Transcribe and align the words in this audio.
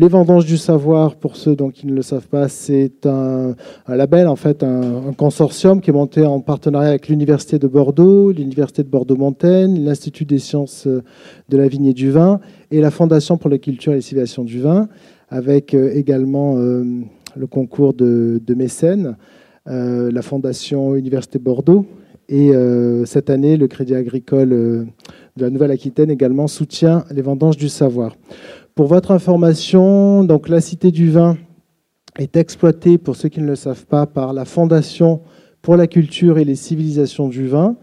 Les 0.00 0.06
Vendanges 0.06 0.46
du 0.46 0.58
Savoir, 0.58 1.16
pour 1.16 1.34
ceux 1.34 1.56
donc, 1.56 1.72
qui 1.72 1.84
ne 1.88 1.92
le 1.92 2.02
savent 2.02 2.28
pas, 2.28 2.46
c'est 2.46 3.04
un, 3.04 3.56
label, 3.88 4.28
en 4.28 4.36
fait, 4.36 4.62
un, 4.62 5.12
consortium 5.16 5.80
qui 5.80 5.90
est 5.90 5.92
monté 5.92 6.24
en 6.24 6.38
partenariat 6.38 6.90
avec 6.90 7.08
l'Université 7.08 7.58
de 7.58 7.66
Bordeaux, 7.66 8.30
l'Université 8.30 8.84
de 8.84 8.88
Bordeaux-Montaigne, 8.88 9.84
l'Institut 9.84 10.24
des 10.24 10.38
sciences 10.38 10.86
de 10.86 11.56
la 11.56 11.66
vigne 11.66 11.86
et 11.86 11.94
du 11.94 12.12
vin 12.12 12.38
et 12.70 12.80
la 12.80 12.92
Fondation 12.92 13.38
pour 13.38 13.50
la 13.50 13.58
culture 13.58 13.90
et 13.90 13.96
les 13.96 14.00
civilisations 14.00 14.44
du 14.44 14.60
vin, 14.60 14.88
avec 15.30 15.74
euh, 15.74 15.90
également 15.92 16.58
euh, 16.58 16.84
le 17.34 17.46
concours 17.48 17.92
de, 17.92 18.40
mécènes, 18.54 19.16
euh, 19.66 20.12
la 20.12 20.22
Fondation 20.22 20.94
Université 20.94 21.40
Bordeaux 21.40 21.86
et 22.28 22.52
cette 23.06 23.30
année, 23.30 23.56
le 23.56 23.68
Crédit 23.68 23.94
agricole 23.94 24.50
de 24.50 24.86
la 25.38 25.48
Nouvelle-Aquitaine 25.48 26.10
également 26.10 26.46
soutient 26.46 27.06
les 27.10 27.22
Vendanges 27.22 27.56
du 27.56 27.70
Savoir. 27.70 28.16
Pour 28.78 28.86
votre 28.86 29.10
information, 29.10 30.22
donc 30.22 30.48
la 30.48 30.60
Cité 30.60 30.92
du 30.92 31.10
Vin 31.10 31.36
est 32.16 32.36
exploitée, 32.36 32.96
pour 32.96 33.16
ceux 33.16 33.28
qui 33.28 33.40
ne 33.40 33.46
le 33.48 33.56
savent 33.56 33.86
pas, 33.86 34.06
par 34.06 34.32
la 34.32 34.44
Fondation 34.44 35.20
pour 35.62 35.76
la 35.76 35.88
culture 35.88 36.38
et 36.38 36.44
les 36.44 36.54
civilisations 36.54 37.26
du 37.26 37.48
vin. 37.48 37.74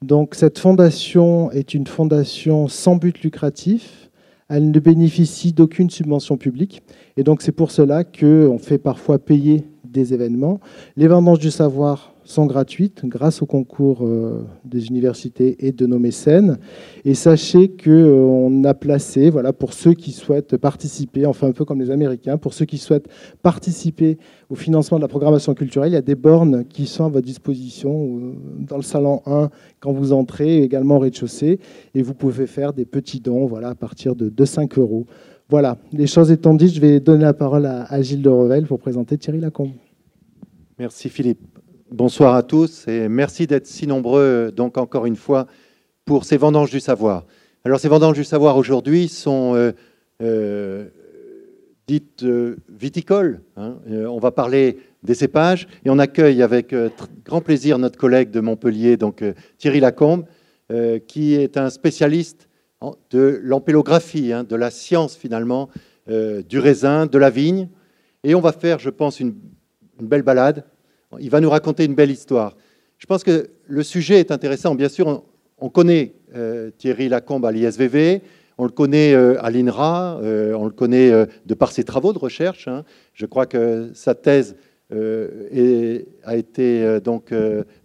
Donc 0.00 0.34
cette 0.34 0.58
fondation 0.58 1.50
est 1.50 1.74
une 1.74 1.86
fondation 1.86 2.66
sans 2.66 2.96
but 2.96 3.20
lucratif. 3.20 4.08
Elle 4.48 4.70
ne 4.70 4.80
bénéficie 4.80 5.52
d'aucune 5.52 5.90
subvention 5.90 6.38
publique. 6.38 6.82
Et 7.18 7.24
c'est 7.40 7.52
pour 7.52 7.70
cela 7.70 8.02
qu'on 8.02 8.56
fait 8.56 8.78
parfois 8.78 9.18
payer 9.18 9.64
des 9.90 10.14
événements. 10.14 10.60
Les 10.96 11.08
vendanges 11.08 11.38
du 11.38 11.50
savoir 11.50 12.14
sont 12.28 12.44
gratuites 12.44 13.06
grâce 13.06 13.40
au 13.40 13.46
concours 13.46 14.00
euh, 14.02 14.44
des 14.64 14.88
universités 14.88 15.66
et 15.66 15.72
de 15.72 15.86
nos 15.86 15.98
mécènes. 15.98 16.58
Et 17.06 17.14
sachez 17.14 17.70
qu'on 17.70 18.64
a 18.64 18.74
placé, 18.74 19.30
voilà, 19.30 19.54
pour 19.54 19.72
ceux 19.72 19.94
qui 19.94 20.12
souhaitent 20.12 20.58
participer, 20.58 21.24
enfin 21.24 21.48
un 21.48 21.52
peu 21.52 21.64
comme 21.64 21.80
les 21.80 21.90
Américains, 21.90 22.36
pour 22.36 22.52
ceux 22.52 22.66
qui 22.66 22.76
souhaitent 22.76 23.08
participer 23.42 24.18
au 24.50 24.56
financement 24.56 24.98
de 24.98 25.02
la 25.02 25.08
programmation 25.08 25.54
culturelle, 25.54 25.92
il 25.92 25.94
y 25.94 25.96
a 25.98 26.02
des 26.02 26.14
bornes 26.14 26.66
qui 26.66 26.86
sont 26.86 27.06
à 27.06 27.08
votre 27.08 27.26
disposition 27.26 28.18
euh, 28.18 28.32
dans 28.58 28.76
le 28.76 28.82
salon 28.82 29.22
1 29.24 29.48
quand 29.80 29.92
vous 29.92 30.12
entrez, 30.12 30.62
également 30.62 30.96
au 30.96 31.00
rez-de-chaussée, 31.00 31.60
et 31.94 32.02
vous 32.02 32.14
pouvez 32.14 32.46
faire 32.46 32.74
des 32.74 32.84
petits 32.84 33.20
dons 33.20 33.46
voilà, 33.46 33.70
à 33.70 33.74
partir 33.74 34.14
de, 34.14 34.28
de 34.28 34.44
5 34.44 34.78
euros. 34.78 35.06
Voilà, 35.50 35.78
les 35.92 36.06
choses 36.06 36.30
étant 36.30 36.52
dites, 36.52 36.74
je 36.74 36.80
vais 36.80 37.00
donner 37.00 37.24
la 37.24 37.32
parole 37.32 37.64
à, 37.64 38.02
Gilles 38.02 38.20
de 38.20 38.28
Revel 38.28 38.66
pour 38.66 38.78
présenter 38.78 39.16
Thierry 39.16 39.40
Lacombe. 39.40 39.72
Merci 40.78 41.08
Philippe. 41.08 41.40
Bonsoir 41.90 42.34
à 42.34 42.42
tous 42.42 42.86
et 42.86 43.08
merci 43.08 43.46
d'être 43.46 43.66
si 43.66 43.86
nombreux, 43.86 44.52
donc 44.54 44.76
encore 44.76 45.06
une 45.06 45.16
fois, 45.16 45.46
pour 46.04 46.26
ces 46.26 46.36
vendanges 46.36 46.70
du 46.70 46.80
savoir. 46.80 47.24
Alors 47.64 47.80
ces 47.80 47.88
vendanges 47.88 48.16
du 48.16 48.24
savoir 48.24 48.58
aujourd'hui 48.58 49.08
sont 49.08 49.54
euh, 49.54 49.72
euh, 50.22 50.88
dites 51.86 52.24
euh, 52.24 52.56
viticoles. 52.68 53.40
Hein. 53.56 53.76
on 53.88 54.18
va 54.18 54.32
parler 54.32 54.76
des 55.02 55.14
cépages 55.14 55.66
et 55.82 55.88
on 55.88 55.98
accueille 55.98 56.42
avec 56.42 56.74
grand 57.24 57.40
plaisir 57.40 57.78
notre 57.78 57.96
collègue 57.96 58.30
de 58.30 58.40
Montpellier, 58.40 58.98
donc 58.98 59.24
Thierry 59.56 59.80
Lacombe, 59.80 60.26
qui 61.06 61.36
est 61.36 61.56
un 61.56 61.70
spécialiste 61.70 62.47
de 63.10 63.40
l'ampélographie, 63.42 64.32
hein, 64.32 64.44
de 64.44 64.56
la 64.56 64.70
science 64.70 65.16
finalement, 65.16 65.68
du 66.06 66.58
raisin, 66.58 67.06
de 67.06 67.18
la 67.18 67.28
vigne. 67.28 67.68
Et 68.24 68.34
on 68.34 68.40
va 68.40 68.52
faire, 68.52 68.78
je 68.78 68.88
pense, 68.88 69.20
une 69.20 69.34
belle 70.00 70.22
balade 70.22 70.64
il 71.20 71.30
va 71.30 71.40
nous 71.40 71.50
raconter 71.50 71.84
une 71.84 71.94
belle 71.94 72.10
histoire. 72.10 72.56
Je 72.98 73.06
pense 73.06 73.24
que 73.24 73.50
le 73.66 73.82
sujet 73.82 74.20
est 74.20 74.30
intéressant. 74.30 74.74
Bien 74.74 74.88
sûr, 74.88 75.22
on, 75.58 75.68
connaît 75.68 76.14
euh, 76.34 76.70
Thierry 76.76 77.08
Lacombe 77.08 77.46
à 77.46 77.52
l'ISVV, 77.52 78.22
on 78.58 78.64
le 78.64 78.70
connaît 78.70 79.14
euh, 79.14 79.42
à 79.42 79.50
l'INRA, 79.50 80.18
euh, 80.22 80.52
on 80.54 80.64
le 80.64 80.72
connaît 80.72 81.10
de 81.46 81.54
par 81.54 81.72
ses 81.72 81.84
travaux 81.84 82.12
de 82.12 82.18
recherche. 82.18 82.68
Hein. 82.68 82.84
Je 83.14 83.26
crois 83.26 83.46
que 83.46 83.90
sa 83.94 84.14
thèse 84.14 84.56
a 84.90 86.36
été 86.36 86.98
donc 87.04 87.34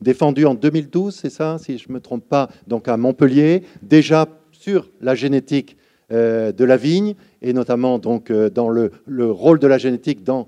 défendue 0.01 0.45
en 0.45 0.53
2012, 0.53 1.13
c'est 1.13 1.29
ça, 1.29 1.57
si 1.59 1.77
je 1.77 1.89
ne 1.89 1.95
me 1.95 1.99
trompe 1.99 2.27
pas, 2.29 2.49
donc 2.65 2.87
à 2.87 2.95
Montpellier, 2.95 3.63
déjà 3.81 4.25
sur 4.63 4.89
la 5.01 5.15
génétique 5.15 5.77
de 6.09 6.63
la 6.63 6.77
vigne 6.77 7.15
et 7.41 7.53
notamment 7.53 7.97
donc 7.97 8.31
dans 8.31 8.69
le, 8.69 8.91
le 9.05 9.31
rôle 9.31 9.59
de 9.59 9.67
la 9.67 9.77
génétique 9.77 10.23
dans 10.23 10.47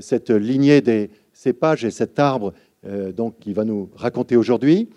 cette 0.00 0.30
lignée 0.30 0.80
des, 0.80 1.10
cépage 1.34 1.84
et 1.84 1.90
cet 1.90 2.18
arbre 2.18 2.54
euh, 2.86 3.12
donc, 3.12 3.38
qu'il 3.40 3.54
va 3.54 3.64
nous 3.64 3.90
raconter 3.94 4.36
aujourd'hui. 4.36 4.88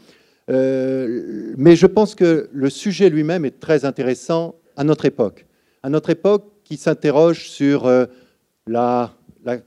Euh, 0.50 1.54
mais 1.58 1.76
je 1.76 1.88
pense 1.88 2.16
que 2.16 2.50
le 2.54 2.70
sujet 2.70 3.10
lui-même 3.10 3.44
est 3.44 3.60
très 3.60 3.84
intéressant 3.84 4.56
à 4.78 4.84
notre 4.86 5.06
époque. 5.06 5.46
À 5.84 5.90
notre 5.90 6.10
époque 6.10 6.46
qui 6.64 6.78
s'interroge 6.78 7.50
sur 7.50 7.86
euh, 7.86 8.06
la, 8.66 9.14
la, 9.44 9.58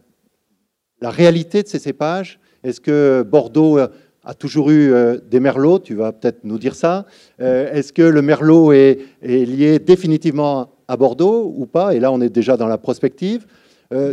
la, 1.00 1.10
réalité 1.10 1.62
de 1.62 1.68
ces 1.68 1.78
cépages. 1.78 2.40
Est-ce 2.62 2.80
que 2.80 3.22
Bordeaux 3.22 3.78
a 4.24 4.34
toujours 4.34 4.70
eu 4.70 4.92
des 5.30 5.40
merlots 5.40 5.78
Tu 5.78 5.94
vas 5.94 6.12
peut-être 6.12 6.44
nous 6.44 6.58
dire 6.58 6.74
ça. 6.74 7.06
Est-ce 7.38 7.92
que 7.92 8.02
le 8.02 8.20
merlot 8.22 8.72
est, 8.72 8.98
lié 9.22 9.78
définitivement 9.78 10.72
à 10.88 10.96
Bordeaux 10.96 11.52
ou 11.56 11.66
pas? 11.66 11.94
Et 11.94 12.00
là, 12.00 12.12
on 12.12 12.20
est 12.20 12.28
déjà 12.28 12.56
dans 12.56 12.68
la 12.68 12.78
prospective. 12.78 13.46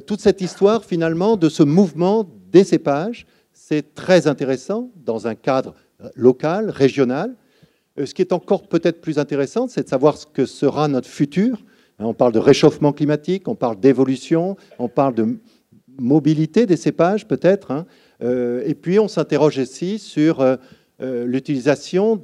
toute 0.05 0.21
cette 0.21 0.41
histoire, 0.41 0.85
finalement, 0.85 1.35
de 1.35 1.49
ce 1.49 1.63
mouvement 1.63 2.25
des 2.51 2.63
cépages. 2.63 3.25
C'est 3.53 3.93
très 3.93 4.27
intéressant 4.27 4.91
dans 4.95 5.27
un 5.27 5.35
cadre 5.35 5.73
euh, 6.03 6.09
local, 6.15 6.69
régional. 6.69 7.35
Euh, 7.99 8.05
ce 8.05 8.13
qui 8.13 8.21
est 8.21 8.31
encore 8.31 8.67
peut-être 8.67 9.01
plus 9.01 9.19
intéressant, 9.19 9.67
c'est 9.67 9.83
de 9.83 9.89
savoir 9.89 10.17
ce 10.17 10.25
que 10.25 10.45
sera 10.45 10.87
notre 10.87 11.07
futur. 11.07 11.63
On 11.99 12.13
parle 12.13 12.31
de 12.31 12.39
réchauffement 12.39 12.93
climatique, 12.93 13.47
on 13.47 13.55
parle 13.55 13.79
d'évolution, 13.79 14.55
on 14.77 14.87
parle 14.87 15.15
de 15.15 15.39
mobilité 15.99 16.67
des 16.67 16.77
cépages 16.77 17.27
peut-être. 17.27 17.71
Hein. 17.71 17.87
Euh, 18.23 18.63
et 18.65 18.75
puis 18.75 18.99
on 18.99 19.07
s'interroge 19.07 19.57
aussi 19.59 19.99
sur 19.99 20.43
l'utilisation 20.99 22.19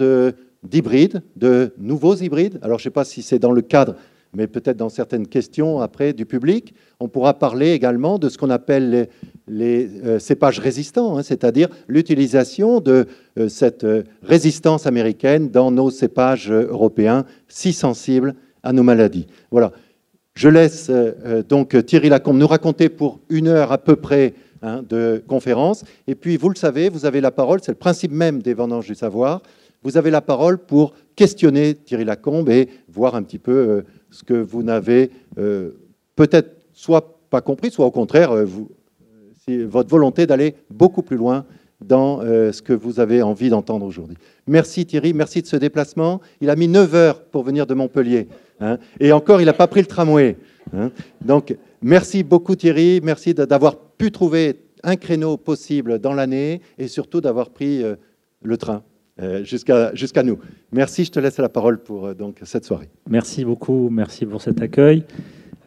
d'hybrides, 0.64 1.22
de 1.36 1.74
nouveaux 1.78 2.16
hybrides. 2.16 2.60
Alors 2.62 2.80
je 2.80 2.84
ne 2.84 2.86
sais 2.86 2.94
pas 2.94 3.06
si 3.06 3.22
c'est 3.22 3.40
dans 3.40 3.52
le 3.52 3.62
cadre 3.62 3.96
mais 4.36 4.48
peut-être 4.48 4.78
dans 4.78 4.90
certaines 4.90 5.28
questions 5.28 5.80
après 5.80 6.14
du 6.14 6.26
public. 6.26 6.74
On 7.00 7.08
pourra 7.08 7.36
parler 7.36 7.72
également 7.72 8.18
de 8.18 8.30
ce 8.30 8.38
qu'on 8.38 8.50
appelle 8.50 9.08
les, 9.48 9.90
euh, 10.06 10.20
cépages 10.20 10.60
résistants, 10.60 11.18
hein, 11.18 11.24
c'est-à-dire 11.24 11.70
l'utilisation 11.88 12.80
de 12.80 13.06
euh, 13.38 13.48
cette 13.48 13.84
euh, 13.84 14.04
résistance 14.24 14.88
américaine 14.88 15.50
dans 15.50 15.72
nos 15.72 15.92
cépages 15.92 16.52
européens 16.52 17.26
si 17.48 17.74
sensibles 17.74 18.36
à 18.64 18.74
nos 18.74 18.84
maladies. 18.84 19.28
Voilà. 19.52 19.72
Je 20.36 20.50
laisse 20.50 20.90
donc 21.48 21.86
Thierry 21.86 22.10
Lacombe 22.10 22.40
nous 22.40 22.48
raconter 22.48 22.90
pour 22.90 23.20
une 23.30 23.48
heure 23.48 23.72
à 23.72 23.78
peu 23.78 23.96
près 23.96 24.34
hein, 24.64 24.82
de 24.82 25.24
conférence. 25.28 25.84
Et 26.08 26.16
puis, 26.16 26.38
vous 26.38 26.50
le 26.50 26.56
savez, 26.56 26.90
vous 26.90 27.06
avez 27.06 27.22
la 27.22 27.30
parole, 27.30 27.60
c'est 27.62 27.72
le 27.72 27.78
principe 27.78 28.12
même 28.12 28.42
des 28.42 28.56
vendanges 28.56 28.88
du 28.88 28.96
savoir. 28.96 29.44
Vous 29.84 29.98
avez 29.98 30.10
la 30.10 30.22
parole 30.22 30.58
pour 30.58 30.94
questionner 31.16 31.76
Thierry 31.76 32.06
Lacombe 32.06 32.50
et 32.50 32.70
voir 32.88 33.14
un 33.14 33.22
petit 33.22 33.38
peu 33.38 33.84
ce 34.14 34.24
que 34.24 34.34
vous 34.34 34.64
n'avez 34.64 35.12
euh, 35.38 35.72
peut-être 36.16 36.62
soit 36.74 37.20
pas 37.30 37.42
compris, 37.42 37.72
soit 37.72 37.86
au 37.86 37.92
contraire, 37.92 38.32
euh, 38.32 38.46
votre 39.66 39.90
volonté 39.90 40.26
d'aller 40.26 40.56
beaucoup 40.70 41.02
plus 41.02 41.18
loin 41.18 41.46
dans 41.82 42.22
euh, 42.22 42.52
ce 42.52 42.62
que 42.62 42.72
vous 42.72 43.00
avez 43.00 43.22
envie 43.22 43.50
d'entendre 43.50 43.86
aujourd'hui. 43.86 44.16
Merci 44.48 44.86
Thierry, 44.86 45.14
merci 45.14 45.42
de 45.42 45.48
ce 45.48 45.58
déplacement. 45.58 46.22
Il 46.40 46.50
a 46.50 46.56
mis 46.56 46.68
9 46.68 46.96
heures 46.96 47.24
pour 47.24 47.44
venir 47.44 47.66
de 47.66 47.74
Montpellier. 47.74 48.28
Hein, 48.62 48.78
et 49.00 49.12
encore, 49.12 49.42
il 49.42 49.46
n'a 49.46 49.54
pas 49.54 49.68
pris 49.68 49.82
le 49.82 49.88
tramway. 49.88 50.38
Hein. 50.74 50.92
Donc, 51.20 51.58
merci 51.84 52.24
beaucoup 52.24 52.56
Thierry, 52.56 53.02
merci 53.04 53.34
d'avoir 53.34 53.78
pu 53.78 54.12
trouver 54.12 54.60
un 54.84 54.96
créneau 54.96 55.38
possible 55.38 56.00
dans 56.00 56.14
l'année 56.14 56.62
et 56.78 56.88
surtout 56.88 57.22
d'avoir 57.22 57.50
pris 57.50 57.84
le 58.42 58.58
train. 58.58 58.84
Euh, 59.22 59.44
jusqu'à 59.44 60.24
nous. 60.24 60.40
Merci, 60.72 61.06
je 61.06 61.12
te 61.12 61.20
laisse 61.20 61.38
la 61.38 61.50
parole 61.50 61.78
pour 61.78 62.08
euh, 62.08 62.14
donc, 62.16 62.40
cette 62.42 62.66
soirée. 62.66 62.90
Merci 63.08 63.46
beaucoup, 63.46 63.90
merci 63.92 64.26
pour 64.26 64.42
cet 64.42 64.60
accueil. 64.60 65.04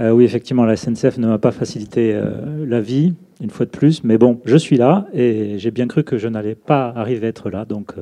Euh, 0.00 0.10
oui, 0.10 0.24
effectivement, 0.24 0.64
la 0.64 0.74
SNCF 0.74 1.18
ne 1.18 1.28
m'a 1.28 1.38
pas 1.38 1.52
facilité 1.52 2.20
la 2.66 2.80
vie, 2.80 3.14
une 3.40 3.50
fois 3.50 3.64
de 3.64 3.70
plus, 3.70 4.02
mais 4.02 4.18
bon, 4.18 4.40
je 4.44 4.56
suis 4.56 4.76
là 4.76 5.06
et 5.14 5.58
j'ai 5.58 5.70
bien 5.70 5.86
cru 5.86 6.02
que 6.02 6.18
je 6.18 6.26
n'allais 6.26 6.56
pas 6.56 6.92
arriver 6.96 7.28
à 7.28 7.30
être 7.30 7.48
là, 7.48 7.64
donc 7.64 7.94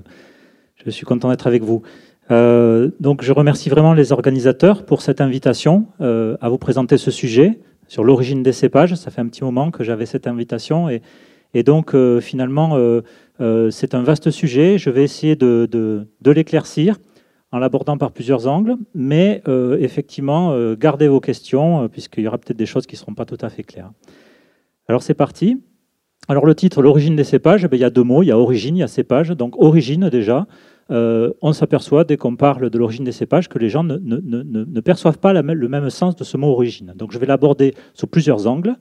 je 0.83 0.91
suis 0.91 1.05
content 1.05 1.29
d'être 1.29 1.47
avec 1.47 1.63
vous. 1.63 1.83
donc 2.31 3.23
je 3.23 3.33
remercie 3.33 3.69
vraiment 3.69 3.93
les 3.95 4.11
organisateurs 4.11 4.85
pour 4.87 5.03
cette 5.03 5.21
invitation 5.21 5.87
à 6.01 6.49
vous 6.49 6.59
présenter 6.59 6.97
ce 6.99 7.13
sujet 7.13 7.61
sur 7.95 8.05
l'origine 8.05 8.43
des 8.43 8.53
cépages. 8.53 8.95
Ça 8.95 9.11
fait 9.11 9.21
un 9.21 9.29
petit 9.29 9.45
moment 9.45 9.71
que 9.71 9.85
j'avais 9.85 10.07
cette 10.07 10.27
invitation 10.27 10.89
et, 10.89 11.01
donc 11.63 11.95
finalement 12.21 12.77
euh, 13.41 13.71
c'est 13.71 13.95
un 13.95 14.03
vaste 14.03 14.31
sujet. 14.31 14.79
Je 14.79 14.91
vais 14.91 15.05
essayer 15.05 15.37
de, 15.37 16.07
l'éclaircir 16.25 16.99
en 17.53 17.59
l'abordant 17.59 17.97
par 17.97 18.11
plusieurs 18.11 18.49
angles, 18.49 18.75
mais 18.95 19.43
euh, 19.47 19.79
effectivement, 19.79 20.51
euh, 20.53 20.75
gardez 20.77 21.07
vos 21.07 21.21
questions, 21.21 21.89
puisqu'il 21.89 22.25
y 22.25 22.29
aura 22.29 22.39
peut-être 22.39 22.57
des 22.57 22.67
choses 22.67 22.87
qui 22.87 22.97
ne 22.97 22.99
seront 22.99 23.15
pas 23.15 23.25
tout 23.25 23.39
à 23.41 23.49
fait 23.49 23.63
claires. 23.63 23.93
Alors 24.89 25.03
c'est 25.03 25.15
parti. 25.15 25.63
Alors 26.27 26.47
le 26.47 26.55
titre, 26.55 26.83
l'origine 26.83 27.15
des 27.15 27.25
cépages, 27.25 27.65
eh 27.71 27.77
il 27.77 27.81
y 27.81 27.85
a 27.85 27.91
deux 27.91 28.03
mots, 28.03 28.23
il 28.23 28.27
y 28.27 28.33
a 28.33 28.39
origine, 28.39 28.77
il 28.77 28.81
y 28.81 28.83
a 28.83 28.89
cépage. 28.89 29.31
Donc 29.31 29.55
origine 29.57 30.09
déjà, 30.09 30.47
on 30.91 31.53
s'aperçoit 31.53 32.05
dès 32.05 32.17
qu'on 32.17 32.37
parle 32.37 32.71
de 32.71 32.79
l'origine 32.79 33.05
des 33.05 33.13
cépages 33.13 33.49
que 33.49 33.59
les 33.59 33.69
gens 33.69 33.85
ne, 33.85 34.81
perçoivent 34.81 35.19
pas 35.19 35.33
le 35.33 35.69
même 35.69 35.91
sens 35.91 36.17
de 36.17 36.25
ce 36.25 36.37
mot 36.37 36.49
origine. 36.49 36.93
Donc 36.97 37.13
je 37.13 37.19
vais 37.19 37.27
l'aborder 37.27 37.75
sous 37.95 38.07
plusieurs 38.07 38.47
angles. 38.47 38.77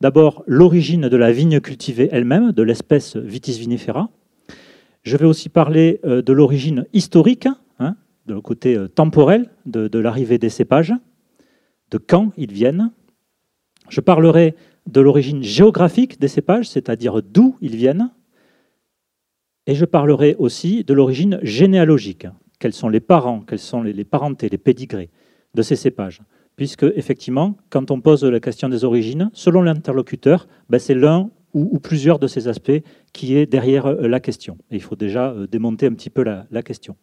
D'abord, 0.00 0.44
l'origine 0.46 1.08
de 1.08 1.16
la 1.16 1.32
vigne 1.32 1.60
cultivée 1.60 2.08
elle-même, 2.12 2.52
de 2.52 2.62
l'espèce 2.62 3.16
Vitis 3.16 3.58
vinifera. 3.58 4.10
Je 5.02 5.16
vais 5.16 5.24
aussi 5.24 5.48
parler 5.48 6.00
de 6.04 6.32
l'origine 6.32 6.84
historique, 6.92 7.48
hein, 7.78 7.96
de 8.26 8.34
le 8.34 8.40
côté 8.40 8.76
temporel 8.94 9.48
de 9.64 9.98
l'arrivée 9.98 10.38
des 10.38 10.50
cépages, 10.50 10.92
de 11.90 11.98
quand 11.98 12.32
ils 12.36 12.52
viennent. 12.52 12.90
Je 13.88 14.00
parlerai 14.00 14.54
de 14.86 15.00
l'origine 15.00 15.42
géographique 15.42 16.20
des 16.20 16.28
cépages, 16.28 16.68
c'est-à-dire 16.68 17.22
d'où 17.22 17.56
ils 17.60 17.76
viennent. 17.76 18.10
Et 19.66 19.74
je 19.74 19.84
parlerai 19.84 20.36
aussi 20.38 20.84
de 20.84 20.94
l'origine 20.94 21.40
généalogique. 21.42 22.26
Quels 22.58 22.72
sont 22.72 22.88
les 22.88 23.00
parents, 23.00 23.40
quels 23.40 23.58
sont 23.58 23.82
les, 23.82 24.04
parentés, 24.04 24.48
les 24.48 24.58
pédigrés 24.58 25.10
de 25.54 25.62
ces 25.62 25.76
cépages 25.76 26.22
Puisque, 26.54 26.84
effectivement, 26.94 27.56
quand 27.68 27.90
on 27.90 28.00
pose 28.00 28.24
la 28.24 28.40
question 28.40 28.68
des 28.68 28.84
origines, 28.84 29.30
selon 29.34 29.60
l'interlocuteur, 29.62 30.48
ben, 30.70 30.78
c'est 30.78 30.94
l'un 30.94 31.30
ou, 31.52 31.78
plusieurs 31.78 32.18
de 32.18 32.26
ces 32.26 32.48
aspects 32.48 32.82
qui 33.12 33.34
est 33.36 33.46
derrière 33.46 33.86
euh, 33.86 34.08
la 34.08 34.20
question. 34.20 34.58
Et 34.70 34.76
il 34.76 34.82
faut 34.82 34.96
déjà 34.96 35.30
euh, 35.30 35.46
démonter 35.46 35.86
un 35.86 35.94
petit 35.94 36.10
peu 36.10 36.22
la, 36.22 36.62
question. 36.62 36.96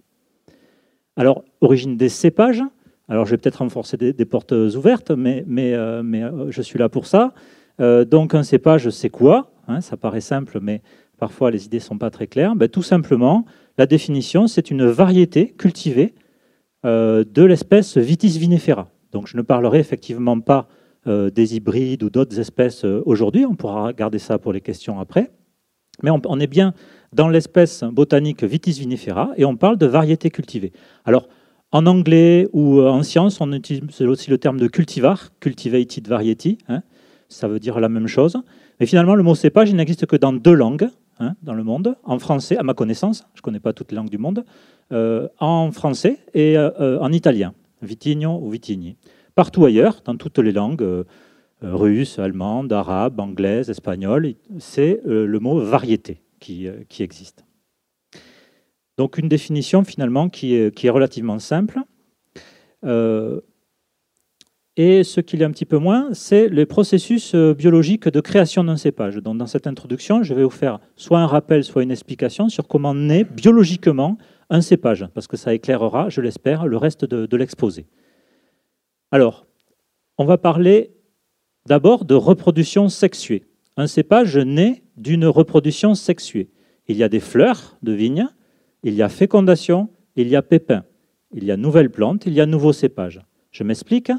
Alors, 1.15 1.43
origine 1.61 1.97
des 1.97 2.09
cépages, 2.09 2.61
alors 3.09 3.25
je 3.25 3.31
vais 3.31 3.37
peut-être 3.37 3.57
renforcer 3.57 3.97
des, 3.97 4.25
portes 4.25 4.51
ouvertes, 4.51 5.11
mais, 5.11 5.43
euh, 5.49 6.51
je 6.51 6.61
suis 6.61 6.77
là 6.79 6.87
pour 6.87 7.07
ça. 7.07 7.33
Donc 7.79 8.35
un 8.35 8.43
cépage, 8.43 8.91
c'est 8.91 9.09
quoi 9.09 9.51
hein, 9.67 9.81
Ça 9.81 9.97
paraît 9.97 10.21
simple, 10.21 10.59
mais 10.61 10.83
parfois 11.23 11.51
les 11.51 11.63
idées 11.67 11.77
ne 11.77 11.83
sont 11.83 11.97
pas 11.97 12.09
très 12.09 12.27
claires. 12.27 12.53
Ben, 12.53 12.67
tout 12.67 12.83
simplement, 12.83 13.45
la 13.77 13.85
définition, 13.85 14.47
c'est 14.47 14.69
une 14.71 14.85
variété 14.85 15.47
cultivée 15.47 16.15
euh, 16.85 17.23
de 17.23 17.43
l'espèce 17.43 17.97
Vitis 17.97 18.37
vinifera. 18.37 18.89
Donc 19.13 19.27
je 19.27 19.37
ne 19.37 19.41
parlerai 19.41 19.79
effectivement 19.79 20.37
pas 20.41 20.67
euh, 21.07 21.29
des 21.29 21.55
hybrides 21.55 22.03
ou 22.03 22.09
d'autres 22.09 22.37
espèces 22.41 22.83
aujourd'hui, 22.83 23.45
on 23.45 23.55
pourra 23.55 23.93
garder 23.93 24.19
ça 24.19 24.37
pour 24.37 24.51
les 24.51 24.59
questions 24.59 24.99
après. 24.99 25.31
Mais 26.01 26.11
on, 26.11 26.39
est 26.41 26.47
bien 26.47 26.73
dans 27.13 27.29
l'espèce 27.29 27.85
botanique 27.85 28.43
Vitis 28.43 28.73
vinifera 28.73 29.31
et 29.37 29.45
on 29.45 29.55
parle 29.55 29.77
de 29.77 29.85
variété 29.85 30.29
cultivée. 30.29 30.73
Alors, 31.05 31.29
en 31.71 31.85
anglais 31.85 32.49
ou 32.51 32.81
en 32.81 33.01
science, 33.01 33.39
on 33.39 33.53
utilise 33.53 34.01
aussi 34.01 34.29
le 34.29 34.37
terme 34.39 34.59
de 34.59 34.67
cultivar, 34.67 35.29
cultivated 35.39 36.05
variety. 36.05 36.57
Hein 36.67 36.83
ça 37.29 37.47
veut 37.47 37.59
dire 37.59 37.79
la 37.79 37.89
même 37.89 38.07
chose. 38.07 38.37
Mais 38.79 38.85
finalement, 38.85 39.15
le 39.15 39.23
mot 39.23 39.35
cépage, 39.35 39.73
n'existe 39.73 40.05
que 40.05 40.15
dans 40.15 40.33
deux 40.33 40.53
langues 40.53 40.89
hein, 41.23 41.35
dans 41.41 41.53
le 41.53 41.63
monde. 41.63 41.95
En 42.03 42.19
français, 42.19 42.57
à 42.57 42.63
ma 42.63 42.73
connaissance, 42.73 43.25
je 43.33 43.39
ne 43.39 43.43
connais 43.43 43.59
pas 43.59 43.73
toutes 43.73 43.91
les 43.91 43.95
langues 43.95 44.09
du 44.09 44.17
monde, 44.17 44.45
euh, 44.91 45.27
en 45.39 45.71
français 45.71 46.19
et 46.33 46.57
euh, 46.57 46.99
en 46.99 47.11
italien, 47.11 47.53
vitigno 47.81 48.39
ou 48.41 48.49
vitigni. 48.49 48.97
Partout 49.35 49.65
ailleurs, 49.65 50.01
dans 50.05 50.15
toutes 50.15 50.39
les 50.39 50.51
langues, 50.51 50.83
euh, 50.83 51.03
russes, 51.61 52.19
allemandes, 52.19 52.71
arabes, 52.71 53.19
anglaises, 53.19 53.69
espagnoles, 53.69 54.35
c'est 54.59 54.99
le 55.05 55.39
mot 55.39 55.59
variété 55.61 56.21
qui, 56.41 56.67
qui, 56.89 57.03
existe. 57.03 57.45
Donc 58.97 59.17
une 59.17 59.29
définition 59.29 59.85
finalement 59.85 60.27
qui 60.27 60.55
est, 60.55 60.75
qui 60.75 60.87
est 60.87 60.89
relativement 60.89 61.39
simple. 61.39 61.79
Et 64.75 65.03
ce 65.03 65.21
qu'il 65.21 65.39
y 65.39 65.43
a 65.43 65.47
un 65.47 65.51
petit 65.51 65.65
peu 65.65 65.77
moins, 65.77 66.09
c'est 66.13 66.49
les 66.49 66.65
processus 66.65 67.35
euh, 67.35 67.53
biologiques 67.53 68.07
de 68.07 68.19
création 68.21 68.63
d'un 68.63 68.75
cépage. 68.75 69.17
Donc, 69.17 69.37
dans 69.37 69.45
cette 69.45 69.67
introduction, 69.67 70.23
je 70.23 70.33
vais 70.33 70.43
vous 70.43 70.49
faire 70.49 70.79
soit 70.95 71.19
un 71.19 71.27
rappel, 71.27 71.63
soit 71.63 71.83
une 71.83 71.91
explication 71.91 72.49
sur 72.49 72.67
comment 72.67 72.95
naît 72.95 73.23
biologiquement 73.23 74.17
un 74.49 74.61
cépage, 74.61 75.05
parce 75.13 75.27
que 75.27 75.37
ça 75.37 75.53
éclairera, 75.53 76.09
je 76.09 76.21
l'espère, 76.21 76.65
le 76.65 76.77
reste 76.77 77.05
de, 77.05 77.27
de 77.27 77.37
l'exposé. 77.37 77.85
Alors, 79.11 79.45
on 80.17 80.25
va 80.25 80.39
parler 80.39 80.91
d'abord 81.67 82.05
de 82.05 82.15
reproduction 82.15 82.89
sexuée. 82.89 83.43
Un 83.77 83.85
cépage 83.85 84.37
naît 84.37 84.83
d'une 84.97 85.27
reproduction 85.27 85.93
sexuée. 85.93 86.49
Il 86.87 86.97
y 86.97 87.03
a 87.03 87.09
des 87.09 87.19
fleurs 87.19 87.77
de 87.83 87.93
vigne, 87.93 88.27
il 88.81 88.95
y 88.95 89.03
a 89.03 89.09
fécondation, 89.09 89.89
il 90.15 90.27
y 90.27 90.35
a 90.35 90.41
pépins, 90.41 90.83
il 91.31 91.43
y 91.43 91.51
a 91.51 91.57
nouvelles 91.57 91.91
plantes, 91.91 92.25
il 92.25 92.33
y 92.33 92.41
a 92.41 92.47
nouveaux 92.47 92.73
cépages. 92.73 93.21
Je 93.51 93.63
m'explique 93.63 94.11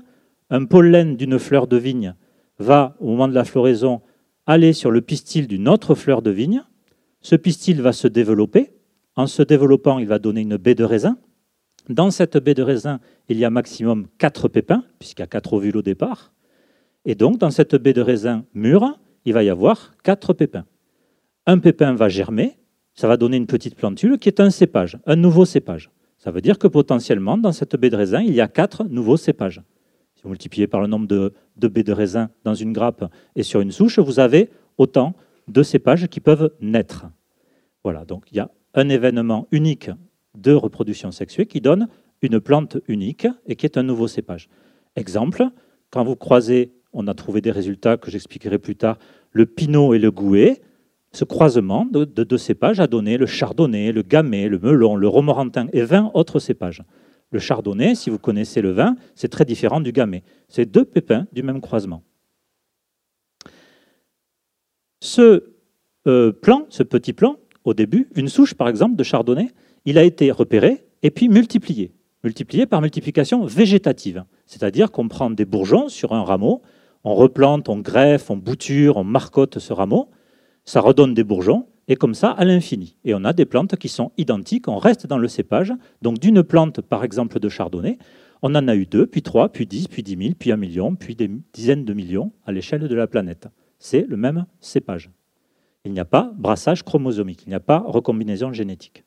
un 0.54 0.66
pollen 0.66 1.16
d'une 1.16 1.40
fleur 1.40 1.66
de 1.66 1.76
vigne 1.76 2.14
va, 2.60 2.94
au 3.00 3.08
moment 3.08 3.26
de 3.26 3.34
la 3.34 3.44
floraison, 3.44 4.02
aller 4.46 4.72
sur 4.72 4.92
le 4.92 5.00
pistil 5.00 5.48
d'une 5.48 5.68
autre 5.68 5.96
fleur 5.96 6.22
de 6.22 6.30
vigne. 6.30 6.62
Ce 7.22 7.34
pistil 7.34 7.82
va 7.82 7.92
se 7.92 8.06
développer. 8.06 8.70
En 9.16 9.26
se 9.26 9.42
développant, 9.42 9.98
il 9.98 10.06
va 10.06 10.20
donner 10.20 10.42
une 10.42 10.56
baie 10.56 10.76
de 10.76 10.84
raisin. 10.84 11.18
Dans 11.88 12.12
cette 12.12 12.36
baie 12.36 12.54
de 12.54 12.62
raisin, 12.62 13.00
il 13.28 13.36
y 13.36 13.44
a 13.44 13.50
maximum 13.50 14.06
quatre 14.16 14.46
pépins, 14.46 14.84
puisqu'il 15.00 15.22
y 15.22 15.24
a 15.24 15.26
quatre 15.26 15.54
ovules 15.54 15.76
au 15.76 15.82
départ. 15.82 16.32
Et 17.04 17.16
donc, 17.16 17.38
dans 17.38 17.50
cette 17.50 17.74
baie 17.74 17.92
de 17.92 18.00
raisin 18.00 18.44
mûre, 18.54 19.00
il 19.24 19.32
va 19.32 19.42
y 19.42 19.50
avoir 19.50 19.96
quatre 20.04 20.34
pépins. 20.34 20.66
Un 21.46 21.58
pépin 21.58 21.94
va 21.94 22.08
germer, 22.08 22.58
ça 22.94 23.08
va 23.08 23.16
donner 23.16 23.38
une 23.38 23.48
petite 23.48 23.74
plantule 23.74 24.20
qui 24.20 24.28
est 24.28 24.38
un 24.38 24.50
cépage, 24.50 25.00
un 25.04 25.16
nouveau 25.16 25.46
cépage. 25.46 25.90
Ça 26.16 26.30
veut 26.30 26.40
dire 26.40 26.60
que 26.60 26.68
potentiellement, 26.68 27.36
dans 27.36 27.50
cette 27.50 27.74
baie 27.74 27.90
de 27.90 27.96
raisin, 27.96 28.22
il 28.22 28.34
y 28.34 28.40
a 28.40 28.46
quatre 28.46 28.84
nouveaux 28.84 29.16
cépages 29.16 29.60
vous 30.24 30.30
multipliez 30.30 30.66
par 30.66 30.80
le 30.80 30.86
nombre 30.86 31.06
de, 31.06 31.68
baies 31.68 31.82
de 31.82 31.92
raisin 31.92 32.30
dans 32.44 32.54
une 32.54 32.72
grappe 32.72 33.04
et 33.36 33.42
sur 33.42 33.60
une 33.60 33.70
souche, 33.70 33.98
vous 33.98 34.18
avez 34.18 34.50
autant 34.78 35.14
de 35.48 35.62
cépages 35.62 36.08
qui 36.08 36.20
peuvent 36.20 36.50
naître. 36.60 37.06
Voilà, 37.84 38.04
donc 38.06 38.24
il 38.32 38.38
y 38.38 38.40
a 38.40 38.50
un 38.72 38.88
événement 38.88 39.46
unique 39.52 39.90
de 40.34 40.52
reproduction 40.52 41.10
sexuée 41.10 41.46
qui 41.46 41.60
donne 41.60 41.88
une 42.22 42.40
plante 42.40 42.78
unique 42.88 43.28
et 43.46 43.54
qui 43.54 43.66
est 43.66 43.76
un 43.76 43.82
nouveau 43.82 44.08
cépage. 44.08 44.48
Exemple, 44.96 45.44
quand 45.90 46.02
vous 46.04 46.16
croisez, 46.16 46.72
on 46.94 47.06
a 47.06 47.14
trouvé 47.14 47.42
des 47.42 47.50
résultats 47.50 47.98
que 47.98 48.10
j'expliquerai 48.10 48.58
plus 48.58 48.76
tard, 48.76 48.98
le 49.30 49.44
pinot 49.44 49.92
et 49.92 49.98
le 49.98 50.10
gouet, 50.10 50.62
ce 51.12 51.24
croisement 51.24 51.84
de 51.84 52.04
deux 52.04 52.38
cépages 52.38 52.80
a 52.80 52.86
donné 52.86 53.18
le 53.18 53.26
chardonnay, 53.26 53.92
le 53.92 54.02
gamay, 54.02 54.48
le 54.48 54.58
melon, 54.58 54.96
le 54.96 55.06
romorantin 55.06 55.66
et 55.72 55.82
20 55.82 56.12
autres 56.14 56.38
cépages. 56.38 56.82
Le 57.34 57.40
chardonnay, 57.40 57.96
si 57.96 58.10
vous 58.10 58.18
connaissez 58.20 58.60
le 58.60 58.70
vin, 58.70 58.94
c'est 59.16 59.26
très 59.26 59.44
différent 59.44 59.80
du 59.80 59.90
gamay. 59.90 60.22
C'est 60.46 60.66
deux 60.66 60.84
pépins 60.84 61.26
du 61.32 61.42
même 61.42 61.60
croisement. 61.60 62.04
Ce 65.00 65.42
euh, 66.06 66.32
ce 66.68 66.84
petit 66.84 67.12
plan, 67.12 67.34
au 67.64 67.74
début, 67.74 68.08
une 68.14 68.28
souche 68.28 68.54
par 68.54 68.68
exemple 68.68 68.94
de 68.94 69.02
chardonnay, 69.02 69.50
il 69.84 69.98
a 69.98 70.04
été 70.04 70.30
repéré 70.30 70.86
et 71.02 71.10
puis 71.10 71.28
multiplié. 71.28 71.90
Multiplié 72.22 72.66
par 72.66 72.80
multiplication 72.80 73.44
végétative. 73.44 74.22
C'est-à-dire 74.46 74.92
qu'on 74.92 75.08
prend 75.08 75.28
des 75.28 75.44
bourgeons 75.44 75.88
sur 75.88 76.12
un 76.12 76.22
rameau, 76.22 76.62
on 77.02 77.16
replante, 77.16 77.68
on 77.68 77.78
greffe, 77.78 78.30
on 78.30 78.36
bouture, 78.36 78.96
on 78.96 79.02
marcotte 79.02 79.58
ce 79.58 79.72
rameau, 79.72 80.08
ça 80.64 80.80
redonne 80.80 81.14
des 81.14 81.24
bourgeons, 81.24 81.66
et 81.88 81.96
comme 81.96 82.14
ça 82.14 82.30
à 82.30 82.44
l'infini. 82.44 82.96
Et 83.04 83.14
on 83.14 83.24
a 83.24 83.32
des 83.32 83.44
plantes 83.44 83.76
qui 83.76 83.88
sont 83.88 84.12
identiques, 84.16 84.68
on 84.68 84.78
reste 84.78 85.06
dans 85.06 85.18
le 85.18 85.28
cépage. 85.28 85.72
Donc 86.02 86.18
d'une 86.18 86.42
plante, 86.42 86.80
par 86.80 87.04
exemple, 87.04 87.38
de 87.40 87.48
chardonnay, 87.48 87.98
on 88.42 88.54
en 88.54 88.68
a 88.68 88.74
eu 88.74 88.86
deux, 88.86 89.06
puis 89.06 89.22
trois, 89.22 89.48
puis 89.48 89.66
dix, 89.66 89.88
puis 89.88 90.02
dix 90.02 90.16
mille, 90.16 90.34
puis 90.34 90.52
un 90.52 90.56
million, 90.56 90.94
puis 90.94 91.16
des 91.16 91.30
dizaines 91.52 91.84
de 91.84 91.94
millions 91.94 92.32
à 92.44 92.52
l'échelle 92.52 92.86
de 92.86 92.94
la 92.94 93.06
planète. 93.06 93.48
C'est 93.78 94.06
le 94.06 94.16
même 94.16 94.46
cépage. 94.60 95.10
Il 95.84 95.92
n'y 95.92 96.00
a 96.00 96.04
pas 96.04 96.32
brassage 96.36 96.82
chromosomique, 96.82 97.44
il 97.46 97.50
n'y 97.50 97.54
a 97.54 97.60
pas 97.60 97.78
recombinaison 97.78 98.52
génétique. 98.52 99.04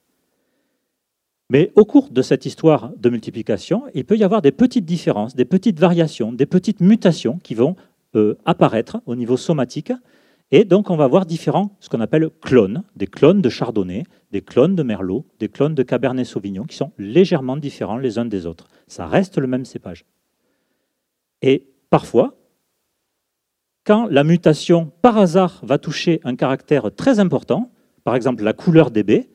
Mais 1.49 1.71
au 1.75 1.85
cours 1.85 2.09
de 2.09 2.21
cette 2.21 2.45
histoire 2.45 2.91
de 2.97 3.09
multiplication, 3.09 3.83
il 3.93 4.05
peut 4.05 4.17
y 4.17 4.23
avoir 4.23 4.41
des 4.41 4.51
petites 4.51 4.85
différences, 4.85 5.35
des 5.35 5.45
petites 5.45 5.79
variations, 5.79 6.33
des 6.33 6.45
petites 6.45 6.81
mutations 6.81 7.39
qui 7.39 7.55
vont 7.55 7.75
euh, 8.15 8.35
apparaître 8.45 9.01
au 9.05 9.15
niveau 9.15 9.37
somatique 9.37 9.93
et 10.51 10.63
donc, 10.63 10.89
on 10.89 10.95
va 10.95 11.07
voir 11.07 11.25
différents, 11.25 11.75
ce 11.81 11.89
qu'on 11.89 11.99
appelle 11.99 12.29
clones, 12.41 12.83
des 12.95 13.07
clones 13.07 13.41
de 13.41 13.49
Chardonnay, 13.49 14.03
des 14.31 14.41
clones 14.41 14.75
de 14.75 14.83
Merlot, 14.83 15.25
des 15.39 15.49
clones 15.49 15.75
de 15.75 15.83
Cabernet 15.83 16.25
Sauvignon, 16.25 16.63
qui 16.63 16.77
sont 16.77 16.91
légèrement 16.97 17.57
différents 17.57 17.97
les 17.97 18.17
uns 18.17 18.25
des 18.25 18.45
autres. 18.45 18.67
Ça 18.87 19.07
reste 19.07 19.37
le 19.37 19.47
même 19.47 19.65
cépage. 19.65 20.05
Et 21.41 21.67
parfois, 21.89 22.37
quand 23.85 24.07
la 24.09 24.23
mutation, 24.23 24.91
par 25.01 25.17
hasard, 25.17 25.59
va 25.63 25.77
toucher 25.77 26.21
un 26.23 26.35
caractère 26.35 26.93
très 26.95 27.19
important, 27.19 27.71
par 28.05 28.15
exemple 28.15 28.43
la 28.43 28.53
couleur 28.53 28.89
des 28.89 29.03
baies, 29.03 29.29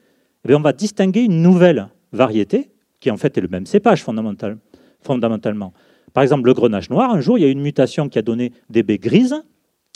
eh 0.49 0.54
on 0.54 0.61
va 0.61 0.73
distinguer 0.73 1.21
une 1.21 1.42
nouvelle 1.42 1.88
variété, 2.12 2.71
qui 3.00 3.11
en 3.11 3.16
fait 3.16 3.37
est 3.37 3.40
le 3.40 3.49
même 3.49 3.66
cépage 3.66 4.02
fondamentalement. 4.02 5.73
Par 6.12 6.23
exemple, 6.23 6.47
le 6.47 6.54
grenage 6.54 6.88
noir, 6.90 7.11
un 7.12 7.21
jour, 7.21 7.38
il 7.38 7.42
y 7.42 7.45
a 7.45 7.49
une 7.49 7.61
mutation 7.61 8.09
qui 8.09 8.19
a 8.19 8.23
donné 8.23 8.52
des 8.71 8.83
baies 8.83 8.99
grises, 8.99 9.42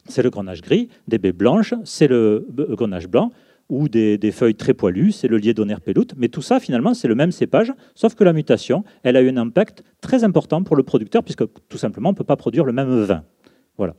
c'est 0.08 0.22
le 0.22 0.30
grenage 0.30 0.62
gris, 0.62 0.88
des 1.08 1.18
baies 1.18 1.32
blanches, 1.32 1.74
c'est 1.84 2.08
le 2.08 2.46
grenage 2.70 3.08
blanc, 3.08 3.32
ou 3.68 3.88
des, 3.88 4.30
feuilles 4.32 4.54
très 4.54 4.74
poilues, 4.74 5.12
c'est 5.12 5.28
le 5.28 5.40
d'honneur 5.40 5.80
peloute. 5.80 6.14
Mais 6.16 6.28
tout 6.28 6.42
ça, 6.42 6.60
finalement, 6.60 6.94
c'est 6.94 7.08
le 7.08 7.14
même 7.14 7.32
cépage, 7.32 7.72
sauf 7.94 8.14
que 8.14 8.24
la 8.24 8.32
mutation, 8.32 8.84
elle 9.02 9.16
a 9.16 9.22
eu 9.22 9.28
un 9.28 9.36
impact 9.36 9.82
très 10.00 10.24
important 10.24 10.62
pour 10.62 10.76
le 10.76 10.82
producteur, 10.82 11.22
puisque 11.22 11.44
tout 11.68 11.78
simplement, 11.78 12.10
on 12.10 12.12
ne 12.12 12.16
peut 12.16 12.24
pas 12.24 12.36
produire 12.36 12.64
le 12.64 12.72
même 12.72 13.02
vin. 13.04 13.24
Voilà. 13.76 13.94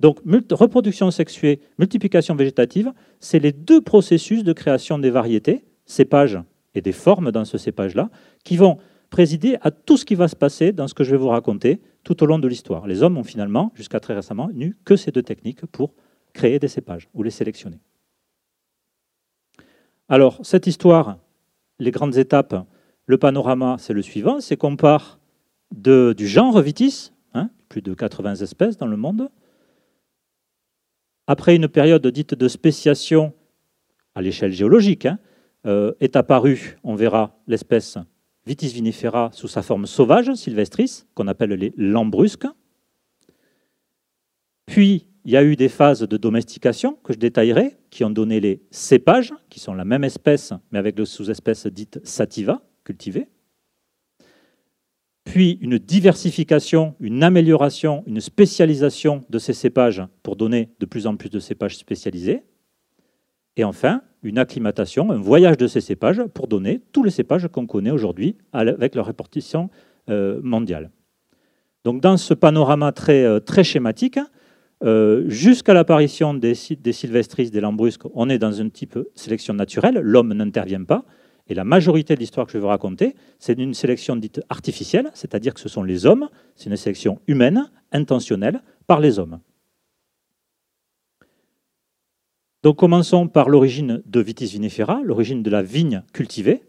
Donc, 0.00 0.18
reproduction 0.50 1.10
sexuée, 1.10 1.60
multiplication 1.78 2.34
végétative, 2.34 2.92
c'est 3.20 3.38
les 3.38 3.52
deux 3.52 3.80
processus 3.80 4.42
de 4.42 4.52
création 4.52 4.98
des 4.98 5.10
variétés, 5.10 5.64
cépage 5.86 6.40
et 6.74 6.80
des 6.80 6.92
formes 6.92 7.30
dans 7.30 7.44
ce 7.44 7.58
cépage-là 7.58 8.10
qui 8.42 8.56
vont 8.56 8.78
présider 9.10 9.56
à 9.60 9.70
tout 9.70 9.96
ce 9.96 10.04
qui 10.04 10.16
va 10.16 10.26
se 10.26 10.34
passer 10.34 10.72
dans 10.72 10.88
ce 10.88 10.94
que 10.94 11.04
je 11.04 11.12
vais 11.12 11.16
vous 11.16 11.28
raconter 11.28 11.80
tout 12.04 12.22
au 12.22 12.26
long 12.26 12.38
de 12.38 12.46
l'histoire. 12.46 12.86
Les 12.86 13.02
hommes 13.02 13.18
ont 13.18 13.24
finalement, 13.24 13.72
jusqu'à 13.74 14.00
très 14.00 14.14
récemment, 14.14 14.50
eu 14.54 14.76
que 14.84 14.96
ces 14.96 15.10
deux 15.10 15.22
techniques 15.22 15.66
pour 15.66 15.94
créer 16.32 16.58
des 16.58 16.68
cépages 16.68 17.08
ou 17.14 17.22
les 17.22 17.30
sélectionner. 17.30 17.80
Alors, 20.08 20.38
cette 20.44 20.66
histoire, 20.66 21.18
les 21.78 21.90
grandes 21.90 22.16
étapes, 22.18 22.66
le 23.06 23.18
panorama, 23.18 23.76
c'est 23.78 23.92
le 23.92 24.02
suivant, 24.02 24.40
c'est 24.40 24.56
qu'on 24.56 24.76
part 24.76 25.18
du 25.70 26.26
genre 26.26 26.60
Vitis, 26.60 27.12
hein, 27.32 27.50
plus 27.68 27.82
de 27.82 27.94
80 27.94 28.36
espèces 28.36 28.76
dans 28.76 28.86
le 28.86 28.96
monde. 28.96 29.30
Après 31.26 31.56
une 31.56 31.68
période 31.68 32.06
dite 32.06 32.34
de 32.34 32.48
spéciation 32.48 33.32
à 34.14 34.22
l'échelle 34.22 34.52
géologique, 34.52 35.06
hein, 35.06 35.18
euh, 35.66 35.92
est 36.00 36.16
apparue, 36.16 36.76
on 36.84 36.94
verra, 36.94 37.38
l'espèce 37.46 37.96
Vitis 38.46 38.68
vinifera 38.68 39.30
sous 39.32 39.48
sa 39.48 39.62
forme 39.62 39.86
sauvage, 39.86 40.32
sylvestris, 40.34 41.04
qu'on 41.14 41.28
appelle 41.28 41.52
les 41.52 41.72
lambrusques. 41.76 42.46
Puis, 44.66 45.06
il 45.24 45.32
y 45.32 45.36
a 45.36 45.44
eu 45.44 45.56
des 45.56 45.70
phases 45.70 46.00
de 46.00 46.16
domestication 46.16 46.98
que 47.02 47.14
je 47.14 47.18
détaillerai, 47.18 47.78
qui 47.90 48.04
ont 48.04 48.10
donné 48.10 48.40
les 48.40 48.62
cépages, 48.70 49.32
qui 49.48 49.58
sont 49.58 49.72
la 49.72 49.86
même 49.86 50.04
espèce, 50.04 50.52
mais 50.70 50.78
avec 50.78 50.98
le 50.98 51.06
sous-espèce 51.06 51.66
dite 51.66 52.00
sativa, 52.04 52.60
cultivée. 52.84 53.28
Puis 55.24 55.58
une 55.62 55.78
diversification, 55.78 56.94
une 57.00 57.22
amélioration, 57.22 58.04
une 58.06 58.20
spécialisation 58.20 59.24
de 59.30 59.38
ces 59.38 59.54
cépages 59.54 60.02
pour 60.22 60.36
donner 60.36 60.70
de 60.80 60.86
plus 60.86 61.06
en 61.06 61.16
plus 61.16 61.30
de 61.30 61.40
cépages 61.40 61.78
spécialisés. 61.78 62.42
Et 63.56 63.64
enfin, 63.64 64.02
une 64.22 64.38
acclimatation, 64.38 65.10
un 65.10 65.18
voyage 65.18 65.56
de 65.56 65.66
ces 65.66 65.80
cépages 65.80 66.22
pour 66.34 66.48
donner 66.48 66.80
tous 66.92 67.02
les 67.04 67.10
cépages 67.10 67.46
qu'on 67.48 67.66
connaît 67.66 67.90
aujourd'hui 67.90 68.36
avec 68.52 68.94
leur 68.94 69.06
répartition 69.06 69.70
euh, 70.10 70.40
mondiale. 70.42 70.90
Donc 71.84 72.00
dans 72.00 72.16
ce 72.16 72.34
panorama 72.34 72.92
très, 72.92 73.24
euh, 73.24 73.62
schématique, 73.62 74.18
euh, 74.82 75.28
jusqu'à 75.28 75.74
l'apparition 75.74 76.34
des, 76.34 76.54
des 76.80 76.92
sylvestris, 76.92 77.50
des 77.50 77.60
lambrusques, 77.60 78.06
on 78.14 78.28
est 78.28 78.38
dans 78.38 78.60
un 78.60 78.68
type 78.70 78.98
sélection 79.14 79.54
naturelle, 79.54 79.98
l'homme 80.02 80.32
n'intervient 80.32 80.84
pas, 80.84 81.04
et 81.46 81.54
la 81.54 81.64
majorité 81.64 82.14
de 82.14 82.20
l'histoire 82.20 82.46
que 82.46 82.52
je 82.52 82.58
vous 82.58 82.68
raconter, 82.68 83.14
c'est 83.38 83.58
une 83.58 83.74
sélection 83.74 84.16
dite 84.16 84.40
artificielle, 84.48 85.10
c'est-à-dire 85.14 85.52
que 85.52 85.60
ce 85.60 85.68
sont 85.68 85.82
les 85.82 86.06
hommes, 86.06 86.28
c'est 86.56 86.70
une 86.70 86.76
sélection 86.76 87.20
humaine, 87.26 87.70
intentionnelle, 87.92 88.62
par 88.86 89.00
les 89.00 89.18
hommes. 89.18 89.40
Donc 92.64 92.76
commençons 92.76 93.28
par 93.28 93.50
l'origine 93.50 94.02
de 94.06 94.20
Vitis 94.20 94.46
vinifera, 94.46 95.02
l'origine 95.04 95.42
de 95.42 95.50
la 95.50 95.62
vigne 95.62 96.02
cultivée. 96.14 96.62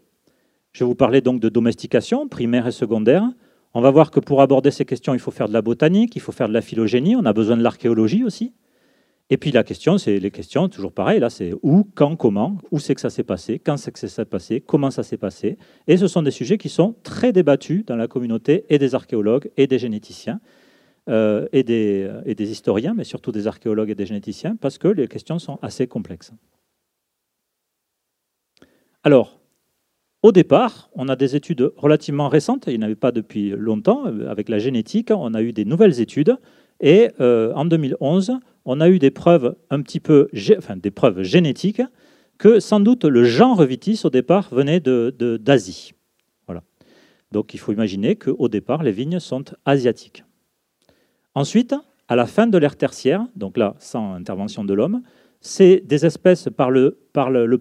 Je 0.72 0.84
vais 0.84 0.88
vous 0.88 0.94
parler 0.94 1.22
donc 1.22 1.40
de 1.40 1.48
domestication, 1.48 2.28
primaire 2.28 2.66
et 2.66 2.70
secondaire. 2.70 3.24
On 3.72 3.80
va 3.80 3.90
voir 3.90 4.10
que 4.10 4.20
pour 4.20 4.42
aborder 4.42 4.70
ces 4.70 4.84
questions, 4.84 5.14
il 5.14 5.20
faut 5.20 5.30
faire 5.30 5.48
de 5.48 5.54
la 5.54 5.62
botanique, 5.62 6.14
il 6.14 6.20
faut 6.20 6.32
faire 6.32 6.48
de 6.48 6.52
la 6.52 6.60
phylogénie, 6.60 7.16
on 7.16 7.24
a 7.24 7.32
besoin 7.32 7.56
de 7.56 7.62
l'archéologie 7.62 8.24
aussi. 8.24 8.52
Et 9.30 9.38
puis 9.38 9.52
la 9.52 9.64
question, 9.64 9.96
c'est 9.96 10.18
les 10.18 10.30
questions, 10.30 10.68
toujours 10.68 10.92
pareil, 10.92 11.18
là 11.18 11.30
c'est 11.30 11.54
où, 11.62 11.88
quand, 11.94 12.14
comment, 12.14 12.58
où 12.70 12.78
c'est 12.78 12.94
que 12.94 13.00
ça 13.00 13.08
s'est 13.08 13.24
passé, 13.24 13.58
quand 13.58 13.78
c'est 13.78 13.90
que 13.90 13.98
ça 13.98 14.08
s'est 14.08 14.26
passé, 14.26 14.60
comment 14.60 14.90
ça 14.90 15.02
s'est 15.02 15.16
passé. 15.16 15.56
Et 15.88 15.96
ce 15.96 16.08
sont 16.08 16.20
des 16.20 16.30
sujets 16.30 16.58
qui 16.58 16.68
sont 16.68 16.94
très 17.04 17.32
débattus 17.32 17.86
dans 17.86 17.96
la 17.96 18.06
communauté 18.06 18.66
et 18.68 18.78
des 18.78 18.94
archéologues 18.94 19.50
et 19.56 19.66
des 19.66 19.78
généticiens 19.78 20.40
euh, 21.08 21.46
et, 21.52 21.62
des, 21.62 22.10
et 22.24 22.34
des 22.34 22.50
historiens, 22.50 22.94
mais 22.94 23.04
surtout 23.04 23.32
des 23.32 23.46
archéologues 23.46 23.90
et 23.90 23.94
des 23.94 24.06
généticiens, 24.06 24.56
parce 24.56 24.78
que 24.78 24.88
les 24.88 25.08
questions 25.08 25.38
sont 25.38 25.58
assez 25.62 25.86
complexes. 25.86 26.32
Alors, 29.02 29.38
au 30.22 30.32
départ, 30.32 30.90
on 30.94 31.08
a 31.08 31.14
des 31.14 31.36
études 31.36 31.72
relativement 31.76 32.28
récentes, 32.28 32.64
il 32.66 32.78
n'y 32.78 32.84
en 32.84 32.86
avait 32.86 32.96
pas 32.96 33.12
depuis 33.12 33.50
longtemps, 33.50 34.04
avec 34.04 34.48
la 34.48 34.58
génétique, 34.58 35.10
on 35.10 35.34
a 35.34 35.42
eu 35.42 35.52
des 35.52 35.64
nouvelles 35.64 36.00
études, 36.00 36.36
et 36.80 37.10
euh, 37.20 37.52
en 37.54 37.64
2011, 37.64 38.32
on 38.64 38.80
a 38.80 38.88
eu 38.88 38.98
des 38.98 39.10
preuves 39.10 39.56
un 39.70 39.80
petit 39.82 40.00
peu, 40.00 40.28
enfin 40.58 40.76
des 40.76 40.90
preuves 40.90 41.22
génétiques 41.22 41.82
que 42.38 42.60
sans 42.60 42.80
doute 42.80 43.04
le 43.04 43.24
genre 43.24 43.62
vitis 43.62 44.00
au 44.04 44.10
départ 44.10 44.48
venait 44.52 44.80
d'Asie. 44.80 45.92
Voilà. 46.46 46.62
Donc 47.32 47.54
il 47.54 47.58
faut 47.58 47.72
imaginer 47.72 48.16
qu'au 48.16 48.48
départ 48.48 48.82
les 48.82 48.92
vignes 48.92 49.20
sont 49.20 49.44
asiatiques. 49.64 50.24
Ensuite, 51.36 51.74
à 52.08 52.16
la 52.16 52.26
fin 52.26 52.46
de 52.46 52.56
l'ère 52.56 52.76
tertiaire, 52.76 53.26
donc 53.36 53.58
là 53.58 53.76
sans 53.78 54.14
intervention 54.14 54.64
de 54.64 54.72
l'homme, 54.74 55.02
c'est 55.42 55.80
des 55.84 56.06
espèces 56.06 56.48
par 56.56 56.70
le, 56.70 56.98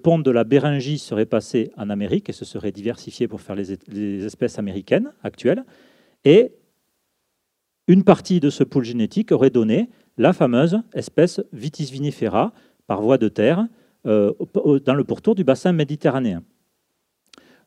pont 0.02 0.18
de 0.18 0.32
la 0.32 0.46
Béringie 0.46 0.98
seraient 0.98 1.26
passées 1.26 1.72
en 1.76 1.90
Amérique 1.90 2.30
et 2.30 2.32
se 2.32 2.46
seraient 2.46 2.72
diversifiées 2.72 3.28
pour 3.28 3.42
faire 3.42 3.56
les, 3.56 3.78
les 3.90 4.26
espèces 4.26 4.58
américaines 4.60 5.12
actuelles. 5.24 5.66
Et 6.24 6.54
une 7.88 8.06
partie 8.06 8.40
de 8.40 8.50
ce 8.50 8.64
pool 8.64 8.86
génétique 8.86 9.34
aurait 9.34 9.50
donné 9.50 9.90
la 10.18 10.32
fameuse 10.32 10.80
espèce 10.94 11.42
Vitis 11.52 11.92
vinifera 11.92 12.54
par 12.88 13.02
voie 13.02 13.18
de 13.18 13.28
terre 13.28 13.68
euh, 14.06 14.32
dans 14.86 14.96
le 14.96 15.04
pourtour 15.04 15.36
du 15.36 15.44
bassin 15.44 15.74
méditerranéen. 15.74 16.44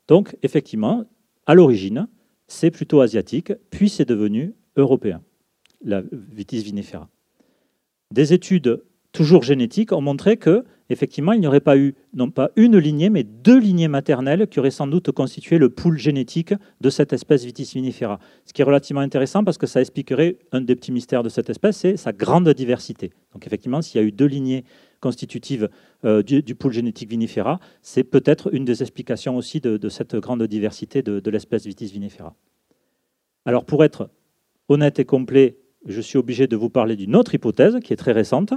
Donc, 0.09 0.37
effectivement, 0.43 1.05
à 1.45 1.55
l'origine, 1.55 2.09
c'est 2.47 2.71
plutôt 2.71 3.03
asiatique, 3.03 3.53
puis 3.71 3.91
c'est 3.91 4.09
devenu 4.09 4.55
européen, 4.77 5.23
la 5.83 6.03
Vitis 6.13 6.63
vinifera. 6.63 7.09
Des 8.13 8.33
études 8.33 8.83
toujours 9.13 9.43
génétiques 9.43 9.93
ont 9.93 10.01
montré 10.01 10.37
que 10.37 10.65
effectivement, 10.91 11.33
il 11.33 11.41
n'y 11.41 11.47
aurait 11.47 11.61
pas 11.61 11.77
eu 11.77 11.95
non 12.15 12.31
pas 12.31 12.51
une 12.57 12.79
lignée, 12.79 13.11
mais 13.11 13.25
deux 13.25 13.59
lignées 13.59 13.89
maternelles 13.89 14.47
qui 14.47 14.59
auraient 14.59 14.71
sans 14.71 14.87
doute 14.87 15.11
constitué 15.13 15.59
le 15.59 15.69
pool 15.69 15.99
génétique 15.99 16.55
de 16.81 16.91
cette 16.91 17.13
espèce 17.13 17.45
Vitis 17.45 17.71
vinifera. 17.75 18.19
Ce 18.45 18.53
qui 18.53 18.63
est 18.63 18.65
relativement 18.65 19.01
intéressant 19.01 19.45
parce 19.45 19.59
que 19.59 19.67
ça 19.67 19.81
expliquerait 19.81 20.39
un 20.53 20.61
des 20.61 20.77
petits 20.77 20.93
mystères 20.93 21.23
de 21.23 21.29
cette 21.29 21.51
espèce, 21.51 21.79
c'est 21.79 21.97
sa 21.97 22.13
grande 22.13 22.49
diversité. 22.51 23.13
Donc 23.33 23.47
effectivement, 23.47 23.83
s'il 23.83 24.01
y 24.01 24.05
a 24.05 24.07
eu 24.07 24.13
deux 24.13 24.27
lignées 24.27 24.65
constitutives 25.01 25.69
euh, 26.05 26.23
du, 26.23 26.55
pool 26.55 26.73
génétique 26.73 27.11
vinifera, 27.11 27.61
c'est 27.83 28.05
peut-être 28.05 28.53
une 28.53 28.65
des 28.65 28.83
explications 28.83 29.37
aussi 29.37 29.61
de, 29.61 29.89
cette 29.89 30.17
grande 30.17 30.43
diversité 30.45 31.03
de, 31.03 31.31
l'espèce 31.31 31.67
Vitis 31.67 31.87
vinifera. 31.87 32.35
Alors 33.45 33.65
pour 33.65 33.85
être 33.85 34.11
honnête 34.69 34.99
et 34.99 35.05
complet, 35.05 35.58
je 35.87 36.01
suis 36.01 36.19
obligé 36.19 36.47
de 36.47 36.57
vous 36.57 36.71
parler 36.71 36.97
d'une 36.97 37.17
autre 37.17 37.35
hypothèse 37.35 37.79
qui 37.83 37.93
est 37.93 37.97
très 37.97 38.13
récente, 38.13 38.53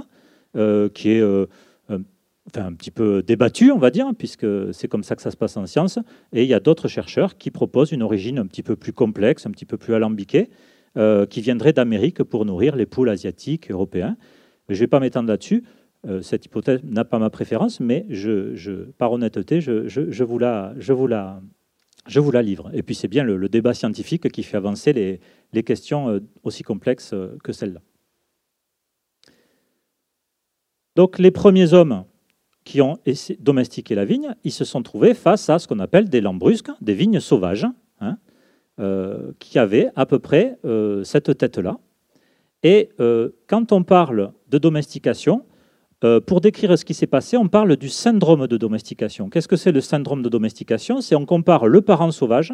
euh, 0.56 0.88
qui 0.88 1.10
est 1.10 1.20
euh, 1.20 1.46
enfin, 1.88 2.66
un 2.66 2.72
petit 2.72 2.90
peu 2.90 3.22
débattu, 3.22 3.70
on 3.70 3.78
va 3.78 3.90
dire, 3.90 4.10
puisque 4.16 4.46
c'est 4.72 4.88
comme 4.88 5.02
ça 5.02 5.16
que 5.16 5.22
ça 5.22 5.30
se 5.30 5.36
passe 5.36 5.56
en 5.56 5.66
science. 5.66 5.98
Et 6.32 6.42
il 6.42 6.48
y 6.48 6.54
a 6.54 6.60
d'autres 6.60 6.88
chercheurs 6.88 7.36
qui 7.36 7.50
proposent 7.50 7.92
une 7.92 8.02
origine 8.02 8.38
un 8.38 8.46
petit 8.46 8.62
peu 8.62 8.76
plus 8.76 8.92
complexe, 8.92 9.46
un 9.46 9.50
petit 9.50 9.66
peu 9.66 9.76
plus 9.76 9.94
alambiquée, 9.94 10.50
euh, 10.96 11.26
qui 11.26 11.40
viendrait 11.40 11.72
d'Amérique 11.72 12.22
pour 12.22 12.44
nourrir 12.44 12.76
les 12.76 12.86
poules 12.86 13.08
asiatiques, 13.08 13.70
européens. 13.70 14.16
je 14.68 14.74
ne 14.74 14.80
vais 14.80 14.86
pas 14.88 15.00
m'étendre 15.00 15.28
là-dessus. 15.28 15.64
Euh, 16.06 16.20
cette 16.20 16.44
hypothèse 16.44 16.80
n'a 16.82 17.04
pas 17.04 17.18
ma 17.18 17.30
préférence, 17.30 17.78
mais 17.78 18.06
par 18.98 19.12
honnêteté, 19.12 19.60
je, 19.60 20.22
vous 20.22 20.38
la, 20.38 20.74
je, 20.78 20.92
vous 20.92 21.06
la, 21.06 21.40
je 22.06 22.20
vous 22.20 22.30
la 22.30 22.42
livre. 22.42 22.70
Et 22.74 22.82
puis 22.82 22.94
c'est 22.94 23.08
bien 23.08 23.24
le, 23.24 23.48
débat 23.48 23.74
scientifique 23.74 24.30
qui 24.30 24.42
fait 24.42 24.56
avancer 24.56 24.92
les, 24.92 25.62
questions 25.62 26.08
euh, 26.08 26.20
aussi 26.42 26.62
complexes 26.62 27.14
que 27.42 27.52
celles-là. 27.52 27.80
Donc 30.96 31.18
les 31.18 31.30
premiers 31.30 31.72
hommes 31.72 32.04
qui 32.64 32.80
ont 32.80 32.98
domestiqué 33.40 33.94
la 33.94 34.04
vigne, 34.04 34.34
ils 34.44 34.52
se 34.52 34.64
sont 34.64 34.82
trouvés 34.82 35.14
face 35.14 35.48
à 35.50 35.58
ce 35.58 35.66
qu'on 35.66 35.78
appelle 35.80 36.08
des 36.08 36.20
lambrusques, 36.20 36.70
des 36.80 36.94
vignes 36.94 37.20
sauvages, 37.20 37.66
hein, 38.00 38.18
euh, 38.78 39.32
qui 39.38 39.58
avaient 39.58 39.90
à 39.96 40.06
peu 40.06 40.18
près 40.18 40.58
euh, 40.64 41.02
cette 41.04 41.36
tête-là. 41.36 41.78
Et 42.62 42.90
euh, 43.00 43.30
quand 43.48 43.72
on 43.72 43.82
parle 43.82 44.32
de 44.48 44.58
domestication, 44.58 45.44
pour 46.26 46.40
décrire 46.40 46.76
ce 46.76 46.84
qui 46.84 46.94
s'est 46.94 47.06
passé, 47.06 47.36
on 47.36 47.48
parle 47.48 47.76
du 47.76 47.88
syndrome 47.88 48.46
de 48.46 48.56
domestication. 48.56 49.28
Qu'est-ce 49.28 49.48
que 49.48 49.56
c'est 49.56 49.72
le 49.72 49.80
syndrome 49.80 50.22
de 50.22 50.28
domestication? 50.28 51.00
C'est 51.00 51.14
on 51.14 51.26
compare 51.26 51.66
le 51.66 51.80
parent 51.80 52.10
sauvage 52.10 52.52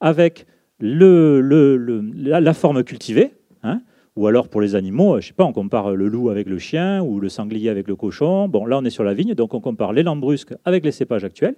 avec 0.00 0.46
la, 0.80 2.54
forme 2.54 2.84
cultivée. 2.84 3.32
Hein, 3.62 3.80
ou 4.16 4.26
alors 4.28 4.48
pour 4.48 4.60
les 4.60 4.76
animaux, 4.76 5.20
je 5.20 5.28
sais 5.28 5.32
pas, 5.32 5.44
on 5.44 5.52
compare 5.52 5.94
le 5.94 6.06
loup 6.08 6.30
avec 6.30 6.48
le 6.48 6.58
chien 6.58 7.02
ou 7.02 7.18
le 7.18 7.28
sanglier 7.28 7.68
avec 7.68 7.88
le 7.88 7.96
cochon. 7.96 8.48
Bon, 8.48 8.64
là 8.66 8.78
on 8.78 8.84
est 8.84 8.90
sur 8.90 9.04
la 9.04 9.14
vigne, 9.14 9.34
donc 9.34 9.54
on 9.54 9.60
compare 9.60 9.92
les 9.92 10.02
lambrusques 10.02 10.54
avec 10.64 10.84
les 10.84 10.92
cépages 10.92 11.24
actuels 11.24 11.56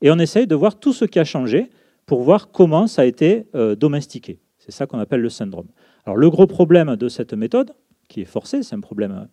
et 0.00 0.10
on 0.10 0.18
essaye 0.18 0.46
de 0.46 0.54
voir 0.54 0.78
tout 0.78 0.92
ce 0.92 1.04
qui 1.04 1.20
a 1.20 1.24
changé 1.24 1.70
pour 2.06 2.22
voir 2.22 2.50
comment 2.50 2.88
ça 2.88 3.02
a 3.02 3.04
été 3.04 3.46
euh, 3.54 3.76
domestiqué. 3.76 4.40
C'est 4.58 4.72
ça 4.72 4.86
qu'on 4.86 4.98
appelle 4.98 5.20
le 5.20 5.28
syndrome. 5.28 5.68
Alors 6.04 6.16
le 6.16 6.28
gros 6.28 6.48
problème 6.48 6.96
de 6.96 7.08
cette 7.08 7.34
méthode, 7.34 7.72
qui 8.08 8.20
est 8.22 8.26
forcé, 8.26 8.64
c'est 8.64 8.74
un 8.74 8.80
problème 8.80 9.12
euh, 9.12 9.24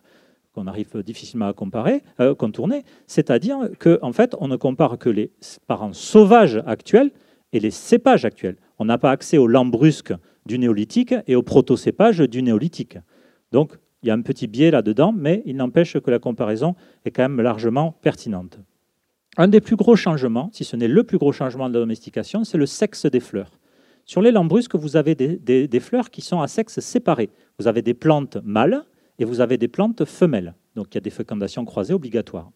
qu'on 0.52 0.66
arrive 0.66 1.02
difficilement 1.02 1.48
à 1.48 1.52
comparer, 1.52 2.02
euh, 2.20 2.34
contourner, 2.34 2.84
c'est-à-dire 3.06 3.58
qu'en 3.78 3.98
en 4.02 4.12
fait, 4.12 4.34
on 4.40 4.48
ne 4.48 4.56
compare 4.56 4.98
que 4.98 5.08
les 5.08 5.30
parents 5.66 5.92
sauvages 5.92 6.62
actuels 6.66 7.10
et 7.52 7.60
les 7.60 7.70
cépages 7.70 8.24
actuels. 8.24 8.56
On 8.78 8.84
n'a 8.84 8.98
pas 8.98 9.10
accès 9.10 9.38
aux 9.38 9.46
lambrusques 9.46 10.14
du 10.46 10.58
néolithique 10.58 11.14
et 11.26 11.36
au 11.36 11.42
protocépage 11.42 12.18
du 12.18 12.42
néolithique. 12.42 12.98
Donc, 13.52 13.74
il 14.02 14.08
y 14.08 14.10
a 14.10 14.14
un 14.14 14.22
petit 14.22 14.46
biais 14.46 14.70
là-dedans, 14.70 15.12
mais 15.12 15.42
il 15.44 15.56
n'empêche 15.56 15.98
que 15.98 16.10
la 16.10 16.18
comparaison 16.18 16.74
est 17.04 17.10
quand 17.10 17.22
même 17.22 17.40
largement 17.40 17.92
pertinente. 18.00 18.58
Un 19.36 19.48
des 19.48 19.60
plus 19.60 19.76
gros 19.76 19.96
changements, 19.96 20.50
si 20.52 20.64
ce 20.64 20.76
n'est 20.76 20.88
le 20.88 21.04
plus 21.04 21.18
gros 21.18 21.32
changement 21.32 21.68
de 21.68 21.74
la 21.74 21.80
domestication, 21.80 22.44
c'est 22.44 22.58
le 22.58 22.66
sexe 22.66 23.06
des 23.06 23.20
fleurs. 23.20 23.50
Sur 24.04 24.22
les 24.22 24.32
lambrusques, 24.32 24.74
vous 24.74 24.96
avez 24.96 25.14
des, 25.14 25.80
fleurs 25.80 26.10
qui 26.10 26.20
sont 26.20 26.40
à 26.40 26.48
sexe 26.48 26.80
séparé. 26.80 27.30
Vous 27.58 27.68
avez 27.68 27.82
des 27.82 27.94
plantes 27.94 28.38
mâles 28.42 28.84
et 29.20 29.24
vous 29.24 29.40
avez 29.40 29.58
des 29.58 29.68
plantes 29.68 30.04
femelles. 30.04 30.54
Donc 30.74 30.88
il 30.90 30.94
y 30.96 30.98
a 30.98 31.02
des 31.02 31.10
fécondations 31.10 31.64
croisées 31.64 31.94
obligatoires. 31.94 32.50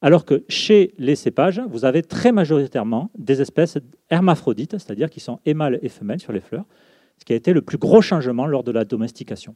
Alors 0.00 0.24
que 0.24 0.44
chez 0.48 0.94
les 0.98 1.14
cépages, 1.14 1.62
vous 1.68 1.84
avez 1.84 2.02
très 2.02 2.32
majoritairement 2.32 3.10
des 3.16 3.40
espèces 3.40 3.78
hermaphrodites, 4.10 4.72
c'est-à-dire 4.72 5.08
qui 5.08 5.20
sont 5.20 5.40
et 5.46 5.54
mâles 5.54 5.78
et 5.82 5.88
femelles 5.88 6.20
sur 6.20 6.32
les 6.32 6.40
fleurs, 6.40 6.66
ce 7.18 7.24
qui 7.24 7.32
a 7.32 7.36
été 7.36 7.52
le 7.52 7.62
plus 7.62 7.78
gros 7.78 8.02
changement 8.02 8.46
lors 8.46 8.64
de 8.64 8.72
la 8.72 8.84
domestication. 8.84 9.54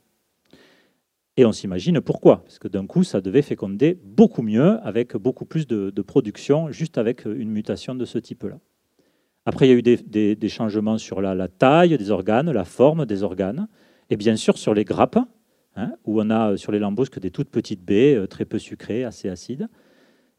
Et 1.37 1.45
on 1.45 1.53
s'imagine 1.53 2.01
pourquoi, 2.01 2.39
parce 2.43 2.59
que 2.59 2.69
d'un 2.69 2.87
coup, 2.87 3.05
ça 3.05 3.21
devait 3.21 3.43
féconder 3.43 3.99
beaucoup 4.03 4.43
mieux, 4.43 4.79
avec 4.83 5.17
beaucoup 5.17 5.45
plus 5.45 5.67
de, 5.67 5.91
production, 6.03 6.71
juste 6.73 6.99
avec 6.99 7.27
une 7.27 7.51
mutation 7.51 7.95
de 7.95 8.05
ce 8.05 8.19
type-là. 8.19 8.59
Après, 9.47 9.67
il 9.67 9.71
y 9.71 9.73
a 9.73 9.77
eu 9.77 9.83
des, 10.35 10.49
changements 10.49 10.99
sur 10.99 11.21
la, 11.21 11.49
taille 11.49 11.97
des 11.97 12.11
organes, 12.11 12.51
la 12.51 12.65
forme 12.65 13.07
des 13.07 13.23
organes, 13.23 13.69
et 14.11 14.17
bien 14.17 14.35
sûr 14.35 14.59
sur 14.59 14.75
les 14.75 14.85
grappes, 14.85 15.19
hein, 15.77 15.93
où 16.05 16.21
on 16.21 16.31
a 16.31 16.57
sur 16.57 16.73
les 16.73 16.79
lambrusques 16.79 17.19
des 17.19 17.31
toutes 17.31 17.51
petites 17.51 17.85
baies, 17.85 18.15
euh, 18.15 18.27
très 18.27 18.45
peu 18.45 18.59
sucrées, 18.59 19.05
assez 19.05 19.29
acides 19.29 19.69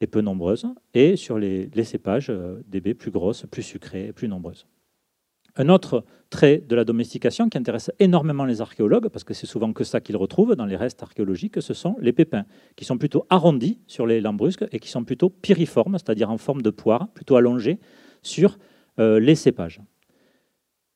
et 0.02 0.08
peu 0.08 0.22
nombreuses, 0.22 0.66
et 0.94 1.16
sur 1.16 1.38
les, 1.38 1.70
cépages, 1.84 2.30
euh, 2.30 2.64
des 2.68 2.80
baies 2.80 2.94
plus 2.94 3.12
grosses, 3.12 3.46
plus 3.52 3.64
sucrées 3.64 4.08
et 4.08 4.14
plus 4.14 4.28
nombreuses. 4.28 4.66
Un 5.56 5.68
autre 5.68 6.06
trait 6.30 6.64
de 6.66 6.76
la 6.76 6.86
domestication 6.86 7.50
qui 7.50 7.58
intéresse 7.58 7.92
énormément 8.00 8.46
les 8.46 8.62
archéologues, 8.62 9.10
parce 9.10 9.26
que 9.26 9.34
c'est 9.34 9.48
souvent 9.48 9.74
que 9.74 9.84
ça 9.84 10.00
qu'ils 10.00 10.16
retrouvent 10.16 10.56
dans 10.56 10.66
les 10.66 10.78
restes 10.78 11.04
archéologiques, 11.04 11.62
ce 11.62 11.74
sont 11.74 11.98
les 12.00 12.14
pépins, 12.14 12.46
qui 12.78 12.86
sont 12.86 12.98
plutôt 12.98 13.26
arrondis 13.30 13.80
sur 13.88 14.06
les 14.06 14.22
lambrusques 14.22 14.66
et 14.72 14.80
qui 14.80 14.90
sont 14.90 15.04
plutôt 15.04 15.30
piriformes, 15.30 15.98
c'est-à-dire 15.98 16.30
en 16.30 16.38
forme 16.38 16.62
de 16.62 16.70
poire, 16.70 17.10
plutôt 17.10 17.36
allongés 17.36 17.80
sur 18.22 18.58
euh, 19.00 19.20
les 19.20 19.36
cépages. 19.36 19.82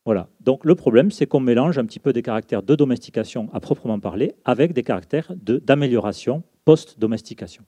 Voilà. 0.06 0.28
Donc 0.42 0.66
le 0.66 0.76
problème, 0.76 1.12
c'est 1.12 1.26
qu'on 1.26 1.40
mélange 1.40 1.78
un 1.78 1.86
petit 1.86 2.00
peu 2.00 2.12
des 2.12 2.22
caractères 2.22 2.64
de 2.64 2.76
domestication 2.76 3.50
à 3.54 3.60
proprement 3.60 4.00
parler 4.00 4.36
avec 4.44 4.74
des 4.74 4.84
caractères 4.84 5.32
d'amélioration 5.36 6.44
post-domestication. 6.66 7.64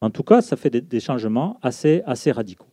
En 0.00 0.10
tout 0.10 0.22
cas, 0.22 0.40
ça 0.42 0.56
fait 0.56 0.70
des, 0.70 1.00
changements 1.00 1.58
assez, 1.62 2.02
assez 2.06 2.30
radicaux. 2.30 2.68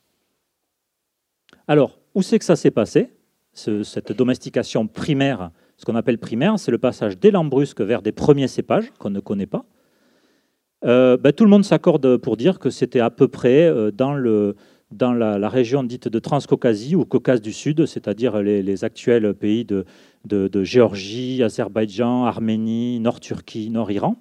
Alors, 1.67 1.99
où 2.13 2.21
c'est 2.21 2.39
que 2.39 2.45
ça 2.45 2.55
s'est 2.55 2.71
passé? 2.71 3.13
Cette 3.53 4.11
domestication 4.13 4.87
primaire, 4.87 5.51
ce 5.77 5.85
qu'on 5.85 5.95
appelle 5.95 6.17
primaire, 6.17 6.57
c'est 6.57 6.71
le 6.71 6.77
passage 6.77 7.17
des 7.17 7.31
lambrusques 7.31 7.81
vers 7.81 8.01
des 8.01 8.11
premiers 8.11 8.47
cépages 8.47 8.91
qu'on 8.97 9.09
ne 9.09 9.19
connaît 9.19 9.45
pas. 9.45 9.65
Euh, 10.83 11.15
ben, 11.17 11.31
tout 11.31 11.43
le 11.43 11.49
monde 11.49 11.63
s'accorde 11.63 12.17
pour 12.17 12.37
dire 12.37 12.59
que 12.59 12.69
c'était 12.69 13.01
à 13.01 13.09
peu 13.09 13.27
près 13.27 13.63
euh, 13.63 13.91
dans, 13.91 14.13
le, 14.13 14.55
dans 14.91 15.13
la, 15.13 15.49
région 15.49 15.83
dite 15.83 16.07
de 16.07 16.19
Transcaucasie 16.19 16.95
ou 16.95 17.05
Caucase 17.05 17.41
du 17.41 17.53
Sud, 17.53 17.85
c'est-à-dire 17.85 18.41
les, 18.41 18.83
actuels 18.83 19.33
pays 19.33 19.65
de, 19.65 20.63
Géorgie, 20.63 21.43
Azerbaïdjan, 21.43 22.25
Arménie, 22.25 22.99
Nord-Turquie, 22.99 23.69
Nord-Iran. 23.69 24.15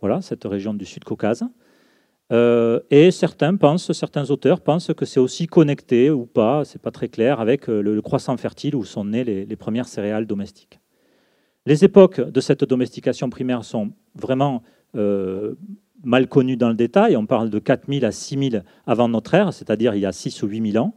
Voilà, 0.00 0.20
cette 0.20 0.44
région 0.44 0.74
du 0.74 0.84
Sud-Caucase. 0.84 1.44
Euh, 2.30 2.80
et 2.90 3.10
certains 3.10 3.56
pensent, 3.56 3.92
certains 3.92 4.30
auteurs 4.30 4.60
pensent 4.60 4.92
que 4.94 5.06
c'est 5.06 5.20
aussi 5.20 5.46
connecté 5.46 6.10
ou 6.10 6.26
pas, 6.26 6.64
c'est 6.64 6.80
pas 6.80 6.90
très 6.90 7.08
clair, 7.08 7.40
avec 7.40 7.68
euh, 7.70 7.80
le, 7.80 8.02
croissant 8.02 8.36
fertile 8.36 8.76
où 8.76 8.84
sont 8.84 9.06
nées 9.06 9.24
les, 9.24 9.56
premières 9.56 9.88
céréales 9.88 10.26
domestiques. 10.26 10.78
Les 11.64 11.84
époques 11.84 12.20
de 12.20 12.40
cette 12.40 12.64
domestication 12.64 13.30
primaire 13.30 13.64
sont 13.64 13.92
vraiment 14.14 14.62
euh, 14.94 15.54
mal 16.04 16.28
connues 16.28 16.56
dans 16.56 16.68
le 16.68 16.74
détail. 16.74 17.16
On 17.16 17.26
parle 17.26 17.50
de 17.50 17.58
4000 17.58 18.04
à 18.04 18.12
6000 18.12 18.64
avant 18.86 19.08
notre 19.08 19.34
ère, 19.34 19.52
c'est-à-dire 19.52 19.94
il 19.94 20.00
y 20.00 20.06
a 20.06 20.12
6 20.12 20.42
ou 20.42 20.46
8000 20.46 20.78
ans, 20.78 20.94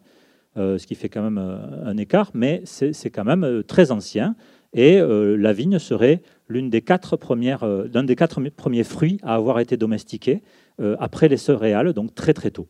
ce 0.56 0.86
qui 0.86 0.96
fait 0.96 1.10
quand 1.10 1.24
même 1.24 1.38
un 1.38 1.98
écart, 1.98 2.32
mais 2.34 2.62
c'est 2.66 3.10
quand 3.10 3.24
même 3.24 3.64
très 3.68 3.92
ancien. 3.92 4.36
Et 4.74 5.00
la 5.00 5.54
vigne 5.54 5.80
serait 5.80 6.22
l'un 6.48 6.68
des 6.68 6.82
quatre 6.82 7.18
premiers 7.18 8.84
fruits 8.84 9.20
à 9.24 9.36
avoir 9.36 9.60
été 9.60 9.78
domestiqué 9.78 10.42
euh, 10.82 10.96
après 11.00 11.28
les 11.28 11.38
céréales, 11.38 11.94
donc 11.94 12.16
très 12.16 12.34
très 12.34 12.50
tôt. 12.50 12.68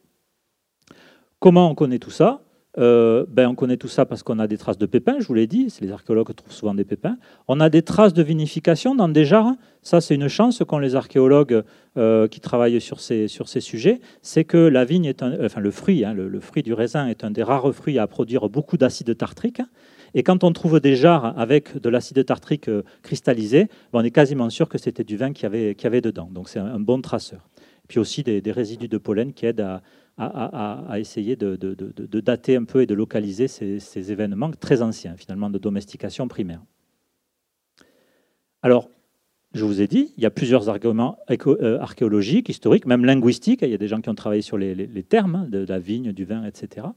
Comment 1.39 1.70
on 1.70 1.76
connaît 1.76 2.00
tout 2.00 2.12
ça? 2.12 2.44
Euh, 2.78 3.26
ben, 3.28 3.48
On 3.50 3.56
connaît 3.56 3.78
tout 3.78 3.88
ça 3.88 4.06
parce 4.06 4.24
qu'on 4.24 4.40
a 4.40 4.48
des 4.48 4.58
traces 4.58 4.78
de 4.78 4.86
pépins, 4.86 5.18
je 5.20 5.28
vous 5.28 5.34
l'ai 5.34 5.48
dit, 5.48 5.74
les 5.82 5.92
archéologues 5.92 6.34
trouvent 6.34 6.54
souvent 6.54 6.74
des 6.74 6.86
pépins. 6.86 7.18
On 7.48 7.60
a 7.60 7.70
des 7.70 7.82
traces 7.82 8.14
de 8.14 8.24
vinification 8.24 8.96
dans 8.96 9.10
des 9.10 9.26
jarres. 9.26 9.56
Ça, 9.82 10.00
c'est 10.00 10.16
une 10.16 10.28
chance 10.28 10.64
qu'ont 10.66 10.80
les 10.80 10.96
archéologues 10.96 11.64
euh, 11.98 12.28
qui 12.28 12.40
travaillent 12.40 12.80
sur 12.80 13.00
ces, 13.00 13.28
sur 13.28 13.50
ces 13.50 13.60
sujets. 13.60 14.00
C'est 14.22 14.44
que 14.44 14.58
la 14.58 14.86
vigne 14.86 15.06
est 15.06 15.24
enfin, 15.24 15.60
le 15.60 15.72
fruit, 15.72 16.06
hein, 16.06 16.14
le, 16.14 16.40
fruit 16.40 16.64
du 16.64 16.74
raisin 16.74 17.08
est 17.08 17.24
un 17.24 17.32
des 17.32 17.44
rares 17.44 17.74
fruits 17.74 18.00
à 18.00 18.08
produire 18.08 18.50
beaucoup 18.50 18.78
d'acide 18.78 19.18
tartrique. 19.18 19.62
Et 20.14 20.24
quand 20.24 20.44
on 20.44 20.52
trouve 20.52 20.80
des 20.80 20.96
jarres 20.96 21.38
avec 21.38 21.78
de 21.78 21.90
l'acide 21.90 22.26
tartrique 22.26 22.70
cristallisé, 23.02 23.66
ben, 23.92 24.00
on 24.00 24.04
est 24.04 24.12
quasiment 24.12 24.50
sûr 24.50 24.70
que 24.70 24.78
c'était 24.78 25.04
du 25.04 25.18
vin 25.18 25.32
qu'il 25.34 25.44
y 25.44 25.46
avait, 25.46 25.76
avait 25.84 26.02
dedans. 26.02 26.30
Donc 26.32 26.50
c'est 26.50 26.60
un 26.60 26.80
bon 26.80 27.02
traceur 27.02 27.42
puis 27.92 28.00
aussi 28.00 28.24
des, 28.24 28.42
résidus 28.52 28.88
de 28.88 28.98
pollen 28.98 29.34
qui 29.34 29.46
aident 29.46 29.60
à, 29.60 29.82
essayer 30.97 31.36
de, 31.36 31.56
dater 32.21 32.56
un 32.56 32.63
peu 32.63 32.82
et 32.82 32.86
de 32.86 32.93
localiser 32.93 33.47
ces, 33.47 34.12
événements 34.12 34.52
très 34.52 34.82
anciens, 34.82 35.15
finalement, 35.17 35.50
de 35.50 35.58
domestication 35.58 36.28
primaire. 36.28 36.62
Alors, 38.62 38.89
je 39.54 39.65
vous 39.65 39.82
ai 39.82 39.88
dit, 39.88 40.13
il 40.17 40.24
y 40.24 40.26
a 40.26 40.30
plusieurs 40.30 40.69
arguments 40.69 41.17
euh, 41.30 41.80
archéologiques, 41.80 42.47
historiques, 42.47 42.86
même 42.86 43.04
linguistiques. 43.04 43.62
Il 43.63 43.69
y 43.69 43.74
a 43.74 43.78
des 43.78 43.88
gens 43.88 44.00
qui 44.00 44.10
ont 44.10 44.15
travaillé 44.15 44.41
sur 44.41 44.58
les, 44.58 45.04
termes 45.04 45.50
de 45.50 45.65
la 45.67 45.80
vigne, 45.80 46.13
du 46.13 46.24
vin, 46.24 46.45
etc. 46.45 46.88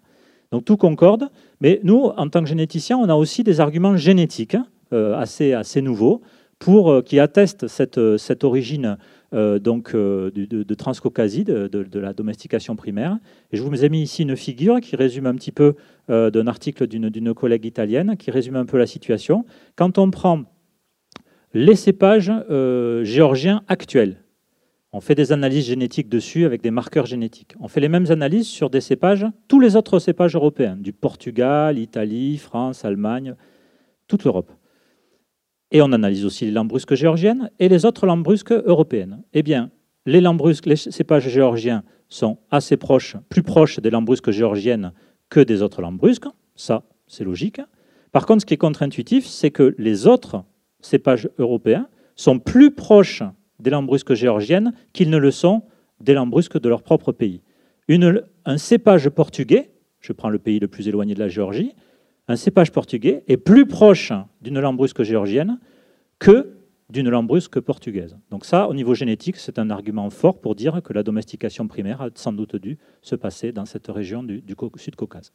Donc 0.53 0.65
tout 0.65 0.77
concorde. 0.77 1.31
Mais 1.61 1.81
nous, 1.83 2.05
en 2.17 2.29
tant 2.29 2.43
que 2.43 2.49
généticiens, 2.49 2.97
on 2.99 3.09
a 3.09 3.15
aussi 3.15 3.43
des 3.43 3.61
arguments 3.61 3.97
génétiques 3.97 4.57
euh, 4.93 5.17
assez, 5.17 5.53
assez 5.53 5.83
nouveaux 5.83 6.23
pour, 6.61 6.93
euh, 6.93 7.03
qui 7.03 7.19
attestent 7.19 7.67
cette, 7.67 8.19
cette 8.19 8.45
origine 8.45 8.99
euh, 9.35 9.59
donc, 9.59 9.95
euh, 9.95 10.31
de, 10.31 10.75
transcaucasie, 10.75 11.45
de, 11.45 11.99
la 11.99 12.13
domestication 12.13 12.77
primaire. 12.77 13.19
Et 13.51 13.57
je 13.57 13.63
vous 13.63 13.85
ai 13.85 13.89
mis 13.89 14.03
ici 14.03 14.23
une 14.23 14.37
figure 14.37 14.81
qui 14.81 14.95
résume 14.95 15.27
un 15.27 15.35
petit 15.35 15.51
peu 15.51 15.75
euh, 16.09 16.31
d'un 16.31 16.47
article 16.47 16.87
d'une 16.87 17.35
collègue 17.35 17.65
italienne, 17.65 18.17
qui 18.17 18.31
résume 18.31 18.57
un 18.57 18.65
peu 18.65 18.79
la 18.79 18.87
situation. 18.87 19.45
Quand 19.75 19.99
on 19.99 20.11
prend 20.11 20.45
les 21.53 21.75
cépages 21.75 22.33
géorgiens 23.03 23.63
actuels, 23.69 24.23
on 24.93 25.01
fait 25.01 25.17
des 25.17 25.33
analyses 25.33 25.67
génétiques 25.67 26.09
dessus 26.09 26.45
avec 26.45 26.63
des 26.63 26.71
marqueurs 26.71 27.07
génétiques. 27.07 27.55
On 27.59 27.67
fait 27.67 27.81
les 27.81 27.89
mêmes 27.89 28.11
analyses 28.11 28.47
sur 28.47 28.71
des 28.71 28.81
cépages, 28.81 29.27
tous 29.49 29.59
les 29.59 29.75
autres 29.75 29.99
cépages 29.99 30.37
européens, 30.37 30.77
du 30.77 30.93
Portugal, 30.93 31.79
Italie, 31.79 32.39
France, 32.39 32.85
Allemagne, 32.85 33.35
toute 34.07 34.23
l'Europe. 34.23 34.53
Et 35.75 35.83
on 35.83 35.91
analyse 35.91 36.25
aussi 36.25 36.45
les 36.45 36.53
lambrusques 36.53 36.95
géorgiennes 36.95 37.51
et 37.59 37.69
les 37.69 37.85
autres 37.85 38.07
lambrusques 38.07 38.53
européennes. 38.53 39.25
Eh 39.33 39.43
bien, 39.43 39.73
les 40.07 40.21
lambrusques, 40.21 40.67
les 40.67 40.77
cépages 40.77 41.29
géorgiens 41.29 41.83
sont 42.09 42.39
assez 42.53 42.77
proches, 42.77 43.17
plus 43.29 43.43
proches 43.43 43.81
des 43.81 43.91
lambrusques 43.91 44.31
géorgiennes 44.31 44.93
que 45.31 45.41
des 45.41 45.63
autres 45.63 45.83
lambrusques. 45.83 46.29
Ça, 46.55 46.85
c'est 47.09 47.25
logique. 47.25 47.61
Par 48.13 48.25
contre, 48.25 48.43
ce 48.43 48.47
qui 48.47 48.55
est 48.55 48.59
contre-intuitif, 48.59 49.27
c'est 49.27 49.51
que 49.51 49.75
les 49.77 50.07
autres 50.07 50.45
cépages 50.81 51.29
européens 51.39 51.89
sont 52.15 52.39
plus 52.39 52.71
proches 52.71 53.25
des 53.59 53.71
lambrusques 53.71 54.15
géorgiennes 54.15 54.75
qu'ils 54.93 55.11
ne 55.11 55.19
le 55.19 55.33
sont 55.33 55.63
des 56.01 56.15
lambrusques 56.15 56.61
de 56.61 56.69
leur 56.69 56.83
propre 56.83 57.11
pays. 57.11 57.43
un 57.89 58.59
cépage 58.59 59.09
portugais, 59.09 59.73
je 59.99 60.13
prends 60.13 60.31
le 60.31 60.39
pays 60.39 60.61
le 60.61 60.69
plus 60.69 60.87
éloigné 60.87 61.15
de 61.15 61.19
la 61.19 61.29
Géorgie, 61.29 61.75
un 62.29 62.37
cépage 62.37 62.73
portugais 62.73 63.25
est 63.29 63.37
plus 63.37 63.67
proche 63.67 64.13
d'une 64.41 64.61
lambrusque 64.61 65.03
géorgienne 65.03 65.59
que 66.19 66.57
d'une 66.91 67.09
lambrusque 67.09 67.61
portugaise. 67.61 68.17
Donc 68.31 68.45
ça, 68.45 68.69
au 68.69 68.75
niveau 68.75 68.95
génétique, 68.95 69.37
c'est 69.37 69.59
un 69.59 69.71
argument 69.71 70.11
fort 70.11 70.41
pour 70.41 70.55
dire 70.55 70.83
que 70.83 70.93
la 70.93 71.03
domestication 71.03 71.67
primaire 71.67 72.03
a 72.03 72.09
sans 72.15 72.33
doute 72.33 72.57
dû 72.57 72.79
se 73.03 73.15
passer 73.15 73.53
dans 73.53 73.65
cette 73.65 73.89
région 73.89 74.23
du, 74.23 74.43
Sud-Caucase. 74.77 75.33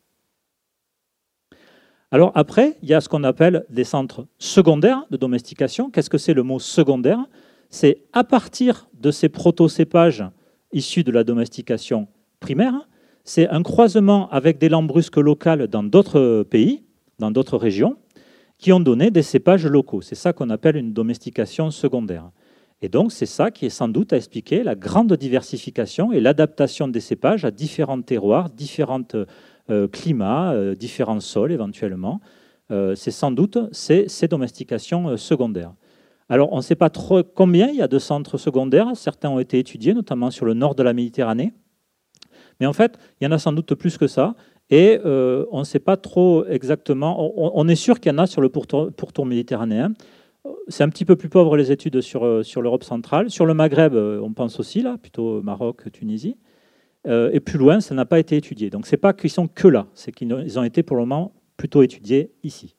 Alors 2.11 2.31
après, 2.33 2.77
il 2.81 2.89
y 2.89 2.93
a 2.93 3.01
ce 3.01 3.09
qu'on 3.09 3.23
appelle 3.23 3.65
des 3.69 3.83
centres 3.83 4.27
secondaires 4.39 5.05
de 5.11 5.17
domestication. 5.17 5.91
Qu'est-ce 5.91 6.09
que 6.09 6.17
c'est 6.17 6.33
le 6.33 6.43
mot 6.43 6.59
secondaire? 6.59 7.19
C'est 7.69 8.03
à 8.13 8.23
partir 8.23 8.89
de 8.93 9.11
ces 9.11 9.29
proto-cépages 9.29 10.23
issus 10.71 11.03
de 11.03 11.11
la 11.11 11.23
domestication 11.23 12.07
primaire 12.39 12.87
c'est 13.29 13.47
un 13.47 13.61
croisement 13.61 14.27
avec 14.31 14.57
des 14.57 14.69
lambrusques 14.69 15.17
locales 15.17 15.67
dans 15.67 15.83
d'autres 15.83 16.41
pays, 16.49 16.81
dans 17.19 17.29
d'autres 17.29 17.57
régions, 17.57 17.95
qui 18.57 18.73
ont 18.73 18.79
donné 18.79 19.11
des 19.11 19.21
cépages 19.21 19.67
locaux. 19.67 20.01
C'est 20.01 20.15
ça 20.15 20.33
qu'on 20.33 20.49
appelle 20.49 20.75
une 20.77 20.93
domestication 20.93 21.69
secondaire. 21.69 22.31
Et 22.81 22.89
donc, 22.89 23.11
c'est 23.11 23.27
ça 23.27 23.51
qui 23.51 23.67
est 23.67 23.69
sans 23.69 23.87
doute 23.87 24.13
à 24.13 24.17
expliquer 24.17 24.63
la 24.63 24.73
grande 24.73 25.13
diversification 25.13 26.11
et 26.11 26.19
l'adaptation 26.19 26.87
des 26.87 27.01
cépages 27.01 27.45
à 27.45 27.51
différents 27.51 28.01
terroirs, 28.01 28.49
différents 28.49 29.13
euh, 29.69 29.87
climats, 29.87 30.53
euh, 30.53 30.73
différents 30.73 31.19
sols 31.19 31.51
éventuellement. 31.51 32.21
Euh, 32.71 32.95
c'est 32.95 33.11
sans 33.11 33.29
doute 33.29 33.59
ces, 33.71 34.07
ces 34.07 34.27
domestications 34.27 35.17
secondaires. 35.17 35.75
Alors, 36.29 36.51
on 36.51 36.57
ne 36.57 36.63
sait 36.63 36.73
pas 36.73 36.89
trop 36.89 37.21
combien 37.21 37.67
il 37.67 37.75
y 37.75 37.83
a 37.83 37.87
de 37.87 37.99
centres 37.99 38.39
secondaires. 38.39 38.89
Certains 38.95 39.29
ont 39.29 39.39
été 39.39 39.59
étudiés, 39.59 39.93
notamment 39.93 40.31
sur 40.31 40.45
le 40.47 40.55
nord 40.55 40.73
de 40.73 40.81
la 40.81 40.93
Méditerranée 40.93 41.53
Mais 42.59 42.65
en 42.65 42.73
fait, 42.73 42.97
il 43.19 43.25
y 43.25 43.27
en 43.27 43.31
a 43.31 43.39
sans 43.39 43.53
doute 43.53 43.73
plus 43.75 43.97
que 43.97 44.07
ça. 44.07 44.35
Et 44.69 44.99
on 45.03 45.59
ne 45.59 45.63
sait 45.63 45.79
pas 45.79 45.97
trop 45.97 46.45
exactement. 46.45 47.33
On, 47.35 47.67
est 47.67 47.75
sûr 47.75 47.99
qu'il 47.99 48.11
y 48.11 48.15
en 48.15 48.19
a 48.19 48.27
sur 48.27 48.39
le 48.41 48.49
pourtour, 48.49 49.25
méditerranéen. 49.25 49.93
C'est 50.67 50.83
un 50.83 50.89
petit 50.89 51.05
peu 51.05 51.15
plus 51.15 51.29
pauvre 51.29 51.57
les 51.57 51.71
études 51.71 52.01
sur, 52.01 52.45
sur 52.45 52.61
l'Europe 52.61 52.83
centrale. 52.83 53.31
Sur 53.31 53.47
le 53.47 53.55
Maghreb, 53.55 53.95
on 53.95 54.31
pense 54.33 54.59
aussi 54.59 54.81
là, 54.81 54.97
plutôt 55.01 55.41
Maroc, 55.41 55.91
Tunisie. 55.91 56.37
et 57.07 57.39
plus 57.39 57.57
loin, 57.57 57.79
ça 57.79 57.95
n'a 57.95 58.05
pas 58.05 58.19
été 58.19 58.37
étudié. 58.37 58.69
Donc, 58.69 58.85
ce 58.85 58.91
n'est 58.91 58.99
pas 58.99 59.13
qu'ils 59.13 59.31
sont 59.31 59.47
que 59.47 59.67
là, 59.67 59.87
c'est 59.95 60.11
qu'ils 60.11 60.59
ont 60.59 60.63
été 60.63 60.83
pour 60.83 60.97
le 60.97 61.01
moment 61.03 61.33
plutôt 61.57 61.81
étudiés 61.81 62.31
ici. 62.43 62.75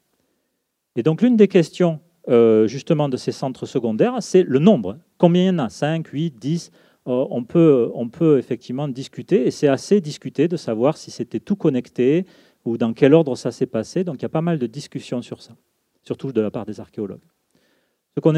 Et 0.97 1.03
donc, 1.03 1.23
l'une 1.23 1.37
des 1.37 1.49
questions 1.49 2.01
euh, 2.29 2.67
justement 2.67 3.09
de 3.09 3.17
ces 3.17 3.33
centres 3.33 3.67
secondaires, 3.67 4.17
c'est 4.21 4.43
le 4.43 4.59
nombre. 4.59 4.99
Combien 5.19 5.43
il 5.43 5.47
y 5.47 5.51
en 5.51 5.59
a? 5.59 5.69
5, 5.69 6.07
8, 6.07 6.39
10 6.39 6.71
on, 7.07 7.45
peut, 7.45 7.91
on 7.95 8.09
peut 8.09 8.39
effectivement 8.39 8.89
discuter, 8.89 9.47
et 9.47 9.51
c'est 9.51 9.69
assez 9.69 10.01
discuté 10.01 10.49
de 10.49 10.57
savoir 10.57 10.97
si 10.97 11.11
c'était 11.11 11.41
tout 11.41 11.57
connecté 11.57 12.27
ou 12.65 12.77
dans 12.77 12.93
quel 12.93 13.15
ordre 13.15 13.37
ça 13.37 13.53
s'est 13.53 13.67
passé. 13.67 14.05
Donc 14.05 14.17
il 14.17 14.23
y 14.23 14.27
a 14.27 14.31
pas 14.31 14.43
mal 14.43 14.59
de 14.59 14.67
discussions 14.67 15.23
sur 15.23 15.43
ça, 15.43 15.57
surtout 16.03 16.33
de 16.33 16.41
la 16.41 16.51
part 16.51 16.67
des 16.67 16.81
archéologues. 16.81 17.21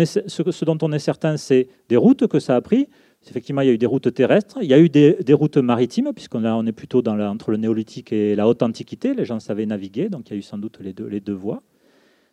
Ce, 0.04 0.20
ce, 0.28 0.64
dont 0.64 0.78
on 0.82 0.92
est 0.92 0.98
certain, 0.98 1.36
c'est 1.36 1.68
des 1.88 1.96
routes 1.96 2.26
que 2.28 2.38
ça 2.38 2.54
a 2.54 2.60
pris. 2.60 2.88
Effectivement, 3.28 3.62
il 3.62 3.66
y 3.66 3.70
a 3.70 3.72
eu 3.72 3.78
des 3.78 3.86
routes 3.86 4.12
terrestres, 4.12 4.58
il 4.60 4.68
y 4.68 4.74
a 4.74 4.78
eu 4.78 4.88
des, 4.88 5.32
routes 5.32 5.56
maritimes, 5.56 6.12
puisqu'on 6.14 6.44
on 6.44 6.66
est 6.66 6.72
plutôt 6.72 7.02
dans 7.02 7.18
entre 7.20 7.50
le 7.50 7.56
néolithique 7.56 8.12
et 8.12 8.34
la 8.34 8.46
haute 8.46 8.62
antiquité. 8.62 9.14
Les 9.14 9.24
gens 9.24 9.40
savaient 9.40 9.66
naviguer, 9.66 10.08
donc 10.08 10.28
il 10.28 10.34
y 10.34 10.36
a 10.36 10.38
eu 10.38 10.42
sans 10.42 10.58
doute 10.58 10.78
les 10.80 10.92
deux, 10.92 11.06
les 11.06 11.20
deux 11.20 11.32
voies. 11.32 11.62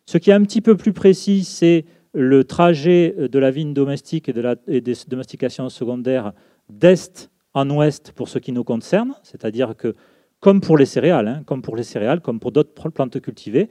Ce 0.06 0.18
qui 0.18 0.30
est 0.30 0.34
un 0.34 0.42
petit 0.42 0.60
peu 0.60 0.76
plus 0.76 0.92
précis, 0.92 1.44
c'est 1.44 1.84
le 2.12 2.44
trajet 2.44 3.14
de 3.18 3.38
la 3.38 3.50
vigne 3.50 3.72
domestique 3.72 4.28
et, 4.28 4.32
de 4.32 4.40
la, 4.40 4.54
des 4.54 4.94
domestications 5.08 5.68
secondaires 5.68 6.32
d'est 6.68 7.30
en 7.54 7.68
ouest 7.70 8.12
pour 8.12 8.28
ce 8.28 8.38
qui 8.38 8.52
nous 8.52 8.64
concerne, 8.64 9.14
c'est-à-dire 9.22 9.76
que 9.76 9.94
comme 10.40 10.60
pour 10.60 10.78
les 10.78 10.86
céréales, 10.86 11.28
hein, 11.28 11.42
comme 11.46 11.62
pour 11.62 11.76
les 11.76 11.82
céréales, 11.82 12.20
comme 12.20 12.40
pour 12.40 12.52
d'autres 12.52 12.88
plantes 12.90 13.20
cultivées, 13.20 13.68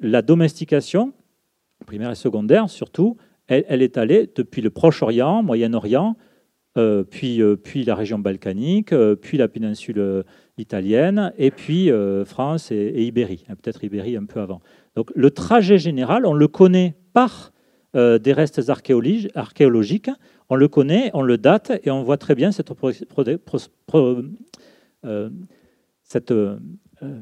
la 0.00 0.22
domestication 0.22 1.12
primaire 1.86 2.10
et 2.10 2.14
secondaire 2.14 2.68
surtout, 2.68 3.16
elle, 3.48 3.82
est 3.82 3.98
allée 3.98 4.30
depuis 4.32 4.62
le 4.62 4.70
Proche-Orient, 4.70 5.42
Moyen-Orient, 5.42 6.16
euh, 6.78 7.02
puis, 7.02 7.42
euh, 7.42 7.56
puis 7.56 7.82
la 7.82 7.96
région 7.96 8.20
balkanique, 8.20 8.92
euh, 8.92 9.16
puis 9.16 9.38
la 9.38 9.48
péninsule 9.48 10.24
italienne, 10.56 11.32
et 11.36 11.50
puis 11.50 11.90
France 12.24 12.70
et, 12.70 12.76
et 12.76 13.02
Ibérie, 13.02 13.44
hein, 13.48 13.54
peut-être 13.60 13.82
Ibérie 13.82 14.16
un 14.16 14.24
peu 14.24 14.40
avant. 14.40 14.60
Donc 14.94 15.10
le 15.16 15.30
trajet 15.30 15.78
général, 15.78 16.26
on 16.26 16.34
le 16.34 16.46
connaît 16.46 16.94
par 17.12 17.52
euh, 17.96 18.18
des 18.18 18.32
restes 18.32 18.62
archéologiques, 18.68 20.10
on 20.48 20.54
le 20.54 20.68
connaît, 20.68 21.10
on 21.12 21.22
le 21.22 21.38
date, 21.38 21.72
et 21.82 21.90
on 21.90 22.04
voit 22.04 22.18
très 22.18 22.36
bien 22.36 22.52
cette, 22.52 22.70
euh, 23.94 24.22
euh, 27.02 27.20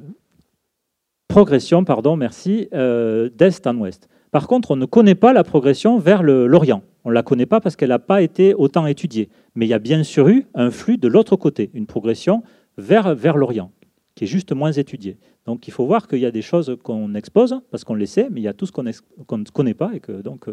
progression 1.26 1.84
pardon, 1.84 2.16
merci, 2.16 2.68
d'est 2.70 3.66
en 3.66 3.76
ouest. 3.78 4.08
Par 4.30 4.46
contre, 4.46 4.72
on 4.72 4.76
ne 4.76 4.84
connaît 4.84 5.14
pas 5.14 5.32
la 5.32 5.42
progression 5.42 5.98
vers 5.98 6.22
l'Orient. 6.22 6.82
On 7.04 7.08
ne 7.08 7.14
la 7.14 7.22
connaît 7.22 7.46
pas 7.46 7.60
parce 7.60 7.76
qu'elle 7.76 7.88
n'a 7.88 7.98
pas 7.98 8.20
été 8.20 8.52
autant 8.52 8.86
étudiée. 8.86 9.30
Mais 9.54 9.64
il 9.64 9.70
y 9.70 9.74
a 9.74 9.78
bien 9.78 10.02
sûr 10.02 10.28
eu 10.28 10.46
un 10.54 10.70
flux 10.70 10.98
de 10.98 11.08
l'autre 11.08 11.36
côté, 11.36 11.70
une 11.72 11.86
progression 11.86 12.42
vers 12.76 13.14
l'Orient, 13.38 13.72
qui 14.18 14.24
est 14.24 14.26
juste 14.26 14.50
moins 14.50 14.72
étudiée. 14.72 15.16
Donc 15.46 15.68
il 15.68 15.70
faut 15.70 15.86
voir 15.86 16.08
qu'il 16.08 16.18
y 16.18 16.26
a 16.26 16.32
des 16.32 16.42
choses 16.42 16.76
qu'on 16.82 17.14
expose 17.14 17.60
parce 17.70 17.84
qu'on 17.84 17.94
les 17.94 18.06
sait, 18.06 18.26
mais 18.32 18.40
il 18.40 18.42
y 18.42 18.48
a 18.48 18.52
tout 18.52 18.66
ce 18.66 18.72
qu'on 18.72 18.82
ne 18.82 19.44
connaît 19.44 19.74
pas 19.74 19.92
et 19.94 20.00
que 20.00 20.22
donc 20.22 20.46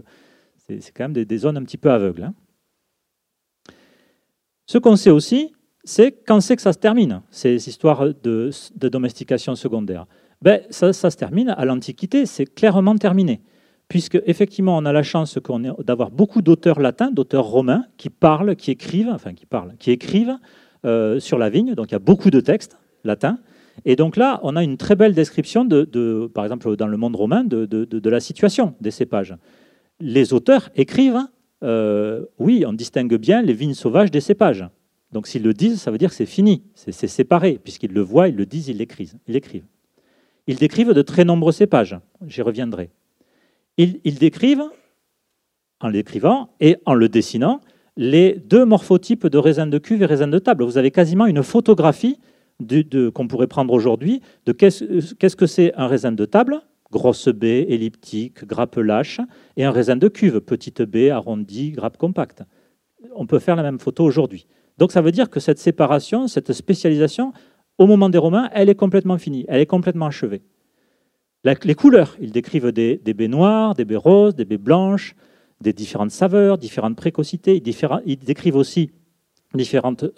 c'est 0.67 0.91
quand 0.93 1.06
même 1.06 1.13
des, 1.13 1.38
zones 1.39 1.58
un 1.58 1.63
petit 1.63 1.78
peu 1.78 1.89
aveugles. 1.89 2.25
Hein. 2.25 2.36
Ce 4.67 4.78
qu'on 4.78 4.95
sait 4.95 5.10
aussi, 5.10 5.51
c'est 5.84 6.12
quand 6.12 6.41
c'est 6.41 6.56
que 6.56 6.62
ça 6.62 6.73
se 6.73 6.78
termine, 6.78 7.23
ces 7.32 7.67
histoires 7.67 8.06
de, 8.06 8.51
domestication 8.75 9.56
secondaire. 9.56 10.06
Ben, 10.43 10.62
ça, 10.69 10.93
se 10.93 11.17
termine 11.17 11.49
à 11.49 11.65
l'Antiquité, 11.65 12.28
c'est 12.28 12.45
clairement 12.45 12.95
terminé. 12.97 13.41
Puisque 13.88 14.21
effectivement, 14.28 14.78
on 14.78 14.86
a 14.86 14.93
la 14.93 15.01
chance 15.01 15.39
d'avoir 15.80 16.12
beaucoup 16.12 16.43
d'auteurs 16.43 16.80
latins, 16.80 17.10
d'auteurs 17.10 17.45
romains, 17.45 17.86
qui 17.97 18.12
parlent, 18.12 18.56
qui 18.56 18.69
écrivent, 18.69 19.10
enfin 19.10 19.34
qui 19.34 19.47
parlent, 19.47 19.73
qui 19.80 19.89
écrivent 19.89 20.38
euh, 20.86 21.19
sur 21.19 21.39
la 21.39 21.49
vigne. 21.49 21.73
Donc 21.73 21.89
il 21.89 21.93
y 21.93 21.95
a 21.95 21.99
beaucoup 21.99 22.30
de 22.30 22.41
textes 22.41 22.78
latins. 23.04 23.39
Et 23.83 23.95
donc 23.95 24.15
là, 24.15 24.39
on 24.43 24.55
a 24.55 24.63
une 24.63 24.77
très 24.77 24.95
belle 24.95 25.13
description, 25.13 25.65
de, 25.65 26.29
par 26.33 26.45
exemple 26.45 26.75
dans 26.75 26.88
le 26.88 26.97
monde 26.97 27.15
romain, 27.15 27.43
de, 27.43 28.09
la 28.09 28.19
situation 28.19 28.75
des 28.79 28.91
cépages. 28.91 29.35
Les 29.99 30.33
auteurs 30.33 30.69
écrivent, 30.75 31.27
euh, 31.63 32.25
oui, 32.39 32.63
on 32.65 32.73
distingue 32.73 33.15
bien 33.15 33.41
les 33.41 33.53
vignes 33.53 33.73
sauvages 33.73 34.11
des 34.11 34.21
cépages. 34.21 34.65
Donc 35.11 35.27
s'ils 35.27 35.43
le 35.43 35.53
disent, 35.53 35.81
ça 35.81 35.91
veut 35.91 35.97
dire 35.97 36.09
que 36.09 36.15
c'est 36.15 36.25
fini, 36.25 36.63
c'est 36.73 37.07
séparé, 37.07 37.59
puisqu'ils 37.61 37.93
le 37.93 38.01
voient, 38.01 38.27
ils 38.27 38.35
le 38.35 38.45
disent, 38.45 38.67
ils 38.67 38.77
l'écrivent. 38.77 39.13
Ils, 39.27 39.63
ils 40.47 40.55
décrivent 40.57 40.93
de 40.93 41.01
très 41.01 41.25
nombreux 41.25 41.51
cépages, 41.51 41.97
j'y 42.27 42.41
reviendrai. 42.41 42.89
Ils, 43.77 43.99
ils 44.03 44.15
décrivent, 44.15 44.63
en 45.81 45.89
l'écrivant 45.89 46.49
et 46.59 46.77
en 46.85 46.93
le 46.93 47.09
dessinant, 47.09 47.61
les 47.97 48.33
deux 48.33 48.65
morphotypes 48.65 49.27
de 49.27 49.38
raisin 49.38 49.67
de 49.67 49.77
cuve 49.77 50.01
et 50.01 50.05
raisin 50.05 50.27
de 50.27 50.39
table. 50.39 50.63
Vous 50.63 50.77
avez 50.77 50.91
quasiment 50.91 51.25
une 51.25 51.43
photographie 51.43 52.19
qu'on 52.59 53.27
pourrait 53.27 53.47
prendre 53.47 53.73
aujourd'hui 53.73 54.21
de 54.45 54.51
qu'est-ce 54.51 55.35
que 55.35 55.45
c'est 55.45 55.73
un 55.75 55.87
raisin 55.87 56.11
de 56.11 56.25
table, 56.25 56.61
grosse 56.91 57.27
baie, 57.27 57.65
elliptique, 57.69 58.45
grappe 58.45 58.77
lâche, 58.77 59.19
et 59.57 59.65
un 59.65 59.71
raisin 59.71 59.97
de 59.97 60.07
cuve, 60.07 60.39
petite 60.39 60.81
baie, 60.81 61.09
arrondie, 61.09 61.71
grappe 61.71 61.97
compacte. 61.97 62.43
On 63.15 63.25
peut 63.25 63.39
faire 63.39 63.55
la 63.55 63.63
même 63.63 63.79
photo 63.79 64.03
aujourd'hui. 64.03 64.47
Donc 64.77 64.91
ça 64.91 65.01
veut 65.01 65.11
dire 65.11 65.29
que 65.29 65.39
cette 65.39 65.59
séparation, 65.59 66.27
cette 66.27 66.53
spécialisation, 66.53 67.33
au 67.77 67.87
moment 67.87 68.09
des 68.09 68.17
Romains, 68.17 68.49
elle 68.53 68.69
est 68.69 68.75
complètement 68.75 69.17
finie, 69.17 69.45
elle 69.47 69.61
est 69.61 69.65
complètement 69.65 70.07
achevée. 70.07 70.43
les 71.43 71.75
couleurs, 71.75 72.15
ils 72.21 72.31
décrivent 72.31 72.71
des, 72.71 72.97
baies 72.97 73.27
noires, 73.27 73.73
des 73.73 73.85
baies 73.85 73.95
roses, 73.95 74.35
des 74.35 74.45
baies 74.45 74.57
blanches, 74.57 75.15
des 75.61 75.73
différentes 75.73 76.11
saveurs, 76.11 76.57
différentes 76.57 76.95
précocités. 76.95 77.61
ils 78.05 78.17
décrivent 78.17 78.55
aussi 78.55 78.91
différentes 79.55 80.03
euh, 80.03 80.11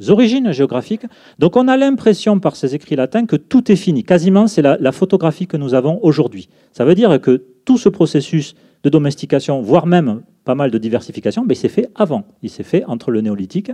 euh, 0.00 0.10
origines 0.10 0.52
géographiques. 0.52 1.06
Donc 1.38 1.56
on 1.56 1.68
a 1.68 1.76
l'impression 1.76 2.40
par 2.40 2.56
ces 2.56 2.74
écrits 2.74 2.96
latins 2.96 3.26
que 3.26 3.36
tout 3.36 3.70
est 3.70 3.76
fini. 3.76 4.04
Quasiment, 4.04 4.46
c'est 4.46 4.62
la, 4.62 4.92
photographie 4.92 5.46
que 5.46 5.56
nous 5.56 5.74
avons 5.74 5.98
aujourd'hui. 6.02 6.48
Ça 6.72 6.84
veut 6.84 6.94
dire 6.94 7.20
que 7.20 7.42
tout 7.64 7.78
ce 7.78 7.88
processus 7.88 8.54
de 8.82 8.88
domestication, 8.90 9.60
voire 9.60 9.86
même 9.86 10.22
pas 10.44 10.54
mal 10.54 10.70
de 10.70 10.78
diversification, 10.78 11.42
ben, 11.42 11.52
il 11.52 11.56
s'est 11.56 11.68
fait 11.68 11.88
avant. 11.94 12.24
Il 12.42 12.50
s'est 12.50 12.62
fait 12.62 12.84
entre 12.84 13.10
le 13.10 13.20
néolithique 13.20 13.70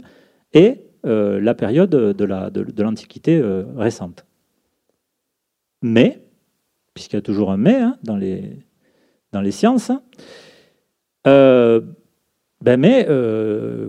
et 0.53 0.83
euh, 1.07 1.41
la 1.41 1.55
période 1.55 1.91
de 1.91 2.83
l'Antiquité 2.83 3.43
récente. 3.77 4.27
Mais, 5.83 6.21
puisqu'il 6.95 7.17
y 7.17 7.19
a 7.19 7.23
toujours 7.23 7.51
un 7.51 7.57
mais 7.57 7.77
hein, 7.77 7.97
dans, 8.03 8.17
les, 8.17 8.59
dans 9.33 9.41
les 9.41 9.51
sciences, 9.51 9.93
ben 11.25 12.77
mais 12.79 13.07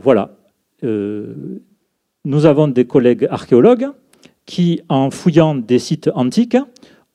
voilà, 0.01 0.37
nous 0.85 2.45
avons 2.45 2.67
des 2.67 2.85
collègues 2.85 3.27
archéologues 3.29 3.87
qui, 4.45 4.81
en 4.89 5.09
fouillant 5.09 5.55
des 5.55 5.79
sites 5.79 6.09
antiques, 6.13 6.57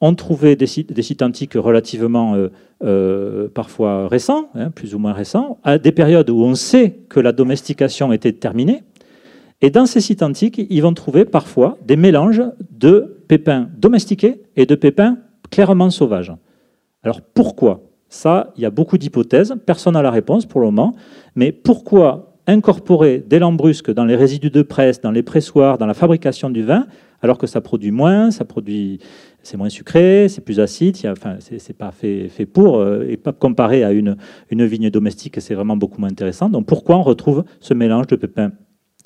ont 0.01 0.15
trouvé 0.15 0.57
des 0.57 0.67
sites, 0.67 0.93
des 0.93 1.03
sites 1.03 1.23
antiques 1.23 1.55
relativement 1.55 2.35
euh, 2.35 2.49
euh, 2.83 3.49
parfois 3.49 4.09
récents, 4.09 4.49
hein, 4.55 4.71
plus 4.71 4.95
ou 4.95 4.99
moins 4.99 5.13
récents, 5.13 5.59
à 5.63 5.79
des 5.79 5.93
périodes 5.93 6.31
où 6.31 6.43
on 6.43 6.55
sait 6.55 7.01
que 7.09 7.21
la 7.21 7.33
domestication 7.33 8.13
était 8.13 8.33
terminée. 8.33 8.83
Et 9.61 9.69
dans 9.69 9.85
ces 9.85 10.01
sites 10.01 10.23
antiques, 10.23 10.61
ils 10.71 10.81
vont 10.81 10.95
trouver 10.95 11.27
parfois 11.27 11.77
des 11.85 11.97
mélanges 11.97 12.43
de 12.71 13.19
pépins 13.29 13.69
domestiqués 13.77 14.41
et 14.57 14.65
de 14.65 14.75
pépins 14.75 15.19
clairement 15.51 15.91
sauvages. 15.91 16.33
Alors 17.03 17.21
pourquoi? 17.21 17.83
Ça, 18.09 18.53
il 18.57 18.63
y 18.63 18.67
a 18.67 18.71
beaucoup 18.71 18.99
d'hypothèses, 18.99 19.55
personne 19.67 19.93
n'a 19.93 20.03
la 20.03 20.11
réponse 20.11 20.47
pour 20.47 20.61
le 20.61 20.67
moment, 20.67 20.97
mais 21.37 21.53
pourquoi 21.53 22.30
incorporer 22.51 23.25
des 23.27 23.39
lambrusques 23.39 23.91
dans 23.91 24.05
les 24.05 24.17
résidus 24.17 24.51
de 24.51 24.63
presse, 24.63 25.01
dans 25.01 25.11
les 25.11 25.23
pressoirs, 25.23 25.79
dans 25.79 25.87
la 25.87 25.95
fabrication 25.95 26.51
du 26.51 26.63
vin, 26.63 26.87
alors 27.23 27.39
que 27.39 27.47
ça 27.47 27.61
produit 27.61 27.91
moins, 27.91 28.31
ça 28.31 28.45
produit, 28.45 28.99
c'est 29.43 29.57
moins 29.57 29.69
sucré, 29.69 30.29
c'est 30.29 30.41
plus 30.41 30.61
acide, 30.61 30.97
c'est 30.97 31.77
pas 31.77 31.91
fait, 31.93 32.31
pour, 32.47 32.79
euh, 32.79 33.07
et 33.09 33.17
pas 33.17 33.33
comparé 33.33 33.85
à 33.85 33.93
une, 33.93 34.17
une 34.51 34.65
vigne 34.65 34.91
domestique, 34.91 35.41
c'est 35.41 35.55
vraiment 35.55 35.77
beaucoup 35.77 36.01
moins 36.01 36.11
intéressant. 36.11 36.49
Donc 36.49 36.67
pourquoi 36.67 36.97
on 36.97 37.03
retrouve 37.03 37.45
ce 37.61 37.75
mélange 37.75 38.07
de 38.07 38.17
pépins 38.17 38.53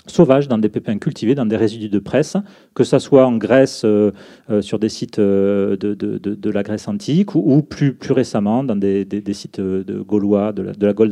sauvages 0.06 0.48
dans 0.48 0.58
des 0.58 0.68
pépins 0.68 0.98
cultivés, 0.98 1.34
dans 1.34 1.46
des 1.46 1.56
résidus 1.56 1.88
de 1.88 1.98
presse, 1.98 2.36
que 2.74 2.84
ce 2.84 2.98
soit 2.98 3.26
en 3.26 3.38
Grèce, 3.38 3.82
euh, 3.86 4.12
euh, 4.50 4.60
sur 4.60 4.78
des 4.78 4.90
sites 4.90 5.18
de, 5.18 5.76
de, 5.80 6.50
la 6.50 6.62
Grèce 6.62 6.88
antique, 6.88 7.34
ou, 7.34 7.62
plus, 7.62 7.94
plus 7.94 8.12
récemment 8.12 8.64
dans 8.64 8.76
des, 8.76 9.04
des, 9.06 9.32
sites 9.32 9.60
de 9.60 10.00
gaulois, 10.02 10.52
de 10.52 10.62
la, 10.62 10.72
la 10.78 10.92
Gaule. 10.92 11.10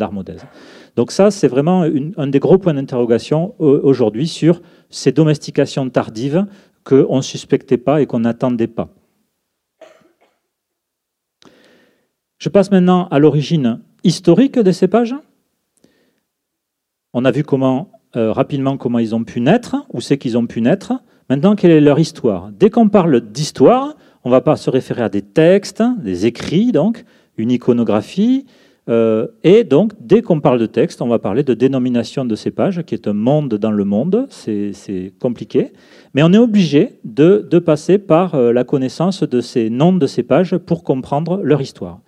Donc 0.96 1.11
ça, 1.11 1.31
c'est 1.31 1.48
vraiment 1.48 1.85
un 2.16 2.26
des 2.26 2.38
gros 2.38 2.59
points 2.59 2.74
d'interrogation 2.74 3.55
euh, 3.61 3.81
aujourd'hui 3.83 4.28
sur 4.28 4.61
ces 4.90 5.12
domestications 5.12 5.88
tardives 5.88 6.46
qu'on 6.85 7.16
ne 7.16 7.22
suspectait 7.22 7.78
pas 7.78 8.02
et 8.02 8.07
qu'on 8.07 8.20
n'attendait 8.20 8.66
pas. 8.66 8.88
Je 12.38 12.48
passe 12.48 12.70
maintenant 12.70 13.07
à 13.09 13.18
l'origine 13.18 13.81
historique 14.05 14.59
des 14.59 14.72
cépages. 14.72 15.14
On 17.14 17.24
a 17.24 17.31
vu 17.31 17.44
comment 17.44 17.92
rapidement 18.14 18.76
comment 18.76 18.98
ils 18.98 19.14
ont 19.14 19.24
pu 19.24 19.40
naître, 19.40 19.76
où 19.92 20.00
c'est 20.00 20.18
qu'ils 20.18 20.37
ont 20.37 20.46
pu 20.46 20.61
naître. 20.61 20.92
Maintenant, 21.31 21.57
quelle 21.57 21.70
est 21.70 21.81
leur 21.81 21.98
histoire? 21.98 22.50
Dès 22.52 22.68
qu'on 22.68 22.88
parle 22.88 23.20
d'histoire, 23.20 23.96
on 24.24 24.28
ne 24.28 24.35
va 24.35 24.40
pas 24.40 24.57
se 24.57 24.70
référer 24.70 25.02
à 25.02 25.09
des 25.09 25.22
textes, 25.22 25.83
des 25.98 26.26
écrits, 26.26 26.72
donc, 26.72 27.05
une 27.37 27.50
iconographie. 27.50 28.46
Euh, 28.88 29.29
et 29.45 29.64
donc, 29.64 29.92
dès 30.01 30.23
qu'on 30.23 30.40
parle 30.40 30.59
de 30.59 30.66
texte, 30.66 31.03
on 31.03 31.09
va 31.09 31.18
parler 31.18 31.42
de 31.42 31.55
dénomination 31.55 32.25
de 32.25 32.35
cépage, 32.35 32.83
qui 32.83 32.95
est 32.95 33.07
un 33.07 33.12
monde 33.12 33.55
dans 33.55 33.71
le 33.71 33.85
monde. 33.85 34.27
C'est 34.31 35.12
compliqué. 35.21 35.73
Mais 36.14 36.23
on 36.23 36.33
est 36.33 36.38
obligé 36.38 36.99
de, 37.05 37.59
passer 37.59 37.99
par 37.99 38.35
euh, 38.35 38.53
la 38.53 38.64
connaissance 38.64 39.23
de 39.23 39.40
ces 39.40 39.71
noms 39.71 39.92
de 39.92 40.07
cépages 40.07 40.57
pour 40.57 40.83
comprendre 40.83 41.40
leur 41.42 41.61
histoire. 41.61 42.01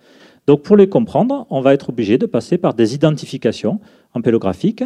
Donc, 0.47 0.61
pour 0.61 0.77
les 0.77 0.87
comprendre, 0.87 1.47
on 1.49 1.61
va 1.61 1.73
être 1.73 1.89
obligé 1.89 2.17
de 2.17 2.25
passer 2.27 2.57
par 2.57 2.75
des 2.75 2.93
identifications 2.93 3.79
ampélographiques, 4.13 4.83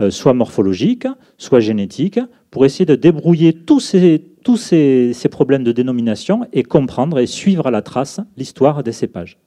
euh, 0.00 0.10
soit 0.10 0.34
morphologiques, 0.34 1.06
soit 1.38 1.60
génétiques, 1.60 2.20
pour 2.50 2.66
essayer 2.66 2.84
de 2.84 2.94
débrouiller 2.94 3.56
ces, 3.80 4.22
tous 4.42 4.56
ces, 4.56 5.28
problèmes 5.30 5.64
de 5.64 5.72
dénomination 5.72 6.46
et 6.52 6.62
comprendre 6.62 7.18
et 7.18 7.26
suivre 7.26 7.66
à 7.66 7.70
la 7.70 7.82
trace 7.82 8.20
l'histoire 8.36 8.82
des 8.82 8.92
cépages. 8.92 9.38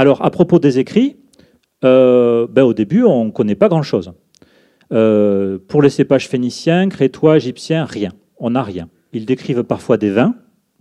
Alors, 0.00 0.24
à 0.24 0.30
propos 0.30 0.58
des 0.58 0.78
écrits, 0.78 1.18
euh, 1.84 2.46
ben, 2.50 2.62
au 2.62 2.72
début, 2.72 3.02
on 3.02 3.26
ne 3.26 3.30
connaît 3.30 3.54
pas 3.54 3.68
grand-chose. 3.68 4.14
Euh, 4.94 5.58
pour 5.68 5.82
les 5.82 5.90
cépages 5.90 6.26
phéniciens, 6.26 6.88
crétois, 6.88 7.36
égyptiens, 7.36 7.84
rien. 7.84 8.12
On 8.38 8.48
n'a 8.48 8.62
rien. 8.62 8.88
Ils 9.12 9.26
décrivent 9.26 9.62
parfois 9.62 9.98
des 9.98 10.08
vins, 10.08 10.36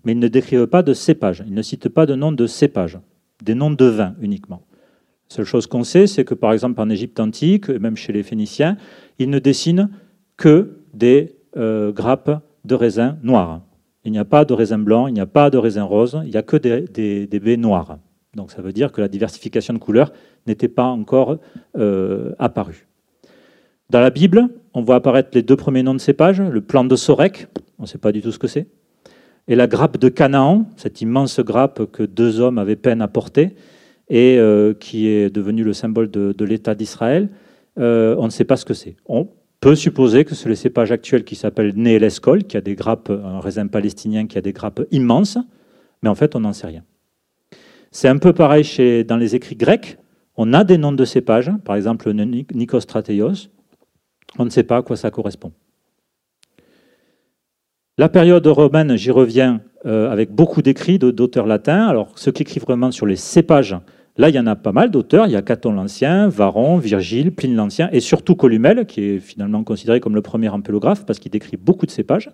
mais 0.05 0.13
ils 0.13 0.19
ne 0.19 0.29
décrivent 0.29 0.67
pas 0.67 0.83
de 0.83 0.93
cépages. 0.93 1.43
Ils 1.45 1.53
ne 1.53 1.61
citent 1.61 1.89
pas 1.89 2.05
de 2.05 2.15
nom 2.15 2.31
de 2.31 2.47
cépages, 2.47 2.97
des 3.43 3.55
noms 3.55 3.71
de 3.71 3.83
vins 3.83 4.15
uniquement. 4.21 4.61
La 5.29 5.35
seule 5.35 5.45
chose 5.45 5.67
qu'on 5.67 5.83
sait, 5.83 6.07
c'est 6.07 6.23
que 6.23 6.33
par 6.33 6.53
exemple 6.53 6.79
en 6.79 6.89
Égypte 6.89 7.19
antique, 7.19 7.67
même 7.67 7.97
chez 7.97 8.13
les 8.13 8.23
Phéniciens, 8.23 8.77
ils 9.17 9.29
ne 9.29 9.39
dessinent 9.39 9.89
que 10.37 10.77
des 10.93 11.35
euh, 11.57 11.91
grappes 11.91 12.41
de 12.63 12.73
raisin 12.73 13.17
noirs. 13.21 13.63
Il 14.05 14.13
n'y 14.13 14.17
a 14.17 14.23
pas 14.23 14.45
de 14.45 14.53
raisin 14.53 14.79
blanc, 14.79 15.07
il 15.07 15.13
n'y 15.13 15.19
a 15.19 15.25
pas 15.25 15.49
de 15.49 15.57
raisin 15.57 15.83
rose, 15.83 16.21
il 16.23 16.29
n'y 16.29 16.37
a 16.37 16.41
que 16.41 16.55
des, 16.55 17.27
baies 17.27 17.57
noires. 17.57 17.97
Donc 18.35 18.51
ça 18.51 18.61
veut 18.61 18.73
dire 18.73 18.91
que 18.91 19.01
la 19.01 19.07
diversification 19.07 19.73
de 19.73 19.79
couleurs 19.79 20.11
n'était 20.47 20.67
pas 20.67 20.85
encore 20.85 21.37
euh, 21.77 22.33
apparue. 22.37 22.87
Dans 23.89 24.01
la 24.01 24.11
Bible, 24.11 24.49
on 24.73 24.81
voit 24.81 24.95
apparaître 24.95 25.29
les 25.33 25.41
deux 25.41 25.55
premiers 25.55 25.81
noms 25.81 25.95
de 25.95 25.99
cépages, 25.99 26.41
le 26.41 26.61
plan 26.61 26.83
de 26.83 26.95
Sorek, 26.95 27.47
on 27.79 27.83
ne 27.83 27.87
sait 27.87 27.97
pas 27.97 28.11
du 28.11 28.21
tout 28.21 28.31
ce 28.31 28.37
que 28.37 28.47
c'est, 28.47 28.67
et 29.47 29.55
la 29.55 29.65
grappe 29.65 29.97
de 29.97 30.09
Canaan, 30.09 30.69
cette 30.77 31.01
immense 31.01 31.39
grappe 31.39 31.91
que 31.91 32.03
deux 32.03 32.39
hommes 32.39 32.59
avaient 32.59 32.75
peine 32.75 33.01
à 33.01 33.07
porter, 33.07 33.55
et 34.09 34.37
euh, 34.37 34.73
qui 34.73 35.07
est 35.07 35.29
devenu 35.33 35.63
le 35.63 35.73
symbole 35.73 36.11
de, 36.11 36.45
l'État 36.45 36.75
d'Israël, 36.75 37.29
euh, 37.79 38.15
on 38.19 38.25
ne 38.25 38.29
sait 38.29 38.43
pas 38.43 38.57
ce 38.57 38.65
que 38.65 38.75
c'est. 38.75 38.95
On 39.07 39.27
peut 39.59 39.75
supposer 39.75 40.23
que 40.23 40.35
c'est 40.35 40.49
le 40.49 40.55
cépage 40.55 40.91
actuel 40.91 41.23
qui 41.23 41.35
s'appelle 41.35 41.73
Néeleskol, 41.75 42.43
qui 42.43 42.57
a 42.57 42.61
des 42.61 42.75
grappes, 42.75 43.09
un 43.09 43.39
raisin 43.39 43.67
palestinien 43.67 44.27
qui 44.27 44.37
a 44.37 44.41
des 44.41 44.53
grappes 44.53 44.81
immenses, 44.91 45.39
mais 46.03 46.09
en 46.09 46.15
fait, 46.15 46.35
on 46.35 46.41
n'en 46.41 46.53
sait 46.53 46.67
rien. 46.67 46.83
C'est 47.91 48.07
un 48.07 48.17
peu 48.17 48.33
pareil 48.33 48.63
chez, 48.63 49.03
dans 49.03 49.17
les 49.17 49.35
écrits 49.35 49.55
grecs. 49.55 49.97
On 50.37 50.53
a 50.53 50.63
des 50.63 50.77
noms 50.77 50.91
de 50.91 51.05
cépages, 51.05 51.51
par 51.65 51.75
exemple 51.75 52.11
Nikos 52.11 52.81
Strateios. 52.81 53.49
On 54.37 54.45
ne 54.45 54.49
sait 54.49 54.63
pas 54.63 54.77
à 54.77 54.81
quoi 54.81 54.95
ça 54.95 55.11
correspond. 55.11 55.51
La 57.97 58.09
période 58.09 58.45
romaine, 58.47 58.95
j'y 58.95 59.11
reviens, 59.11 59.61
euh, 59.85 60.09
avec 60.09 60.31
beaucoup 60.31 60.61
d'écrits 60.61 60.99
d'auteurs 60.99 61.47
latins. 61.47 61.87
Alors, 61.87 62.17
ceux 62.17 62.31
qui 62.31 62.43
écrivent 62.43 62.63
vraiment 62.63 62.91
sur 62.91 63.05
les 63.05 63.17
cépages, 63.17 63.75
Là, 64.19 64.27
il 64.27 64.35
y 64.35 64.39
en 64.39 64.47
a 64.47 64.57
pas 64.57 64.73
mal 64.73 64.91
d'auteurs. 64.91 65.27
Il 65.27 65.31
y 65.31 65.37
a 65.37 65.41
Caton 65.41 65.71
l'Ancien, 65.71 66.27
Varon, 66.27 66.75
Virgile, 66.75 67.33
Pline 67.33 67.55
l'Ancien 67.55 67.87
et 67.93 68.01
surtout 68.01 68.35
Columel, 68.35 68.85
qui 68.85 69.01
est 69.01 69.19
finalement 69.19 69.63
considéré 69.63 70.01
comme 70.01 70.13
le 70.13 70.21
premier 70.21 70.49
ampélographe 70.49 71.05
parce 71.05 71.19
qu'il 71.19 71.31
décrit 71.31 71.55
beaucoup 71.55 71.85
de 71.85 71.91
cépages. 71.91 72.29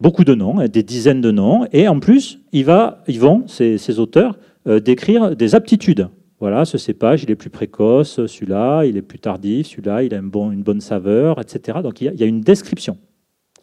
Beaucoup 0.00 0.22
de 0.22 0.34
noms, 0.34 0.64
des 0.68 0.84
dizaines 0.84 1.20
de 1.20 1.32
noms. 1.32 1.66
Et 1.72 1.88
en 1.88 1.98
plus, 1.98 2.38
ils 2.52 2.64
vont, 2.64 3.44
ces, 3.48 3.98
auteurs, 3.98 4.38
euh, 4.68 4.78
décrire 4.78 5.34
des 5.34 5.56
aptitudes. 5.56 6.08
Voilà, 6.38 6.64
ce 6.64 6.78
cépage, 6.78 7.24
il 7.24 7.32
est 7.32 7.36
plus 7.36 7.50
précoce, 7.50 8.24
celui-là, 8.26 8.84
il 8.84 8.96
est 8.96 9.02
plus 9.02 9.18
tardif, 9.18 9.66
celui-là, 9.66 10.04
il 10.04 10.14
a 10.14 10.18
une 10.18 10.30
bonne 10.62 10.80
saveur, 10.80 11.40
etc. 11.40 11.78
Donc 11.82 12.00
il 12.00 12.14
y, 12.14 12.22
a, 12.22 12.26
une 12.26 12.42
description. 12.42 12.96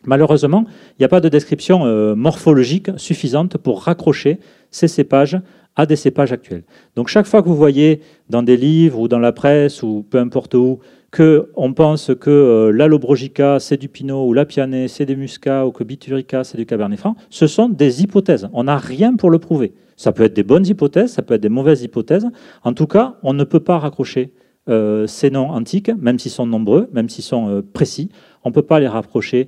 Malheureusement, 0.03 0.65
il 0.67 0.95
n'y 0.99 1.05
a 1.05 1.07
pas 1.09 1.21
de 1.21 1.29
description 1.29 1.85
euh, 1.85 2.15
morphologique 2.15 2.89
suffisante 2.97 3.57
pour 3.57 3.83
raccrocher 3.83 4.39
ces 4.71 4.89
cépages 4.89 5.39
à 5.77 5.85
des 5.85 5.95
cépages 5.95 6.33
actuels. 6.33 6.63
Donc 6.97 7.07
chaque 7.07 7.27
fois 7.27 7.41
que 7.43 7.47
vous 7.47 7.55
voyez 7.55 8.01
dans 8.29 8.43
des 8.43 8.57
livres 8.57 8.99
ou 8.99 9.07
dans 9.07 9.19
la 9.19 9.31
presse 9.31 9.83
ou 9.83 10.05
peu 10.09 10.17
importe 10.17 10.53
où 10.53 10.79
qu'on 11.15 11.73
pense 11.73 12.11
que 12.19 12.29
euh, 12.29 12.71
l'allobrogica 12.71 13.59
c'est 13.59 13.77
du 13.77 13.87
pinot 13.87 14.27
ou 14.27 14.33
la 14.33 14.45
pianée 14.45 14.87
c'est 14.87 15.05
des 15.05 15.15
muscats 15.15 15.65
ou 15.65 15.71
que 15.71 15.83
biturica 15.83 16.43
c'est 16.43 16.57
du 16.57 16.65
cabernet 16.65 16.99
franc, 16.99 17.15
ce 17.29 17.47
sont 17.47 17.69
des 17.69 18.03
hypothèses. 18.03 18.49
On 18.53 18.65
n'a 18.65 18.77
rien 18.77 19.15
pour 19.15 19.29
le 19.29 19.39
prouver. 19.39 19.73
Ça 19.95 20.11
peut 20.11 20.23
être 20.23 20.33
des 20.33 20.43
bonnes 20.43 20.67
hypothèses, 20.67 21.13
ça 21.13 21.21
peut 21.21 21.35
être 21.35 21.41
des 21.41 21.49
mauvaises 21.49 21.83
hypothèses. 21.83 22.27
En 22.63 22.73
tout 22.73 22.87
cas, 22.87 23.15
on 23.23 23.33
ne 23.33 23.45
peut 23.45 23.61
pas 23.61 23.79
raccrocher 23.79 24.33
euh, 24.67 25.07
ces 25.07 25.29
noms 25.29 25.49
antiques, 25.49 25.89
même 25.89 26.19
s'ils 26.19 26.31
sont 26.31 26.45
nombreux, 26.45 26.89
même 26.91 27.07
s'ils 27.07 27.23
sont 27.23 27.49
euh, 27.49 27.61
précis, 27.61 28.09
on 28.43 28.49
ne 28.49 28.53
peut 28.53 28.63
pas 28.63 28.79
les 28.79 28.87
rapprocher 28.87 29.47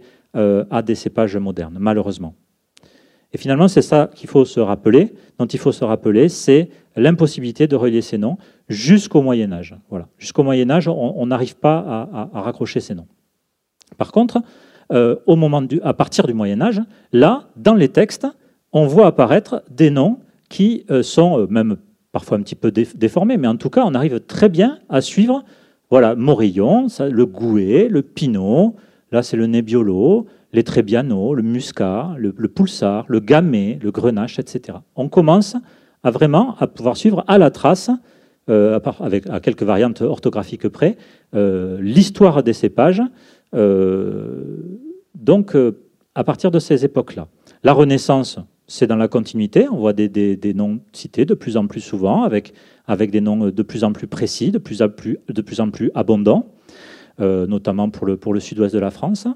à 0.70 0.84
des 0.84 0.94
cépages 0.94 1.36
modernes, 1.36 1.78
malheureusement. 1.80 2.36
Et 3.38 3.40
finalement, 3.40 3.68
c'est 3.68 3.84
ça 3.84 4.10
qu'il 4.16 4.28
faut 4.28 4.46
se 4.46 4.60
rappeler, 4.60 5.14
dont 5.38 5.46
il 5.46 5.60
faut 5.60 5.72
se 5.72 5.86
rappeler, 5.86 6.28
c'est 6.28 6.70
l'impossibilité 6.96 7.68
de 7.68 7.76
relier 7.76 8.02
ces 8.02 8.18
noms 8.18 8.40
jusqu'au 8.68 9.22
Moyen 9.22 9.52
Âge. 9.52 9.76
Voilà. 9.92 10.08
Jusqu'au 10.18 10.42
Moyen 10.42 10.72
Âge, 10.72 10.88
on 10.88 11.24
n'arrive 11.28 11.56
pas 11.56 12.10
à, 12.34 12.42
raccrocher 12.42 12.80
ces 12.80 12.96
noms. 12.96 13.06
Par 13.96 14.12
contre, 14.12 14.42
euh, 14.92 15.18
au 15.28 15.36
moment 15.36 15.62
à 15.84 15.94
partir 15.94 16.26
du 16.26 16.34
Moyen 16.34 16.60
Âge, 16.62 16.82
là, 17.14 17.50
dans 17.56 17.76
les 17.76 17.90
textes, 17.90 18.26
on 18.74 18.88
voit 18.88 19.06
apparaître 19.06 19.64
des 19.70 19.92
noms 19.92 20.18
qui 20.50 20.88
euh, 20.90 21.04
sont 21.04 21.42
euh, 21.42 21.48
même 21.48 21.78
parfois 22.12 22.40
un 22.40 22.42
petit 22.42 22.56
peu 22.56 22.72
déformés, 22.72 23.38
mais 23.38 23.48
en 23.48 23.58
tout 23.58 23.70
cas, 23.70 23.84
on 23.86 23.94
arrive 23.94 24.20
très 24.22 24.50
bien 24.50 24.80
à 24.90 25.02
suivre. 25.02 25.44
Voilà, 25.92 26.16
Morillon, 26.16 26.88
le 27.00 27.26
Gouet, 27.28 27.88
le 27.88 28.02
Pinot, 28.02 28.76
là 29.12 29.22
c'est 29.22 29.38
le 29.38 29.46
Nebbiolo, 29.46 30.26
les 30.58 30.64
Trebbiano, 30.64 31.36
le 31.36 31.44
Muscat, 31.44 32.16
le, 32.18 32.32
Pulsar, 32.32 33.06
le 33.10 33.20
Gamay, 33.20 33.78
le 33.80 33.92
Grenache, 33.92 34.40
etc. 34.40 34.80
On 34.96 35.08
commence 35.08 35.56
à 36.02 36.10
vraiment 36.10 36.56
à 36.58 36.66
pouvoir 36.66 36.98
suivre 36.98 37.24
à 37.28 37.38
la 37.38 37.52
trace, 37.52 37.92
euh, 38.50 38.80
avec 39.00 39.30
à 39.30 39.40
quelques 39.40 39.62
variantes 39.62 40.02
orthographiques 40.02 40.68
près, 40.68 40.98
euh, 41.36 41.78
l'histoire 41.80 42.42
des 42.42 42.54
cépages. 42.54 43.04
Euh, 43.54 44.80
donc, 45.14 45.56
à 46.16 46.24
partir 46.24 46.50
de 46.50 46.58
ces 46.58 46.84
époques-là, 46.84 47.28
la 47.64 47.74
Renaissance, 47.74 48.40
c'est 48.66 48.88
dans 48.88 48.96
la 48.96 49.08
continuité. 49.08 49.68
On 49.70 49.78
voit 49.78 49.94
des, 49.94 50.54
noms 50.56 50.80
cités 50.92 51.26
de 51.26 51.36
plus 51.36 51.56
en 51.56 51.68
plus 51.68 51.82
souvent, 51.82 52.24
avec, 52.24 52.52
des 53.12 53.22
noms 53.22 53.50
de 53.50 53.62
plus 53.62 53.84
en 53.84 53.94
plus 53.94 54.08
précis, 54.08 54.52
de 54.52 54.58
plus 54.58 54.82
en 54.82 55.70
plus, 55.70 55.92
abondants, 55.94 56.48
notamment 57.20 57.92
pour 57.92 58.08
le, 58.08 58.18
pour 58.18 58.34
le 58.34 58.40
sud-ouest 58.40 58.74
de 58.74 58.80
la 58.80 58.90
France. 58.90 59.28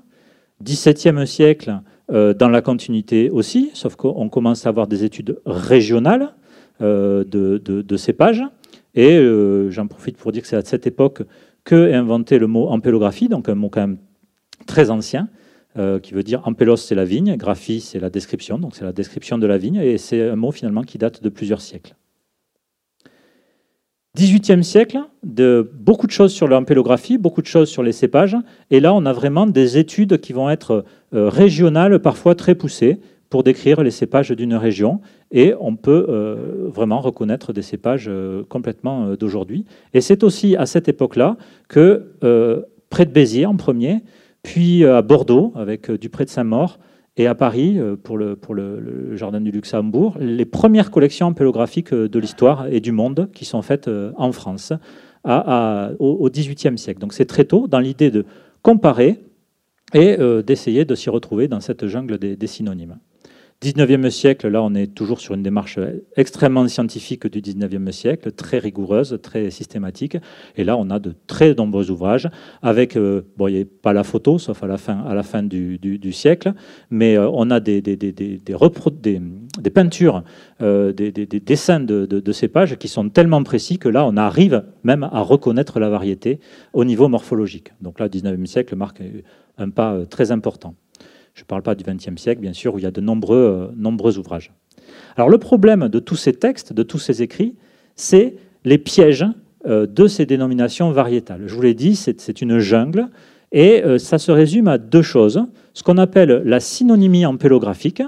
17e 0.61 1.25
siècle, 1.25 1.81
euh, 2.11 2.33
dans 2.33 2.49
la 2.49 2.61
continuité 2.61 3.29
aussi, 3.29 3.71
sauf 3.73 3.95
qu'on 3.95 4.27
commence 4.27 4.65
à 4.65 4.69
avoir 4.69 4.87
des 4.87 5.05
études 5.05 5.39
régionales 5.45 6.33
euh, 6.81 7.23
de, 7.23 7.97
cépages. 7.97 8.43
Et 8.95 9.15
euh, 9.17 9.69
j'en 9.69 9.87
profite 9.87 10.17
pour 10.17 10.33
dire 10.33 10.41
que 10.41 10.47
c'est 10.47 10.57
à 10.57 10.65
cette 10.65 10.85
époque 10.85 11.23
que 11.63 11.93
inventé 11.93 12.37
le 12.37 12.47
mot 12.47 12.67
ampélographie, 12.67 13.29
donc 13.29 13.47
un 13.47 13.55
mot 13.55 13.69
quand 13.69 13.81
même 13.81 13.97
très 14.65 14.89
ancien, 14.89 15.29
qui 16.03 16.13
veut 16.13 16.23
dire 16.23 16.41
ampélos, 16.45 16.75
c'est 16.75 16.95
la 16.95 17.05
vigne, 17.05 17.37
graphie, 17.37 17.79
c'est 17.79 17.99
la 17.99 18.09
description, 18.09 18.59
donc 18.59 18.75
c'est 18.75 18.83
la 18.83 18.91
description 18.91 19.37
de 19.37 19.47
la 19.47 19.57
vigne, 19.57 19.77
et 19.77 19.97
c'est 19.97 20.29
un 20.29 20.35
mot 20.35 20.51
finalement 20.51 20.83
qui 20.83 20.97
date 20.97 21.23
de 21.23 21.29
plusieurs 21.29 21.61
siècles. 21.61 21.95
18e 24.17 24.61
siècle, 24.61 24.99
de 25.23 25.71
beaucoup 25.73 26.05
de 26.05 26.11
choses 26.11 26.33
sur 26.33 26.47
l'ampélographie, 26.47 27.17
beaucoup 27.17 27.41
de 27.41 27.47
choses 27.47 27.69
sur 27.69 27.81
les 27.81 27.93
cépages. 27.93 28.35
Et 28.69 28.81
là, 28.81 28.93
on 28.93 29.05
a 29.05 29.13
vraiment 29.13 29.47
des 29.47 29.77
études 29.77 30.19
qui 30.19 30.33
vont 30.33 30.49
être 30.49 30.83
euh, 31.13 31.29
régionales, 31.29 31.99
parfois 31.99 32.35
très 32.35 32.53
poussées, 32.55 32.99
pour 33.29 33.43
décrire 33.43 33.81
les 33.81 33.91
cépages 33.91 34.31
d'une 34.31 34.55
région. 34.55 34.99
Et 35.31 35.53
on 35.61 35.77
peut 35.77 36.07
euh, 36.09 36.67
vraiment 36.67 36.99
reconnaître 36.99 37.53
des 37.53 37.61
cépages 37.61 38.07
euh, 38.09 38.43
complètement 38.49 39.13
d'aujourd'hui. 39.13 39.65
Et 39.93 40.01
c'est 40.01 40.25
aussi 40.25 40.57
à 40.57 40.65
cette 40.65 40.89
époque-là 40.89 41.37
que, 41.69 42.07
près 42.89 43.05
de 43.05 43.11
Béziers 43.11 43.45
en 43.45 43.55
premier, 43.55 44.01
puis 44.43 44.83
à 44.83 45.01
Bordeaux, 45.01 45.53
avec 45.55 45.89
du 45.89 46.09
près 46.09 46.25
de 46.25 46.29
Saint-Maur, 46.29 46.79
et 47.21 47.27
à 47.27 47.35
Paris, 47.35 47.77
euh, 47.77 47.95
pour 47.95 48.17
le, 48.17 49.15
Jardin 49.15 49.41
du 49.41 49.51
Luxembourg, 49.51 50.17
les 50.19 50.45
premières 50.45 50.89
collections 50.89 51.27
ampélographiques 51.27 51.93
euh, 51.93 52.09
de 52.09 52.17
l'histoire 52.17 52.65
et 52.67 52.79
du 52.79 52.91
monde 52.91 53.29
qui 53.33 53.45
sont 53.45 53.61
faites 53.61 53.87
euh, 53.87 54.11
en 54.17 54.31
France 54.31 54.73
au 55.23 56.29
XVIIIe 56.31 56.79
siècle. 56.79 56.99
Donc 56.99 57.13
c'est 57.13 57.25
très 57.25 57.45
tôt 57.45 57.67
dans 57.67 57.77
l'idée 57.77 58.09
de 58.09 58.25
comparer 58.63 59.19
et 59.93 60.17
d'essayer 60.43 60.83
de 60.83 60.95
s'y 60.95 61.11
retrouver 61.11 61.47
dans 61.47 61.59
cette 61.59 61.85
jungle 61.85 62.17
des, 62.17 62.47
synonymes. 62.47 62.97
19e 63.63 64.09
siècle, 64.09 64.47
là 64.47 64.63
on 64.63 64.73
est 64.73 64.87
toujours 64.87 65.21
sur 65.21 65.35
une 65.35 65.43
démarche 65.43 65.77
extrêmement 66.15 66.67
scientifique 66.67 67.27
du 67.27 67.41
19e 67.41 67.91
siècle, 67.91 68.31
très 68.31 68.57
rigoureuse, 68.57 69.19
très 69.21 69.51
systématique. 69.51 70.17
Et 70.57 70.63
là 70.63 70.75
on 70.77 70.89
a 70.89 70.97
de 70.97 71.13
très 71.27 71.53
nombreux 71.53 71.91
ouvrages 71.91 72.27
avec, 72.63 72.97
euh, 72.97 73.21
bon 73.37 73.49
il 73.49 73.55
n'y 73.55 73.61
a 73.61 73.65
pas 73.83 73.93
la 73.93 74.03
photo, 74.03 74.39
sauf 74.39 74.63
à 74.63 74.67
la 74.67 74.77
fin, 74.77 75.43
du, 75.43 76.11
siècle, 76.11 76.53
mais 76.89 77.15
euh, 77.17 77.29
on 77.31 77.51
a 77.51 77.59
des, 77.59 77.81
peintures, 79.71 80.23
euh, 80.63 80.91
des, 80.91 81.11
dessins 81.11 81.79
de, 81.79 82.07
de, 82.07 82.31
cépages 82.31 82.77
qui 82.77 82.87
sont 82.87 83.09
tellement 83.09 83.43
précis 83.43 83.77
que 83.77 83.89
là 83.89 84.07
on 84.07 84.17
arrive 84.17 84.63
même 84.83 85.03
à 85.03 85.21
reconnaître 85.21 85.79
la 85.79 85.89
variété 85.89 86.39
au 86.73 86.83
niveau 86.83 87.07
morphologique. 87.09 87.73
Donc 87.79 87.99
là, 87.99 88.07
le 88.07 88.11
19e 88.11 88.47
siècle 88.47 88.75
marque 88.75 89.03
un 89.59 89.69
pas 89.69 89.99
très 90.09 90.31
important. 90.31 90.73
Je 91.33 91.41
ne 91.41 91.45
parle 91.45 91.61
pas 91.61 91.75
du 91.75 91.83
XXe 91.83 92.21
siècle, 92.21 92.41
bien 92.41 92.53
sûr, 92.53 92.73
où 92.73 92.79
il 92.79 92.83
y 92.83 92.87
a 92.87 92.91
de 92.91 93.01
nombreux, 93.01 93.37
euh, 93.37 93.73
nombreux 93.75 94.17
ouvrages. 94.17 94.51
Alors 95.15 95.29
le 95.29 95.37
problème 95.37 95.87
de 95.87 95.99
tous 95.99 96.15
ces 96.15 96.33
textes, 96.33 96.73
de 96.73 96.83
tous 96.83 96.99
ces 96.99 97.21
écrits, 97.21 97.55
c'est 97.95 98.35
les 98.65 98.77
pièges 98.77 99.25
euh, 99.65 99.85
de 99.85 100.07
ces 100.07 100.25
dénominations 100.25 100.91
variétales. 100.91 101.43
Je 101.45 101.55
vous 101.55 101.61
l'ai 101.61 101.73
dit, 101.73 101.95
c'est 101.95 102.41
une 102.41 102.59
jungle, 102.59 103.09
et 103.51 103.83
euh, 103.83 103.97
ça 103.97 104.17
se 104.17 104.31
résume 104.31 104.67
à 104.67 104.77
deux 104.77 105.01
choses. 105.01 105.45
Ce 105.73 105.83
qu'on 105.83 105.97
appelle 105.97 106.41
la 106.45 106.59
synonymie 106.59 107.25
ampélographique, 107.25 108.03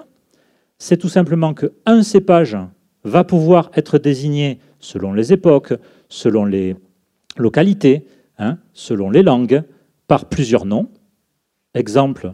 c'est 0.78 0.98
tout 0.98 1.10
simplement 1.10 1.54
qu'un 1.54 2.04
cépage 2.04 2.58
va 3.04 3.24
pouvoir 3.24 3.70
être 3.76 3.98
désigné 3.98 4.60
selon 4.80 5.14
les 5.14 5.34
époques, 5.34 5.74
selon 6.10 6.46
les 6.46 6.76
localités, 7.38 8.06
hein, 8.38 8.58
selon 8.74 9.10
les 9.10 9.24
langues, 9.24 9.64
par 10.08 10.26
plusieurs 10.26 10.66
noms. 10.66 10.90
Exemple, 11.74 12.34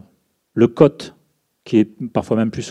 le 0.54 0.66
cote, 0.68 1.14
qui 1.64 1.78
est 1.78 2.08
parfois 2.12 2.36
même 2.36 2.50
plus 2.50 2.62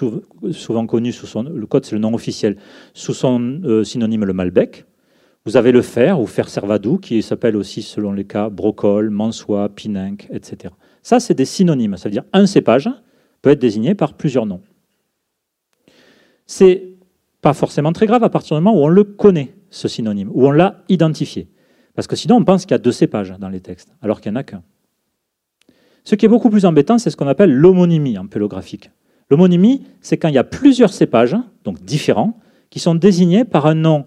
souvent, 0.52 0.86
connu 0.88 1.12
sous 1.12 1.28
son... 1.28 1.44
Le 1.44 1.66
cote, 1.66 1.86
c'est 1.86 1.96
le 1.96 2.02
nom 2.02 2.14
officiel, 2.14 2.58
sous 2.94 3.14
son 3.14 3.62
euh, 3.64 3.84
synonyme 3.84 4.26
le 4.26 4.34
Malbec. 4.34 4.86
Vous 5.46 5.58
avez 5.58 5.72
le 5.72 5.82
fer, 5.82 6.20
ou 6.20 6.28
fer 6.28 6.50
servadou, 6.50 6.98
qui 6.98 7.22
s'appelle 7.22 7.56
aussi, 7.56 7.82
selon 7.82 8.12
les 8.12 8.26
cas, 8.26 8.50
brocol, 8.50 9.10
mansois, 9.10 9.70
pininque, 9.70 10.28
etc. 10.32 10.74
Ça, 11.02 11.20
c'est 11.20 11.34
des 11.34 11.46
synonymes. 11.46 11.98
Ça 11.98 12.10
veut 12.10 12.14
dire 12.14 12.26
un 12.34 12.46
cépage 12.46 12.90
peut 13.42 13.52
être 13.52 13.60
désigné 13.60 13.96
par 13.96 14.14
plusieurs 14.14 14.46
noms. 14.46 14.62
C'est 16.46 16.90
pas 17.42 17.54
forcément 17.54 17.94
très 17.94 18.06
grave 18.06 18.24
à 18.24 18.30
partir 18.30 18.58
du 18.58 18.64
moment 18.64 18.78
où 18.78 18.84
on 18.84 18.90
le 18.90 19.04
connaît, 19.04 19.54
ce 19.70 19.88
synonyme, 19.88 20.30
où 20.34 20.46
on 20.48 20.52
l'a 20.52 20.84
identifié. 20.90 21.48
Parce 21.96 22.08
que 22.08 22.16
sinon, 22.16 22.38
on 22.38 22.44
pense 22.44 22.64
qu'il 22.64 22.72
y 22.72 22.76
a 22.76 22.80
deux 22.80 22.92
cépages 22.92 23.34
dans 23.40 23.50
les 23.50 23.62
textes, 23.62 23.94
alors 24.02 24.20
qu'il 24.20 24.32
n'y 24.32 24.38
en 24.38 24.42
a 24.42 24.44
qu'un. 24.44 24.64
Ce 26.04 26.16
qui 26.16 26.26
est 26.26 26.30
beaucoup 26.30 26.50
plus 26.50 26.66
embêtant, 26.66 26.98
c'est 26.98 27.10
ce 27.10 27.18
qu'on 27.18 27.28
appelle 27.28 27.54
l'homonymie 27.54 28.18
en 28.18 28.28
pélographique. 28.28 28.92
L'homonymie, 29.30 29.84
c'est 30.02 30.18
quand 30.18 30.28
il 30.28 30.36
y 30.36 30.40
a 30.40 30.44
plusieurs 30.44 30.92
cépages, 30.92 31.36
donc 31.64 31.84
différents, 31.84 32.40
qui 32.70 32.80
sont 32.80 32.96
désignés 32.96 33.46
par 33.46 33.66
un 33.66 33.76
nom 33.76 34.06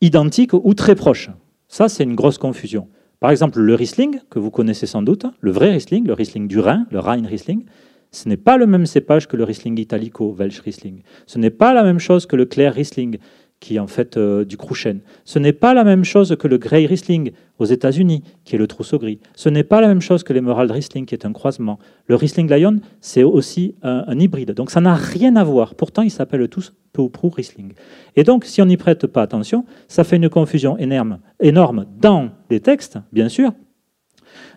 identique 0.00 0.52
ou 0.52 0.74
très 0.74 0.94
proche. 0.94 1.30
Ça, 1.68 1.88
c'est 1.88 2.04
une 2.04 2.14
grosse 2.14 2.38
confusion. 2.38 2.88
Par 3.20 3.30
exemple, 3.30 3.60
le 3.60 3.74
Riesling, 3.74 4.20
que 4.30 4.38
vous 4.38 4.50
connaissez 4.50 4.86
sans 4.86 5.02
doute, 5.02 5.26
le 5.40 5.50
vrai 5.50 5.70
Riesling, 5.70 6.06
le 6.06 6.14
Riesling 6.14 6.48
du 6.48 6.58
Rhin, 6.58 6.86
le 6.90 6.98
Rhein 6.98 7.26
Riesling, 7.26 7.64
ce 8.12 8.28
n'est 8.28 8.36
pas 8.36 8.56
le 8.56 8.66
même 8.66 8.86
cépage 8.86 9.28
que 9.28 9.36
le 9.36 9.44
Riesling 9.44 9.78
Italico, 9.78 10.32
Welsch 10.32 10.60
Riesling. 10.60 11.02
Ce 11.26 11.38
n'est 11.38 11.50
pas 11.50 11.72
la 11.72 11.84
même 11.84 12.00
chose 12.00 12.26
que 12.26 12.34
le 12.34 12.44
Clair 12.44 12.74
Riesling, 12.74 13.18
qui 13.60 13.76
est 13.76 13.78
en 13.78 13.86
fait 13.86 14.16
euh, 14.16 14.44
du 14.44 14.56
Crouchen. 14.56 15.00
Ce 15.24 15.38
n'est 15.38 15.52
pas 15.52 15.74
la 15.74 15.84
même 15.84 16.02
chose 16.02 16.34
que 16.38 16.48
le 16.48 16.56
Grey 16.58 16.86
Riesling 16.86 17.32
aux 17.58 17.66
États-Unis, 17.66 18.22
qui 18.44 18.56
est 18.56 18.58
le 18.58 18.66
trousseau 18.66 18.98
gris. 18.98 19.20
Ce 19.36 19.50
n'est 19.50 19.62
pas 19.62 19.82
la 19.82 19.88
même 19.88 20.00
chose 20.00 20.22
que 20.24 20.32
l'Emerald 20.32 20.70
Riesling, 20.70 21.04
qui 21.04 21.14
est 21.14 21.26
un 21.26 21.32
croisement. 21.32 21.78
Le 22.06 22.14
Riesling 22.16 22.48
Lion, 22.48 22.80
c'est 23.02 23.22
aussi 23.22 23.74
un, 23.82 24.18
hybride. 24.18 24.52
Donc 24.52 24.70
ça 24.70 24.80
n'a 24.80 24.94
rien 24.94 25.36
à 25.36 25.44
voir. 25.44 25.74
Pourtant, 25.74 26.02
ils 26.02 26.10
s'appellent 26.10 26.48
tous 26.48 26.72
peu 26.92 27.02
ou 27.02 27.10
prou 27.10 27.28
Riesling. 27.28 27.74
Et 28.16 28.24
donc, 28.24 28.46
si 28.46 28.62
on 28.62 28.66
n'y 28.66 28.78
prête 28.78 29.06
pas 29.06 29.22
attention, 29.22 29.66
ça 29.88 30.04
fait 30.04 30.16
une 30.16 30.30
confusion 30.30 30.78
énorme, 30.78 31.18
énorme 31.38 31.84
dans 32.00 32.30
les 32.48 32.60
textes, 32.60 32.98
bien 33.12 33.28
sûr, 33.28 33.52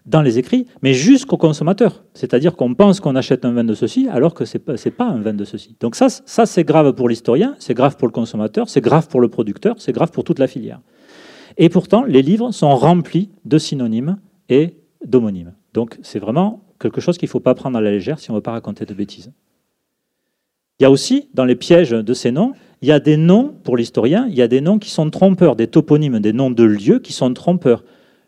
dans 0.05 0.21
les 0.21 0.37
écrits, 0.37 0.67
mais 0.81 0.93
jusqu'au 0.93 1.37
consommateur. 1.37 2.03
C'est-à-dire 2.13 2.55
qu'on 2.55 2.73
pense 2.73 2.99
qu'on 2.99 3.15
achète 3.15 3.45
un 3.45 3.51
vin 3.51 3.63
de 3.63 3.73
ceci 3.73 4.07
alors 4.09 4.33
que 4.33 4.45
ce 4.45 4.57
n'est 4.57 4.91
pas, 4.91 5.05
un 5.05 5.21
vin 5.21 5.33
de 5.33 5.45
ceci. 5.45 5.75
Donc 5.79 5.95
ça, 5.95 6.09
ça 6.09 6.45
c'est 6.45 6.63
grave 6.63 6.93
pour 6.93 7.07
l'historien, 7.07 7.55
c'est 7.59 7.73
grave 7.73 7.95
pour 7.97 8.07
le 8.07 8.11
consommateur, 8.11 8.69
c'est 8.69 8.81
grave 8.81 9.07
pour 9.07 9.21
le 9.21 9.29
producteur, 9.29 9.75
c'est 9.79 9.93
grave 9.93 10.11
pour 10.11 10.23
toute 10.23 10.39
la 10.39 10.47
filière. 10.47 10.81
Et 11.57 11.69
pourtant, 11.69 12.03
les 12.03 12.21
livres 12.21 12.51
sont 12.51 12.75
remplis 12.75 13.29
de 13.45 13.57
synonymes 13.57 14.17
et 14.49 14.75
d'homonymes. 15.05 15.53
Donc 15.73 15.97
c'est 16.01 16.19
vraiment 16.19 16.63
quelque 16.79 16.99
chose 16.99 17.17
qu'il 17.17 17.27
ne 17.27 17.31
faut 17.31 17.39
pas 17.39 17.55
prendre 17.55 17.77
à 17.77 17.81
la 17.81 17.91
légère 17.91 18.19
si 18.19 18.29
on 18.29 18.33
ne 18.33 18.39
veut 18.39 18.43
pas 18.43 18.51
raconter 18.51 18.85
de 18.85 18.93
bêtises. 18.93 19.31
Il 20.79 20.83
y 20.83 20.85
a 20.85 20.91
aussi, 20.91 21.29
dans 21.33 21.45
les 21.45 21.55
pièges 21.55 21.91
de 21.91 22.13
ces 22.13 22.31
noms, 22.31 22.53
il 22.81 22.89
y 22.89 22.91
a 22.91 22.99
des 22.99 23.15
noms, 23.15 23.55
pour 23.63 23.77
l'historien, 23.77 24.25
il 24.27 24.35
y 24.35 24.41
a 24.41 24.47
des 24.47 24.59
noms 24.59 24.79
qui 24.79 24.89
sont 24.89 25.09
trompeurs, 25.09 25.55
des 25.55 25.67
toponymes, 25.67 26.19
des 26.19 26.33
noms 26.33 26.51
de 26.51 26.63
lieux 26.63 26.99
qui 26.99 27.13
sont 27.13 27.33
trompeurs. 27.33 27.83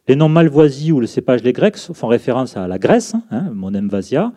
Les 0.07 0.15
noms 0.15 0.29
malvoisis 0.29 0.91
ou 0.91 0.99
le 0.99 1.07
cépage 1.07 1.41
les 1.43 1.51
grecs 1.51 1.77
font 1.77 2.07
référence 2.07 2.57
à 2.57 2.67
la 2.67 2.77
Grèce, 2.77 3.15
hein, 3.31 3.51
Vasia. 3.89 4.33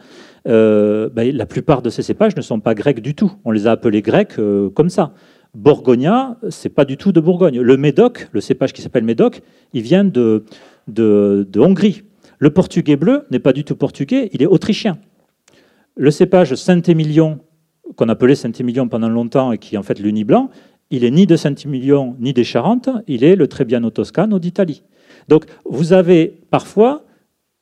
Euh, 0.47 1.11
ben, 1.11 1.37
la 1.37 1.45
plupart 1.45 1.83
de 1.83 1.91
ces 1.91 2.03
cépages 2.03 2.35
ne 2.37 2.41
sont 2.41 2.59
pas 2.59 2.75
grecs 2.75 3.01
du 3.01 3.15
tout. 3.15 3.33
On 3.45 3.51
les 3.51 3.67
a 3.67 3.73
appelés 3.73 4.01
grecs 4.01 4.39
euh, 4.39 4.71
comme 4.71 4.89
ça. 4.89 5.13
Borgogna, 5.55 6.39
c'est 6.49 6.71
pas 6.71 6.87
du 6.87 6.97
tout 6.97 7.13
de 7.13 7.21
Bourgogne. 7.21 7.61
Le 7.61 7.77
Médoc, 7.77 8.29
le 8.33 8.41
cépage 8.41 8.73
qui 8.73 8.81
s'appelle 8.81 9.05
Médoc, 9.05 9.43
il 9.75 9.83
vient 9.83 10.05
de, 10.05 10.45
de, 10.87 11.47
Hongrie. 11.59 12.03
Le 12.39 12.51
portugais 12.51 12.97
bleu 12.97 13.25
n'est 13.31 13.39
pas 13.39 13.53
du 13.53 13.65
tout 13.65 13.77
portugais, 13.77 14.31
il 14.33 14.43
est 14.43 14.47
autrichien. 14.47 14.99
Le 15.97 16.11
cépage 16.11 16.55
Saint-Émilion, 16.55 17.41
qu'on 17.97 18.09
appelait 18.09 18.37
Saint-Émilion 18.37 18.89
pendant 18.89 19.09
longtemps 19.09 19.53
et 19.53 19.59
qui 19.59 19.75
est 19.75 19.79
en 19.79 19.83
fait 19.83 19.99
l'uni 19.99 20.25
blanc, 20.25 20.51
il 20.91 21.05
est 21.05 21.11
ni 21.11 21.27
de 21.27 21.37
Saint-Émilion 21.37 22.17
ni 22.21 22.33
des 22.33 22.45
Charentes, 22.45 22.89
il 23.07 23.25
est 23.25 23.37
le 23.37 23.49
Trebbiano 23.49 23.91
Toscano 23.91 24.39
d'Italie. 24.39 24.83
Donc 25.29 25.45
vous 25.65 25.93
avez 25.93 26.41
parfois, 26.51 27.05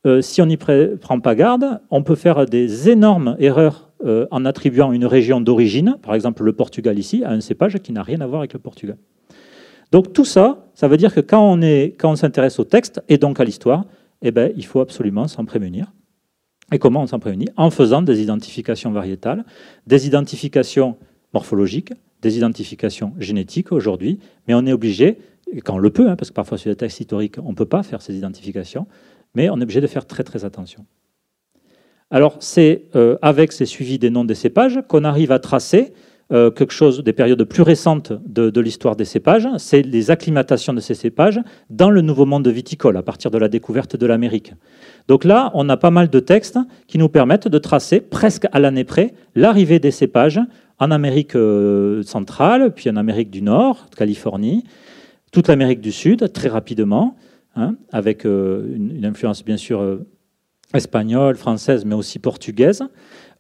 euh, 0.07 0.23
si 0.23 0.41
on 0.41 0.47
n'y 0.47 0.57
prend 0.57 1.21
pas 1.21 1.35
garde, 1.35 1.81
on 1.91 2.03
peut 2.03 2.15
faire 2.15 2.47
des 2.47 2.89
énormes 2.89 3.37
erreurs 3.39 3.91
euh, 4.05 4.27
en 4.31 4.45
attribuant 4.45 4.93
une 4.93 5.07
région 5.07 5.41
d'origine, 5.41 5.97
par 6.03 6.15
exemple 6.15 6.45
le 6.45 6.53
Portugal 6.53 6.99
ici, 6.99 7.25
à 7.25 7.31
un 7.31 7.41
cépage 7.41 7.79
qui 7.79 7.93
n'a 7.93 8.03
rien 8.03 8.21
à 8.21 8.27
voir 8.27 8.41
avec 8.41 8.53
le 8.53 8.59
Portugal. 8.59 8.97
Donc 9.93 10.13
tout 10.13 10.25
ça, 10.25 10.67
ça 10.75 10.89
veut 10.89 10.97
dire 10.97 11.15
que 11.15 11.21
quand 11.21 11.59
on, 11.59 12.17
s'intéresse 12.17 12.59
au 12.59 12.65
texte 12.65 13.01
et 13.09 13.19
donc 13.19 13.41
à 13.41 13.45
l'histoire, 13.45 13.85
eh 14.23 14.31
ben, 14.31 14.53
il 14.57 14.67
faut 14.67 14.81
absolument 14.81 15.29
s'en 15.29 15.45
prémunir. 15.45 15.93
Et 16.73 16.79
comment 16.79 17.03
on 17.03 17.07
s'en 17.07 17.21
prémunit? 17.21 17.49
En 17.57 17.71
faisant 17.71 18.03
des 18.03 18.21
identifications 18.23 18.91
variétales, 18.91 19.45
des 19.87 20.07
identifications 20.07 20.97
morphologiques, 21.33 21.93
des 22.27 22.37
identifications 22.37 23.15
génétiques 23.19 23.71
aujourd'hui, 23.71 24.19
mais 24.47 24.55
on 24.55 24.67
est 24.67 24.73
obligé 24.73 25.19
quand 25.65 25.77
on 25.77 25.79
le 25.79 25.91
peut, 25.91 26.09
hein, 26.09 26.17
parce 26.17 26.31
que 26.31 26.35
parfois 26.35 26.59
sur 26.59 26.71
les 26.71 26.77
textes 26.77 26.99
historiques, 27.01 27.37
on 27.43 27.51
ne 27.51 27.55
peut 27.55 27.67
pas 27.67 27.85
faire 27.85 28.03
ces 28.03 28.17
identifications, 28.17 28.87
mais 29.35 29.49
on 29.49 29.61
est 29.61 29.63
obligé 29.63 29.81
de 29.81 29.87
faire 29.87 30.07
très 30.07 30.25
très 30.25 30.45
attention. 30.45 30.85
Alors 32.11 32.37
c'est 32.41 32.87
euh, 32.97 33.17
avec 33.23 33.53
ces 33.53 33.65
suivis 33.65 33.99
des 33.99 34.11
noms 34.11 34.25
des 34.25 34.35
cépages 34.35 34.81
qu'on 34.89 35.05
arrive 35.05 35.31
à 35.31 35.39
tracer 35.39 35.93
euh, 36.33 36.51
quelque 36.51 36.73
chose 36.73 37.05
des 37.05 37.13
périodes 37.13 37.45
plus 37.45 37.63
récentes 37.63 38.13
de, 38.27 38.61
l'histoire 38.61 38.97
des 38.97 39.05
cépages, 39.05 39.47
c'est 39.59 39.83
les 39.83 40.11
acclimatations 40.11 40.73
de 40.73 40.81
ces 40.81 40.95
cépages 40.95 41.41
dans 41.71 41.89
le 41.89 42.01
nouveau 42.01 42.27
monde 42.27 42.49
viticole, 42.49 42.97
à 42.97 43.03
partir 43.03 43.31
de 43.31 43.39
la 43.39 43.47
découverte 43.47 43.95
de 43.95 44.07
l'Amérique. 44.07 44.53
Donc 45.07 45.23
là, 45.25 45.53
on 45.55 45.69
a 45.69 45.77
pas 45.77 45.93
mal 45.93 46.11
de 46.11 46.19
textes 46.19 46.59
qui 46.89 46.99
nous 46.99 47.09
permettent 47.09 47.47
de 47.47 47.59
tracer 47.59 48.01
presque 48.01 48.49
à 48.51 48.59
l'année 48.59 48.83
près 48.83 49.15
l'arrivée 49.37 49.79
des 49.79 49.93
cépages 49.93 50.41
en 50.79 50.91
Amérique 50.91 51.37
euh, 51.37 52.03
centrale, 52.03 52.73
puis 52.75 52.91
en 52.91 52.97
Amérique 52.97 53.31
du 53.31 53.43
Nord, 53.43 53.87
Californie, 53.97 54.65
toute 55.33 55.49
l'Amérique 55.49 55.81
du 55.81 55.93
Sud 55.93 56.33
très 56.33 56.49
rapidement, 56.49 57.17
hein, 57.57 57.77
avec 57.93 58.27
euh, 58.27 58.75
une, 58.75 59.05
influence 59.05 59.45
bien 59.45 59.57
sûr 59.57 59.81
euh, 59.81 60.07
espagnole, 60.75 61.37
française, 61.37 61.85
mais 61.85 61.95
aussi 61.95 62.19
portugaise. 62.19 62.83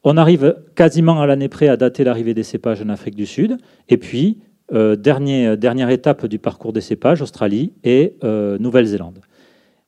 On 0.04 0.16
arrive 0.16 0.56
quasiment 0.74 1.20
à 1.20 1.26
l'année 1.26 1.48
près 1.48 1.68
à 1.68 1.76
dater 1.76 2.04
l'arrivée 2.04 2.34
des 2.34 2.42
cépages 2.42 2.80
en 2.80 2.88
Afrique 2.88 3.16
du 3.16 3.26
Sud. 3.26 3.58
Et 3.88 3.96
puis, 3.96 4.38
dernière 4.70 5.90
étape 5.90 6.26
du 6.26 6.38
parcours 6.38 6.72
des 6.72 6.80
cépages, 6.80 7.22
Australie 7.22 7.72
et 7.82 8.16
Nouvelle-Zélande. 8.22 9.20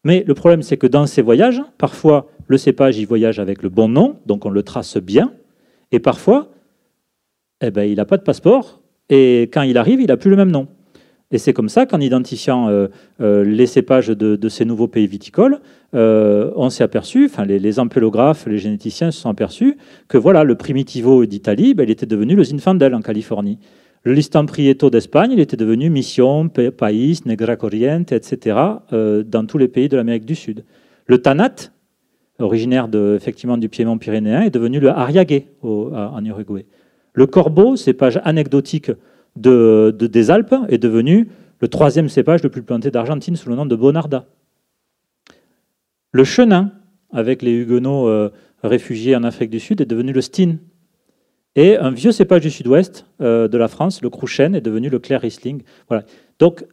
Mais 0.03 0.25
le 0.27 0.35
problème, 0.35 0.63
c'est 0.63 0.77
que 0.77 0.89
dans 0.89 1.07
ces 1.07 1.23
voyages, 1.23 1.63
parfois, 1.79 2.29
le 2.49 2.59
cépage, 2.59 2.99
il 2.99 3.07
voyage 3.07 3.39
avec 3.39 3.63
le 3.63 3.69
bon 3.69 3.89
nom, 3.89 4.17
donc 4.27 4.45
on 4.45 4.51
le 4.51 4.63
trace 4.63 4.97
bien. 4.97 5.33
Et 5.93 6.01
parfois, 6.01 6.51
eh 7.61 7.71
ben, 7.71 7.85
il 7.85 7.97
n'a 7.97 8.05
pas 8.05 8.17
de 8.17 8.23
passeport. 8.23 8.81
Et 9.11 9.43
quand 9.53 9.63
il 9.63 9.79
arrive, 9.79 10.01
il 10.01 10.09
n'a 10.09 10.17
plus 10.17 10.31
le 10.31 10.37
même 10.37 10.51
nom. 10.51 10.69
Et 11.31 11.39
c'est 11.39 11.53
comme 11.53 11.69
ça 11.69 11.85
qu'en 11.85 12.01
identifiant 12.01 12.69
euh, 12.69 12.89
euh, 13.21 13.45
les 13.45 13.67
cépages 13.67 14.09
de, 14.09 14.49
ces 14.49 14.65
nouveaux 14.65 14.89
pays 14.89 15.07
viticoles, 15.07 15.61
euh, 15.95 16.51
on 16.57 16.71
s'est 16.71 16.85
aperçu, 16.85 17.27
enfin 17.27 17.45
les, 17.45 17.59
les, 17.59 17.79
ampélographes, 17.79 18.47
les 18.47 18.59
généticiens 18.59 19.11
se 19.11 19.21
sont 19.21 19.29
aperçus 19.29 19.77
que 20.09 20.17
voilà, 20.17 20.43
le 20.45 20.55
Primitivo 20.55 21.27
d'Italie, 21.27 21.75
ben, 21.75 21.85
il 21.85 21.91
était 21.91 22.07
devenu 22.07 22.35
le 22.35 22.45
Zinfandel 22.45 22.95
en 22.95 23.03
Californie. 23.03 23.59
Le 24.05 24.13
Listan 24.13 24.47
Prieto 24.47 24.89
d'Espagne, 24.89 25.33
il 25.33 25.41
était 25.41 25.57
devenu 25.57 25.91
Mission, 25.91 26.49
País, 26.49 27.21
Negra 27.27 27.57
Corriente, 27.57 28.13
etc., 28.13 28.57
dans 28.91 29.45
tous 29.47 29.59
les 29.59 29.67
pays 29.67 29.89
de 29.89 29.97
l'Amérique 29.97 30.25
du 30.25 30.37
Sud. 30.37 30.65
Le 31.07 31.19
Tanat, 31.19 31.73
originaire 32.39 32.87
de, 32.87 33.17
effectivement 33.17 33.59
du 33.59 33.69
Piémont 33.69 33.99
pyrénéen, 33.99 34.43
est 34.43 34.51
devenu 34.51 34.79
le 34.79 34.91
Ariague 34.91 35.49
en 35.63 36.25
Uruguay. 36.25 36.65
Le 37.19 37.27
corbeau, 37.27 37.75
cépage 37.75 38.21
anecdotique 38.23 38.93
de, 39.35 39.91
des 39.91 40.31
Alpes, 40.31 40.55
est 40.69 40.79
devenu 40.79 41.27
le 41.59 41.66
troisième 41.66 42.09
cépage 42.09 42.45
le 42.45 42.49
plus 42.49 42.62
planté 42.62 42.93
d'Argentine 42.93 43.35
sous 43.35 43.49
le 43.49 43.57
nom 43.57 43.66
de 43.66 43.75
Bonarda. 43.75 44.27
Le 46.12 46.23
chenin, 46.23 46.71
avec 47.12 47.43
les 47.43 47.51
huguenots 47.51 48.07
euh, 48.07 48.31
réfugiés 48.62 49.16
en 49.16 49.25
Afrique 49.25 49.51
du 49.51 49.59
Sud, 49.59 49.81
est 49.81 49.85
devenu 49.85 50.12
le 50.12 50.21
Stin. 50.21 50.59
Et 51.57 51.77
un 51.77 51.91
vieux 51.91 52.12
cépage 52.12 52.43
du 52.43 52.53
sud-ouest 52.53 53.05
euh, 53.21 53.49
de 53.49 53.59
la 53.59 53.66
France, 53.66 54.01
le 54.01 54.11
Crouchen, 54.11 54.55
est 54.55 54.61
devenu 54.61 54.89
le 54.89 55.01
Clair 55.01 55.21
Riesling. 55.21 55.64
Donc, 56.39 56.64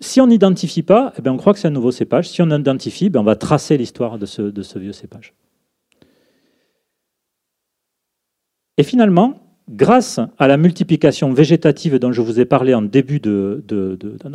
si 0.00 0.20
on 0.20 0.26
n'identifie 0.26 0.82
pas, 0.82 1.14
eh 1.18 1.22
bien, 1.22 1.32
on 1.32 1.38
croit 1.38 1.54
que 1.54 1.60
c'est 1.60 1.68
un 1.68 1.70
nouveau 1.70 1.92
cépage. 1.92 2.28
Si 2.28 2.42
on 2.42 2.50
identifie, 2.50 3.08
ben, 3.08 3.20
on 3.20 3.24
va 3.24 3.36
tracer 3.36 3.78
l'histoire 3.78 4.18
de 4.18 4.26
ce 4.26 4.78
vieux 4.78 4.92
cépage. 4.92 5.32
Et 8.76 8.82
finalement, 8.82 9.43
grâce 9.68 10.20
à 10.38 10.46
la 10.46 10.56
multiplication 10.56 11.32
végétative 11.32 11.98
dont 11.98 12.12
je 12.12 12.20
vous 12.20 12.40
ai 12.40 12.44
parlé 12.44 12.74
en 12.74 12.82
début 12.82 13.20
de, 13.20 13.64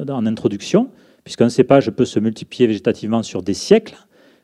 en 0.10 0.26
introduction, 0.26 0.90
puisqu'un 1.24 1.50
cépage 1.50 1.92
peut 1.92 2.06
se 2.06 2.20
multiplier 2.20 2.68
végétativement 2.68 3.24
sur 3.24 3.42
des 3.44 3.54
siècles, 3.54 3.98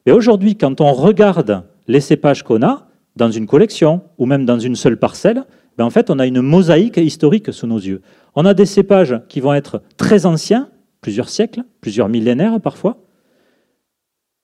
aujourd'hui, 0.07 0.55
quand 0.55 0.81
on 0.81 0.93
regarde 0.93 1.63
les 1.87 2.01
cépages 2.01 2.43
qu'on 2.43 2.61
a 2.61 2.87
dans 3.15 3.31
une 3.31 3.47
collection 3.47 4.01
ou 4.17 4.25
même 4.25 4.45
dans 4.45 4.59
une 4.59 4.75
seule 4.75 4.97
parcelle, 4.97 5.45
ben 5.77 5.89
on 6.09 6.19
a 6.19 6.25
une 6.25 6.41
mosaïque 6.41 6.97
historique 6.97 7.51
sous 7.51 7.67
nos 7.67 7.79
yeux. 7.79 8.01
On 8.35 8.45
a 8.45 8.53
des 8.53 8.65
cépages 8.65 9.19
qui 9.27 9.41
vont 9.41 9.53
être 9.53 9.81
très 9.97 10.25
anciens, 10.25 10.69
plusieurs 11.01 11.29
siècles, 11.29 11.63
plusieurs 11.81 12.09
millénaires 12.09 12.61
parfois, 12.61 12.97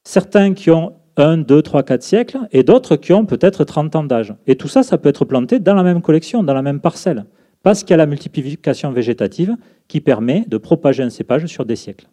certains 0.04 0.52
qui 0.54 0.70
ont 0.70 0.94
1, 1.16 1.38
2, 1.38 1.62
3, 1.62 1.82
4 1.82 2.02
siècles, 2.02 2.38
et 2.52 2.62
d'autres 2.62 2.96
qui 2.96 3.12
ont 3.12 3.26
peut-être 3.26 3.64
30 3.64 3.96
ans 3.96 4.04
d'âge. 4.04 4.34
Et 4.46 4.56
tout 4.56 4.68
ça, 4.68 4.82
ça 4.82 4.98
peut 4.98 5.08
être 5.08 5.24
planté 5.24 5.58
dans 5.58 5.74
la 5.74 5.82
même 5.82 6.02
collection, 6.02 6.42
dans 6.42 6.54
la 6.54 6.62
même 6.62 6.80
parcelle, 6.80 7.26
parce 7.62 7.82
qu'il 7.82 7.90
y 7.90 7.94
a 7.94 7.98
la 7.98 8.06
multiplication 8.06 8.90
végétative 8.92 9.56
qui 9.88 10.00
permet 10.00 10.44
de 10.48 10.56
propager 10.56 11.02
un 11.02 11.10
cépage 11.10 11.46
sur 11.46 11.64
des 11.64 11.76
siècles. 11.76 12.08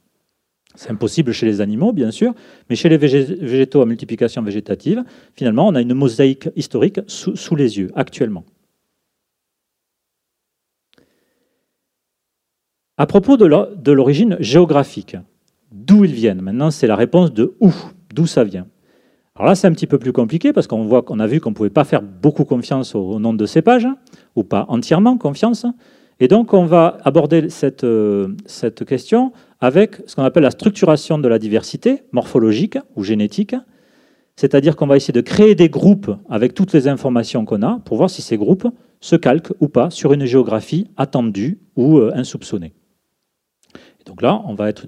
C'est 0.76 0.92
impossible 0.92 1.32
chez 1.32 1.46
les 1.48 1.62
animaux, 1.62 1.94
bien 1.94 2.12
sûr, 2.12 2.34
mais 2.70 2.76
chez 2.76 2.90
les 2.90 2.98
végétaux 2.98 3.82
à 3.82 3.86
multiplication 3.86 4.44
végétative, 4.44 5.04
finalement, 5.34 5.68
on 5.68 5.76
a 5.76 5.82
une 5.82 5.96
mosaïque 5.96 6.50
historique 6.56 7.00
sous, 7.08 7.56
les 7.56 7.80
yeux, 7.80 7.92
actuellement. 7.96 8.46
À 12.98 13.08
propos 13.08 13.38
de 13.38 13.92
l'origine 13.92 14.38
géographique, 14.40 15.18
d'où 15.72 16.06
ils 16.06 16.14
viennent? 16.14 16.42
Maintenant, 16.42 16.70
c'est 16.70 16.86
la 16.86 16.96
réponse 16.96 17.34
de 17.34 17.56
où, 17.60 17.74
d'où 18.14 18.28
ça 18.28 18.44
vient. 18.44 18.68
Alors 19.40 19.48
là, 19.48 19.56
c'est 19.56 19.68
un 19.68 19.72
petit 19.72 19.88
peu 19.88 19.98
plus 19.98 20.12
compliqué 20.12 20.52
parce 20.52 20.68
qu'on 20.68 20.84
voit 20.84 21.02
qu'on 21.02 21.18
a 21.18 21.26
vu 21.26 21.40
qu'on 21.40 21.52
ne 21.52 21.56
pouvait 21.56 21.70
pas 21.70 21.86
faire 21.86 22.02
beaucoup 22.02 22.44
confiance 22.44 22.94
au, 22.94 23.20
nom 23.20 23.34
de 23.34 23.46
cépage, 23.46 23.88
ou 24.36 24.44
pas 24.44 24.66
entièrement 24.68 25.18
confiance. 25.18 25.66
Et 26.20 26.28
donc, 26.28 26.54
on 26.54 26.66
va 26.66 26.98
aborder 27.06 27.50
cette, 27.50 27.86
euh, 27.86 28.36
cette 28.46 28.84
question 28.84 29.32
avec 29.62 30.02
ce 30.08 30.18
qu'on 30.18 30.24
appelle 30.24 30.44
la 30.44 30.52
structuration 30.52 31.20
de 31.20 31.30
la 31.30 31.40
diversité 31.40 32.04
morphologique 32.12 32.78
ou 32.98 33.04
génétique. 33.06 33.56
C'est-à-dire 34.36 34.76
qu'on 34.76 34.88
va 34.88 34.98
essayer 34.98 35.14
de 35.14 35.22
créer 35.22 35.56
des 35.56 35.70
groupes 35.70 36.12
avec 36.30 36.54
toutes 36.54 36.74
les 36.74 36.90
informations 36.90 37.46
qu'on 37.46 37.62
a 37.62 37.80
pour 37.86 37.96
voir 37.96 38.10
si 38.10 38.22
ces 38.22 38.36
groupes 38.36 38.68
se 39.00 39.16
calquent 39.16 39.54
ou 39.62 39.70
pas 39.70 39.90
sur 39.90 40.12
une 40.12 40.26
géographie 40.26 40.88
attendue 40.98 41.60
ou 41.78 42.00
euh, 42.00 42.12
insoupçonnée. 42.14 42.74
Donc 44.10 44.24
là, 44.24 44.42
on 44.46 44.56
va 44.56 44.70
être 44.70 44.88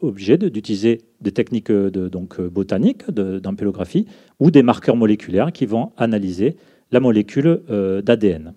obligé 0.00 0.38
d'utiliser 0.38 1.02
des 1.20 1.32
techniques 1.32 1.68
euh, 1.70 1.90
donc, 1.90 2.40
euh, 2.40 2.48
botaniques, 2.48 3.10
d'ampélographie, 3.10 4.06
ou 4.40 4.50
des 4.50 4.62
marqueurs 4.62 4.96
moléculaires 4.96 5.52
qui 5.52 5.66
vont 5.66 5.92
analyser 5.98 6.56
la 6.90 6.98
molécule 6.98 7.60
euh, 7.68 8.00
d'ADN. 8.00 8.54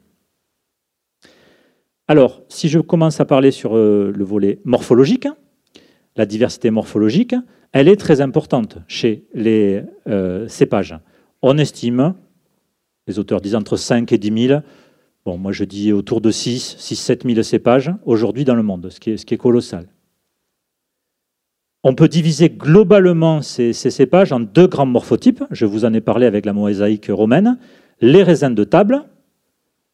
Alors, 2.08 2.42
si 2.48 2.70
je 2.70 2.80
commence 2.80 3.20
à 3.20 3.26
parler 3.26 3.52
sur 3.52 3.76
le 3.76 4.24
volet 4.24 4.60
morphologique, 4.64 5.28
la 6.16 6.26
diversité 6.26 6.72
morphologique, 6.72 7.36
elle 7.74 7.90
est 7.90 7.98
très 7.98 8.22
importante 8.22 8.78
chez 8.88 9.26
les 9.34 9.84
cépages. 10.48 10.98
On 11.42 11.58
estime, 11.58 12.14
les 13.08 13.20
auteurs 13.20 13.42
disent 13.42 13.56
entre 13.56 13.76
5 13.76 14.10
et 14.14 14.18
10 14.18 14.48
000, 14.48 14.62
bon, 15.26 15.38
moi 15.38 15.52
je 15.52 15.66
dis 15.66 15.92
autour 15.92 16.22
de 16.22 16.32
6, 16.32 16.78
6 16.80 16.96
7 16.96 17.24
000 17.26 17.44
cépages 17.44 17.92
aujourd'hui 18.06 18.46
dans 18.46 18.56
le 18.56 18.64
monde, 18.64 18.90
ce 18.90 19.02
qui 19.02 19.12
est 19.12 19.38
colossal. 19.38 19.90
On 21.84 21.94
peut 21.94 22.08
diviser 22.08 22.50
globalement 22.50 23.42
ces, 23.42 23.74
cépages 23.74 24.32
en 24.32 24.40
deux 24.40 24.68
grands 24.68 24.86
morphotypes. 24.86 25.44
Je 25.52 25.66
vous 25.66 25.86
en 25.86 25.94
ai 25.94 26.02
parlé 26.02 26.26
avec 26.26 26.46
la 26.46 26.54
mosaïque 26.54 27.10
romaine. 27.10 27.58
Les 28.02 28.24
raisins 28.24 28.54
de 28.54 28.64
table 28.64 29.04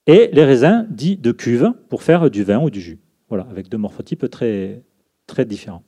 et 0.07 0.29
les 0.34 0.43
raisins 0.43 0.88
dits 0.89 1.17
de 1.17 1.31
cuve 1.31 1.71
pour 1.89 2.03
faire 2.03 2.29
du 2.29 2.43
vin 2.43 2.59
ou 2.61 2.69
du 2.69 2.81
jus. 2.81 2.99
Voilà, 3.29 3.47
avec 3.49 3.69
deux 3.69 3.77
morphotypes 3.77 4.29
très, 4.29 4.84
différents. 5.45 5.84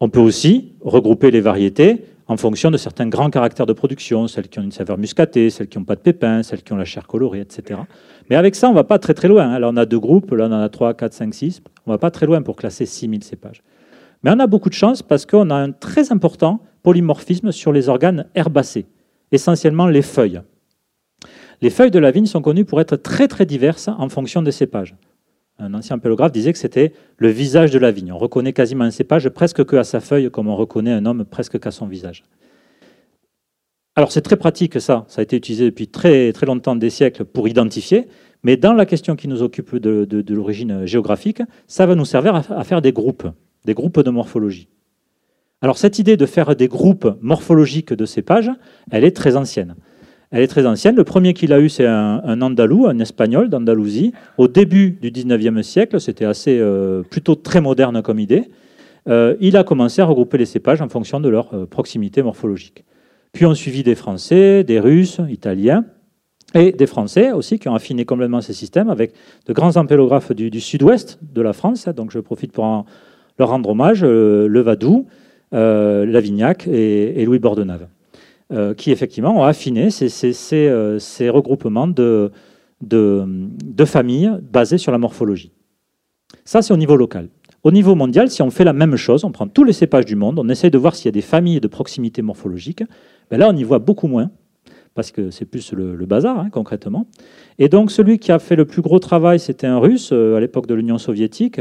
On 0.00 0.08
peut 0.08 0.20
aussi 0.20 0.74
regrouper 0.80 1.30
les 1.30 1.40
variétés 1.40 2.04
en 2.26 2.36
fonction 2.36 2.70
de 2.70 2.76
certains 2.76 3.08
grands 3.08 3.30
caractères 3.30 3.66
de 3.66 3.72
production, 3.72 4.26
celles 4.28 4.48
qui 4.48 4.58
ont 4.58 4.62
une 4.62 4.72
saveur 4.72 4.98
muscatée, 4.98 5.50
celles 5.50 5.68
qui 5.68 5.78
n'ont 5.78 5.84
pas 5.84 5.96
de 5.96 6.00
pépins, 6.00 6.42
celles 6.42 6.62
qui 6.62 6.72
ont 6.72 6.76
la 6.76 6.84
chair 6.84 7.06
colorée, 7.06 7.40
etc. 7.40 7.80
Mais 8.30 8.36
avec 8.36 8.54
ça, 8.54 8.68
on 8.68 8.70
ne 8.70 8.76
va 8.76 8.84
pas 8.84 8.98
très 8.98 9.14
très 9.14 9.28
loin. 9.28 9.50
Alors 9.50 9.72
on 9.72 9.76
a 9.76 9.86
deux 9.86 9.98
groupes, 9.98 10.30
là 10.32 10.46
on 10.48 10.52
en 10.52 10.60
a 10.60 10.68
trois, 10.68 10.94
quatre, 10.94 11.12
cinq, 11.12 11.34
six. 11.34 11.62
On 11.86 11.90
ne 11.90 11.94
va 11.94 11.98
pas 11.98 12.10
très 12.10 12.26
loin 12.26 12.42
pour 12.42 12.56
classer 12.56 12.86
6000 12.86 13.22
cépages. 13.24 13.62
Mais 14.22 14.30
on 14.30 14.38
a 14.38 14.46
beaucoup 14.46 14.68
de 14.68 14.74
chance 14.74 15.02
parce 15.02 15.26
qu'on 15.26 15.50
a 15.50 15.54
un 15.54 15.72
très 15.72 16.12
important 16.12 16.60
polymorphisme 16.82 17.52
sur 17.52 17.72
les 17.72 17.88
organes 17.88 18.26
herbacés, 18.34 18.86
essentiellement 19.32 19.86
les 19.86 20.02
feuilles. 20.02 20.42
Les 21.60 21.70
feuilles 21.70 21.90
de 21.90 21.98
la 21.98 22.10
vigne 22.10 22.26
sont 22.26 22.42
connues 22.42 22.64
pour 22.64 22.80
être 22.80 22.96
très 22.96 23.28
très 23.28 23.46
diverses 23.46 23.88
en 23.88 24.08
fonction 24.08 24.42
des 24.42 24.52
cépages. 24.52 24.96
Un 25.58 25.74
ancien 25.74 25.98
pélographe 25.98 26.32
disait 26.32 26.52
que 26.52 26.58
c'était 26.58 26.92
le 27.18 27.28
visage 27.28 27.70
de 27.70 27.78
la 27.78 27.92
vigne. 27.92 28.12
On 28.12 28.18
reconnaît 28.18 28.52
quasiment 28.52 28.84
un 28.84 28.90
cépage 28.90 29.28
presque 29.28 29.64
que 29.64 29.76
à 29.76 29.84
sa 29.84 30.00
feuille, 30.00 30.30
comme 30.30 30.48
on 30.48 30.56
reconnaît 30.56 30.92
un 30.92 31.06
homme 31.06 31.24
presque 31.24 31.60
qu'à 31.60 31.70
son 31.70 31.86
visage. 31.86 32.24
Alors 33.94 34.10
c'est 34.10 34.22
très 34.22 34.36
pratique 34.36 34.80
ça, 34.80 35.04
ça 35.08 35.20
a 35.20 35.22
été 35.22 35.36
utilisé 35.36 35.66
depuis 35.66 35.86
très, 35.86 36.32
très 36.32 36.46
longtemps, 36.46 36.74
des 36.74 36.88
siècles, 36.88 37.26
pour 37.26 37.46
identifier, 37.46 38.08
mais 38.42 38.56
dans 38.56 38.72
la 38.72 38.86
question 38.86 39.16
qui 39.16 39.28
nous 39.28 39.42
occupe 39.42 39.76
de, 39.76 40.32
l'origine 40.32 40.86
géographique, 40.86 41.42
ça 41.66 41.84
va 41.84 41.94
nous 41.94 42.06
servir 42.06 42.34
à 42.34 42.64
faire 42.64 42.80
des 42.80 42.92
groupes 42.92 43.28
des 43.64 43.74
groupes 43.74 44.00
de 44.00 44.10
morphologie. 44.10 44.68
Alors 45.62 45.78
cette 45.78 45.98
idée 45.98 46.16
de 46.16 46.26
faire 46.26 46.56
des 46.56 46.68
groupes 46.68 47.16
morphologiques 47.20 47.92
de 47.92 48.04
cépages, 48.04 48.50
elle 48.90 49.04
est 49.04 49.16
très 49.16 49.36
ancienne. 49.36 49.76
Elle 50.32 50.42
est 50.42 50.48
très 50.48 50.66
ancienne. 50.66 50.96
Le 50.96 51.04
premier 51.04 51.34
qu'il 51.34 51.52
a 51.52 51.60
eu, 51.60 51.68
c'est 51.68 51.86
un, 51.86 52.40
Andalou, 52.40 52.86
un 52.86 52.98
Espagnol 52.98 53.50
d'Andalousie, 53.50 54.12
au 54.38 54.48
début 54.48 54.98
du 55.00 55.12
19e 55.12 55.62
siècle. 55.62 56.00
C'était 56.00 56.24
assez, 56.24 56.58
euh, 56.58 57.02
plutôt 57.02 57.34
très 57.34 57.60
moderne 57.60 58.02
comme 58.02 58.18
idée. 58.18 58.50
Euh, 59.08 59.36
il 59.40 59.56
a 59.56 59.62
commencé 59.62 60.00
à 60.00 60.06
regrouper 60.06 60.38
les 60.38 60.46
cépages 60.46 60.80
en 60.80 60.88
fonction 60.88 61.20
de 61.20 61.28
leur 61.28 61.52
euh, 61.54 61.66
proximité 61.66 62.22
morphologique. 62.22 62.84
Puis 63.32 63.44
on 63.44 63.54
suivi 63.54 63.82
des 63.82 63.94
Français, 63.94 64.64
des 64.64 64.80
Russes, 64.80 65.20
Italiens, 65.28 65.84
et 66.54 66.72
des 66.72 66.86
Français 66.86 67.32
aussi 67.32 67.58
qui 67.58 67.68
ont 67.68 67.74
affiné 67.74 68.04
complètement 68.04 68.40
ces 68.40 68.52
systèmes 68.52 68.90
avec 68.90 69.12
de 69.46 69.52
grands 69.52 69.76
ampélographes 69.76 70.32
du, 70.32 70.50
du 70.50 70.60
sud-ouest 70.60 71.18
de 71.22 71.40
la 71.40 71.52
France. 71.52 71.88
Donc 71.88 72.10
je 72.10 72.18
profite 72.18 72.52
pour 72.52 72.64
en, 72.64 72.84
leur 73.38 73.48
rendre 73.48 73.70
hommage, 73.70 74.00
euh, 74.02 74.46
Levadou, 74.48 75.06
euh, 75.54 76.06
Lavignac 76.06 76.66
et, 76.66 77.24
Louis 77.24 77.38
Bordenave, 77.38 77.88
euh, 78.52 78.74
qui 78.74 78.90
effectivement 78.90 79.38
ont 79.38 79.44
affiné 79.44 79.90
ces, 79.90 81.30
regroupements 81.30 81.88
de, 81.88 82.30
familles 83.84 84.32
basés 84.50 84.78
sur 84.78 84.92
la 84.92 84.98
morphologie. 84.98 85.52
Ça, 86.44 86.62
c'est 86.62 86.72
au 86.72 86.78
niveau 86.78 86.96
local. 86.96 87.28
Au 87.62 87.70
niveau 87.70 87.94
mondial, 87.94 88.28
si 88.28 88.42
on 88.42 88.50
fait 88.50 88.64
la 88.64 88.72
même 88.72 88.96
chose, 88.96 89.24
on 89.24 89.30
prend 89.30 89.46
tous 89.46 89.62
les 89.62 89.72
cépages 89.72 90.06
du 90.06 90.16
monde, 90.16 90.38
on 90.38 90.48
essaye 90.48 90.70
de 90.70 90.78
voir 90.78 90.96
s'il 90.96 91.06
y 91.06 91.08
a 91.10 91.12
des 91.12 91.20
familles 91.20 91.60
de 91.60 91.68
proximité 91.68 92.20
morphologique, 92.20 92.82
ben 93.30 93.38
là, 93.38 93.48
on 93.48 93.56
y 93.56 93.62
voit 93.62 93.78
beaucoup 93.78 94.08
moins, 94.08 94.30
parce 94.94 95.12
que 95.12 95.30
c'est 95.30 95.44
plus 95.44 95.72
le, 95.72 95.94
bazar, 96.06 96.38
hein, 96.38 96.48
concrètement. 96.50 97.06
Et 97.58 97.68
donc, 97.68 97.92
celui 97.92 98.18
qui 98.18 98.32
a 98.32 98.40
fait 98.40 98.56
le 98.56 98.64
plus 98.64 98.82
gros 98.82 98.98
travail, 98.98 99.38
c'était 99.38 99.68
un 99.68 99.78
Russe, 99.78 100.10
à 100.10 100.40
l'époque 100.40 100.66
de 100.66 100.74
l'Union 100.74 100.98
soviétique, 100.98 101.60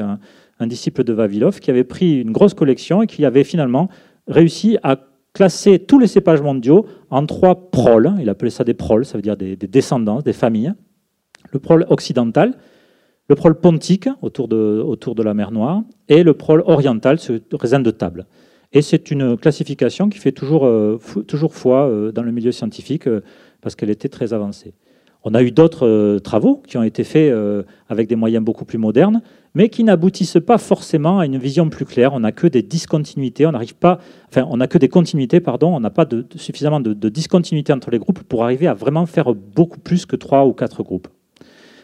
un 0.62 0.68
disciple 0.68 1.04
de 1.04 1.14
Vavilov, 1.14 1.60
qui 1.60 1.72
avait 1.72 1.84
pris 1.84 2.22
une 2.22 2.32
grosse 2.32 2.54
collection 2.54 3.02
et 3.02 3.08
qui 3.08 3.26
avait 3.26 3.44
finalement 3.44 3.90
réussi 4.28 4.78
à 4.84 4.98
classer 5.34 5.80
tous 5.80 6.00
les 6.00 6.08
cépages 6.08 6.42
mondiaux 6.42 6.86
en 7.10 7.26
trois 7.26 7.72
proles. 7.72 8.14
Il 8.20 8.30
appelait 8.30 8.50
ça 8.50 8.64
des 8.64 8.74
proles, 8.74 9.06
ça 9.06 9.18
veut 9.18 9.22
dire 9.22 9.38
des, 9.38 9.56
descendants, 9.56 10.20
des 10.20 10.34
familles. 10.34 10.74
Le 11.52 11.60
prole 11.60 11.86
occidental, 11.90 12.58
le 13.28 13.36
prole 13.36 13.60
pontique, 13.60 14.08
autour 14.22 14.48
de, 14.48 15.24
la 15.24 15.34
mer 15.34 15.52
Noire, 15.52 15.82
et 16.08 16.24
le 16.24 16.34
prole 16.34 16.64
oriental, 16.66 17.20
ce 17.20 17.42
raisin 17.54 17.80
de 17.80 17.92
table. 17.92 18.26
Et 18.74 18.82
c'est 18.82 19.12
une 19.12 19.38
classification 19.38 20.10
qui 20.10 20.18
fait 20.18 20.32
toujours, 20.32 20.66
euh, 20.66 20.98
foi 21.50 21.88
euh, 21.88 22.12
dans 22.12 22.24
le 22.24 22.32
milieu 22.32 22.52
scientifique 22.52 23.08
euh, 23.08 23.22
parce 23.62 23.76
qu'elle 23.76 23.90
était 23.90 24.08
très 24.08 24.34
avancée. 24.34 24.74
On 25.24 25.34
a 25.36 25.44
eu 25.44 25.52
d'autres 25.52 26.18
travaux 26.20 26.64
qui 26.66 26.78
ont 26.78 26.84
été 26.84 27.04
faits 27.04 27.32
avec 27.88 28.08
des 28.08 28.16
moyens 28.16 28.44
beaucoup 28.44 28.66
plus 28.66 28.80
modernes, 28.80 29.22
mais 29.54 29.70
qui 29.70 29.84
n'aboutissent 29.84 30.40
pas 30.46 30.58
forcément 30.58 31.20
à 31.20 31.26
une 31.26 31.38
vision 31.38 31.70
plus 31.70 31.86
claire. 31.86 32.14
On 32.14 32.22
n'a 32.22 32.32
que 32.32 32.48
des 32.48 32.62
discontinuités, 32.62 33.46
on 33.46 33.52
n'arrive 33.52 33.76
pas, 33.76 34.00
enfin, 34.30 34.48
on 34.50 34.58
n'a 34.58 34.68
que 34.68 34.78
des 34.78 34.90
continuités, 34.90 35.40
pardon, 35.40 35.76
on 35.76 35.80
n'a 35.80 35.90
pas 35.90 36.08
suffisamment 36.36 36.80
de, 36.80 36.94
de 36.94 37.10
discontinuité 37.10 37.74
entre 37.74 37.92
les 37.92 38.00
groupes 38.00 38.24
pour 38.24 38.44
arriver 38.44 38.68
à 38.68 38.74
vraiment 38.74 39.06
faire 39.06 39.34
beaucoup 39.34 39.80
plus 39.80 40.06
que 40.06 40.16
trois 40.16 40.46
ou 40.46 40.54
quatre 40.54 40.84
groupes. 40.84 41.08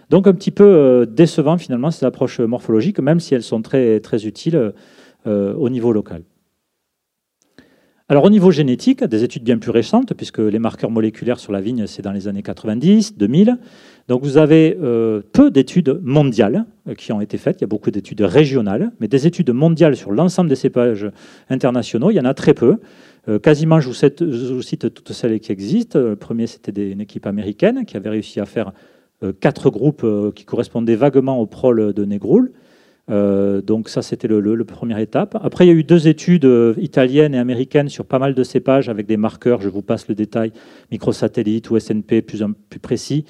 Donc 0.10 0.28
un 0.28 0.34
petit 0.34 0.52
peu 0.52 1.06
décevant 1.10 1.58
finalement 1.58 1.92
ces 1.92 2.06
approches 2.06 2.40
morphologiques, 2.40 3.00
même 3.00 3.20
si 3.20 3.36
elles 3.36 3.44
sont 3.44 3.62
très, 3.62 4.00
très 4.00 4.26
utiles 4.26 4.74
au 5.26 5.70
niveau 5.70 5.92
local. 5.92 6.24
Alors 8.10 8.24
au 8.24 8.30
niveau 8.30 8.52
génétique, 8.52 9.04
des 9.04 9.26
études 9.26 9.44
bien 9.44 9.58
plus 9.58 9.72
récentes, 9.72 10.14
puisque 10.14 10.38
les 10.38 10.60
marqueurs 10.60 10.92
moléculaires 10.92 11.40
sur 11.40 11.52
la 11.52 11.60
vigne, 11.60 11.88
c'est 11.88 12.02
dans 12.02 12.14
les 12.14 12.30
années 12.30 12.42
90, 12.42 13.18
2000. 13.18 13.58
Donc 14.08 14.24
vous 14.24 14.38
avez 14.38 14.78
euh, 14.82 15.22
peu 15.34 15.52
d'études 15.52 16.00
mondiales 16.02 16.66
euh, 16.88 16.96
qui 16.96 17.12
ont 17.12 17.20
été 17.20 17.38
faites. 17.38 17.60
Il 17.60 17.62
y 17.62 17.66
a 17.66 17.68
beaucoup 17.68 17.92
d'études 17.92 18.22
régionales, 18.22 18.92
mais 19.00 19.08
des 19.08 19.28
études 19.28 19.50
mondiales 19.50 19.98
sur 19.98 20.12
l'ensemble 20.12 20.50
des 20.50 20.56
cépages 20.56 21.10
internationaux, 21.50 22.10
il 22.10 22.16
y 22.16 22.20
en 22.20 22.26
a 22.26 22.34
très 22.34 22.54
peu. 22.54 22.78
Euh, 23.28 23.40
quasiment, 23.40 23.82
je 23.82 23.88
vous, 23.88 24.62
cite, 24.62 24.94
toutes 24.94 25.12
celles 25.12 25.40
qui 25.42 25.52
existent. 25.52 26.00
Le 26.00 26.16
premier, 26.16 26.48
c'était 26.48 26.90
une 26.90 27.02
équipe 27.02 27.28
américaine 27.28 27.86
qui 27.86 27.98
avait 27.98 28.10
réussi 28.10 28.40
à 28.40 28.46
faire 28.46 28.72
quatre 29.40 29.72
groupes 29.72 30.06
qui 30.36 30.46
correspondaient 30.46 30.96
vaguement 30.96 31.40
au 31.40 31.48
prol 31.48 31.92
de 31.92 32.06
Négroul. 32.06 32.52
Euh, 33.10 33.62
donc 33.64 33.90
ça, 33.90 34.04
c'était 34.04 34.28
le, 34.28 34.64
première 34.64 35.00
étape. 35.00 35.36
Après, 35.42 35.66
il 35.66 35.70
y 35.70 35.72
a 35.72 35.74
eu 35.74 35.84
deux 35.84 36.08
études 36.08 36.48
italiennes 36.78 37.34
et 37.34 37.40
américaines 37.40 37.90
sur 37.90 38.06
pas 38.06 38.20
mal 38.20 38.36
de 38.36 38.44
cépages 38.44 38.90
avec 38.90 39.08
des 39.08 39.18
marqueurs, 39.18 39.60
je 39.60 39.70
vous 39.70 39.82
passe 39.82 40.08
le 40.08 40.14
détail, 40.14 40.52
microsatellite 40.92 41.72
ou 41.72 41.80
SNP 41.80 42.22
plus 42.22 42.80
précis. 42.80 43.26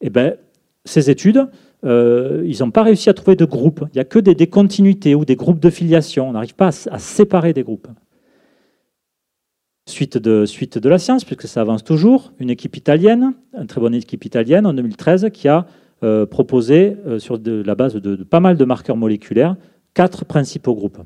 Eh 0.00 0.10
ben, 0.10 0.36
ces 0.84 1.10
études, 1.10 1.48
euh, 1.84 2.42
ils 2.46 2.60
n'ont 2.60 2.70
pas 2.70 2.82
réussi 2.82 3.10
à 3.10 3.14
trouver 3.14 3.36
de 3.36 3.44
groupe. 3.44 3.84
Il 3.92 3.96
n'y 3.96 4.00
a 4.00 4.04
que 4.04 4.18
des, 4.18 4.46
continuités 4.46 5.14
ou 5.14 5.24
des 5.24 5.36
groupes 5.36 5.60
de 5.60 5.70
filiation. 5.70 6.28
On 6.28 6.32
n'arrive 6.32 6.54
pas 6.54 6.70
à, 6.90 6.98
séparer 6.98 7.52
des 7.52 7.62
groupes. 7.62 7.88
Suite 9.86 10.18
de, 10.18 10.46
suite 10.46 10.78
de 10.78 10.88
la 10.88 10.98
science, 10.98 11.24
puisque 11.24 11.48
ça 11.48 11.62
avance 11.62 11.82
toujours, 11.82 12.32
une 12.38 12.50
équipe 12.50 12.76
italienne, 12.76 13.34
une 13.58 13.66
très 13.66 13.80
bonne 13.80 13.94
équipe 13.94 14.24
italienne 14.24 14.66
en 14.66 14.72
2013, 14.72 15.30
qui 15.32 15.48
a 15.48 15.66
euh, 16.02 16.26
proposé, 16.26 16.96
euh, 17.06 17.18
sur 17.18 17.38
la 17.44 17.74
base 17.74 17.94
de, 17.94 18.16
pas 18.16 18.40
mal 18.40 18.56
de 18.56 18.64
marqueurs 18.64 18.96
moléculaires, 18.96 19.56
quatre 19.94 20.24
principaux 20.24 20.74
groupes. 20.74 20.98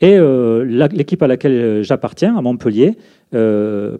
Et 0.00 0.16
euh, 0.16 0.64
l'équipe 0.64 1.22
à 1.22 1.26
laquelle 1.26 1.82
j'appartiens, 1.82 2.36
à 2.36 2.42
Montpellier, 2.42 2.96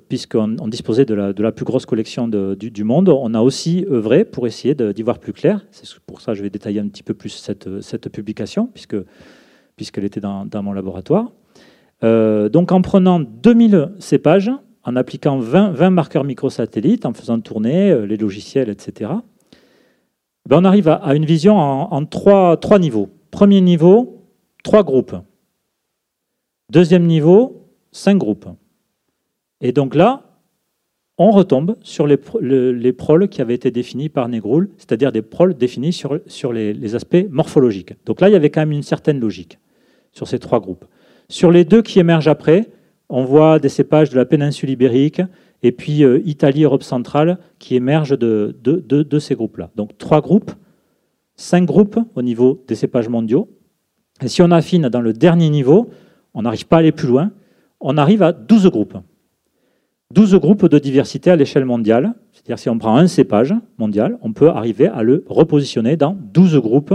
puisqu'on 0.09 0.69
disposait 0.69 1.05
de 1.05 1.15
la, 1.15 1.53
plus 1.53 1.65
grosse 1.65 1.87
collection 1.87 2.29
du, 2.29 2.85
monde, 2.85 3.09
on 3.09 3.35
a 3.35 3.41
aussi 3.41 3.85
œuvré 3.91 4.25
pour 4.25 4.47
essayer 4.47 4.75
d'y 4.75 5.03
voir 5.03 5.19
plus 5.19 5.33
clair. 5.33 5.67
C'est 5.71 5.99
pour 6.07 6.21
ça 6.21 6.33
que 6.33 6.39
je 6.39 6.43
vais 6.43 6.51
détailler 6.51 6.81
un 6.81 6.89
petit 6.89 7.03
peu 7.03 7.15
plus 7.15 7.31
cette, 7.31 8.09
publication, 8.11 8.69
puisque 8.73 8.97
puisqu'elle 9.77 10.05
était 10.05 10.21
dans, 10.21 10.49
mon 10.63 10.73
laboratoire. 10.73 11.33
donc 12.03 12.73
en 12.73 12.81
prenant 12.81 13.21
2000 13.21 13.91
cépages, 13.99 14.51
en 14.85 14.97
appliquant 14.97 15.39
20, 15.39 15.73
20 15.73 15.91
marqueurs 15.91 16.25
microsatellites, 16.25 17.07
en 17.07 17.13
faisant 17.13 17.41
tourner 17.41 18.07
les 18.07 18.17
logiciels, 18.17 18.71
etc., 18.71 19.11
ben, 20.49 20.63
on 20.63 20.65
arrive 20.65 20.89
à, 20.89 21.15
une 21.15 21.27
vision 21.27 21.59
en, 21.59 22.05
trois, 22.07 22.79
niveaux. 22.79 23.11
Premier 23.31 23.61
niveau, 23.61 24.25
trois 24.65 24.83
groupes. 24.83 25.15
Deuxième 26.71 27.07
niveau, 27.07 27.67
cinq 27.93 28.19
groupes. 28.19 28.47
Et 29.61 29.73
donc 29.73 29.95
là, 29.95 30.29
on 31.17 31.31
retombe 31.31 31.77
sur 31.83 32.07
les, 32.07 32.19
les 32.41 32.93
proles 32.93 33.29
qui 33.29 33.43
avaient 33.43 33.55
été 33.55 33.71
définis 33.71 34.09
par 34.09 34.29
Negroul, 34.29 34.69
c'est-à-dire 34.77 35.11
des 35.11 35.23
proles 35.23 35.55
définis 35.55 35.93
sur, 35.93 36.13
les, 36.53 36.95
aspects 36.95 37.27
morphologiques. 37.31 37.95
Donc 38.07 38.21
là, 38.21 38.29
il 38.29 38.33
y 38.33 38.37
avait 38.37 38.51
quand 38.51 38.61
même 38.61 38.73
une 38.73 38.83
certaine 38.83 39.19
logique 39.19 39.59
sur 40.13 40.29
ces 40.29 40.39
trois 40.39 40.61
groupes. 40.61 40.85
Sur 41.29 41.51
les 41.51 41.65
deux 41.65 41.83
qui 41.83 41.99
émergent 41.99 42.29
après, 42.29 42.69
on 43.09 43.25
voit 43.25 43.59
des 43.59 43.69
cépages 43.69 44.11
de 44.11 44.17
la 44.17 44.27
péninsule 44.27 44.71
ibérique, 44.71 45.23
et 45.63 45.73
puis 45.73 46.05
euh, 46.05 46.21
Italie, 46.25 46.63
Europe 46.63 46.85
centrale, 46.85 47.39
qui 47.59 47.75
émergent 47.75 48.17
de, 48.17 49.19
ces 49.19 49.35
groupes-là. 49.35 49.71
Donc 49.75 49.99
trois 49.99 50.21
groupes, 50.21 50.53
cinq 51.35 51.65
groupes 51.65 51.99
au 52.15 52.23
niveau 52.23 52.63
des 52.69 52.77
cépages 52.77 53.09
mondiaux. 53.09 53.49
Et 54.23 54.29
si 54.29 54.43
on 54.43 54.51
affine 54.51 54.89
dans 54.89 55.01
le 55.01 55.13
dernier 55.13 55.49
niveau, 55.49 55.91
on 56.35 56.43
n'arrive 56.43 56.67
pas 56.67 56.77
à 56.77 56.79
aller 56.81 56.93
plus 56.93 57.09
loin, 57.09 57.31
on 57.81 57.97
arrive 57.97 58.23
à 58.23 58.33
12 58.33 58.67
groupes. 58.69 58.97
12 60.15 60.37
groupes 60.37 60.67
de 60.67 60.79
diversité 60.79 61.31
à 61.31 61.37
l'échelle 61.37 61.67
mondiale, 61.67 62.15
c'est-à-dire 62.33 62.59
si 62.59 62.71
on 62.71 62.79
prend 62.79 62.97
un 62.97 63.07
cépage 63.07 63.55
mondial, 63.77 64.19
on 64.23 64.33
peut 64.33 64.49
arriver 64.49 64.87
à 64.87 65.03
le 65.03 65.25
repositionner 65.29 65.97
dans 65.97 66.17
12 66.19 66.57
groupes 66.61 66.95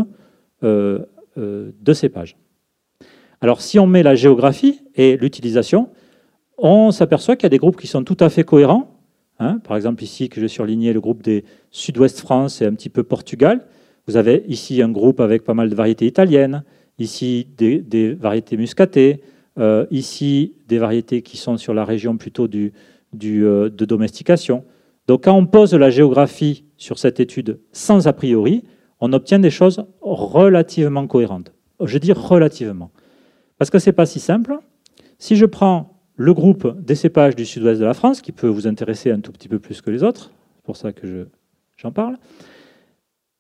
euh, 0.64 1.00
euh, 1.38 1.72
de 1.80 1.94
cépages. 1.94 2.38
Alors 3.40 3.62
si 3.62 3.78
on 3.78 3.86
met 3.86 4.02
la 4.02 4.16
géographie 4.16 4.82
et 4.96 5.18
l'utilisation, 5.18 5.90
on 6.58 6.92
s'aperçoit 6.92 7.36
qu'il 7.36 7.44
y 7.44 7.48
a 7.48 7.50
des 7.50 7.58
groupes 7.58 7.78
qui 7.78 7.88
sont 7.88 8.04
tout 8.04 8.18
à 8.20 8.30
fait 8.30 8.44
cohérents. 8.44 8.90
Hein. 9.40 9.60
par 9.64 9.76
exemple, 9.76 10.04
ici, 10.04 10.30
que 10.30 10.40
je 10.40 10.48
surlignais, 10.48 10.94
le 10.94 11.02
groupe 11.02 11.24
des 11.24 11.44
Sud-Ouest 11.72 12.20
France 12.20 12.62
et 12.62 12.66
un 12.66 12.74
petit 12.74 12.90
peu 12.90 13.04
Portugal. 13.04 13.66
Vous 14.08 14.16
avez 14.16 14.44
ici 14.48 14.82
un 14.82 14.90
groupe 14.90 15.20
avec 15.20 15.44
pas 15.44 15.54
mal 15.54 15.70
de 15.70 15.76
variétés 15.76 16.06
italiennes, 16.06 16.64
ici 17.04 17.48
des, 17.58 18.14
variétés 18.14 18.58
muscatées, 18.58 19.22
euh, 19.60 19.86
ici 19.92 20.56
des 20.68 20.80
variétés 20.80 21.22
qui 21.22 21.38
sont 21.38 21.58
sur 21.58 21.74
la 21.74 21.86
région 21.86 22.18
plutôt 22.18 22.48
euh, 22.48 23.70
de 23.70 23.86
domestication. 23.86 24.64
Donc 25.08 25.26
quand 25.26 25.38
on 25.38 25.46
pose 25.46 25.74
la 25.74 25.90
géographie 25.90 26.66
sur 26.78 26.98
cette 26.98 27.20
étude 27.20 27.60
sans 27.72 28.08
a 28.08 28.14
priori, 28.14 28.64
on 29.00 29.14
obtient 29.14 29.40
des 29.40 29.50
choses 29.50 29.86
relativement 30.02 31.06
cohérentes. 31.08 31.54
Je 31.84 31.98
dis 31.98 32.14
relativement. 32.14 32.92
Parce 33.58 33.70
que 33.70 33.80
ce 33.80 33.90
n'est 33.90 33.94
pas 33.94 34.06
si 34.06 34.20
simple. 34.20 34.58
Si 35.20 35.36
je 35.36 35.46
prends 35.46 36.02
le 36.16 36.34
groupe 36.34 36.80
des 36.80 36.96
cépages 36.96 37.36
du 37.36 37.46
sud-ouest 37.46 37.80
de 37.80 37.86
la 37.86 37.94
France, 37.94 38.22
qui 38.22 38.32
peut 38.32 38.48
vous 38.48 38.68
intéresser 38.68 39.12
un 39.12 39.20
tout 39.20 39.32
petit 39.32 39.50
peu 39.50 39.60
plus 39.60 39.82
que 39.82 39.90
les 39.90 40.04
autres, 40.04 40.32
c'est 40.56 40.64
pour 40.64 40.78
ça 40.78 40.94
que 40.94 41.28
j'en 41.76 41.92
parle, 41.92 42.18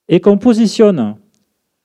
et 0.10 0.20
qu'on 0.20 0.38
positionne 0.38 1.16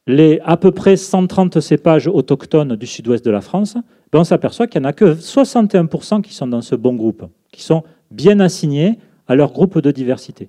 les 0.09 0.41
à 0.43 0.57
peu 0.57 0.73
près 0.73 0.97
130 0.97 1.61
cépages 1.61 2.09
autochtones 2.09 2.75
du 2.75 2.87
sud-ouest 2.87 3.25
de 3.25 3.31
la 3.31 3.43
France, 3.43 3.75
ben 4.11 4.21
on 4.21 4.25
s'aperçoit 4.25 4.67
qu'il 4.67 4.81
n'y 4.81 4.87
en 4.87 4.91
a 4.91 4.93
que 4.95 5.15
61% 5.15 6.23
qui 6.23 6.33
sont 6.33 6.49
dans 6.49 6.63
ce 6.63 6.75
bon 6.75 6.95
groupe, 6.95 7.27
qui 7.53 7.63
sont 7.63 7.85
bien 8.11 8.41
assignés 8.41 8.99
à 9.29 9.35
leur 9.35 9.53
groupe 9.53 9.79
de 9.79 9.91
diversité. 9.91 10.49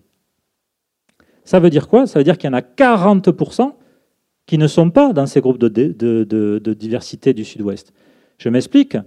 Ça 1.43 1.60
veut 1.60 1.70
dire 1.70 1.89
quoi? 1.89 2.07
Ça 2.07 2.20
veut 2.20 2.24
dire 2.24 2.38
qu'il 2.38 2.49
y 2.49 2.53
en 2.53 2.57
a 2.57 2.62
40% 2.62 3.74
qui 4.45 4.57
ne 4.57 4.68
sont 4.68 4.91
pas 4.91 5.12
dans 5.12 5.26
ces 5.26 5.41
groupes 5.41 5.60
de, 5.60 6.74
diversité 6.74 7.34
du 7.34 7.43
sud-ouest. 7.43 7.91
Je 8.38 8.47
m'explique 8.47 8.97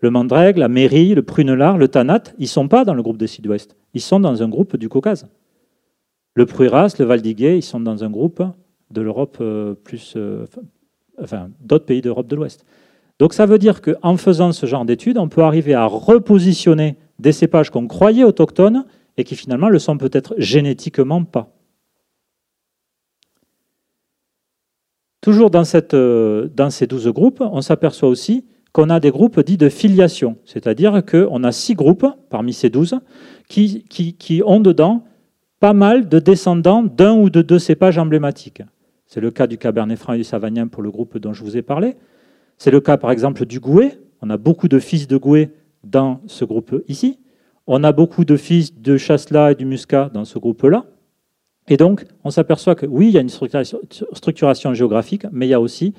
le 0.00 0.10
mandrègue, 0.10 0.58
la 0.58 0.68
mairie, 0.68 1.14
le 1.14 1.22
prunelard, 1.22 1.78
le 1.78 1.88
tanat, 1.88 2.24
ils 2.38 2.42
ne 2.42 2.48
sont 2.48 2.68
pas 2.68 2.84
dans 2.84 2.94
le 2.94 3.02
groupe 3.02 3.18
de 3.18 3.26
Sud-Ouest. 3.26 3.76
Ils 3.94 4.00
sont 4.00 4.18
dans 4.18 4.42
un 4.42 4.48
groupe 4.48 4.76
du 4.76 4.88
Caucase. 4.88 5.28
Le 6.34 6.44
pruiras, 6.44 6.96
le 6.98 7.04
val 7.04 7.22
d'Iguet, 7.22 7.58
ils 7.58 7.62
sont 7.62 7.78
dans 7.78 8.02
un 8.02 8.10
groupe 8.10 8.42
de 8.92 9.00
l'Europe 9.00 9.38
euh, 9.40 9.74
plus. 9.74 10.14
Euh, 10.16 10.46
enfin, 11.20 11.50
d'autres 11.60 11.86
pays 11.86 12.00
d'Europe 12.00 12.26
de 12.26 12.36
l'Ouest. 12.36 12.64
Donc 13.18 13.34
ça 13.34 13.46
veut 13.46 13.58
dire 13.58 13.80
qu'en 13.82 14.16
faisant 14.16 14.52
ce 14.52 14.66
genre 14.66 14.84
d'études, 14.84 15.18
on 15.18 15.28
peut 15.28 15.42
arriver 15.42 15.74
à 15.74 15.86
repositionner 15.86 16.96
des 17.18 17.32
cépages 17.32 17.70
qu'on 17.70 17.86
croyait 17.86 18.24
autochtones 18.24 18.84
et 19.16 19.24
qui 19.24 19.36
finalement 19.36 19.68
le 19.68 19.78
sont 19.78 19.98
peut-être 19.98 20.34
génétiquement 20.38 21.22
pas. 21.24 21.50
Toujours 25.20 25.50
dans, 25.50 25.64
cette, 25.64 25.94
euh, 25.94 26.48
dans 26.52 26.70
ces 26.70 26.88
douze 26.88 27.06
groupes, 27.08 27.40
on 27.40 27.60
s'aperçoit 27.60 28.08
aussi 28.08 28.44
qu'on 28.72 28.90
a 28.90 28.98
des 28.98 29.10
groupes 29.10 29.38
dits 29.40 29.58
de 29.58 29.68
filiation, 29.68 30.36
c'est-à-dire 30.44 31.04
qu'on 31.04 31.44
a 31.44 31.52
six 31.52 31.74
groupes 31.74 32.06
parmi 32.28 32.52
ces 32.52 32.70
douze 32.70 32.98
qui, 33.48 33.84
qui, 33.84 34.42
ont 34.44 34.60
dedans 34.60 35.04
pas 35.60 35.74
mal 35.74 36.08
de 36.08 36.18
descendants 36.18 36.82
d'un 36.82 37.14
ou 37.14 37.30
de 37.30 37.42
deux 37.42 37.60
cépages 37.60 37.98
emblématiques. 37.98 38.62
C'est 39.12 39.20
le 39.20 39.30
cas 39.30 39.46
du 39.46 39.58
Cabernet 39.58 39.98
Franc 39.98 40.14
et 40.14 40.16
du 40.16 40.24
Savagnin 40.24 40.68
pour 40.68 40.82
le 40.82 40.90
groupe 40.90 41.18
dont 41.18 41.34
je 41.34 41.44
vous 41.44 41.58
ai 41.58 41.60
parlé. 41.60 41.96
C'est 42.56 42.70
le 42.70 42.80
cas 42.80 42.96
par 42.96 43.10
exemple 43.10 43.44
du 43.44 43.60
Gouet. 43.60 44.00
On 44.22 44.30
a 44.30 44.38
beaucoup 44.38 44.68
de 44.68 44.78
fils 44.78 45.06
de 45.06 45.18
Gouet 45.18 45.50
dans 45.84 46.22
ce 46.26 46.46
groupe 46.46 46.82
ici. 46.88 47.18
On 47.66 47.84
a 47.84 47.92
beaucoup 47.92 48.24
de 48.24 48.38
fils 48.38 48.74
de 48.80 48.96
Chasselas 48.96 49.52
et 49.52 49.54
du 49.54 49.66
Muscat 49.66 50.10
dans 50.14 50.24
ce 50.24 50.38
groupe-là. 50.38 50.86
Et 51.68 51.76
donc, 51.76 52.06
on 52.24 52.30
s'aperçoit 52.30 52.74
que 52.74 52.86
oui, 52.86 53.08
il 53.08 53.12
y 53.12 53.18
a 53.18 53.20
une 53.20 53.28
structuration 53.28 54.72
géographique, 54.72 55.26
mais 55.30 55.46
il 55.46 55.50
y 55.50 55.54
a 55.54 55.60
aussi 55.60 55.92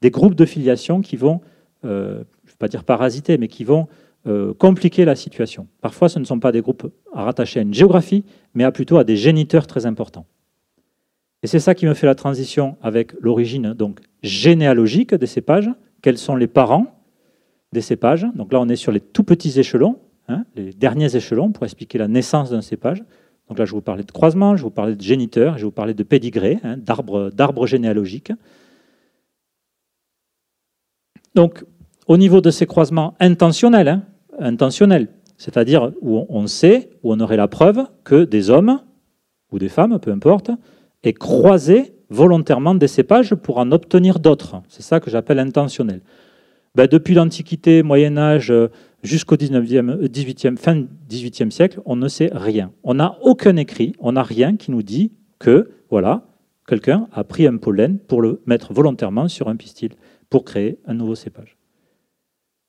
des 0.00 0.10
groupes 0.10 0.34
de 0.34 0.46
filiation 0.46 1.02
qui 1.02 1.16
vont 1.16 1.42
euh, 1.84 2.24
je 2.44 2.48
ne 2.48 2.52
vais 2.52 2.58
pas 2.58 2.68
dire 2.68 2.84
parasiter, 2.84 3.36
mais 3.36 3.48
qui 3.48 3.64
vont 3.64 3.88
euh, 4.26 4.54
compliquer 4.54 5.04
la 5.04 5.16
situation. 5.16 5.68
Parfois, 5.82 6.08
ce 6.08 6.18
ne 6.18 6.24
sont 6.24 6.40
pas 6.40 6.50
des 6.50 6.62
groupes 6.62 6.90
à 7.12 7.24
rattacher 7.24 7.60
à 7.60 7.62
une 7.62 7.74
géographie, 7.74 8.24
mais 8.54 8.64
à 8.64 8.72
plutôt 8.72 8.96
à 8.96 9.04
des 9.04 9.18
géniteurs 9.18 9.66
très 9.66 9.84
importants. 9.84 10.24
Et 11.44 11.46
c'est 11.46 11.60
ça 11.60 11.74
qui 11.74 11.84
me 11.84 11.92
fait 11.92 12.06
la 12.06 12.14
transition 12.14 12.78
avec 12.80 13.12
l'origine 13.20 13.74
donc 13.74 14.00
généalogique 14.22 15.14
des 15.14 15.26
cépages. 15.26 15.68
Quels 16.00 16.16
sont 16.16 16.36
les 16.36 16.46
parents 16.46 16.86
des 17.70 17.82
cépages? 17.82 18.26
Donc 18.34 18.50
là, 18.50 18.62
on 18.62 18.68
est 18.70 18.76
sur 18.76 18.92
les 18.92 19.00
tout 19.00 19.24
petits 19.24 19.60
échelons, 19.60 19.98
hein, 20.28 20.46
les 20.56 20.72
derniers 20.72 21.14
échelons 21.16 21.52
pour 21.52 21.64
expliquer 21.64 21.98
la 21.98 22.08
naissance 22.08 22.48
d'un 22.48 22.62
cépage. 22.62 23.04
Donc 23.50 23.58
là, 23.58 23.66
je 23.66 23.72
vous 23.72 23.82
parlais 23.82 24.04
de 24.04 24.10
croisement, 24.10 24.56
je 24.56 24.62
vous 24.62 24.70
parlais 24.70 24.96
de 24.96 25.02
géniteur, 25.02 25.58
je 25.58 25.66
vous 25.66 25.70
parlais 25.70 25.92
de 25.92 26.02
pédigré, 26.02 26.60
hein, 26.64 26.78
d'arbre 26.78 27.66
généalogique. 27.66 28.32
Donc, 31.34 31.62
au 32.06 32.16
niveau 32.16 32.40
de 32.40 32.50
ces 32.50 32.64
croisements 32.64 33.16
intentionnels, 33.20 33.88
hein, 33.88 34.02
intentionnels, 34.38 35.08
c'est-à-dire 35.36 35.92
où 36.00 36.24
on 36.30 36.46
sait, 36.46 36.88
où 37.02 37.12
on 37.12 37.20
aurait 37.20 37.36
la 37.36 37.48
preuve 37.48 37.86
que 38.02 38.24
des 38.24 38.48
hommes 38.48 38.80
ou 39.52 39.58
des 39.58 39.68
femmes, 39.68 39.98
peu 39.98 40.10
importe, 40.10 40.50
et 41.04 41.12
croiser 41.12 41.94
volontairement 42.10 42.74
des 42.74 42.88
cépages 42.88 43.34
pour 43.34 43.58
en 43.58 43.70
obtenir 43.72 44.18
d'autres. 44.18 44.56
C'est 44.68 44.82
ça 44.82 45.00
que 45.00 45.10
j'appelle 45.10 45.38
intentionnel. 45.38 46.00
Ben, 46.74 46.88
depuis 46.88 47.14
l'Antiquité, 47.14 47.82
Moyen 47.84 48.16
Âge, 48.16 48.50
euh, 48.50 48.68
jusqu'au 49.04 49.36
19e, 49.36 50.08
18e, 50.08 50.56
fin 50.56 50.84
18e 51.08 51.50
siècle, 51.50 51.80
on 51.84 51.94
ne 51.94 52.08
sait 52.08 52.30
rien. 52.32 52.72
On 52.82 52.94
n'a 52.94 53.16
aucun 53.22 53.56
écrit, 53.56 53.92
on 54.00 54.12
n'a 54.12 54.24
rien 54.24 54.56
qui 54.56 54.72
nous 54.72 54.82
dit 54.82 55.12
que, 55.38 55.70
voilà, 55.88 56.26
quelqu'un 56.66 57.06
a 57.12 57.22
pris 57.22 57.46
un 57.46 57.58
pollen 57.58 57.98
pour 57.98 58.22
le 58.22 58.42
mettre 58.46 58.72
volontairement 58.72 59.28
sur 59.28 59.48
un 59.48 59.56
pistil 59.56 59.90
pour 60.30 60.44
créer 60.44 60.78
un 60.86 60.94
nouveau 60.94 61.14
cépage. 61.14 61.56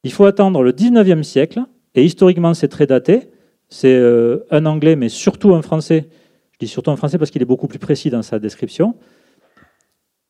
Il 0.04 0.12
faut 0.12 0.26
attendre 0.26 0.62
le 0.62 0.72
19e 0.72 1.24
siècle, 1.24 1.62
et 1.96 2.04
historiquement 2.04 2.54
c'est 2.54 2.68
très 2.68 2.86
daté, 2.86 3.30
c'est 3.70 3.96
euh, 3.96 4.46
un 4.52 4.68
anglais, 4.68 4.96
mais 4.96 5.10
surtout 5.10 5.56
un 5.56 5.64
français, 5.64 6.10
je 6.56 6.66
dis 6.66 6.68
surtout 6.68 6.92
un 6.92 6.96
français 6.96 7.18
parce 7.18 7.32
qu'il 7.32 7.42
est 7.42 7.46
beaucoup 7.46 7.68
plus 7.68 7.80
précis 7.80 8.10
dans 8.10 8.22
sa 8.22 8.40
description, 8.40 8.96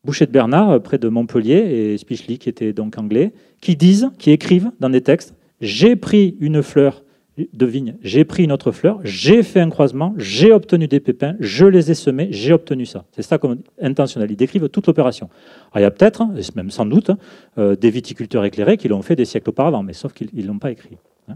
Boucher 0.04 0.26
de 0.26 0.32
Bernard, 0.32 0.72
euh, 0.72 0.80
près 0.80 0.98
de 0.98 1.08
Montpellier, 1.08 1.56
et 1.56 1.98
Spichli, 1.98 2.40
qui 2.40 2.50
était 2.50 2.74
donc 2.74 2.98
anglais, 2.98 3.32
qui 3.62 3.76
disent, 3.76 4.10
qui 4.18 4.32
écrivent 4.32 4.72
dans 4.80 4.90
des 4.90 5.02
textes 5.02 5.36
J'ai 5.62 5.96
pris 5.96 6.36
une 6.40 6.62
fleur 6.62 7.04
de 7.38 7.66
vigne, 7.66 7.98
j'ai 8.02 8.24
pris 8.24 8.44
une 8.44 8.52
autre 8.52 8.72
fleur, 8.72 9.00
j'ai 9.04 9.44
fait 9.44 9.60
un 9.60 9.70
croisement, 9.70 10.14
j'ai 10.18 10.52
obtenu 10.52 10.88
des 10.88 11.00
pépins, 11.00 11.36
je 11.40 11.66
les 11.66 11.92
ai 11.92 11.94
semés, 11.94 12.28
j'ai 12.32 12.54
obtenu 12.54 12.86
ça. 12.86 13.06
C'est 13.12 13.24
ça 13.24 13.38
comme 13.38 13.58
intentionnel. 13.82 14.32
Ils 14.32 14.38
décrivent 14.38 14.70
toute 14.70 14.88
l'opération. 14.88 15.30
il 15.76 15.82
y 15.82 15.84
a 15.84 15.92
peut-être, 15.92 16.26
même 16.56 16.72
sans 16.72 16.86
doute, 16.86 17.12
euh, 17.58 17.76
des 17.76 17.90
viticulteurs 17.90 18.46
éclairés 18.46 18.78
qui 18.78 18.88
l'ont 18.88 19.02
fait 19.02 19.16
des 19.16 19.26
siècles 19.26 19.50
auparavant, 19.50 19.84
mais 19.84 19.94
sauf 19.94 20.14
qu'ils 20.14 20.30
ne 20.34 20.48
l'ont 20.48 20.60
pas 20.60 20.72
écrit. 20.72 20.98
Hein. 21.28 21.36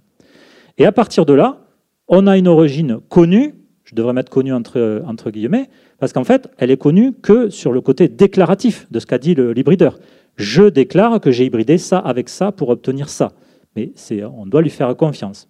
Et 0.77 0.85
à 0.85 0.91
partir 0.91 1.25
de 1.25 1.33
là, 1.33 1.65
on 2.07 2.27
a 2.27 2.37
une 2.37 2.47
origine 2.47 2.99
connue, 3.09 3.55
je 3.89 3.95
devrais 3.95 4.13
mettre 4.13 4.29
connue 4.29 4.53
entre, 4.53 5.01
entre 5.07 5.31
guillemets, 5.31 5.67
parce 5.97 6.13
qu'en 6.13 6.23
fait, 6.23 6.47
elle 6.59 6.69
est 6.69 6.77
connue 6.77 7.11
que 7.11 7.49
sur 7.49 7.71
le 7.71 7.81
côté 7.81 8.07
déclaratif 8.07 8.85
de 8.91 8.99
ce 8.99 9.07
qu'a 9.07 9.17
dit 9.17 9.33
l'hybrideur. 9.33 9.97
Je 10.35 10.69
déclare 10.69 11.19
que 11.19 11.31
j'ai 11.31 11.45
hybridé 11.45 11.79
ça 11.79 11.97
avec 11.97 12.29
ça 12.29 12.51
pour 12.51 12.69
obtenir 12.69 13.09
ça. 13.09 13.31
Mais 13.75 13.91
on 14.37 14.45
doit 14.45 14.61
lui 14.61 14.69
faire 14.69 14.95
confiance. 14.95 15.49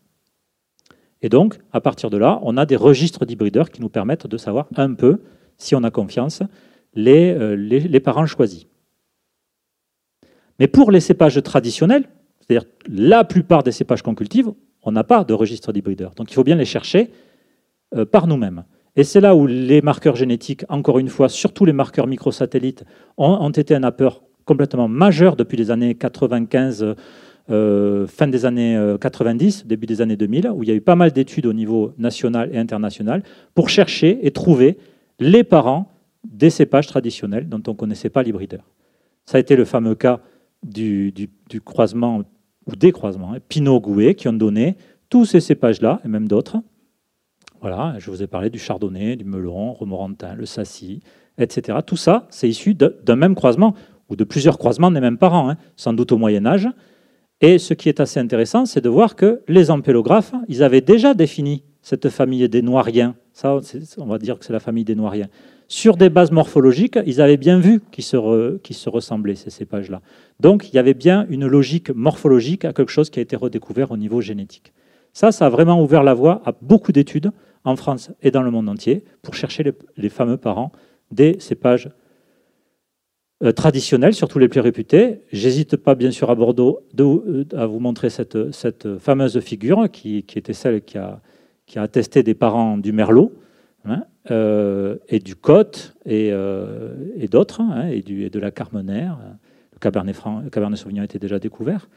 Et 1.22 1.28
donc, 1.28 1.60
à 1.74 1.82
partir 1.82 2.10
de 2.10 2.16
là, 2.16 2.40
on 2.44 2.56
a 2.56 2.66
des 2.66 2.78
registres 2.78 3.26
d'hybrideurs 3.26 3.72
qui 3.72 3.82
nous 3.82 3.90
permettent 3.90 4.26
de 4.26 4.38
savoir 4.38 4.68
un 4.78 4.94
peu, 4.94 5.22
si 5.58 5.76
on 5.76 5.84
a 5.84 5.92
confiance, 5.92 6.42
les, 6.94 7.34
euh, 7.34 8.00
parents 8.00 8.26
choisis. 8.26 8.68
Mais 10.60 10.68
pour 10.68 10.92
les 10.92 11.02
cépages 11.02 11.44
traditionnels, 11.44 12.08
c'est-à-dire 12.40 12.70
la 12.88 13.26
plupart 13.26 13.64
des 13.64 13.74
cépages 13.74 14.02
qu'on 14.02 14.16
cultive, 14.16 14.54
on 14.84 14.94
n'a 14.94 15.04
pas 15.04 15.26
de 15.26 15.34
registre 15.34 15.74
d'hybrideurs. 15.74 16.16
Donc 16.16 16.32
il 16.32 16.36
faut 16.36 16.46
bien 16.46 16.56
les 16.56 16.64
chercher 16.64 17.12
euh, 17.96 18.06
par 18.06 18.28
nous-mêmes. 18.28 18.64
Et 18.96 19.04
c'est 19.04 19.22
là 19.22 19.36
où 19.36 19.48
les 19.48 19.82
marqueurs 19.82 20.16
génétiques, 20.16 20.66
encore 20.70 21.00
une 21.00 21.10
fois, 21.10 21.30
surtout 21.30 21.66
les 21.66 21.74
marqueurs 21.74 22.08
microsatellites, 22.08 22.84
ont, 23.18 23.50
été 23.52 23.74
un 23.74 23.84
apport 23.84 24.24
complètement 24.46 24.88
majeur 24.88 25.36
depuis 25.36 25.58
les 25.58 25.72
années 25.72 25.96
95, 25.96 26.96
euh, 27.50 28.08
fin 28.08 28.28
des 28.28 28.46
années 28.46 28.96
90, 29.00 29.62
euh, 29.64 29.68
début 29.68 29.86
des 29.86 30.02
années 30.02 30.18
2000, 30.18 30.52
où 30.54 30.64
il 30.64 30.70
y 30.70 30.72
a 30.72 30.76
eu 30.76 30.82
pas 30.82 30.96
mal 30.96 31.12
d'études 31.12 31.46
au 31.46 31.54
niveau 31.54 31.94
national 31.98 32.50
et 32.54 32.58
international 32.58 33.24
pour 33.56 33.70
chercher 33.70 34.20
et 34.26 34.32
trouver 34.32 34.78
les 35.20 35.44
parents 35.44 35.92
des 36.24 36.50
cépages 36.50 36.88
traditionnels 36.88 37.48
dont 37.48 37.62
on 37.68 37.72
ne 37.72 37.78
connaissait 37.78 38.10
pas 38.10 38.24
l'hybrideur. 38.24 38.64
Ça 39.26 39.38
a 39.38 39.40
été 39.40 39.56
le 39.56 39.66
fameux 39.66 39.96
cas 39.96 40.20
du, 40.64 41.14
croisement 41.64 42.24
ou 42.68 42.76
des 42.76 42.92
croisements, 42.92 43.34
hein, 43.34 43.40
Pinot-Gouet, 43.48 44.16
qui 44.16 44.28
ont 44.28 44.34
donné 44.34 44.76
tous 45.10 45.26
ces 45.26 45.40
cépages-là, 45.40 46.02
et 46.04 46.08
même 46.08 46.28
d'autres, 46.28 46.58
voilà, 47.62 47.96
je 48.00 48.10
vous 48.10 48.24
ai 48.24 48.28
parlé 48.28 48.50
du 48.50 48.60
chardonnay, 48.60 49.16
du 49.16 49.26
melon, 49.26 49.74
romorantin, 49.74 50.36
le 50.36 50.46
sassi, 50.46 51.02
etc. 51.38 51.80
Tout 51.86 51.98
ça, 51.98 52.28
c'est 52.30 52.48
issu 52.48 52.74
d'un 52.76 53.16
même 53.16 53.36
croisement, 53.36 53.74
ou 54.10 54.16
de 54.16 54.24
plusieurs 54.24 54.58
croisements 54.58 54.92
des 54.92 55.02
mêmes 55.02 55.18
parents, 55.18 55.50
hein, 55.50 55.58
sans 55.76 55.94
doute 55.94 56.12
au 56.12 56.18
Moyen 56.18 56.46
Âge. 56.46 56.68
Et 57.42 57.58
ce 57.58 57.74
qui 57.74 57.90
est 57.90 58.00
assez 58.00 58.20
intéressant, 58.20 58.66
c'est 58.66 58.82
de 58.82 58.90
voir 58.90 59.16
que 59.16 59.42
les 59.48 59.72
ampélographes, 59.72 60.34
ils 60.48 60.64
avaient 60.64 60.82
déjà 60.82 61.14
défini 61.14 61.64
cette 61.82 62.10
famille 62.10 62.48
des 62.50 62.62
Noiriens. 62.62 63.16
Ça, 63.34 63.58
on 63.98 64.06
va 64.06 64.18
dire 64.18 64.38
que 64.38 64.46
c'est 64.46 64.54
la 64.54 64.60
famille 64.60 64.84
des 64.84 64.96
Noiriens. 64.96 65.30
Sur 65.68 65.96
des 65.96 66.10
bases 66.10 66.32
morphologiques, 66.32 67.00
ils 67.06 67.22
avaient 67.22 67.38
bien 67.38 67.60
vu 67.60 67.82
qu'ils 67.92 68.04
se 68.04 68.90
ressemblaient, 68.90 69.36
ces 69.36 69.52
cépages-là. 69.52 70.02
Donc, 70.40 70.70
il 70.70 70.76
y 70.76 70.80
avait 70.80 70.96
bien 70.96 71.26
une 71.30 71.46
logique 71.46 71.92
morphologique 71.92 72.66
à 72.66 72.74
quelque 72.74 72.92
chose 72.92 73.10
qui 73.10 73.20
a 73.20 73.22
été 73.22 73.36
redécouvert 73.36 73.92
au 73.92 73.98
niveau 73.98 74.20
génétique. 74.20 74.74
Ça, 75.14 75.32
ça 75.32 75.48
a 75.48 75.50
vraiment 75.50 75.82
ouvert 75.82 76.04
la 76.04 76.14
voie 76.14 76.42
à 76.46 76.54
beaucoup 76.62 76.92
d'études 76.92 77.32
en 77.64 77.76
France 77.76 78.12
et 78.22 78.32
dans 78.32 78.42
le 78.42 78.52
monde 78.52 78.70
entier 78.70 79.04
pour 79.22 79.36
chercher 79.36 79.74
les, 79.98 80.10
fameux 80.10 80.38
parents 80.38 80.72
des 81.12 81.40
cépages 81.40 81.90
euh, 83.44 83.52
traditionnels, 83.52 84.14
surtout 84.14 84.40
les 84.40 84.48
plus 84.48 84.60
réputés. 84.60 85.22
J'hésite 85.32 85.78
pas, 85.78 85.96
bien 85.96 86.12
sûr, 86.12 86.30
à 86.30 86.36
Bordeaux 86.36 86.82
euh, 87.00 87.46
à 87.56 87.66
vous 87.66 87.80
montrer 87.80 88.10
cette, 88.10 88.98
fameuse 88.98 89.40
figure 89.40 89.90
qui, 89.92 90.18
était 90.36 90.54
celle 90.54 90.82
qui 90.84 90.98
a, 90.98 91.22
attesté 91.76 92.24
des 92.24 92.34
parents 92.34 92.78
du 92.78 92.92
Merlot. 92.92 93.34
Hein, 93.86 94.04
euh, 94.30 94.98
et 95.08 95.20
du 95.20 95.36
Côte 95.36 95.96
et, 96.06 96.32
d'autres, 97.32 97.62
hein, 97.62 97.88
et, 97.88 98.02
de 98.02 98.40
la 98.40 98.52
Carmenère. 98.52 99.18
Le 99.74 99.80
Cabernet 99.80 100.78
Sauvignon 100.78 101.04
était 101.04 101.20
déjà 101.20 101.40
découvert. 101.40 101.88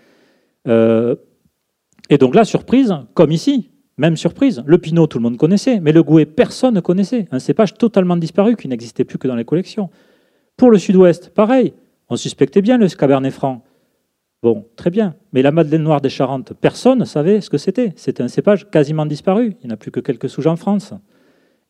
Et 2.11 2.19
donc 2.19 2.35
là, 2.35 2.45
surprise, 2.45 2.95
comme 3.15 3.33
ici, 3.33 3.71
même 3.99 4.17
surprise, 4.17 4.63
le 4.67 4.79
Pinot, 4.79 5.07
tout 5.07 5.19
le 5.19 5.23
monde 5.23 5.37
connaissait, 5.37 5.81
mais 5.81 5.93
le 5.93 6.03
Gouet, 6.03 6.27
personne 6.27 6.75
ne 6.75 6.81
connaissait. 6.81 7.27
Un 7.31 7.39
cépage 7.39 7.75
totalement 7.75 8.17
disparu 8.17 8.57
qui 8.57 8.69
n'existait 8.69 9.05
plus 9.05 9.19
que 9.19 9.29
dans 9.29 9.37
les 9.37 9.45
collections. 9.45 9.91
Pour 10.57 10.71
le 10.71 10.79
sud-ouest, 10.79 11.31
pareil, 11.31 11.75
on 12.09 12.17
suspectait 12.17 12.63
bien 12.63 12.79
le 12.79 12.89
Cabernet 12.89 13.33
Franc. 13.33 13.65
Bon, 14.43 14.67
très 14.77 14.91
bien. 14.91 15.15
Mais 15.33 15.43
la 15.43 15.53
Madeleine 15.53 15.83
Noire 15.83 16.01
des 16.01 16.09
Charentes, 16.09 16.53
personne 16.55 16.99
ne 16.99 17.05
savait 17.05 17.41
ce 17.41 17.49
que 17.49 17.59
c'était. 17.59 17.93
C'était 17.97 18.23
un 18.23 18.29
cépage 18.29 18.69
quasiment 18.71 19.07
disparu. 19.07 19.57
Il 19.63 19.67
n'y 19.67 19.73
en 19.73 19.75
a 19.75 19.77
plus 19.77 19.91
que 19.91 20.01
quelques 20.01 20.29
souches 20.29 20.47
en 20.47 20.57
France. 20.57 20.95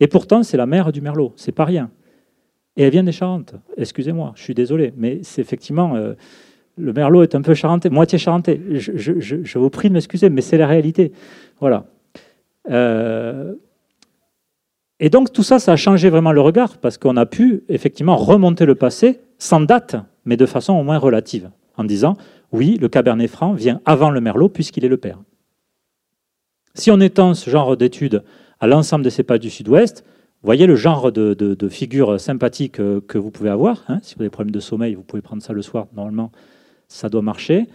Et 0.01 0.07
pourtant, 0.07 0.43
c'est 0.43 0.57
la 0.57 0.67
mère 0.67 0.91
du 0.91 1.01
Merlot. 1.01 1.35
C'est 1.37 1.53
pas 1.53 1.67
rien. 1.67 1.91
Et 2.77 2.85
elle 2.85 2.91
vient 2.91 3.05
des 3.05 3.13
Charentes. 3.13 3.55
Excusez-moi, 3.77 4.33
je 4.37 4.43
suis 4.43 4.55
désolé. 4.55 4.95
Mais 4.97 5.21
c'est 5.23 5.43
effectivement. 5.43 5.97
Euh, 5.97 6.15
le 6.77 6.93
Merlot 6.93 7.23
est 7.23 7.35
un 7.35 7.43
peu 7.43 7.55
charentais, 7.55 7.91
moitié 7.91 8.19
charentais. 8.19 8.61
Je, 8.71 9.59
vous 9.59 9.71
prie 9.71 9.89
de 9.89 9.95
m'excuser, 9.95 10.31
mais 10.31 10.41
c'est 10.41 10.57
la 10.57 10.67
réalité. 10.67 11.13
Voilà. 11.61 11.85
Euh, 12.71 13.55
et 15.01 15.11
donc 15.11 15.33
tout 15.33 15.43
ça, 15.43 15.59
ça 15.59 15.73
a 15.73 15.77
changé 15.77 16.11
vraiment 16.11 16.33
le 16.33 16.41
regard, 16.41 16.79
parce 16.79 16.97
qu'on 16.97 17.17
a 17.17 17.27
pu 17.27 17.65
effectivement 17.69 18.17
remonter 18.17 18.65
le 18.67 18.75
passé 18.75 19.21
sans 19.39 19.61
date, 19.61 19.97
mais 20.25 20.37
de 20.37 20.47
façon 20.47 20.75
au 20.75 20.83
moins 20.83 20.99
relative, 20.99 21.51
en 21.77 21.85
disant, 21.85 22.17
oui, 22.53 22.79
le 22.81 22.89
Cabernet 22.89 23.29
Franc 23.29 23.53
vient 23.53 23.81
avant 23.85 24.11
le 24.11 24.21
Merlot, 24.21 24.49
puisqu'il 24.49 24.85
est 24.85 24.89
le 24.89 24.97
père. 24.97 25.19
Si 26.75 26.91
on 26.91 27.01
étend 27.01 27.35
ce 27.35 27.51
genre 27.51 27.77
d'études 27.77 28.23
à 28.61 28.67
l'ensemble 28.67 29.05
des 29.05 29.11
cépages 29.11 29.41
du 29.41 29.51
Sud-Ouest, 29.51 30.05
voyez 30.43 30.67
le 30.67 30.77
genre 30.77 31.13
de, 31.13 31.69
figures 31.69 32.19
sympathiques 32.21 32.81
euh, 32.81 33.01
que 33.01 33.19
vous 33.19 33.31
pouvez 33.31 33.51
avoir. 33.51 33.85
Hein. 33.89 34.01
Si 34.03 34.15
vous 34.15 34.23
avez 34.23 34.27
des 34.27 34.31
problèmes 34.31 34.55
de 34.55 34.61
sommeil, 34.61 34.95
vous 34.95 35.03
pouvez 35.03 35.23
prendre 35.23 35.43
ça 35.43 35.53
le 35.53 35.63
soir, 35.63 35.87
normalement, 35.95 36.31
ça 36.93 37.09
doit 37.09 37.23
marcher. 37.23 37.67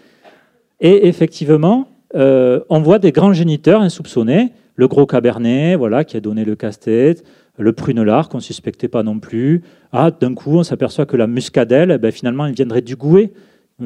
Et 0.80 1.08
effectivement, 1.08 1.90
euh, 2.16 2.62
on 2.70 2.82
voit 2.82 3.00
des 3.00 3.12
grands 3.12 3.34
géniteurs 3.34 3.82
insoupçonnés 3.82 4.52
le 4.78 4.88
gros 4.88 5.06
cabernet, 5.06 5.76
voilà, 5.76 6.06
qui 6.06 6.16
a 6.16 6.22
donné 6.22 6.46
le 6.46 6.56
casse-tête, 6.56 7.24
le 7.58 7.74
prunelard, 7.74 8.30
qu'on 8.30 8.38
ne 8.38 8.44
suspectait 8.44 8.88
pas 8.88 9.04
non 9.04 9.20
plus. 9.20 9.64
Ah, 9.92 10.12
d'un 10.12 10.36
coup, 10.36 10.56
on 10.58 10.64
s'aperçoit 10.64 11.08
que 11.08 11.18
la 11.18 11.28
muscadelle, 11.28 11.92
eh 11.92 11.98
ben, 11.98 12.12
finalement, 12.12 12.46
elle 12.46 12.54
viendrait 12.54 12.82
du 12.82 12.96
Gouet, 12.96 13.34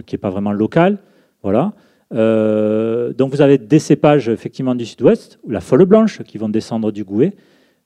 qui 0.06 0.16
n'est 0.16 0.20
pas 0.20 0.30
vraiment 0.30 0.52
local. 0.52 0.98
Voilà. 1.44 1.74
Euh, 2.14 3.14
donc 3.14 3.32
vous 3.32 3.42
avez 3.42 3.58
des 3.58 3.80
cépages 3.80 4.28
effectivement 4.28 4.76
du 4.76 4.86
sud-ouest, 4.86 5.40
ou 5.44 5.52
la 5.52 5.62
folle 5.62 5.86
blanche, 5.86 6.22
qui 6.24 6.38
vont 6.38 6.50
descendre 6.50 6.92
du 6.92 7.06
Gouet. 7.06 7.34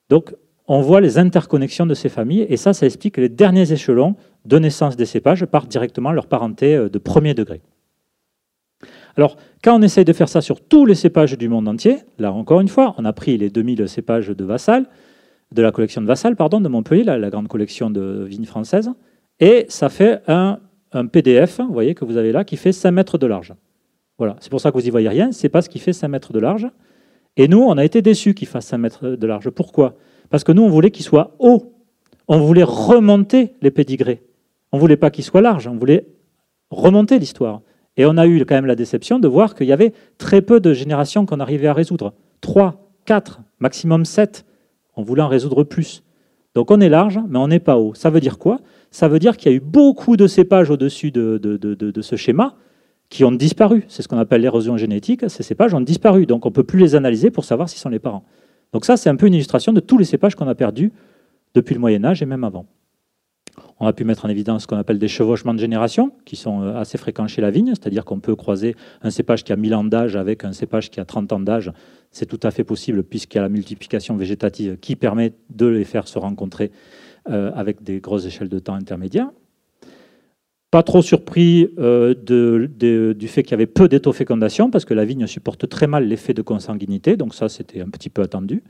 Donc 0.10 0.34
on 0.68 0.82
voit 0.82 1.02
les 1.02 1.18
interconnexions 1.18 1.86
de 1.86 1.94
ces 1.94 2.10
familles, 2.10 2.46
et 2.50 2.58
ça, 2.58 2.74
ça 2.74 2.86
explique 2.86 3.16
que 3.16 3.22
les 3.22 3.30
derniers 3.30 3.72
échelons 3.72 4.16
de 4.46 4.60
naissance 4.60 4.96
des 4.96 5.06
cépages 5.06 5.46
partent 5.46 5.70
directement 5.70 6.12
leur 6.12 6.28
parenté 6.28 6.76
euh, 6.76 6.90
de 6.90 6.98
premier 6.98 7.34
degré. 7.34 7.62
Alors, 9.18 9.38
quand 9.64 9.80
on 9.80 9.82
essaye 9.82 10.06
de 10.06 10.14
faire 10.14 10.28
ça 10.28 10.42
sur 10.42 10.62
tous 10.62 10.86
les 10.86 10.96
cépages 10.96 11.38
du 11.38 11.48
monde 11.48 11.68
entier, 11.68 12.00
là 12.20 12.34
encore 12.34 12.60
une 12.60 12.68
fois, 12.68 12.96
on 12.98 13.06
a 13.06 13.14
pris 13.14 13.38
les 13.38 13.50
2000 13.50 13.88
cépages 13.88 14.28
de 14.28 14.44
Vassal, 14.44 14.88
de 15.54 15.62
la 15.62 15.72
collection 15.72 16.02
de 16.02 16.08
Vassal, 16.08 16.36
pardon, 16.36 16.60
de 16.60 16.68
Montpellier, 16.68 17.04
la, 17.04 17.30
grande 17.30 17.48
collection 17.48 17.90
de 17.90 18.26
vignes 18.28 18.46
françaises, 18.46 18.92
et 19.40 19.66
ça 19.70 19.90
fait 19.90 20.22
un, 20.28 20.60
PDF, 21.12 21.60
vous 21.60 21.74
voyez, 21.74 21.94
que 21.94 22.06
vous 22.06 22.18
avez 22.18 22.32
là, 22.32 22.46
qui 22.46 22.56
fait 22.56 22.72
5 22.72 22.92
mètres 22.92 23.18
de 23.18 23.28
large. 23.28 23.54
Voilà, 24.18 24.38
c'est 24.40 24.50
pour 24.50 24.62
ça 24.62 24.72
que 24.72 24.78
vous 24.78 24.84
n'y 24.84 24.90
voyez 24.90 25.10
rien, 25.10 25.32
c'est 25.34 25.50
parce 25.50 25.68
qu'il 25.68 25.82
fait 25.82 25.92
5 25.92 26.08
mètres 26.08 26.32
de 26.32 26.40
large. 26.40 26.70
Et 27.36 27.50
nous, 27.50 27.62
on 27.62 27.78
a 27.78 27.84
été 27.84 28.02
déçus 28.02 28.34
qu'il 28.34 28.48
fasse 28.48 28.68
5 28.68 28.78
mètres 28.78 29.10
de 29.10 29.28
large. 29.28 29.50
Pourquoi? 29.50 29.96
Parce 30.36 30.44
que 30.44 30.52
nous, 30.52 30.64
on 30.64 30.70
voulait 30.70 30.92
qu'il 30.92 31.06
soit 31.06 31.34
haut. 31.40 31.72
On 32.28 32.40
voulait 32.40 32.66
remonter 32.66 33.54
les 33.62 33.72
pédigrés. 33.72 34.22
On 34.74 34.76
ne 34.76 34.82
voulait 34.82 34.98
pas 34.98 35.10
qu'il 35.10 35.24
soit 35.24 35.40
large, 35.40 35.66
on 35.66 35.78
voulait 35.78 36.08
remonter 36.70 37.20
l'histoire. 37.20 37.62
Et 37.96 38.06
on 38.06 38.18
a 38.18 38.28
eu 38.28 38.44
quand 38.44 38.56
même 38.56 38.66
la 38.66 38.76
déception 38.76 39.18
de 39.18 39.30
voir 39.30 39.56
qu'il 39.56 39.68
y 39.68 39.72
avait 39.72 39.94
très 40.18 40.42
peu 40.42 40.60
de 40.60 40.74
générations 40.74 41.26
qu'on 41.26 41.40
arrivait 41.40 41.68
à 41.68 41.74
résoudre. 41.74 42.16
Trois, 42.42 42.92
quatre, 43.06 43.40
maximum 43.60 44.04
sept. 44.04 44.44
On 44.98 45.04
voulait 45.04 45.22
en 45.22 45.30
résoudre 45.30 45.64
plus. 45.64 46.04
Donc 46.54 46.70
on 46.70 46.82
est 46.82 46.90
large, 46.90 47.18
mais 47.30 47.40
on 47.40 47.48
n'est 47.48 47.60
pas 47.62 47.78
haut. 47.78 47.94
Ça 47.94 48.10
veut 48.10 48.20
dire 48.20 48.38
quoi? 48.38 48.60
Ça 48.92 49.08
veut 49.08 49.20
dire 49.20 49.38
qu'il 49.38 49.50
y 49.50 49.56
a 49.56 49.58
eu 49.58 49.62
beaucoup 49.62 50.18
de 50.18 50.28
cépages 50.28 50.70
au-dessus 50.70 51.12
de, 51.12 51.38
de, 51.38 52.02
ce 52.02 52.18
schéma 52.18 52.56
qui 53.08 53.24
ont 53.24 53.32
disparu. 53.32 53.86
C'est 53.88 54.02
ce 54.02 54.10
qu'on 54.10 54.20
appelle 54.20 54.42
l'érosion 54.42 54.76
génétique. 54.76 55.30
Ces 55.30 55.44
cépages 55.44 55.74
ont 55.74 55.80
disparu, 55.80 56.26
donc 56.26 56.46
on 56.46 56.50
ne 56.50 56.54
peut 56.54 56.66
plus 56.66 56.80
les 56.80 56.94
analyser 56.94 57.32
pour 57.32 57.46
savoir 57.46 57.70
si 57.70 57.80
sont 57.80 57.88
les 57.88 58.00
parents. 58.00 58.26
Donc 58.74 58.86
ça, 58.86 58.98
c'est 58.98 59.10
un 59.10 59.16
peu 59.16 59.28
une 59.28 59.34
illustration 59.34 59.74
de 59.74 59.80
tous 59.80 59.98
les 59.98 60.06
cépages 60.06 60.36
qu'on 60.36 60.48
a 60.48 60.56
perdus 60.56 60.92
depuis 61.54 61.74
le 61.74 61.80
Moyen 61.80 62.04
Âge 62.04 62.22
et 62.22 62.26
même 62.26 62.44
avant. 62.44 62.66
On 63.80 63.88
a 63.88 63.94
pu 63.94 64.06
mettre 64.06 64.26
en 64.26 64.30
évidence 64.30 64.64
ce 64.64 64.68
qu'on 64.68 64.78
appelle 64.78 65.00
des 65.00 65.08
chevauchements 65.08 65.54
de 65.54 65.60
génération, 65.60 66.12
qui 66.26 66.36
sont 66.36 66.62
euh, 66.62 66.76
assez 66.76 66.98
fréquents 66.98 67.28
chez 67.28 67.42
la 67.42 67.52
vigne, 67.52 67.68
c'est-à-dire 67.68 68.06
qu'on 68.06 68.20
peut 68.20 68.36
croiser 68.36 68.76
un 69.02 69.10
cépage 69.10 69.44
qui 69.44 69.52
a 69.52 69.56
1000 69.56 69.76
ans 69.76 69.84
d'âge 69.84 70.16
avec 70.16 70.44
un 70.44 70.54
cépage 70.54 70.90
qui 70.90 71.00
a 71.00 71.06
30 71.06 71.34
ans 71.34 71.40
d'âge. 71.40 71.72
C'est 72.12 72.26
tout 72.26 72.40
à 72.44 72.52
fait 72.52 72.64
possible 72.64 73.04
puisqu'il 73.04 73.38
y 73.38 73.40
a 73.40 73.44
la 73.44 73.50
multiplication 73.50 74.16
végétative 74.16 74.78
qui 74.78 74.96
permet 74.96 75.34
de 75.50 75.66
les 75.66 75.84
faire 75.84 76.08
se 76.08 76.18
rencontrer 76.18 76.72
euh, 77.30 77.52
avec 77.54 77.84
des 77.84 78.00
grosses 78.00 78.26
échelles 78.26 78.50
de 78.50 78.60
temps 78.60 78.76
intermédiaires. 78.76 79.30
Pas 80.76 80.84
trop 80.84 81.02
surpris 81.02 81.70
euh, 81.80 82.14
du 83.14 83.28
fait 83.30 83.44
qu'il 83.44 83.52
y 83.52 83.54
avait 83.54 83.66
peu 83.66 83.88
d'étofécondation, 83.88 84.70
parce 84.70 84.84
que 84.84 84.94
la 84.94 85.06
vigne 85.06 85.26
supporte 85.26 85.70
très 85.70 85.88
mal 85.88 86.06
l'effet 86.06 86.34
de 86.34 86.42
consanguinité, 86.42 87.16
donc 87.16 87.34
ça 87.34 87.48
c'était 87.48 87.80
un 87.80 87.88
petit 87.88 88.10
peu 88.10 88.22
attendu. 88.22 88.62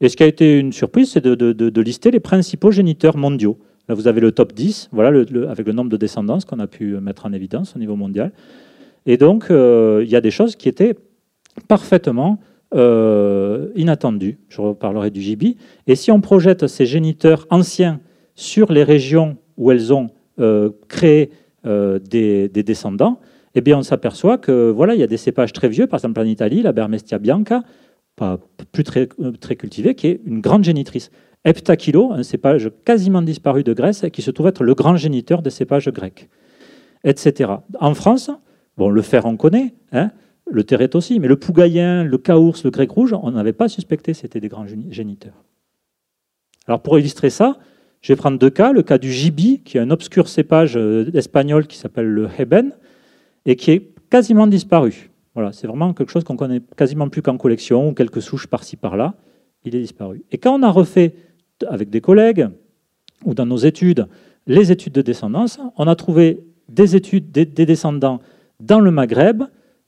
Et 0.00 0.08
ce 0.08 0.16
qui 0.16 0.22
a 0.22 0.26
été 0.26 0.58
une 0.58 0.72
surprise, 0.72 1.10
c'est 1.10 1.22
de 1.22 1.80
lister 1.82 2.10
les 2.10 2.20
principaux 2.20 2.70
géniteurs 2.70 3.18
mondiaux. 3.18 3.58
Là, 3.86 3.94
vous 3.94 4.08
avez 4.08 4.22
le 4.22 4.32
top 4.32 4.54
10, 4.54 4.88
voilà, 4.92 5.20
avec 5.50 5.66
le 5.66 5.72
nombre 5.74 5.90
de 5.90 5.98
descendants 5.98 6.38
qu'on 6.38 6.58
a 6.58 6.66
pu 6.66 6.96
mettre 7.00 7.26
en 7.26 7.34
évidence 7.34 7.76
au 7.76 7.78
niveau 7.78 7.96
mondial. 7.96 8.32
Et 9.04 9.18
donc, 9.18 9.50
euh, 9.50 10.00
il 10.02 10.10
y 10.10 10.16
a 10.16 10.22
des 10.22 10.30
choses 10.30 10.56
qui 10.56 10.70
étaient 10.70 10.94
parfaitement 11.68 12.40
euh, 12.74 13.68
inattendues. 13.76 14.38
Je 14.48 14.62
reparlerai 14.62 15.10
du 15.10 15.20
gibier. 15.20 15.58
Et 15.86 15.96
si 15.96 16.10
on 16.10 16.22
projette 16.22 16.66
ces 16.66 16.86
géniteurs 16.86 17.46
anciens 17.50 18.00
sur 18.36 18.72
les 18.72 18.84
régions 18.84 19.36
où 19.58 19.70
elles 19.70 19.92
ont 19.92 20.08
euh, 20.40 20.70
créé 20.88 21.28
des, 21.64 22.48
descendants, 22.48 23.20
eh 23.54 23.60
bien, 23.60 23.78
on 23.78 23.82
s'aperçoit 23.82 24.38
que 24.38 24.70
voilà, 24.70 24.94
il 24.94 25.00
y 25.00 25.04
a 25.04 25.06
des 25.06 25.16
cépages 25.16 25.52
très 25.52 25.68
vieux, 25.68 25.86
par 25.86 25.98
exemple 25.98 26.20
en 26.20 26.24
Italie, 26.24 26.62
la 26.62 26.72
Bermestia 26.72 27.18
bianca, 27.18 27.62
pas 28.16 28.38
plus 28.72 28.84
très, 28.84 29.08
très 29.40 29.56
cultivée, 29.56 29.94
qui 29.94 30.06
est 30.06 30.20
une 30.24 30.40
grande 30.40 30.64
génitrice. 30.64 31.10
Heptakilo, 31.44 32.12
un 32.12 32.22
cépage 32.22 32.70
quasiment 32.84 33.22
disparu 33.22 33.64
de 33.64 33.72
Grèce, 33.72 34.04
qui 34.12 34.22
se 34.22 34.30
trouve 34.30 34.46
être 34.46 34.62
le 34.62 34.74
grand 34.74 34.96
géniteur 34.96 35.42
des 35.42 35.50
cépages 35.50 35.88
grecs, 35.88 36.28
etc. 37.04 37.52
En 37.80 37.94
France, 37.94 38.30
bon, 38.76 38.90
le 38.90 39.02
fer 39.02 39.26
on 39.26 39.36
connaît, 39.36 39.74
hein, 39.92 40.12
le 40.50 40.64
terret 40.64 40.94
aussi, 40.94 41.18
mais 41.18 41.28
le 41.28 41.36
pougaïen, 41.36 42.04
le 42.04 42.18
caours, 42.18 42.62
le 42.64 42.70
grec 42.70 42.90
rouge, 42.90 43.14
on 43.20 43.30
n'avait 43.30 43.52
pas 43.52 43.68
suspecté 43.68 44.14
c'était 44.14 44.40
des 44.40 44.48
grands 44.48 44.66
géniteurs. 44.66 45.44
Alors 46.66 46.80
pour 46.80 46.98
illustrer 46.98 47.30
ça, 47.30 47.58
je 48.02 48.12
vais 48.12 48.16
prendre 48.16 48.38
deux 48.38 48.50
cas. 48.50 48.72
Le 48.72 48.82
cas 48.82 48.98
du 48.98 49.10
gibi, 49.10 49.60
qui 49.64 49.78
est 49.78 49.80
un 49.80 49.90
obscur 49.90 50.28
cépage 50.28 50.76
euh, 50.76 51.10
espagnol 51.14 51.66
qui 51.66 51.78
s'appelle 51.78 52.08
le 52.08 52.28
heben, 52.38 52.72
et 53.46 53.56
qui 53.56 53.70
est 53.70 53.90
quasiment 54.10 54.46
disparu. 54.46 55.10
Voilà, 55.34 55.52
c'est 55.52 55.66
vraiment 55.66 55.94
quelque 55.94 56.10
chose 56.10 56.24
qu'on 56.24 56.36
connaît 56.36 56.60
quasiment 56.76 57.08
plus 57.08 57.22
qu'en 57.22 57.38
collection, 57.38 57.88
ou 57.88 57.92
quelques 57.94 58.20
souches 58.20 58.48
par-ci 58.48 58.76
par-là. 58.76 59.14
Il 59.64 59.74
est 59.74 59.80
disparu. 59.80 60.24
Et 60.32 60.38
quand 60.38 60.58
on 60.58 60.62
a 60.62 60.70
refait 60.70 61.14
avec 61.68 61.88
des 61.88 62.00
collègues 62.00 62.48
ou 63.24 63.34
dans 63.34 63.46
nos 63.46 63.56
études, 63.56 64.08
les 64.46 64.72
études 64.72 64.92
de 64.92 65.02
descendance, 65.02 65.60
on 65.76 65.86
a 65.86 65.94
trouvé 65.94 66.44
des 66.68 66.96
études 66.96 67.30
des, 67.30 67.46
descendants 67.46 68.20
dans 68.58 68.80
le 68.80 68.90
Maghreb, 68.90 69.44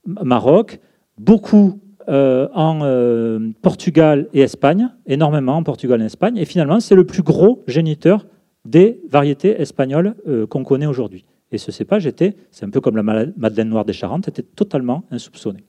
Maroc, 0.07 0.79
beaucoup 1.19 1.81
euh, 2.09 2.49
en 2.53 2.81
euh, 2.83 3.39
Portugal 3.63 4.29
et 4.35 4.41
Espagne, 4.41 4.91
énormément 5.07 5.57
en 5.57 5.63
Portugal 5.63 6.03
et 6.03 6.05
Espagne, 6.05 6.37
et 6.37 6.45
finalement 6.45 6.79
c'est 6.81 6.95
le 6.95 7.07
plus 7.07 7.23
gros 7.23 7.65
géniteur 7.67 8.27
des 8.67 9.01
variétés 9.09 9.61
espagnoles 9.61 10.15
euh, 10.29 10.47
qu'on 10.47 10.65
connaît 10.65 10.87
aujourd'hui. 10.87 11.25
Et 11.51 11.57
ce 11.57 11.73
cépage 11.73 12.07
était, 12.07 12.37
c'est 12.51 12.67
un 12.67 12.71
peu 12.71 12.81
comme 12.81 12.97
la 12.97 13.03
Madeleine 13.03 13.69
noire 13.69 13.87
des 13.87 13.95
Charentes, 13.95 14.29
était 14.29 14.43
totalement 14.43 15.05
insoupçonné. 15.11 15.65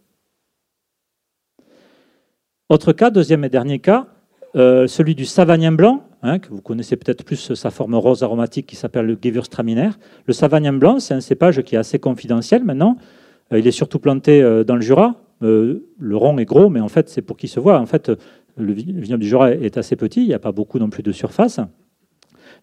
Autre 2.69 2.91
cas, 2.91 3.11
deuxième 3.11 3.45
et 3.45 3.49
dernier 3.49 3.79
cas, 3.79 4.07
celui 4.55 5.15
du 5.15 5.25
savagnin 5.25 5.71
blanc, 5.71 6.03
hein, 6.23 6.39
que 6.39 6.49
vous 6.49 6.61
connaissez 6.61 6.95
peut-être 6.95 7.23
plus 7.23 7.53
sa 7.53 7.69
forme 7.69 7.95
rose 7.95 8.23
aromatique 8.23 8.65
qui 8.65 8.75
s'appelle 8.75 9.05
le 9.05 9.17
Gewürztraminer. 9.21 9.89
Le 10.25 10.33
savagnin 10.33 10.73
blanc, 10.73 10.99
c'est 10.99 11.13
un 11.13 11.21
cépage 11.21 11.61
qui 11.61 11.75
est 11.75 11.77
assez 11.77 11.99
confidentiel 11.99 12.63
maintenant. 12.63 12.97
Il 13.51 13.67
est 13.67 13.71
surtout 13.71 13.99
planté 13.99 14.41
dans 14.65 14.75
le 14.75 14.81
Jura. 14.81 15.24
Le 15.41 16.17
rond 16.17 16.37
est 16.37 16.45
gros, 16.45 16.69
mais 16.69 16.79
en 16.79 16.87
fait, 16.87 17.09
c'est 17.09 17.21
pour 17.21 17.37
qu'il 17.37 17.49
se 17.49 17.59
voit. 17.59 17.79
En 17.79 17.85
fait, 17.85 18.11
le 18.57 18.73
vignoble 18.73 19.21
du 19.21 19.27
Jura 19.27 19.51
est 19.51 19.77
assez 19.77 19.95
petit, 19.95 20.21
il 20.21 20.27
n'y 20.27 20.33
a 20.33 20.39
pas 20.39 20.51
beaucoup 20.51 20.79
non 20.79 20.89
plus 20.89 21.03
de 21.03 21.11
surface. 21.11 21.59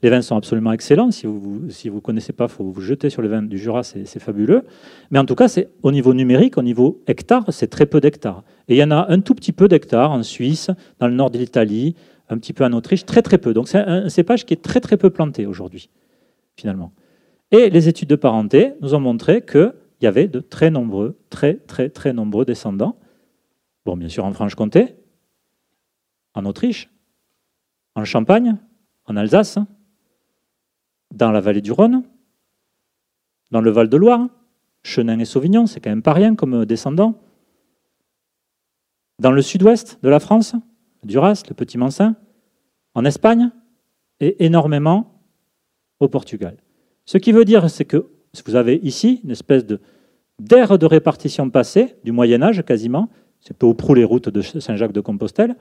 Les 0.02 0.10
vins 0.10 0.22
sont 0.22 0.36
absolument 0.36 0.72
excellents. 0.72 1.10
Si 1.12 1.26
vous 1.26 1.60
ne 1.64 1.70
si 1.70 1.88
vous 1.88 2.00
connaissez 2.00 2.32
pas, 2.32 2.46
il 2.46 2.50
faut 2.50 2.64
vous 2.64 2.80
jeter 2.80 3.08
sur 3.08 3.22
les 3.22 3.28
vins 3.28 3.42
du 3.42 3.56
Jura, 3.56 3.84
c'est 3.84 4.18
fabuleux. 4.18 4.62
Mais 5.10 5.18
en 5.18 5.24
tout 5.24 5.36
cas, 5.36 5.46
c'est 5.46 5.68
au 5.82 5.92
niveau 5.92 6.12
numérique, 6.12 6.58
au 6.58 6.62
niveau 6.62 7.00
hectare, 7.06 7.44
c'est 7.50 7.68
très 7.68 7.86
peu 7.86 8.00
d'hectares. 8.00 8.42
Et 8.68 8.74
il 8.74 8.78
y 8.78 8.82
en 8.82 8.90
a 8.90 9.06
un 9.10 9.20
tout 9.20 9.34
petit 9.34 9.52
peu 9.52 9.68
d'hectares 9.68 10.10
en 10.10 10.22
Suisse, 10.24 10.70
dans 10.98 11.06
le 11.06 11.14
nord 11.14 11.30
de 11.30 11.38
l'Italie, 11.38 11.94
un 12.28 12.38
petit 12.38 12.52
peu 12.52 12.64
en 12.64 12.72
Autriche, 12.72 13.04
très 13.04 13.22
très 13.22 13.38
peu. 13.38 13.54
Donc 13.54 13.68
c'est 13.68 13.78
un, 13.78 14.08
cépage 14.08 14.44
qui 14.44 14.54
est 14.54 14.62
très 14.62 14.80
très 14.80 14.96
peu 14.96 15.10
planté 15.10 15.46
aujourd'hui, 15.46 15.88
finalement. 16.56 16.92
Et 17.52 17.70
les 17.70 17.88
études 17.88 18.08
de 18.08 18.16
parenté 18.16 18.72
nous 18.80 18.94
ont 18.94 19.00
montré 19.00 19.42
qu'il 20.02 20.06
y 20.06 20.08
avait 20.08 20.26
de 20.26 20.40
très 20.40 20.68
nombreux, 20.68 21.16
très 21.30 21.54
très 21.54 21.88
très 21.88 22.12
nombreux 22.12 22.44
descendants. 22.44 22.98
Bon, 23.84 23.96
bien 23.96 24.08
sûr 24.08 24.24
en 24.24 24.32
Franche-Comté, 24.32 24.96
en 26.34 26.44
Autriche, 26.44 26.90
en 27.94 28.04
Champagne, 28.04 28.56
en 29.04 29.16
Alsace, 29.16 29.60
dans 31.12 31.30
la 31.30 31.40
vallée 31.40 31.60
du 31.60 31.70
Rhône, 31.70 32.02
dans 33.52 33.60
le 33.60 33.70
Val 33.70 33.88
de 33.88 33.96
Loire, 33.96 34.26
Chenin 34.82 35.20
et 35.20 35.24
Sauvignon, 35.24 35.66
c'est 35.66 35.78
quand 35.78 35.90
même 35.90 36.02
pas 36.02 36.14
rien 36.14 36.34
comme 36.34 36.64
descendant. 36.64 37.22
Dans 39.20 39.30
le 39.30 39.40
sud-ouest 39.40 40.00
de 40.02 40.08
la 40.08 40.18
France, 40.18 40.56
Duras, 41.04 41.44
le 41.48 41.54
Petit 41.54 41.78
Mansin, 41.78 42.16
en 42.94 43.04
Espagne 43.04 43.52
et 44.18 44.44
énormément 44.44 45.22
au 46.00 46.08
Portugal. 46.08 46.56
Ce 47.04 47.18
qui 47.18 47.30
veut 47.30 47.44
dire, 47.44 47.70
c'est 47.70 47.84
que 47.84 48.10
vous 48.46 48.56
avez 48.56 48.80
ici 48.82 49.20
une 49.24 49.30
espèce 49.30 49.64
d'aire 50.38 50.78
de 50.78 50.86
répartition 50.86 51.50
passée, 51.50 51.96
du 52.04 52.12
Moyen 52.12 52.42
Âge 52.42 52.62
quasiment, 52.64 53.10
c'est 53.40 53.56
peu 53.56 53.66
au 53.66 53.74
prou 53.74 53.94
les 53.94 54.04
routes 54.04 54.28
de 54.28 54.40
Saint-Jacques 54.40 54.92
de 54.92 55.00
Compostelle, 55.00 55.56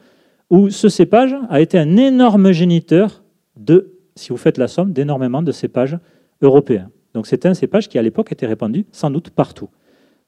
où 0.49 0.69
ce 0.69 0.87
cépage 0.87 1.35
a 1.49 1.59
été 1.59 1.77
un 1.77 1.97
énorme 1.97 2.51
géniteur 2.51 3.23
de 3.57 3.97
si 4.15 4.29
vous 4.29 4.37
faites 4.37 4.57
la 4.57 4.67
somme, 4.67 4.93
d'énormément 4.93 5.41
de 5.41 5.51
cépages 5.51 5.97
européens. 6.41 6.89
Donc 7.13 7.27
c'est 7.27 7.45
un 7.45 7.53
cépage 7.53 7.89
qui 7.89 7.97
à 7.97 8.01
l'époque 8.01 8.31
était 8.31 8.45
répandu 8.45 8.85
sans 8.91 9.09
doute 9.09 9.31
partout. 9.31 9.69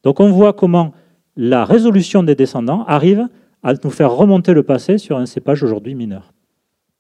Donc 0.04 0.20
on 0.20 0.30
voit 0.30 0.54
comment 0.54 0.94
la 1.36 1.66
résolution 1.66 2.24
des 2.24 2.36
descendants 2.36 2.84
arrive 2.86 3.28
à 3.62 3.74
nous 3.74 3.90
faire 3.90 4.12
remonter 4.12 4.54
le 4.54 4.64
passé 4.64 4.98
sur 4.98 5.18
un 5.18 5.26
cépage 5.26 5.64
aujourd'hui 5.64 5.96
mineur. 5.96 6.34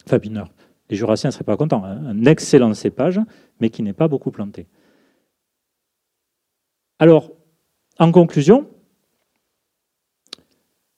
Enfin 0.05 0.19
mineur. 0.19 0.49
Les 0.89 0.95
Jurassiens 0.95 1.29
ne 1.29 1.33
seraient 1.33 1.43
pas 1.43 1.57
contents. 1.57 1.83
Hein. 1.83 1.99
Un 2.07 2.25
excellent 2.25 2.73
cépage, 2.73 3.19
mais 3.59 3.69
qui 3.69 3.83
n'est 3.83 3.93
pas 3.93 4.07
beaucoup 4.07 4.31
planté. 4.31 4.67
Alors, 7.03 7.33
en 7.99 8.13
conclusion, 8.13 8.65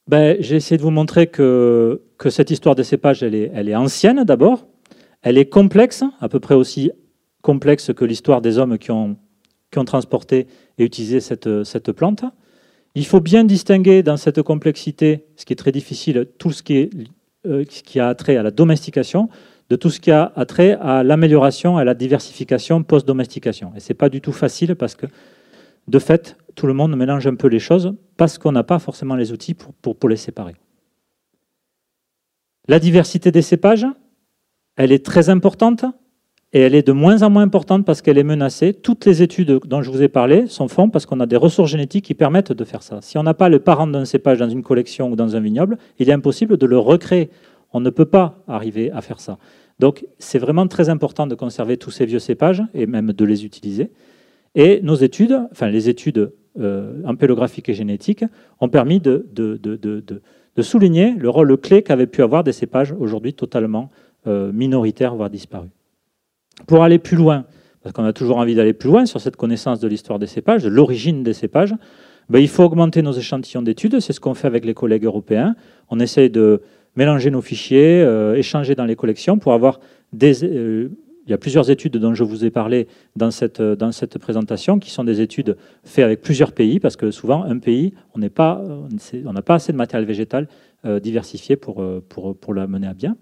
ben, 0.08 0.38
j'ai 0.39 0.58
essayé 0.58 0.78
de 0.78 0.84
vous 0.84 0.91
montrer 0.91 1.26
que, 1.26 2.03
cette 2.30 2.51
histoire 2.51 2.76
des 2.76 2.84
cépages, 2.84 3.24
elle 3.24 3.34
est, 3.34 3.76
ancienne 3.76 4.24
d'abord, 4.24 4.68
elle 5.24 5.39
est 5.39 5.49
complexe, 5.49 6.03
à 6.20 6.30
peu 6.30 6.39
près 6.39 6.53
aussi 6.53 6.91
complexe 7.41 7.91
que 7.91 8.06
l'histoire 8.06 8.41
des 8.41 8.60
hommes 8.60 8.78
qui 8.78 8.91
ont, 8.91 9.18
transporté 9.84 10.45
et 10.78 10.86
utilisé 10.86 11.20
cette, 11.22 11.91
plante. 11.91 12.24
Il 12.93 13.08
faut 13.08 13.20
bien 13.20 13.43
distinguer 13.43 14.03
dans 14.03 14.16
cette 14.16 14.43
complexité, 14.43 15.26
ce 15.38 15.43
qui 15.43 15.53
est 15.53 15.56
très 15.56 15.72
difficile, 15.72 16.28
tout 16.38 16.51
ce 16.51 16.62
qui, 16.62 16.88
euh, 17.47 17.66
a 17.95 18.14
trait 18.14 18.38
à 18.38 18.43
la 18.43 18.51
domestication, 18.51 19.28
de 19.72 19.76
tout 19.76 19.89
ce 19.89 19.99
qui 19.99 20.12
a 20.12 20.32
trait 20.47 20.78
à 20.80 21.01
l'amélioration, 21.01 21.78
à 21.78 21.84
la 21.84 21.95
diversification 21.95 22.84
post-domestication. 22.84 23.74
Et 23.76 23.80
ce 23.80 23.91
n'est 23.91 23.97
pas 23.97 24.10
du 24.10 24.22
tout 24.22 24.34
facile 24.34 24.76
parce 24.76 24.93
que, 24.93 25.08
de 25.88 26.00
fait, 26.00 26.38
tout 26.56 26.68
le 26.68 26.74
monde 26.74 26.96
mélange 26.96 27.28
un 27.28 27.36
peu 27.36 27.48
les 27.48 27.60
choses 27.60 27.94
parce 28.18 28.38
qu'on 28.38 28.52
n'a 28.52 28.64
pas 28.64 28.80
forcément 28.80 29.16
les 29.16 29.32
outils 29.32 29.54
pour, 29.54 30.10
les 30.10 30.16
séparer. 30.16 30.56
La 32.68 32.80
diversité 32.80 33.32
des 33.32 33.42
cépages, 33.42 33.86
elle 34.78 34.92
est 34.92 35.06
très 35.06 35.30
importante 35.30 35.86
et 36.54 36.62
elle 36.62 36.74
est 36.74 36.88
de 36.88 36.94
moins 36.94 37.22
en 37.22 37.30
moins 37.30 37.44
importante 37.44 37.86
parce 37.86 38.02
qu'elle 38.02 38.18
est 38.18 38.24
menacée. 38.24 38.74
Toutes 38.74 39.06
les 39.06 39.22
études 39.22 39.60
dont 39.66 39.82
je 39.82 39.92
vous 39.92 40.02
ai 40.02 40.08
parlé 40.08 40.48
sont 40.48 40.68
faites 40.68 40.92
parce 40.92 41.06
qu'on 41.06 41.20
a 41.20 41.26
des 41.26 41.36
ressources 41.36 41.70
génétiques 41.70 42.06
qui 42.06 42.14
permettent 42.14 42.54
de 42.54 42.64
faire 42.64 42.82
ça. 42.82 43.00
Si 43.02 43.18
on 43.18 43.24
n'a 43.24 43.34
pas 43.34 43.50
le 43.50 43.60
parent 43.60 43.86
d'un 43.86 44.06
cépage 44.06 44.40
dans 44.40 44.50
une 44.50 44.64
collection 44.64 45.12
ou 45.12 45.16
dans 45.16 45.36
un 45.36 45.40
vignoble, 45.40 45.78
il 46.00 46.10
est 46.10 46.14
impossible 46.14 46.58
de 46.58 46.66
le 46.66 46.80
recréer. 46.80 47.30
On 47.74 47.82
ne 47.82 47.90
peut 47.90 48.06
pas 48.06 48.40
arriver 48.48 48.90
à 48.92 49.02
faire 49.02 49.20
ça. 49.20 49.38
Donc 49.80 50.06
c'est 50.18 50.40
vraiment 50.40 50.66
très 50.68 50.90
important 50.90 51.28
de 51.28 51.36
conserver 51.36 51.78
tous 51.78 51.92
ces 51.92 52.06
vieux 52.06 52.20
cépages 52.20 52.64
et 52.74 52.88
même 52.88 53.12
de 53.12 53.26
les 53.26 53.46
utiliser. 53.46 53.92
Et 54.56 54.80
nos 54.82 54.95
études, 54.95 55.38
enfin 55.51 55.68
les 55.68 55.89
études 55.89 56.32
euh, 56.60 57.03
et 57.68 57.74
génétiques, 57.74 58.26
ont 58.60 58.70
permis 58.70 58.99
de, 58.99 59.28
souligner 60.62 61.14
le 61.18 61.30
rôle 61.30 61.56
clé 61.58 61.84
qu'avaient 61.84 62.08
pu 62.08 62.24
avoir 62.24 62.43
des 62.43 62.53
cépages 62.53 62.93
aujourd'hui 62.97 63.34
totalement 63.34 63.91
minoritaires, 64.26 65.14
voire 65.14 65.30
disparus. 65.30 65.70
Pour 66.66 66.84
aller 66.84 66.97
plus 66.97 67.16
loin, 67.16 67.45
parce 67.84 67.93
qu'on 67.93 68.06
a 68.06 68.14
toujours 68.14 68.38
envie 68.38 68.56
d'aller 68.56 68.74
plus 68.74 68.89
loin 68.89 69.06
sur 69.06 69.22
cette 69.22 69.36
connaissance 69.36 69.80
de 69.80 69.88
l'histoire 69.88 70.18
des 70.18 70.26
cépages, 70.26 70.64
de 70.64 70.70
l'origine 70.70 71.22
des 71.22 71.34
cépages, 71.34 71.76
ben, 72.30 72.39
il 72.39 72.47
faut 72.47 72.64
augmenter 72.64 73.01
nos 73.01 73.12
échantillons 73.12 73.62
d'études. 73.62 73.99
C'est 73.99 74.14
ce 74.14 74.20
qu'on 74.20 74.34
fait 74.34 74.47
avec 74.47 74.66
les 74.66 74.74
collègues 74.74 75.06
européens. 75.06 75.56
On 75.89 75.99
essaye 75.99 76.30
de 76.30 76.62
mélanger 76.95 77.30
nos 77.30 77.41
fichiers, 77.41 78.01
euh, 78.01 78.36
échanger 78.36 78.76
dans 78.76 78.86
les 78.86 78.95
collections 78.95 79.38
pour 79.38 79.53
avoir 79.53 79.80
des... 80.14 80.43
Euh, 80.43 80.89
il 81.26 81.32
y 81.32 81.34
a 81.34 81.38
plusieurs 81.38 81.70
études 81.70 81.98
dont 81.98 82.14
je 82.14 82.24
vous 82.24 82.46
ai 82.46 82.52
parlé 82.52 82.88
dans 83.16 83.32
cette, 83.32 83.62
dans 83.62 83.92
cette 83.92 84.18
présentation, 84.18 84.80
qui 84.80 84.92
sont 84.92 85.04
des 85.04 85.22
études 85.22 85.58
faites 85.84 86.06
avec 86.06 86.22
plusieurs 86.22 86.52
pays, 86.52 86.80
parce 86.80 86.96
que 86.96 87.12
souvent, 87.12 87.44
un 87.44 87.60
pays, 87.60 87.94
on 88.14 88.20
n'a 88.20 88.30
pas, 88.30 88.62
pas 89.46 89.56
assez 89.56 89.72
de 89.72 89.78
matériel 89.78 90.08
végétal 90.08 90.48
euh, 90.86 91.00
diversifié 91.00 91.56
pour, 91.56 91.84
pour, 92.10 92.38
pour 92.38 92.54
la 92.54 92.68
mener 92.68 92.88
à 92.88 92.94
bien. 92.94 93.18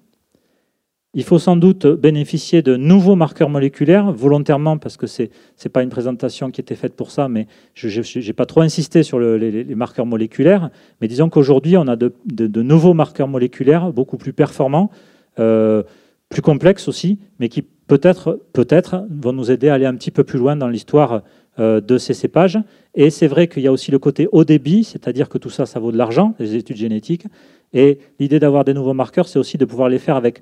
Il 1.16 1.24
faut 1.24 1.38
sans 1.38 1.56
doute 1.56 1.86
bénéficier 1.86 2.64
de 2.64 2.76
nouveaux 2.76 3.16
marqueurs 3.16 3.50
moléculaires, 3.50 4.12
volontairement, 4.12 4.80
parce 4.80 4.98
que 4.98 5.06
ce 5.06 5.24
n'est 5.24 5.70
pas 5.72 5.84
une 5.84 5.90
présentation 5.90 6.50
qui 6.50 6.60
était 6.60 6.74
faite 6.74 6.96
pour 6.96 7.12
ça, 7.12 7.30
mais 7.30 7.46
je 7.76 8.20
n'ai 8.20 8.34
pas 8.34 8.48
trop 8.48 8.62
insisté 8.62 9.04
sur 9.04 9.20
les, 9.20 9.76
marqueurs 9.76 10.08
moléculaires. 10.08 10.72
Mais 11.02 11.08
disons 11.08 11.30
qu'aujourd'hui, 11.30 11.78
on 11.78 11.88
a 11.88 11.96
de, 11.96 12.62
nouveaux 12.64 12.96
marqueurs 12.96 13.28
moléculaires, 13.28 13.94
beaucoup 13.94 14.18
plus 14.18 14.34
performants, 14.34 14.90
euh, 15.38 15.84
plus 16.30 16.42
complexes 16.42 16.88
aussi, 16.88 17.20
mais 17.38 17.48
qui 17.48 17.64
peut-être 17.88 18.40
peut 18.54 18.66
vont 19.10 19.34
nous 19.34 19.52
aider 19.52 19.70
à 19.70 19.76
aller 19.76 19.86
un 19.86 19.96
petit 19.96 20.12
peu 20.12 20.24
plus 20.24 20.40
loin 20.40 20.56
dans 20.56 20.68
l'histoire 20.68 21.24
euh, 21.60 21.82
de 21.82 21.98
ces 21.98 22.14
cépages. 22.14 22.58
Et 22.96 23.10
c'est 23.10 23.28
vrai 23.28 23.48
qu'il 23.48 23.64
y 23.64 23.68
a 23.68 23.72
aussi 23.72 23.92
le 23.92 24.00
côté 24.00 24.28
haut 24.32 24.44
débit, 24.44 24.84
c'est-à-dire 24.84 25.30
que 25.30 25.38
tout 25.38 25.50
ça, 25.50 25.66
ça 25.66 25.80
vaut 25.80 25.92
de 25.92 25.98
l'argent, 25.98 26.34
les 26.40 26.56
études 26.56 26.78
génétiques. 26.78 27.26
Et 27.74 28.00
l'idée 28.20 28.40
d'avoir 28.40 28.64
des 28.66 28.74
nouveaux 28.74 28.94
marqueurs, 28.94 29.28
c'est 29.28 29.40
aussi 29.40 29.58
de 29.58 29.66
pouvoir 29.66 29.90
les 29.90 30.00
faire 30.00 30.16
avec 30.16 30.42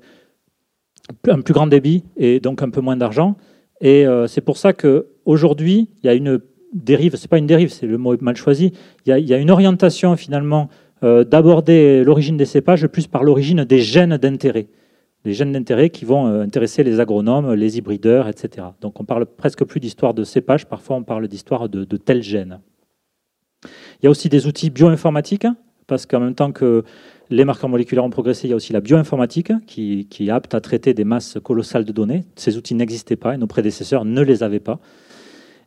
un 1.28 1.40
plus 1.40 1.54
grand 1.54 1.66
débit 1.66 2.04
et 2.16 2.40
donc 2.40 2.62
un 2.62 2.70
peu 2.70 2.80
moins 2.80 2.96
d'argent. 2.96 3.36
Et 3.80 4.06
euh, 4.06 4.26
c'est 4.26 4.40
pour 4.40 4.56
ça 4.56 4.72
qu'aujourd'hui, 4.72 5.88
il 6.02 6.06
y 6.06 6.08
a 6.08 6.14
une 6.14 6.40
dérive, 6.72 7.16
c'est 7.16 7.28
pas 7.28 7.38
une 7.38 7.46
dérive, 7.46 7.70
c'est 7.70 7.86
le 7.86 7.98
mot 7.98 8.16
mal 8.20 8.36
choisi, 8.36 8.72
il 9.04 9.28
y 9.28 9.34
a, 9.34 9.38
une 9.38 9.50
orientation 9.50 10.16
finalement 10.16 10.68
euh, 11.04 11.24
d'aborder 11.24 12.04
l'origine 12.04 12.36
des 12.36 12.46
cépages 12.46 12.86
plus 12.86 13.06
par 13.06 13.24
l'origine 13.24 13.64
des 13.64 13.80
gènes 13.80 14.16
d'intérêt. 14.16 14.68
Les 15.24 15.34
gènes 15.34 15.52
d'intérêt 15.52 15.90
qui 15.90 16.04
vont 16.04 16.26
euh, 16.26 16.42
intéresser 16.42 16.82
les 16.82 16.98
agronomes, 16.98 17.54
les 17.54 17.78
hybrideurs, 17.78 18.28
etc. 18.28 18.66
Donc 18.80 19.00
on 19.00 19.04
parle 19.04 19.26
presque 19.26 19.64
plus 19.64 19.78
d'histoire 19.78 20.14
de 20.14 20.24
cépages, 20.24 20.66
parfois 20.66 20.96
on 20.96 21.04
parle 21.04 21.28
d'histoire 21.28 21.68
de, 21.68 21.84
tels 21.96 22.22
gènes. 22.22 22.60
Il 23.64 24.04
y 24.04 24.06
a 24.08 24.10
aussi 24.10 24.28
des 24.28 24.48
outils 24.48 24.70
bioinformatiques, 24.70 25.46
parce 25.86 26.06
qu'en 26.06 26.20
même 26.20 26.34
temps 26.34 26.50
que 26.50 26.82
les 27.30 27.44
marqueurs 27.44 27.70
moléculaires 27.70 28.04
ont 28.04 28.10
progressé. 28.10 28.48
Il 28.48 28.50
y 28.50 28.52
a 28.52 28.56
aussi 28.56 28.72
la 28.72 28.80
bioinformatique 28.80 29.52
qui, 29.66 30.08
est 30.20 30.30
apte 30.30 30.54
à 30.54 30.60
traiter 30.60 30.92
des 30.92 31.04
masses 31.04 31.38
colossales 31.42 31.84
de 31.84 31.92
données. 31.92 32.24
Ces 32.34 32.56
outils 32.56 32.74
n'existaient 32.74 33.16
pas 33.16 33.34
et 33.34 33.38
nos 33.38 33.46
prédécesseurs 33.46 34.04
ne 34.04 34.20
les 34.20 34.42
avaient 34.42 34.60
pas. 34.60 34.80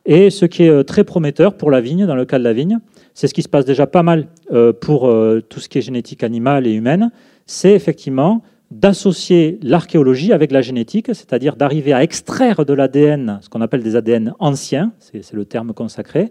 Et 0.04 0.30
ce 0.30 0.44
qui 0.44 0.64
est 0.64 0.68
euh, 0.68 0.84
très 0.84 1.02
prometteur 1.02 1.56
pour 1.56 1.70
la 1.70 1.80
vigne, 1.80 2.06
dans 2.06 2.14
le 2.14 2.24
cas 2.26 2.38
de 2.38 2.44
la 2.44 2.52
vigne, 2.52 2.78
c'est 3.14 3.26
ce 3.26 3.34
qui 3.34 3.42
se 3.42 3.48
passe 3.48 3.64
déjà 3.64 3.86
pas 3.86 4.02
mal 4.02 4.28
euh, 4.52 4.72
pour 4.72 5.10
tout 5.48 5.60
ce 5.60 5.68
qui 5.68 5.78
est 5.78 5.82
génétique 5.82 6.22
animale 6.22 6.66
et 6.66 6.72
humaine, 6.72 7.10
c'est 7.46 7.72
effectivement 7.72 8.42
d'associer 8.70 9.58
l'archéologie 9.62 10.32
avec 10.32 10.50
la 10.50 10.60
génétique, 10.60 11.08
c'est-à-dire 11.08 11.56
d'arriver 11.56 11.92
à 11.92 12.02
extraire 12.02 12.64
de 12.64 12.72
l'ADN, 12.72 13.38
ce 13.42 13.48
qu'on 13.48 13.60
appelle 13.60 13.82
des 13.82 13.96
ADN 13.96 14.34
anciens, 14.38 14.92
c'est 14.98 15.32
le 15.32 15.44
terme 15.44 15.72
consacré, 15.72 16.28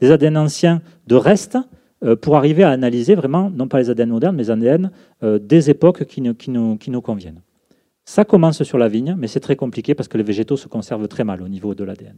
des 0.00 0.10
ADN 0.10 0.36
anciens 0.36 0.82
de 1.06 1.14
restes, 1.14 1.58
euh, 2.02 2.16
pour 2.16 2.36
arriver 2.36 2.62
à 2.62 2.70
analyser 2.70 3.14
vraiment, 3.14 3.50
non 3.50 3.68
pas 3.68 3.78
les 3.78 3.90
ADN 3.90 4.08
modernes, 4.08 4.36
mais 4.36 4.44
les 4.44 4.50
ADN 4.50 4.90
euh, 5.22 5.38
des 5.38 5.68
époques 5.68 6.04
qui 6.06 6.22
nous, 6.22 7.02
conviennent. 7.02 7.42
Ça 8.06 8.24
commence 8.24 8.62
sur 8.62 8.78
la 8.78 8.88
vigne, 8.88 9.14
mais 9.18 9.26
c'est 9.26 9.40
très 9.40 9.56
compliqué 9.56 9.94
parce 9.94 10.08
que 10.08 10.16
les 10.16 10.24
végétaux 10.24 10.56
se 10.56 10.66
conservent 10.66 11.08
très 11.08 11.24
mal 11.24 11.42
au 11.42 11.48
niveau 11.48 11.74
de 11.74 11.84
l'ADN. 11.84 12.16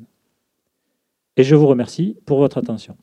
Et 1.36 1.42
je 1.42 1.56
vous 1.56 1.66
remercie 1.66 2.16
pour 2.26 2.38
votre 2.38 2.58
attention. 2.58 2.96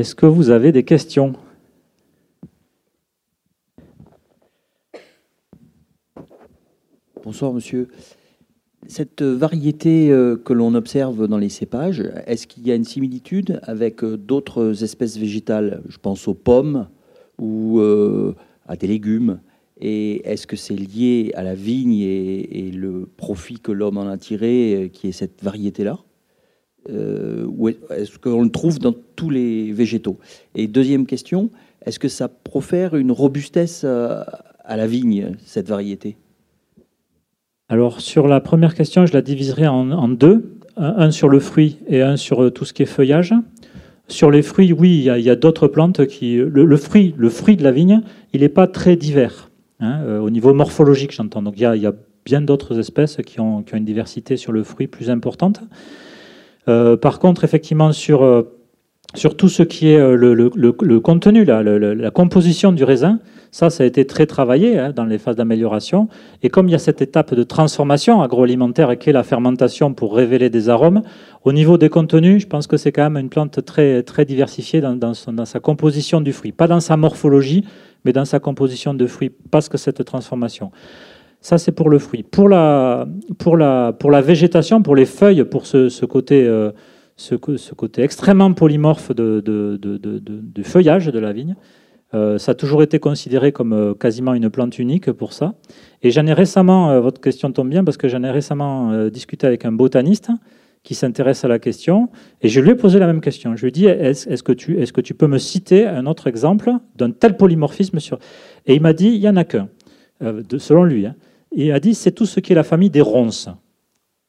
Est-ce 0.00 0.14
que 0.14 0.24
vous 0.24 0.48
avez 0.48 0.72
des 0.72 0.82
questions? 0.82 1.34
Bonsoir 7.22 7.52
monsieur. 7.52 7.88
Cette 8.86 9.20
variété 9.20 10.10
euh, 10.10 10.38
que 10.38 10.54
l'on 10.54 10.74
observe 10.74 11.28
dans 11.28 11.36
les 11.36 11.50
cépages, 11.50 12.02
est-ce 12.26 12.46
qu'il 12.46 12.66
y 12.66 12.72
a 12.72 12.76
une 12.76 12.86
similitude 12.86 13.60
avec 13.64 14.02
euh, 14.02 14.16
d'autres 14.16 14.82
espèces 14.82 15.18
végétales? 15.18 15.82
Je 15.86 15.98
pense 15.98 16.26
aux 16.28 16.34
pommes 16.34 16.88
ou 17.38 17.80
euh, 17.80 18.34
à 18.66 18.76
des 18.76 18.86
légumes. 18.86 19.40
Et 19.82 20.26
est-ce 20.26 20.46
que 20.46 20.56
c'est 20.56 20.76
lié 20.76 21.30
à 21.34 21.42
la 21.42 21.54
vigne 21.54 22.00
et, 22.00 22.70
le 22.72 23.06
profit 23.18 23.60
que 23.60 23.70
l'homme 23.70 23.98
en 23.98 24.08
a 24.08 24.16
tiré 24.16 24.90
qui 24.94 25.08
est 25.08 25.12
cette 25.12 25.44
variété-là? 25.44 25.98
Euh, 26.88 27.46
est-ce 27.90 28.18
qu'on 28.18 28.42
le 28.42 28.50
trouve 28.50 28.78
dans 28.78 28.94
tous 29.16 29.30
les 29.30 29.72
végétaux? 29.72 30.18
Et 30.54 30.66
deuxième 30.66 31.06
question, 31.06 31.50
est-ce 31.84 31.98
que 31.98 32.08
ça 32.08 32.28
profère 32.28 32.96
une 32.96 33.12
robustesse 33.12 33.82
euh, 33.84 34.22
à 34.64 34.76
la 34.76 34.86
vigne, 34.86 35.36
cette 35.44 35.68
variété? 35.68 36.16
Alors 37.68 38.00
sur 38.00 38.26
la 38.26 38.40
première 38.40 38.74
question, 38.74 39.06
je 39.06 39.12
la 39.12 39.22
diviserai 39.22 39.66
en, 39.66 40.08
deux, 40.08 40.56
un, 40.76 41.10
sur 41.10 41.28
le 41.28 41.38
fruit 41.38 41.78
et 41.86 42.02
un 42.02 42.16
sur 42.16 42.42
euh, 42.42 42.50
tout 42.50 42.64
ce 42.64 42.72
qui 42.72 42.82
est 42.82 42.86
feuillage. 42.86 43.34
Sur 44.08 44.30
les 44.30 44.42
fruits, 44.42 44.72
oui, 44.72 45.04
il 45.16 45.22
y 45.22 45.30
a, 45.30 45.36
d'autres 45.36 45.68
plantes 45.68 46.04
qui... 46.06 46.36
Le, 46.36 46.76
fruit, 46.76 47.14
le 47.16 47.28
fruit 47.28 47.56
de 47.56 47.62
la 47.62 47.70
vigne, 47.70 48.02
il 48.32 48.40
n'est 48.40 48.48
pas 48.48 48.66
très 48.66 48.96
divers, 48.96 49.52
hein, 49.78 50.18
au 50.18 50.30
niveau 50.30 50.52
morphologique, 50.52 51.12
j'entends. 51.12 51.42
Donc 51.42 51.54
il 51.56 51.62
y, 51.62 51.86
a, 51.86 51.94
bien 52.24 52.40
d'autres 52.40 52.78
espèces 52.78 53.18
qui 53.24 53.38
ont, 53.38 53.64
une 53.72 53.84
diversité 53.84 54.36
sur 54.36 54.52
le 54.52 54.64
fruit 54.64 54.88
plus 54.88 55.10
importante. 55.10 55.60
Euh, 56.70 56.96
par 56.96 57.18
contre, 57.18 57.44
effectivement, 57.44 57.92
sur, 57.92 58.22
euh, 58.22 58.42
sur 59.14 59.36
tout 59.36 59.48
ce 59.48 59.62
qui 59.64 59.88
est 59.88 59.98
euh, 59.98 60.14
le, 60.14 61.00
contenu, 61.00 61.44
la, 61.44 62.10
composition 62.10 62.70
du 62.70 62.84
raisin, 62.84 63.18
ça, 63.50 63.68
ça 63.68 63.82
a 63.82 63.86
été 63.86 64.06
très 64.06 64.26
travaillé 64.26 64.78
hein, 64.78 64.92
dans 64.94 65.04
les 65.04 65.18
phases 65.18 65.34
d'amélioration. 65.34 66.06
Et 66.44 66.48
comme 66.48 66.68
il 66.68 66.72
y 66.72 66.76
a 66.76 66.78
cette 66.78 67.02
étape 67.02 67.34
de 67.34 67.42
transformation 67.42 68.22
agroalimentaire 68.22 68.96
qui 68.96 69.10
est 69.10 69.12
la 69.12 69.24
fermentation 69.24 69.92
pour 69.92 70.14
révéler 70.14 70.48
des 70.48 70.68
arômes, 70.68 71.02
au 71.44 71.52
niveau 71.52 71.76
des 71.76 71.88
contenus, 71.88 72.42
je 72.42 72.46
pense 72.46 72.68
que 72.68 72.76
c'est 72.76 72.92
quand 72.92 73.10
même 73.10 73.24
une 73.24 73.30
plante 73.30 73.64
très, 73.64 74.24
diversifiée 74.24 74.80
dans, 74.80 74.94
dans, 74.94 75.44
sa 75.44 75.58
composition 75.58 76.20
du 76.20 76.32
fruit. 76.32 76.52
Pas 76.52 76.68
dans 76.68 76.80
sa 76.80 76.96
morphologie, 76.96 77.64
mais 78.04 78.12
dans 78.12 78.24
sa 78.24 78.38
composition 78.38 78.94
de 78.94 79.06
fruit, 79.08 79.32
parce 79.50 79.68
que 79.68 79.76
cette 79.76 80.04
transformation. 80.04 80.70
Ça, 81.40 81.56
c'est 81.56 81.72
pour 81.72 81.88
le 81.88 81.98
fruit. 81.98 82.22
Pour 82.22 82.48
la, 82.48 83.08
pour, 83.38 83.56
la, 83.56 83.94
pour 83.98 84.10
la 84.10 84.20
végétation, 84.20 84.82
pour 84.82 84.94
les 84.94 85.06
feuilles, 85.06 85.44
pour 85.44 85.66
ce, 85.66 85.88
ce 85.88 86.04
côté, 86.04 86.46
euh, 86.46 86.70
ce, 87.16 87.34
côté 87.34 88.02
extrêmement 88.02 88.52
polymorphe 88.52 89.14
de, 89.14 89.40
de, 89.40 89.78
de, 89.78 90.18
du 90.18 90.64
feuillage 90.64 91.06
de 91.06 91.18
la 91.18 91.32
vigne, 91.32 91.56
euh, 92.12 92.36
ça 92.36 92.52
a 92.52 92.54
toujours 92.54 92.82
été 92.82 92.98
considéré 92.98 93.52
comme 93.52 93.72
euh, 93.72 93.94
quasiment 93.94 94.34
une 94.34 94.50
plante 94.50 94.78
unique 94.78 95.12
pour 95.12 95.32
ça. 95.32 95.54
Et 96.02 96.10
j'en 96.10 96.26
ai 96.26 96.34
récemment, 96.34 97.00
votre 97.00 97.22
question 97.22 97.50
tombe 97.52 97.70
bien, 97.70 97.84
parce 97.84 97.96
que 97.96 98.08
j'en 98.08 98.22
ai 98.22 98.30
récemment 98.30 99.08
discuté 99.08 99.46
avec 99.46 99.64
un 99.64 99.72
botaniste 99.72 100.30
qui 100.82 100.94
s'intéresse 100.94 101.44
à 101.44 101.48
la 101.48 101.58
question, 101.58 102.08
et 102.40 102.48
je 102.48 102.60
lui 102.60 102.70
ai 102.70 102.74
posé 102.74 102.98
la 102.98 103.06
même 103.06 103.20
question. 103.20 103.54
Je 103.54 103.62
lui 103.62 103.68
ai 103.68 103.72
dit, 103.72 103.86
est-ce 103.86 104.28
est 104.28 104.42
que, 104.42 104.52
tu, 104.52 104.80
est 104.80 104.90
que 104.92 105.02
tu 105.02 105.12
peux 105.12 105.26
me 105.26 105.36
citer 105.38 105.86
un 105.86 106.06
autre 106.06 106.26
exemple 106.26 106.70
d'un 106.96 107.10
tel 107.10 107.36
polymorphisme 107.36 107.98
sur... 107.98 108.18
Et 108.66 108.74
il 108.74 108.80
m'a 108.80 108.94
dit, 108.94 109.08
il 109.08 109.20
n'y 109.20 109.28
en 109.28 109.36
a 109.36 109.44
qu'un, 109.44 109.68
selon 110.58 110.84
lui. 110.84 111.06
Hein 111.06 111.14
a 111.72 111.80
dit 111.80 111.94
c'est 111.94 112.12
tout 112.12 112.26
ce 112.26 112.40
qui 112.40 112.52
est 112.52 112.56
la 112.56 112.62
famille 112.62 112.90
des 112.90 113.00
ronces. 113.00 113.48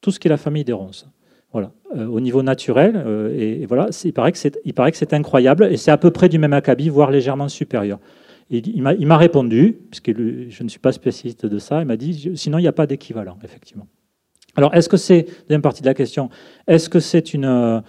Tout 0.00 0.10
ce 0.10 0.18
qui 0.18 0.28
est 0.28 0.30
la 0.30 0.36
famille 0.36 0.64
des 0.64 0.72
ronces. 0.72 1.06
Voilà. 1.52 1.72
Euh, 1.96 2.06
au 2.06 2.20
niveau 2.20 2.42
naturel, 2.42 2.94
euh, 2.96 3.36
et, 3.38 3.66
voilà, 3.66 3.88
il 4.04 4.12
paraît 4.12 4.32
que 4.32 4.38
c'est 4.38 5.12
incroyable, 5.12 5.68
et 5.70 5.76
c'est 5.76 5.90
à 5.90 5.98
peu 5.98 6.10
près 6.10 6.28
du 6.28 6.38
même 6.38 6.54
acabit, 6.54 6.88
voire 6.88 7.10
légèrement 7.10 7.48
supérieur. 7.48 7.98
il 8.50 8.82
m'a 8.82 9.16
répondu, 9.16 9.78
puisque 9.90 10.16
je 10.16 10.62
ne 10.62 10.68
suis 10.68 10.80
pas 10.80 10.92
spécialiste 10.92 11.46
de 11.46 11.58
ça, 11.58 11.80
il 11.80 11.86
m'a 11.86 11.96
dit 11.96 12.32
sinon 12.34 12.58
il 12.58 12.62
n'y 12.62 12.68
a 12.68 12.72
pas 12.72 12.86
d'équivalent, 12.86 13.38
effectivement. 13.44 13.86
Alors, 14.56 14.74
est-ce 14.74 14.88
que 14.88 14.96
c'est, 14.96 15.26
deuxième 15.42 15.62
partie 15.62 15.82
de 15.82 15.86
la 15.86 15.94
question, 15.94 16.30
est-ce 16.66 16.88
que 16.88 17.00
c'est 17.00 17.34
une, 17.34 17.82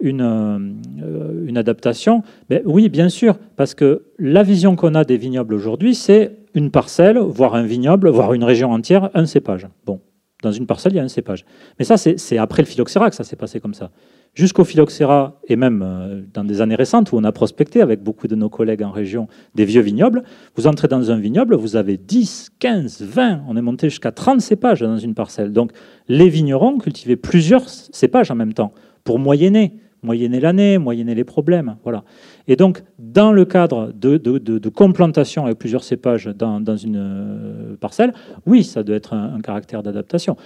une, 0.00 0.20
euh, 0.22 1.46
une, 1.46 1.58
adaptation 1.58 2.22
Oui, 2.64 2.88
bien 2.88 3.08
sûr, 3.08 3.38
parce 3.56 3.74
que 3.74 4.04
la 4.18 4.42
vision 4.42 4.76
qu'on 4.76 4.94
a 4.94 5.04
des 5.04 5.16
vignobles 5.16 5.54
aujourd'hui, 5.54 5.94
c'est 5.94 6.36
une 6.54 6.70
parcelle, 6.70 7.18
voire 7.18 7.54
un 7.54 7.64
vignoble, 7.64 8.08
voire 8.08 8.32
une 8.32 8.44
région 8.44 8.72
entière, 8.72 9.10
un 9.14 9.26
cépage. 9.26 9.68
Bon, 9.86 10.00
dans 10.42 10.52
une 10.52 10.66
parcelle, 10.66 10.92
il 10.92 10.96
y 10.96 11.00
a 11.00 11.02
un 11.02 11.08
cépage. 11.08 11.44
Mais 11.78 11.84
ça, 11.84 11.96
c'est 11.96 12.38
après 12.38 12.62
le 12.62 12.66
phylloxéra 12.66 13.10
que 13.10 13.16
ça 13.16 13.24
s'est 13.24 13.36
passé 13.36 13.60
comme 13.60 13.74
ça. 13.74 13.90
jusqu'au 14.32 14.62
phylloxéra, 14.62 15.40
et 15.48 15.56
même 15.56 15.82
euh, 15.84 16.22
dans 16.32 16.44
des 16.44 16.60
années 16.60 16.76
récentes 16.76 17.10
où 17.10 17.16
on 17.16 17.24
a 17.24 17.32
prospecté 17.32 17.82
avec 17.82 18.00
beaucoup 18.00 18.28
de 18.28 18.36
nos 18.36 18.48
collègues 18.48 18.84
en 18.84 18.92
région 18.92 19.26
des 19.56 19.64
vieux 19.64 19.80
vignobles, 19.80 20.22
vous 20.54 20.68
entrez 20.68 20.86
dans 20.86 21.10
un 21.10 21.18
vignoble, 21.18 21.56
vous 21.56 21.74
avez 21.74 21.96
10, 21.96 22.50
15, 22.60 23.02
20, 23.02 23.42
on 23.48 23.56
est 23.56 23.62
monté 23.62 23.90
jusqu'à 23.90 24.12
30 24.12 24.40
cépages 24.40 24.80
dans 24.80 24.98
une 24.98 25.14
parcelle. 25.14 25.52
Donc 25.52 25.72
les 26.06 26.28
vignerons 26.28 26.78
cultivaient 26.78 27.16
plusieurs 27.16 27.68
cépages 27.68 28.30
en 28.30 28.36
même 28.36 28.54
temps 28.54 28.72
pour 29.02 29.18
moyenner, 29.18 29.74
moyenner 30.02 30.40
l'année, 30.40 30.78
moyenner 30.78 31.14
les 31.14 31.24
problèmes. 31.24 31.76
Voilà. 31.82 32.04
Et 32.48 32.56
donc, 32.56 32.82
dans 32.98 33.32
le 33.32 33.44
cadre 33.44 33.92
de, 33.92 34.68
complantation 34.68 35.46
avec 35.46 35.58
plusieurs 35.58 35.84
cépages 35.84 36.26
dans, 36.26 36.76
une 36.76 36.96
euh, 36.96 37.76
parcelle, 37.76 38.12
oui, 38.46 38.64
ça 38.64 38.82
doit 38.82 38.96
être 38.96 39.14
un 39.14 39.40
caractère 39.40 39.82
d'adaptation. 39.82 40.36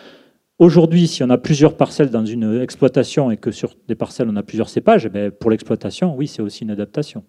Aujourd'hui, 0.58 1.08
si 1.08 1.24
on 1.24 1.30
a 1.30 1.38
plusieurs 1.38 1.76
parcelles 1.76 2.10
dans 2.10 2.24
une 2.24 2.60
exploitation 2.60 3.32
et 3.32 3.36
que 3.36 3.50
sur 3.50 3.74
des 3.88 3.96
parcelles 3.96 4.28
on 4.30 4.36
a 4.36 4.44
plusieurs 4.44 4.68
cépages, 4.68 5.10
eh 5.12 5.30
pour 5.30 5.50
l'exploitation, 5.50 6.14
oui, 6.16 6.28
c'est 6.28 6.42
aussi 6.42 6.62
une 6.62 6.70
adaptation. 6.70 7.24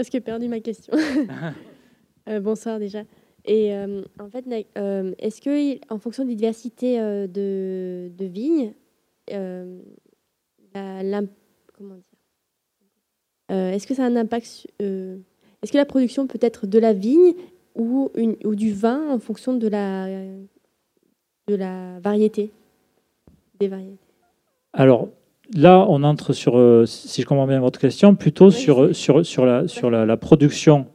Presque 0.00 0.18
perdu 0.20 0.48
ma 0.48 0.60
question. 0.60 0.94
Euh, 2.28 2.38
bonsoir 2.38 2.78
déjà. 2.78 3.02
Et 3.46 3.74
euh, 3.74 4.02
en 4.20 4.28
fait, 4.28 4.44
euh, 4.76 5.14
est-ce 5.18 5.40
que, 5.40 5.92
en 5.92 5.98
fonction 5.98 6.22
des 6.26 6.34
diversités 6.34 6.98
de, 7.00 8.10
de, 8.14 8.24
vignes, 8.26 8.74
la, 9.30 11.22
comment 11.74 11.94
dire 11.94 12.04
Est-ce 13.48 13.86
que 13.86 13.94
ça 13.94 14.04
a 14.04 14.06
un 14.06 14.16
impact 14.16 14.66
Est-ce 14.78 15.72
que 15.72 15.78
la 15.78 15.86
production 15.86 16.26
peut 16.26 16.38
être 16.42 16.66
de 16.66 16.78
la 16.78 16.92
vigne 16.92 17.32
ou, 17.74 18.10
une, 18.14 18.36
ou 18.44 18.54
du 18.54 18.72
vin 18.74 19.10
en 19.10 19.18
fonction 19.18 19.54
de 19.54 19.66
la, 19.66 20.06
de 21.48 21.54
la 21.54 21.98
variété 22.00 22.50
des 23.58 23.68
variétés? 23.68 23.96
Alors, 24.74 25.08
là, 25.54 25.84
on 25.88 26.02
entre 26.02 26.32
sur, 26.32 26.58
euh, 26.58 26.86
si 26.86 27.22
je 27.22 27.26
comprends 27.26 27.46
bien 27.46 27.60
votre 27.60 27.78
question, 27.78 28.14
plutôt 28.14 28.50
sur, 28.50 28.94
sur, 28.94 29.24
sur, 29.24 29.46
la, 29.46 29.68
sur 29.68 29.90
la, 29.90 30.16
production 30.16 30.86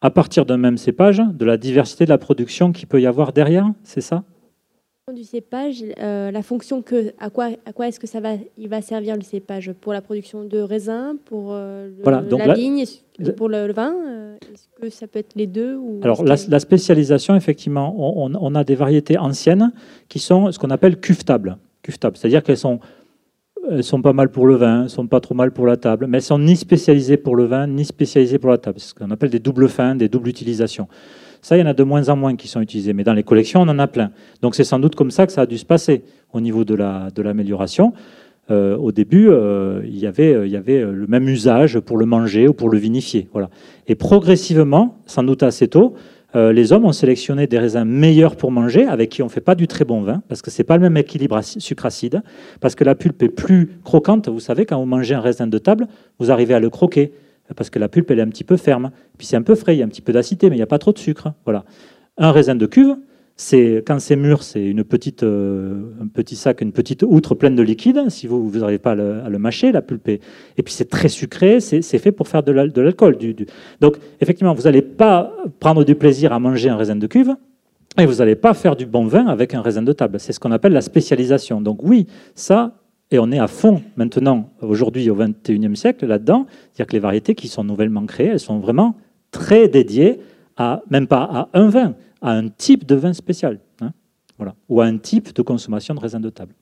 à 0.00 0.10
partir 0.10 0.46
d'un 0.46 0.56
même 0.56 0.78
cépage, 0.78 1.22
de 1.32 1.44
la 1.44 1.56
diversité 1.56 2.04
de 2.04 2.10
la 2.10 2.18
production 2.18 2.72
qu'il 2.72 2.86
peut 2.86 3.00
y 3.00 3.06
avoir 3.06 3.32
derrière, 3.32 3.70
c'est 3.82 4.00
ça? 4.00 4.24
Du 5.14 5.24
cépage, 5.24 5.82
euh, 6.00 6.30
la 6.30 6.42
fonction 6.42 6.82
que, 6.82 7.14
à 7.18 7.30
quoi, 7.30 7.48
à 7.64 7.72
quoi 7.72 7.88
est-ce 7.88 7.98
que 7.98 8.06
ça 8.06 8.20
va, 8.20 8.34
il 8.58 8.68
va 8.68 8.82
servir 8.82 9.16
le 9.16 9.22
cépage? 9.22 9.72
Pour 9.80 9.94
la 9.94 10.02
production 10.02 10.44
de 10.44 10.58
raisin, 10.58 11.16
pour 11.24 11.52
euh, 11.52 11.88
la, 12.04 12.52
vigne, 12.52 12.84
pour 13.38 13.48
le, 13.48 13.72
vin. 13.72 13.94
est-ce 14.52 14.68
que 14.82 14.90
ça 14.90 15.06
peut 15.06 15.18
être 15.20 15.34
les 15.34 15.46
deux 15.46 15.76
ou 15.76 16.00
Alors 16.02 16.22
la, 16.22 16.36
spécialisation, 16.36 17.34
effectivement, 17.34 17.94
on, 17.96 18.34
on, 18.38 18.54
a 18.54 18.64
des 18.64 18.74
variétés 18.74 19.16
anciennes 19.16 19.72
qui 20.10 20.18
sont 20.18 20.52
ce 20.52 20.58
qu'on 20.58 20.68
appelle 20.68 21.00
cuvetables, 21.00 21.56
cuvetables, 21.80 22.18
c'est-à-dire 22.18 22.42
qu'elles 22.42 22.58
sont 22.58 22.78
elles 23.70 23.84
sont 23.84 24.02
pas 24.02 24.12
mal 24.12 24.30
pour 24.30 24.46
le 24.46 24.54
vin, 24.56 24.84
elles 24.84 24.90
sont 24.90 25.06
pas 25.06 25.20
trop 25.20 25.34
mal 25.34 25.52
pour 25.52 25.66
la 25.66 25.76
table, 25.76 26.06
mais 26.08 26.18
elles 26.18 26.22
sont 26.22 26.38
ni 26.38 26.56
spécialisées 26.56 27.16
pour 27.16 27.36
le 27.36 27.44
vin, 27.44 27.66
ni 27.66 27.84
spécialisées 27.84 28.38
pour 28.38 28.50
la 28.50 28.58
table. 28.58 28.78
C'est 28.80 28.90
ce 28.90 28.94
qu'on 28.94 29.10
appelle 29.10 29.30
des 29.30 29.38
doubles 29.38 29.68
fins, 29.68 29.94
des 29.94 30.08
doubles 30.08 30.28
utilisations. 30.28 30.88
Ça, 31.40 31.56
il 31.56 31.60
y 31.60 31.62
en 31.62 31.66
a 31.66 31.74
de 31.74 31.84
moins 31.84 32.08
en 32.08 32.16
moins 32.16 32.36
qui 32.36 32.48
sont 32.48 32.60
utilisés, 32.60 32.92
mais 32.92 33.04
dans 33.04 33.12
les 33.12 33.22
collections, 33.22 33.62
on 33.62 33.68
en 33.68 33.78
a 33.78 33.86
plein. 33.86 34.10
Donc 34.42 34.54
c'est 34.54 34.64
sans 34.64 34.78
doute 34.78 34.94
comme 34.96 35.10
ça 35.10 35.26
que 35.26 35.32
ça 35.32 35.42
a 35.42 35.46
dû 35.46 35.58
se 35.58 35.66
passer 35.66 36.02
au 36.32 36.40
niveau 36.40 36.64
de 36.64 36.74
l'amélioration. 37.22 37.92
La, 37.94 38.54
de 38.54 38.60
euh, 38.60 38.76
au 38.78 38.92
début, 38.92 39.28
euh, 39.28 39.82
il, 39.84 39.98
y 39.98 40.06
avait, 40.06 40.46
il 40.46 40.50
y 40.50 40.56
avait 40.56 40.80
le 40.80 41.06
même 41.06 41.28
usage 41.28 41.78
pour 41.80 41.98
le 41.98 42.06
manger 42.06 42.48
ou 42.48 42.54
pour 42.54 42.70
le 42.70 42.78
vinifier. 42.78 43.28
Voilà. 43.32 43.50
Et 43.86 43.94
progressivement, 43.94 44.96
sans 45.06 45.22
doute 45.22 45.42
assez 45.42 45.68
tôt, 45.68 45.94
euh, 46.36 46.52
les 46.52 46.72
hommes 46.72 46.84
ont 46.84 46.92
sélectionné 46.92 47.46
des 47.46 47.58
raisins 47.58 47.84
meilleurs 47.84 48.36
pour 48.36 48.50
manger, 48.50 48.84
avec 48.84 49.10
qui 49.10 49.22
on 49.22 49.26
ne 49.26 49.30
fait 49.30 49.40
pas 49.40 49.54
du 49.54 49.66
très 49.66 49.84
bon 49.84 50.02
vin, 50.02 50.22
parce 50.28 50.42
que 50.42 50.50
ce 50.50 50.60
n'est 50.60 50.66
pas 50.66 50.76
le 50.76 50.82
même 50.82 50.96
équilibre 50.96 51.40
sucre-acide, 51.42 52.22
parce 52.60 52.74
que 52.74 52.84
la 52.84 52.94
pulpe 52.94 53.22
est 53.22 53.28
plus 53.28 53.78
croquante. 53.82 54.28
Vous 54.28 54.40
savez, 54.40 54.66
quand 54.66 54.78
vous 54.78 54.86
mangez 54.86 55.14
un 55.14 55.20
raisin 55.20 55.46
de 55.46 55.58
table, 55.58 55.86
vous 56.18 56.30
arrivez 56.30 56.54
à 56.54 56.60
le 56.60 56.68
croquer, 56.68 57.12
parce 57.56 57.70
que 57.70 57.78
la 57.78 57.88
pulpe 57.88 58.10
elle 58.10 58.18
est 58.18 58.22
un 58.22 58.28
petit 58.28 58.44
peu 58.44 58.58
ferme. 58.58 58.90
Puis 59.16 59.26
c'est 59.26 59.36
un 59.36 59.42
peu 59.42 59.54
frais, 59.54 59.74
il 59.74 59.78
y 59.78 59.82
a 59.82 59.86
un 59.86 59.88
petit 59.88 60.02
peu 60.02 60.12
d'acidité, 60.12 60.50
mais 60.50 60.56
il 60.56 60.58
n'y 60.58 60.62
a 60.62 60.66
pas 60.66 60.78
trop 60.78 60.92
de 60.92 60.98
sucre. 60.98 61.32
Voilà. 61.44 61.64
Un 62.18 62.30
raisin 62.32 62.54
de 62.54 62.66
cuve, 62.66 62.96
c'est 63.40 63.84
quand 63.86 64.00
c'est 64.00 64.16
mûr, 64.16 64.42
c'est 64.42 64.64
une 64.64 64.82
petite, 64.82 65.22
euh, 65.22 65.92
un 66.02 66.08
petit 66.08 66.34
sac, 66.34 66.60
une 66.60 66.72
petite 66.72 67.04
outre 67.04 67.36
pleine 67.36 67.54
de 67.54 67.62
liquide. 67.62 68.08
Si 68.08 68.26
vous 68.26 68.50
n'arrivez 68.58 68.80
pas 68.80 68.90
à 68.90 68.94
le, 68.96 69.38
mâcher, 69.38 69.70
la 69.70 69.80
pulpe 69.80 70.08
et 70.08 70.20
puis 70.56 70.74
c'est 70.74 70.90
très 70.90 71.08
sucré. 71.08 71.60
C'est 71.60 71.98
fait 71.98 72.10
pour 72.10 72.26
faire 72.26 72.42
de 72.42 72.50
l'alcool. 72.50 73.16
Du, 73.16 73.36
Donc 73.80 73.96
effectivement, 74.20 74.54
vous 74.54 74.62
n'allez 74.62 74.82
pas 74.82 75.32
prendre 75.60 75.84
du 75.84 75.94
plaisir 75.94 76.32
à 76.32 76.40
manger 76.40 76.68
un 76.68 76.76
raisin 76.76 76.96
de 76.96 77.06
cuve. 77.06 77.36
Et 77.96 78.06
vous 78.06 78.16
n'allez 78.16 78.34
pas 78.34 78.54
faire 78.54 78.74
du 78.74 78.86
bon 78.86 79.06
vin 79.06 79.26
avec 79.26 79.54
un 79.54 79.62
raisin 79.62 79.82
de 79.82 79.92
table. 79.92 80.18
C'est 80.18 80.32
ce 80.32 80.40
qu'on 80.40 80.50
appelle 80.50 80.72
la 80.72 80.80
spécialisation. 80.80 81.60
Donc 81.60 81.84
oui, 81.84 82.08
ça, 82.34 82.74
et 83.12 83.20
on 83.20 83.30
est 83.30 83.38
à 83.38 83.46
fond 83.46 83.82
maintenant, 83.96 84.50
aujourd'hui 84.62 85.08
au 85.10 85.14
XXIe 85.14 85.76
siècle, 85.76 86.06
là-dedans. 86.06 86.46
C'est-à-dire 86.72 86.86
que 86.88 86.92
les 86.92 87.00
variétés 87.00 87.36
qui 87.36 87.46
sont 87.46 87.62
nouvellement 87.62 88.04
créées, 88.04 88.30
elles 88.30 88.40
sont 88.40 88.58
vraiment 88.58 88.96
très 89.30 89.68
dédiées 89.68 90.18
à, 90.56 90.82
même 90.90 91.06
pas 91.06 91.22
à 91.22 91.48
un 91.54 91.68
vin, 91.68 91.94
à 92.20 92.32
un 92.32 92.48
type 92.48 92.86
de 92.86 92.94
vin 92.94 93.12
spécial, 93.12 93.60
hein, 93.80 93.92
ou 94.68 94.80
à 94.80 94.86
un 94.86 94.98
type 94.98 95.34
de 95.34 95.42
consommation 95.42 95.94
de 95.94 96.00
raisin 96.00 96.20
de 96.20 96.30
table. 96.30 96.54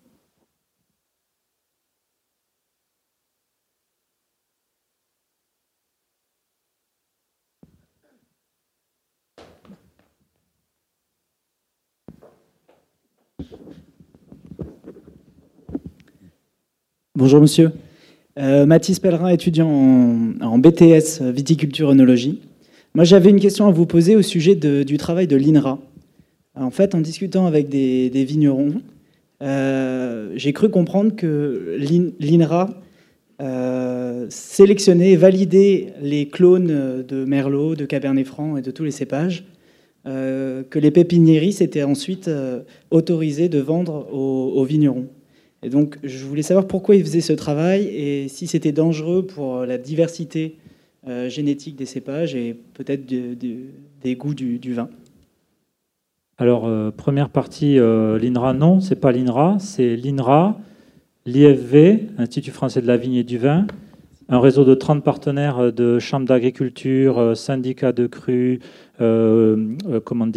Bonjour 17.16 17.40
monsieur. 17.40 17.72
Euh, 18.38 18.66
Mathis 18.66 19.00
Pellerin, 19.00 19.30
étudiant 19.30 19.68
en, 19.68 20.58
BTS 20.58 21.22
viticulture 21.22 21.88
œnologie. 21.88 22.42
Moi, 22.96 23.04
j'avais 23.04 23.28
une 23.28 23.40
question 23.40 23.66
à 23.66 23.70
vous 23.70 23.84
poser 23.84 24.16
au 24.16 24.22
sujet 24.22 24.54
du 24.54 24.96
travail 24.96 25.26
de 25.26 25.36
l'INRA. 25.36 25.78
En 26.54 26.70
fait, 26.70 26.94
en 26.94 27.02
discutant 27.02 27.44
avec 27.44 27.68
des, 27.68 28.24
vignerons, 28.26 28.80
euh, 29.42 30.32
j'ai 30.34 30.54
cru 30.54 30.70
comprendre 30.70 31.14
que 31.14 31.76
l'INRA 32.18 32.70
euh, 33.42 34.24
sélectionnait 34.30 35.10
et 35.10 35.16
validait 35.16 35.92
les 36.00 36.28
clones 36.28 37.04
de 37.06 37.24
Merlot, 37.26 37.74
de 37.74 37.84
Cabernet 37.84 38.26
Franc 38.26 38.56
et 38.56 38.62
de 38.62 38.70
tous 38.70 38.84
les 38.84 38.90
cépages, 38.90 39.44
euh, 40.06 40.62
que 40.62 40.78
les 40.78 40.90
pépiniéries 40.90 41.52
s'étaient 41.52 41.82
ensuite 41.82 42.30
autorisées 42.90 43.50
de 43.50 43.58
vendre 43.58 44.10
aux, 44.10 44.64
vignerons. 44.64 45.08
Et 45.62 45.68
donc, 45.68 45.98
je 46.02 46.24
voulais 46.24 46.40
savoir 46.40 46.66
pourquoi 46.66 46.96
ils 46.96 47.04
faisaient 47.04 47.20
ce 47.20 47.34
travail 47.34 47.88
et 47.88 48.28
si 48.28 48.46
c'était 48.46 48.72
dangereux 48.72 49.26
pour 49.26 49.66
la 49.66 49.76
diversité 49.76 50.56
euh, 51.08 51.28
génétique 51.28 51.76
des 51.76 51.86
cépages 51.86 52.34
et 52.34 52.52
peut-être 52.74 53.06
des 53.06 54.16
goûts 54.16 54.34
du, 54.34 54.72
vin 54.72 54.88
Alors, 56.36 56.66
euh, 56.66 56.90
première 56.90 57.28
partie, 57.28 57.78
euh, 57.78 58.18
l'INRA, 58.18 58.54
non, 58.54 58.80
c'est 58.80 58.96
pas 58.96 59.12
l'INRA, 59.12 59.58
c'est 59.60 59.94
l'INRA, 59.94 60.58
l'IFV, 61.24 62.08
Institut 62.18 62.50
français 62.50 62.82
de 62.82 62.88
la 62.88 62.96
vigne 62.96 63.14
et 63.14 63.22
du 63.22 63.38
vin, 63.38 63.68
un 64.28 64.40
réseau 64.40 64.64
de 64.64 64.74
30 64.74 65.04
partenaires 65.04 65.72
de 65.72 66.00
chambres 66.00 66.26
d'agriculture, 66.26 67.36
syndicats 67.36 67.92
de 67.92 68.08
cru, 68.08 68.58
comment 68.98 70.28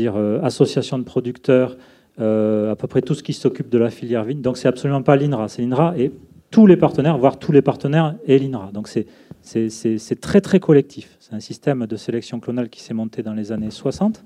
associations 0.44 1.00
de 1.00 1.04
producteurs, 1.04 1.78
à 2.20 2.76
peu 2.78 2.86
près 2.88 3.02
tout 3.02 3.16
ce 3.16 3.24
qui 3.24 3.34
s'occupe 3.34 3.70
de 3.70 3.80
la 3.80 3.90
filière 3.90 4.24
vigne. 4.24 4.42
Donc, 4.42 4.58
c'est 4.58 4.68
absolument 4.68 5.02
pas 5.02 5.16
l'INRA, 5.16 5.48
c'est 5.48 5.64
l'INRA 5.64 5.98
et 5.98 6.12
tous 6.52 6.66
les 6.66 6.78
partenaires, 6.78 7.18
voire 7.18 7.38
tous 7.38 7.52
les 7.52 7.62
partenaires 7.62 8.16
et 8.26 8.40
l'INRA. 8.40 8.72
Donc, 8.74 8.88
c'est 8.88 10.22
très 10.22 10.42
très 10.42 10.60
collectif. 10.60 11.18
C'est 11.20 11.34
un 11.34 11.40
système 11.40 11.86
de 11.86 11.96
sélection 11.96 12.40
clonale 12.40 12.70
qui 12.70 12.82
s'est 12.82 12.94
monté 12.94 13.24
dans 13.24 13.34
les 13.34 13.52
années 13.52 13.72
60 13.72 14.24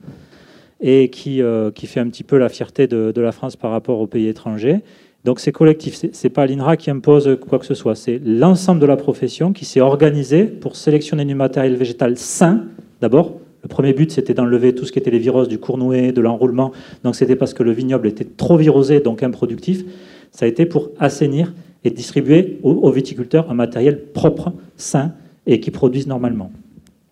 et 0.81 1.09
qui, 1.09 1.41
euh, 1.41 1.71
qui 1.71 1.87
fait 1.87 1.99
un 1.99 2.07
petit 2.09 2.23
peu 2.23 2.37
la 2.37 2.49
fierté 2.49 2.87
de, 2.87 3.13
la 3.15 3.31
France 3.31 3.55
par 3.55 3.71
rapport 3.71 3.99
aux 3.99 4.07
pays 4.07 4.27
étrangers. 4.27 4.81
Donc 5.23 5.39
c'est 5.39 5.53
collectif, 5.53 5.95
ce 5.95 6.07
n'est 6.07 6.29
pas 6.29 6.45
l'INRA 6.45 6.75
qui 6.75 6.91
impose 6.91 7.37
quoi 7.47 7.57
que 7.57 7.65
ce 7.65 7.73
soit, 7.73 7.95
c'est 7.95 8.19
l'ensemble 8.25 8.81
de 8.81 8.85
la 8.85 8.97
profession 8.97 9.53
qui 9.53 9.63
s'est 9.63 9.79
organisé 9.79 10.43
pour 10.43 10.75
sélectionner 10.75 11.23
du 11.23 11.33
matériel 11.33 11.77
végétal 11.77 12.17
sain, 12.17 12.65
d'abord. 12.99 13.39
Le 13.61 13.69
premier 13.69 13.93
but, 13.93 14.11
c'était 14.11 14.33
d'enlever 14.33 14.75
tout 14.75 14.83
ce 14.83 14.91
qui 14.91 14.99
était 14.99 15.11
les 15.11 15.19
virus 15.19 15.47
du 15.47 15.57
cournouet, 15.57 16.11
de 16.11 16.19
l'enroulement. 16.19 16.73
Donc 17.05 17.15
c'était 17.15 17.37
parce 17.37 17.53
que 17.53 17.63
le 17.63 17.71
vignoble 17.71 18.09
était 18.09 18.25
trop 18.25 18.57
virosé, 18.57 18.99
donc 18.99 19.23
improductif. 19.23 19.85
Ça 20.31 20.43
a 20.43 20.49
été 20.49 20.65
pour 20.65 20.89
assainir 20.99 21.53
et 21.83 21.91
distribuer 21.91 22.59
aux, 22.63 22.91
viticulteurs 22.91 23.49
un 23.49 23.53
matériel 23.53 24.05
propre, 24.13 24.53
sain 24.77 25.13
et 25.45 25.59
qui 25.59 25.71
produise 25.71 26.07
normalement. 26.07 26.51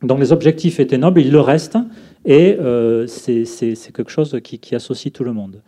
Donc 0.02 0.20
les 0.20 0.32
objectifs 0.32 0.80
étaient 0.80 0.98
nobles, 0.98 1.22
ils 1.22 1.32
le 1.32 1.42
restent, 1.42 1.78
et 2.26 2.58
euh, 2.60 3.06
c'est 3.08 3.92
quelque 3.94 4.10
chose 4.10 4.40
qui, 4.44 4.76
associe 4.76 5.14
tout 5.14 5.24
le 5.24 5.34
monde. 5.34 5.62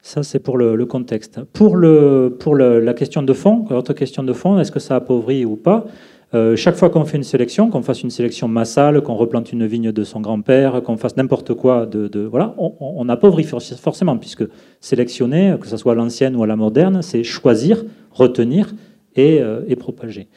Ça, 0.00 0.22
c'est 0.22 0.38
pour 0.38 0.56
le, 0.56 0.86
contexte. 0.86 1.40
Pour, 1.52 1.76
le, 1.76 2.36
pour 2.38 2.54
la 2.56 2.94
question 2.94 3.22
de 3.22 3.32
fond, 3.32 3.66
question 3.96 4.22
de 4.22 4.32
fond, 4.32 4.58
est-ce 4.58 4.70
que 4.70 4.78
ça 4.78 4.96
appauvrit 4.96 5.44
ou 5.44 5.56
pas 5.56 5.86
euh, 6.34 6.56
chaque 6.56 6.74
fois 6.74 6.90
qu'on 6.90 7.04
fait 7.04 7.16
une 7.16 7.22
sélection, 7.22 7.70
qu'on 7.70 7.82
fasse 7.82 8.02
une 8.02 8.10
sélection 8.10 8.48
massale, 8.48 9.00
qu'on 9.00 9.14
replante 9.14 9.52
une 9.52 9.64
vigne 9.64 9.92
de 9.92 10.04
son 10.04 10.20
grand-père, 10.20 10.82
qu'on 10.82 10.96
fasse 10.96 11.16
n'importe 11.16 11.54
quoi, 11.54 11.86
de, 11.86 12.24
voilà, 12.24 12.54
on, 12.58 13.08
appauvrit 13.08 13.44
forcément, 13.44 14.16
puisque 14.16 14.44
sélectionner, 14.80 15.54
que 15.60 15.68
ce 15.68 15.76
soit 15.76 15.92
à 15.92 15.94
l'ancienne 15.94 16.34
ou 16.34 16.42
à 16.42 16.46
la 16.46 16.56
moderne, 16.56 17.00
c'est 17.00 17.22
choisir, 17.22 17.84
retenir 18.16 18.74
et, 19.14 19.40
euh, 19.40 19.62
propager. 19.78 20.28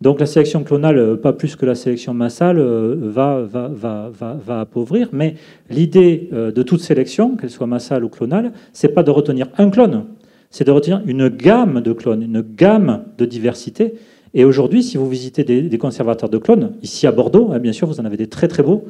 Donc 0.00 0.20
la 0.20 0.26
sélection 0.26 0.62
clonale, 0.62 0.98
euh, 0.98 1.16
pas 1.16 1.32
plus 1.32 1.56
que 1.56 1.64
la 1.66 1.74
sélection 1.74 2.14
massale, 2.14 2.60
va, 2.60 3.42
va, 3.42 3.68
va, 3.68 4.10
va, 4.12 4.60
appauvrir. 4.60 5.08
Mais 5.12 5.34
l'idée 5.70 6.28
de 6.32 6.62
toute 6.62 6.80
sélection, 6.80 7.36
qu'elle 7.36 7.50
soit 7.50 7.66
massale 7.66 8.04
ou 8.04 8.08
clonale, 8.08 8.52
c'est 8.72 8.88
pas 8.88 9.02
de 9.02 9.10
retenir 9.10 9.48
un 9.58 9.70
clone, 9.70 10.04
c'est 10.50 10.64
de 10.64 10.70
retenir 10.70 11.02
une 11.06 11.28
gamme 11.28 11.80
de 11.80 11.92
clones, 11.92 12.22
une 12.22 12.42
gamme 12.42 13.04
de 13.18 13.24
diversité 13.24 13.94
et 14.36 14.44
aujourd'hui, 14.44 14.82
si 14.82 14.98
vous 14.98 15.08
visitez 15.08 15.44
des, 15.44 15.78
conservateurs 15.78 16.28
de 16.28 16.36
clones, 16.36 16.72
ici 16.82 17.06
à 17.06 17.12
Bordeaux, 17.12 17.52
hein, 17.52 17.58
bien 17.58 17.72
sûr, 17.72 17.88
vous 17.88 18.00
en 18.00 18.04
avez 18.04 18.18
des 18.18 18.26
très 18.26 18.48
très 18.48 18.62
beaux, 18.62 18.84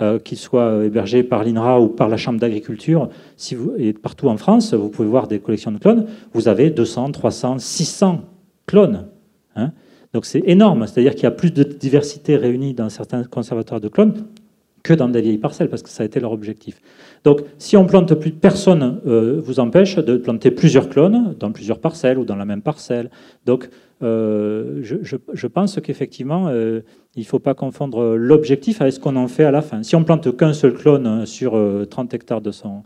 euh, 0.00 0.18
qu'ils 0.18 0.38
soient 0.38 0.84
hébergés 0.84 1.22
par 1.22 1.44
l'INRA 1.44 1.80
ou 1.80 1.88
par 1.88 2.08
la 2.08 2.16
Chambre 2.16 2.40
d'agriculture, 2.40 3.08
si 3.36 3.54
vous, 3.54 3.72
et 3.76 3.92
partout 3.92 4.28
en 4.28 4.36
France, 4.36 4.72
vous 4.72 4.88
pouvez 4.88 5.08
voir 5.08 5.28
des 5.28 5.38
collections 5.38 5.70
de 5.70 5.78
clones, 5.78 6.06
vous 6.32 6.48
avez 6.48 6.70
200, 6.70 7.12
300, 7.12 7.58
600 7.58 8.22
clones. 8.66 9.06
Hein. 9.54 9.72
Donc 10.14 10.24
c'est 10.24 10.42
énorme, 10.46 10.86
c'est-à-dire 10.86 11.14
qu'il 11.14 11.24
y 11.24 11.26
a 11.26 11.30
plus 11.30 11.52
de 11.52 11.62
diversité 11.62 12.36
réunie 12.36 12.74
dans 12.74 12.88
certains 12.88 13.24
conservateurs 13.24 13.80
de 13.80 13.88
clones 13.88 14.26
que 14.82 14.94
dans 14.94 15.08
des 15.08 15.20
vieilles 15.20 15.38
parcelles, 15.38 15.68
parce 15.68 15.82
que 15.82 15.88
ça 15.88 16.02
a 16.02 16.06
été 16.06 16.20
leur 16.20 16.32
objectif. 16.32 16.80
Donc 17.24 17.42
si 17.58 17.76
on 17.76 17.86
plante 17.86 18.14
plus, 18.14 18.32
personne 18.32 19.00
euh, 19.06 19.40
vous 19.44 19.60
empêche 19.60 19.96
de 19.96 20.16
planter 20.16 20.50
plusieurs 20.50 20.88
clones 20.88 21.34
dans 21.38 21.52
plusieurs 21.52 21.78
parcelles 21.78 22.18
ou 22.18 22.24
dans 22.24 22.36
la 22.36 22.44
même 22.44 22.62
parcelle. 22.62 23.10
Donc 23.46 23.68
euh, 24.02 24.82
je, 24.82 25.46
pense 25.46 25.80
qu'effectivement, 25.80 26.48
euh, 26.48 26.80
il 27.14 27.20
ne 27.20 27.26
faut 27.26 27.38
pas 27.38 27.54
confondre 27.54 28.16
l'objectif 28.16 28.80
avec 28.80 28.94
ce 28.94 29.00
qu'on 29.00 29.16
en 29.16 29.28
fait 29.28 29.44
à 29.44 29.50
la 29.50 29.62
fin. 29.62 29.82
Si 29.82 29.96
on 29.96 30.04
plante 30.04 30.36
qu'un 30.36 30.52
seul 30.52 30.74
clone 30.74 31.26
sur 31.26 31.52
30 31.52 32.12
euh, 32.12 32.16
hectares 32.16 32.40
de 32.40 32.50
son, 32.50 32.82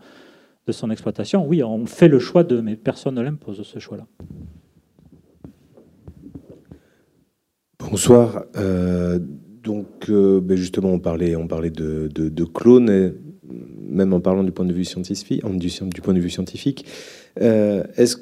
exploitation, 0.91 1.47
oui, 1.47 1.63
on 1.63 1.87
fait 1.87 2.09
le 2.09 2.19
choix 2.19 2.45
de, 2.45 2.61
mais 2.61 2.77
personne 2.77 3.15
ne 3.15 3.23
l'impose, 3.23 3.63
ce 3.63 3.79
choix-là. 3.79 4.07
Bonsoir. 7.79 8.45
donc, 9.63 10.11
ben 10.11 10.57
justement, 10.57 10.91
on 10.91 10.99
parlait, 10.99 11.37
on 11.37 11.47
parlait 11.47 11.71
de, 11.71 12.09
de, 12.09 12.45
clones, 12.45 13.15
même 13.89 14.13
en 14.13 14.21
parlant 14.21 14.43
du 14.43 14.51
point 14.51 14.65
de 14.65 14.73
vue 14.73 14.85
scientifique. 14.85 15.43
Du 15.45 16.01
point 16.01 16.15
de 16.15 16.21
vue 16.21 16.31
scientifique, 16.31 16.85
est-ce 17.37 18.17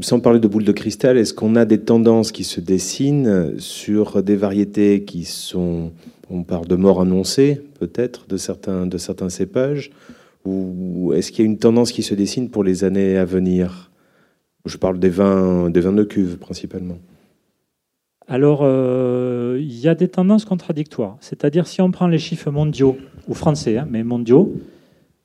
sans 0.00 0.20
parler 0.20 0.40
de 0.40 0.48
boule 0.48 0.64
de 0.64 0.72
cristal, 0.72 1.18
est-ce 1.18 1.34
qu'on 1.34 1.56
a 1.56 1.64
des 1.64 1.80
tendances 1.80 2.32
qui 2.32 2.44
se 2.44 2.60
dessinent 2.60 3.54
sur 3.58 4.22
des 4.22 4.36
variétés 4.36 5.04
qui 5.04 5.24
sont, 5.24 5.92
on 6.30 6.42
parle 6.42 6.66
de 6.66 6.76
mort 6.76 7.00
annoncée 7.00 7.62
peut-être, 7.78 8.26
de 8.26 8.36
certains, 8.36 8.86
de 8.86 8.98
certains 8.98 9.28
cépages, 9.28 9.90
ou 10.44 11.12
est-ce 11.14 11.32
qu'il 11.32 11.44
y 11.44 11.48
a 11.48 11.50
une 11.50 11.58
tendance 11.58 11.92
qui 11.92 12.02
se 12.02 12.14
dessine 12.14 12.50
pour 12.50 12.64
les 12.64 12.84
années 12.84 13.16
à 13.16 13.24
venir? 13.24 13.90
Je 14.64 14.76
parle 14.76 14.98
des 14.98 15.08
vins, 15.08 15.70
des 15.70 15.80
vins 15.80 15.92
de 15.92 16.04
cuve 16.04 16.38
principalement. 16.38 16.98
Alors, 18.28 18.60
euh, 18.62 19.58
il 19.60 19.78
y 19.78 19.88
a 19.88 19.94
des 19.94 20.08
tendances 20.08 20.44
contradictoires. 20.44 21.16
C'est-à-dire, 21.20 21.66
si 21.66 21.80
on 21.80 21.90
prend 21.90 22.08
les 22.08 22.18
chiffres 22.18 22.50
mondiaux, 22.50 22.96
ou 23.28 23.34
français, 23.34 23.78
hein, 23.78 23.86
mais 23.88 24.02
mondiaux, 24.02 24.52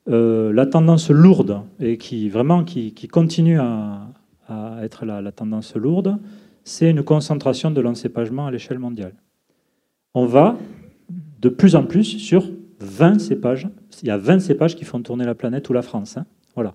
euh, 0.08 0.52
la 0.52 0.66
tendance 0.66 1.10
lourde 1.10 1.60
et 1.80 1.96
qui 1.96 2.28
vraiment 2.28 2.64
qui 2.64 2.92
continue 3.08 3.58
à, 3.58 4.08
à 4.48 4.78
être 4.82 5.04
la, 5.04 5.32
tendance 5.32 5.74
lourde, 5.76 6.18
c'est 6.64 6.90
une 6.90 7.02
concentration 7.02 7.70
de 7.70 7.80
l'encépagement 7.80 8.46
à 8.46 8.50
l'échelle 8.50 8.78
mondiale. 8.78 9.14
On 10.14 10.26
va 10.26 10.56
de 11.40 11.48
plus 11.48 11.74
en 11.74 11.84
plus 11.84 12.04
sur 12.04 12.48
20 12.80 13.20
cépages. 13.20 13.68
Il 14.02 14.08
y 14.08 14.10
a 14.10 14.16
20 14.16 14.40
cépages 14.40 14.76
qui 14.76 14.84
font 14.84 15.00
tourner 15.00 15.24
la 15.24 15.34
planète 15.34 15.68
ou 15.68 15.72
la 15.72 15.82
France. 15.82 16.16
Hein. 16.16 16.26
Voilà. 16.54 16.74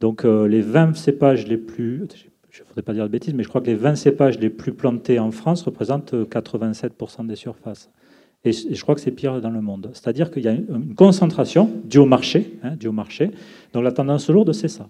Donc 0.00 0.24
euh, 0.24 0.46
les 0.46 0.60
20 0.60 0.96
cépages 0.96 1.46
les 1.46 1.56
plus... 1.56 2.06
Je 2.50 2.62
ne 2.62 2.68
voudrais 2.68 2.82
pas 2.82 2.92
dire 2.92 3.04
de 3.04 3.08
bêtises, 3.08 3.34
mais 3.34 3.42
je 3.42 3.48
crois 3.48 3.60
que 3.60 3.66
les 3.66 3.74
20 3.74 3.96
cépages 3.96 4.38
les 4.38 4.50
plus 4.50 4.72
plantés 4.72 5.18
en 5.18 5.32
France 5.32 5.62
représentent 5.62 6.14
87% 6.14 7.26
des 7.26 7.34
surfaces. 7.34 7.90
Et 8.44 8.52
je 8.52 8.80
crois 8.82 8.94
que 8.94 9.00
c'est 9.00 9.10
pire 9.10 9.40
dans 9.40 9.50
le 9.50 9.60
monde. 9.60 9.90
C'est-à-dire 9.94 10.30
qu'il 10.30 10.44
y 10.44 10.48
a 10.48 10.52
une 10.52 10.94
concentration 10.94 11.70
due 11.84 11.98
au 11.98 12.06
marché. 12.06 12.58
Hein, 12.62 12.76
due 12.76 12.88
au 12.88 12.92
marché. 12.92 13.30
Donc 13.72 13.82
la 13.82 13.92
tendance 13.92 14.28
lourde, 14.28 14.52
c'est 14.52 14.68
ça. 14.68 14.86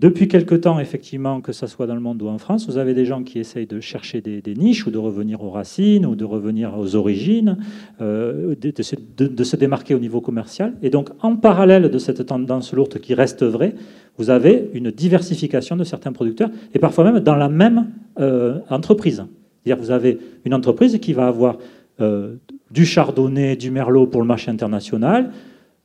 Depuis 0.00 0.28
quelque 0.28 0.54
temps, 0.54 0.80
effectivement, 0.80 1.42
que 1.42 1.52
ce 1.52 1.66
soit 1.66 1.86
dans 1.86 1.94
le 1.94 2.00
monde 2.00 2.22
ou 2.22 2.28
en 2.28 2.38
France, 2.38 2.66
vous 2.66 2.78
avez 2.78 2.94
des 2.94 3.04
gens 3.04 3.22
qui 3.22 3.38
essayent 3.38 3.66
de 3.66 3.80
chercher 3.80 4.22
des, 4.22 4.54
niches 4.56 4.86
ou 4.86 4.90
de 4.90 4.96
revenir 4.96 5.44
aux 5.44 5.50
racines 5.50 6.06
ou 6.06 6.16
de 6.16 6.24
revenir 6.24 6.78
aux 6.78 6.96
origines, 6.96 7.58
euh, 8.00 8.54
de, 8.58 9.44
se 9.44 9.56
démarquer 9.56 9.94
au 9.94 9.98
niveau 9.98 10.22
commercial. 10.22 10.72
Et 10.80 10.88
donc, 10.88 11.10
en 11.20 11.36
parallèle 11.36 11.90
de 11.90 11.98
cette 11.98 12.24
tendance 12.24 12.72
lourde 12.72 12.98
qui 12.98 13.12
reste 13.12 13.42
vraie, 13.42 13.74
vous 14.16 14.30
avez 14.30 14.70
une 14.72 14.90
diversification 14.90 15.76
de 15.76 15.84
certains 15.84 16.12
producteurs 16.12 16.48
et 16.72 16.78
parfois 16.78 17.04
même 17.04 17.20
dans 17.20 17.36
la 17.36 17.50
même 17.50 17.88
euh, 18.20 18.60
entreprise. 18.70 19.26
C'est-à-dire 19.62 19.84
vous 19.84 19.90
avez 19.90 20.18
une 20.46 20.54
entreprise 20.54 20.98
qui 20.98 21.12
va 21.12 21.26
avoir 21.26 21.58
euh, 22.00 22.36
du 22.70 22.86
chardonnay, 22.86 23.54
du 23.54 23.70
merlot 23.70 24.06
pour 24.06 24.22
le 24.22 24.26
marché 24.26 24.50
international, 24.50 25.30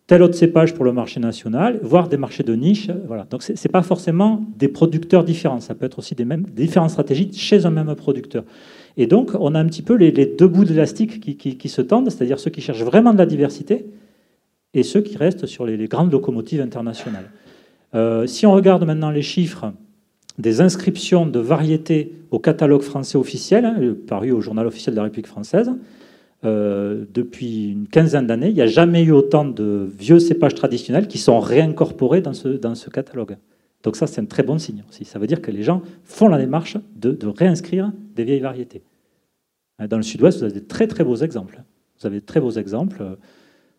tel 0.07 0.21
autre 0.21 0.35
cépage 0.35 0.73
pour 0.73 0.85
le 0.85 0.91
marché 0.91 1.19
national, 1.19 1.79
voire 1.81 2.07
des 2.07 2.17
marchés 2.17 2.43
de 2.43 2.53
niche. 2.53 2.89
Voilà. 3.07 3.25
Donc 3.29 3.41
ce 3.43 3.53
n'est 3.53 3.71
pas 3.71 3.81
forcément 3.81 4.45
des 4.57 4.67
producteurs 4.67 5.23
différents, 5.23 5.59
ça 5.59 5.73
peut 5.73 5.85
être 5.85 5.99
aussi 5.99 6.15
des, 6.15 6.25
mêmes, 6.25 6.43
différentes 6.43 6.91
stratégies 6.91 7.31
chez 7.33 7.65
un 7.65 7.71
même 7.71 7.93
producteur. 7.95 8.43
Et 8.97 9.07
donc 9.07 9.31
on 9.39 9.55
a 9.55 9.59
un 9.59 9.65
petit 9.65 9.81
peu 9.81 9.95
les, 9.95 10.11
deux 10.11 10.47
bouts 10.47 10.65
d'élastique 10.65 11.19
qui, 11.19 11.57
qui, 11.57 11.69
se 11.69 11.81
tendent, 11.81 12.09
c'est-à-dire 12.09 12.39
ceux 12.39 12.51
qui 12.51 12.61
cherchent 12.61 12.83
vraiment 12.83 13.13
de 13.13 13.17
la 13.17 13.25
diversité 13.25 13.85
et 14.73 14.83
ceux 14.83 15.01
qui 15.01 15.17
restent 15.17 15.47
sur 15.47 15.65
les, 15.65 15.87
grandes 15.87 16.11
locomotives 16.11 16.61
internationales. 16.61 17.31
Euh, 17.95 18.27
si 18.27 18.45
on 18.45 18.53
regarde 18.53 18.85
maintenant 18.85 19.09
les 19.09 19.21
chiffres 19.21 19.73
des 20.37 20.61
inscriptions 20.61 21.25
de 21.25 21.39
variétés 21.39 22.11
au 22.29 22.39
catalogue 22.39 22.81
français 22.81 23.17
officiel, 23.17 23.65
hein, 23.65 23.95
paru 24.05 24.31
au 24.31 24.41
journal 24.41 24.67
officiel 24.67 24.93
de 24.93 24.97
la 24.97 25.03
République 25.03 25.27
française, 25.27 25.71
euh, 26.45 27.05
depuis 27.11 27.69
une 27.71 27.87
quinzaine 27.87 28.27
d'années, 28.27 28.49
il 28.49 28.55
n'y 28.55 28.61
a 28.61 28.67
jamais 28.67 29.03
eu 29.03 29.11
autant 29.11 29.45
de 29.45 29.89
vieux 29.97 30.19
cépages 30.19 30.53
traditionnels 30.53 31.07
qui 31.07 31.17
sont 31.17 31.39
réincorporés 31.39 32.21
dans 32.21 32.33
ce, 32.33 32.49
dans 32.49 32.75
ce 32.75 32.89
catalogue. 32.89 33.37
Donc 33.83 33.95
ça, 33.95 34.05
c'est 34.05 34.21
un 34.21 34.25
très 34.25 34.43
bon 34.43 34.57
signe 34.57 34.83
aussi. 34.89 35.05
Ça 35.05 35.19
veut 35.19 35.27
dire 35.27 35.41
que 35.41 35.51
les 35.51 35.63
gens 35.63 35.81
font 36.03 36.27
la 36.27 36.37
démarche 36.37 36.77
de, 36.95 37.17
réinscrire 37.27 37.91
des 38.15 38.23
vieilles 38.23 38.41
variétés. 38.41 38.83
Euh, 39.81 39.87
dans 39.87 39.97
le 39.97 40.03
sud-ouest, 40.03 40.37
vous 40.37 40.43
avez 40.43 40.53
des 40.53 40.65
très 40.65 40.87
très 40.87 41.03
beaux 41.03 41.15
exemples. 41.15 41.63
Vous 41.99 42.07
avez 42.07 42.19
de 42.19 42.25
très 42.25 42.39
beaux 42.39 42.51
exemples. 42.51 43.01
Euh, 43.01 43.15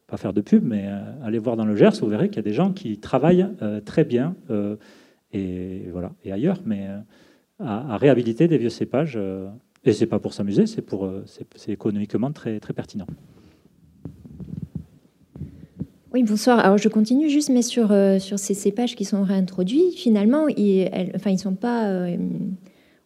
pas 0.09 0.16
faire 0.16 0.32
de 0.32 0.41
pub, 0.41 0.65
mais 0.65 0.89
allez 1.24 1.41
voir 1.41 1.57
dans 1.57 1.65
le 1.65 1.74
Gers, 1.74 1.91
vous 2.01 2.07
verrez 2.07 2.28
qu'il 2.28 2.36
y 2.36 2.39
a 2.39 2.49
des 2.49 2.53
gens 2.53 2.73
qui 2.73 2.99
travaillent 2.99 3.49
très 3.85 4.05
bien 4.05 4.36
et 5.32 5.89
voilà 5.91 6.12
et 6.24 6.31
ailleurs, 6.31 6.61
mais 6.65 6.86
à, 7.59 7.95
à, 7.95 7.97
réhabiliter 7.97 8.47
des 8.47 8.57
vieux 8.57 8.69
cépages 8.69 9.19
et 9.87 9.93
c'est 9.93 10.07
pas 10.07 10.19
pour 10.19 10.35
s'amuser, 10.35 10.67
c'est 10.67 10.83
pour, 10.83 11.05
euh, 11.05 11.25
c'est 11.27 11.73
économiquement 11.73 12.33
très, 12.33 12.59
très 12.61 12.73
pertinent. 12.73 13.07
Oui, 16.13 16.23
bonsoir. 16.23 16.59
Alors 16.59 16.79
je 16.79 16.89
continue 16.89 17.29
juste, 17.29 17.51
mais 17.51 17.63
sur, 17.63 17.93
euh, 17.93 18.19
sur 18.19 18.39
ces 18.39 18.55
cépages 18.55 18.97
qui 18.97 19.05
sont 19.05 19.23
réintroduits, 19.23 19.93
finalement, 19.93 20.49
ils 20.49 20.85
ne 20.85 21.17
enfin, 21.17 21.31
ils 21.31 21.39
sont 21.39 21.55
pas 21.55 21.89
euh, 21.89 22.17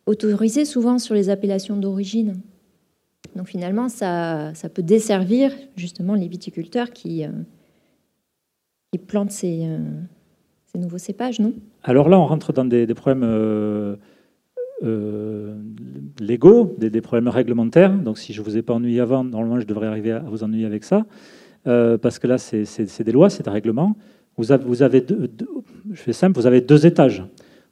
autorisés 0.07 0.65
souvent 0.65 0.99
sur 0.99 1.15
les 1.15 1.29
appellations 1.29 1.77
d'origine. 1.77 2.41
Donc 3.37 3.49
finalement, 3.49 3.89
ça, 3.89 4.53
ça, 4.55 4.69
peut 4.69 4.83
desservir 4.83 5.53
justement 5.77 6.15
les 6.15 6.29
viticulteurs 6.29 6.91
qui, 6.91 7.25
qui 8.93 8.99
plantent 8.99 9.31
ces, 9.31 9.69
ces, 10.67 10.79
nouveaux 10.79 10.99
cépages, 10.99 11.39
non? 11.39 11.55
Alors 11.85 12.09
là, 12.09 12.19
on 12.19 12.27
rentre 12.27 12.53
dans 12.53 12.65
des, 12.65 12.87
des 12.87 12.95
problèmes 12.95 13.97
euh, 14.83 15.55
légaux, 16.21 16.75
des, 16.79 17.01
problèmes 17.01 17.29
réglementaires. 17.29 17.93
Donc 17.93 18.19
si 18.19 18.33
je 18.33 18.41
ne 18.41 18.47
vous 18.47 18.57
ai 18.57 18.63
pas 18.63 18.75
ennuyé 18.75 19.01
avant, 19.01 19.25
normalement 19.25 19.61
je 19.61 19.67
devrais 19.67 19.87
arriver 19.87 20.13
à 20.13 20.21
vous 20.21 20.43
ennuyer 20.43 20.67
avec 20.67 20.85
ça. 20.85 21.05
Euh, 21.67 21.99
parce 21.99 22.19
que 22.19 22.27
là, 22.27 22.39
c'est 22.39 23.03
des 23.03 23.13
lois, 23.13 23.31
c'est 23.31 23.47
un 23.49 23.53
règlement. 23.53 23.97
Vous 24.37 24.53
avez, 24.53 24.65
vous 24.65 24.83
avez 24.83 25.01
deux, 25.03 25.31
je 25.91 26.01
fais 26.01 26.13
simple, 26.13 26.39
vous 26.39 26.47
avez 26.47 26.61
deux 26.61 26.87
étages. 26.87 27.25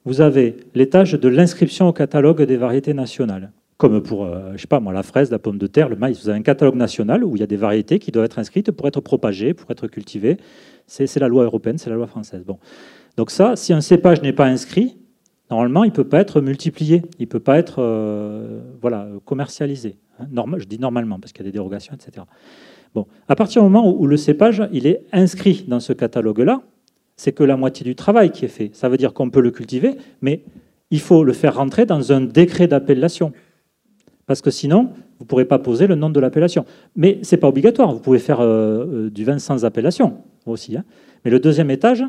Vous 0.04 0.20
avez 0.20 0.56
l'étage 0.74 1.12
de 1.12 1.28
l'inscription 1.28 1.88
au 1.88 1.92
catalogue 1.92 2.42
des 2.42 2.56
variétés 2.56 2.94
nationales. 2.94 3.52
Comme 3.78 4.02
pour, 4.02 4.24
euh, 4.24 4.52
je 4.56 4.60
sais 4.60 4.66
pas 4.66 4.80
moi, 4.80 4.92
la 4.92 5.02
fraise, 5.02 5.30
la 5.30 5.38
pomme 5.38 5.58
de 5.58 5.66
terre, 5.66 5.88
le 5.88 5.96
maïs. 5.96 6.20
Vous 6.22 6.28
avez 6.28 6.38
un 6.38 6.42
catalogue 6.42 6.74
national 6.74 7.24
où 7.24 7.36
il 7.36 7.40
y 7.40 7.42
a 7.42 7.46
des 7.46 7.56
variétés 7.56 7.98
qui 7.98 8.10
doivent 8.10 8.26
être 8.26 8.38
inscrites 8.38 8.70
pour 8.72 8.88
être 8.88 9.00
propagées, 9.00 9.54
pour 9.54 9.70
être 9.70 9.86
cultivées. 9.86 10.36
C'est 10.86 11.14
la 11.16 11.28
loi 11.28 11.44
européenne, 11.44 11.78
c'est 11.78 11.90
la 11.90 11.96
loi 11.96 12.06
française. 12.06 12.42
Bon. 12.44 12.58
Donc 13.16 13.30
ça, 13.30 13.56
si 13.56 13.72
un 13.72 13.80
cépage 13.80 14.22
n'est 14.22 14.32
pas 14.32 14.46
inscrit, 14.46 14.96
Normalement, 15.50 15.84
il 15.84 15.88
ne 15.88 15.94
peut 15.94 16.04
pas 16.04 16.20
être 16.20 16.40
multiplié, 16.40 17.02
il 17.18 17.22
ne 17.22 17.28
peut 17.28 17.40
pas 17.40 17.58
être 17.58 17.82
voilà, 18.80 19.08
commercialisé. 19.24 19.96
Hein. 20.20 20.26
je 20.58 20.64
dis 20.64 20.78
normalement, 20.78 21.18
parce 21.18 21.32
qu'il 21.32 21.42
y 21.42 21.48
a 21.48 21.50
des 21.50 21.52
dérogations, 21.52 21.94
etc. 21.94 22.26
Bon, 22.94 23.06
à 23.28 23.36
partir 23.36 23.62
du 23.62 23.68
moment 23.68 23.90
où 23.90 24.06
le 24.06 24.16
cépage 24.16 24.62
est 24.72 25.04
inscrit 25.12 25.64
dans 25.68 25.80
ce 25.80 25.92
catalogue-là, 25.92 26.62
c'est 27.16 27.32
que 27.32 27.44
la 27.44 27.56
moitié 27.56 27.84
du 27.84 27.94
travail 27.94 28.30
qui 28.30 28.44
est 28.44 28.48
fait. 28.48 28.70
Ça 28.74 28.88
veut 28.88 28.96
dire 28.96 29.12
qu'on 29.12 29.28
peut 29.28 29.40
le 29.40 29.50
cultiver, 29.50 29.96
mais 30.22 30.44
il 30.90 31.00
faut 31.00 31.24
le 31.24 31.32
faire 31.32 31.56
rentrer 31.56 31.84
dans 31.84 32.12
un 32.12 32.20
décret 32.20 32.68
d'appellation. 32.68 33.32
Parce 34.26 34.40
que 34.40 34.50
sinon, 34.50 34.90
vous 35.18 35.24
ne 35.24 35.26
pourrez 35.26 35.44
pas 35.44 35.58
poser 35.58 35.86
le 35.86 35.96
nom 35.96 36.10
de 36.10 36.20
l'appellation. 36.20 36.64
Mais 36.96 37.18
ce 37.22 37.34
n'est 37.34 37.40
pas 37.40 37.48
obligatoire. 37.48 37.92
Vous 37.92 38.00
pouvez 38.00 38.18
faire 38.18 38.40
euh, 38.40 39.06
euh, 39.06 39.10
du 39.10 39.24
vin 39.24 39.38
sans 39.38 39.64
appellation 39.64 40.18
aussi. 40.46 40.76
Hein. 40.76 40.84
Mais 41.24 41.30
le 41.30 41.40
deuxième 41.40 41.70
étage, 41.70 42.04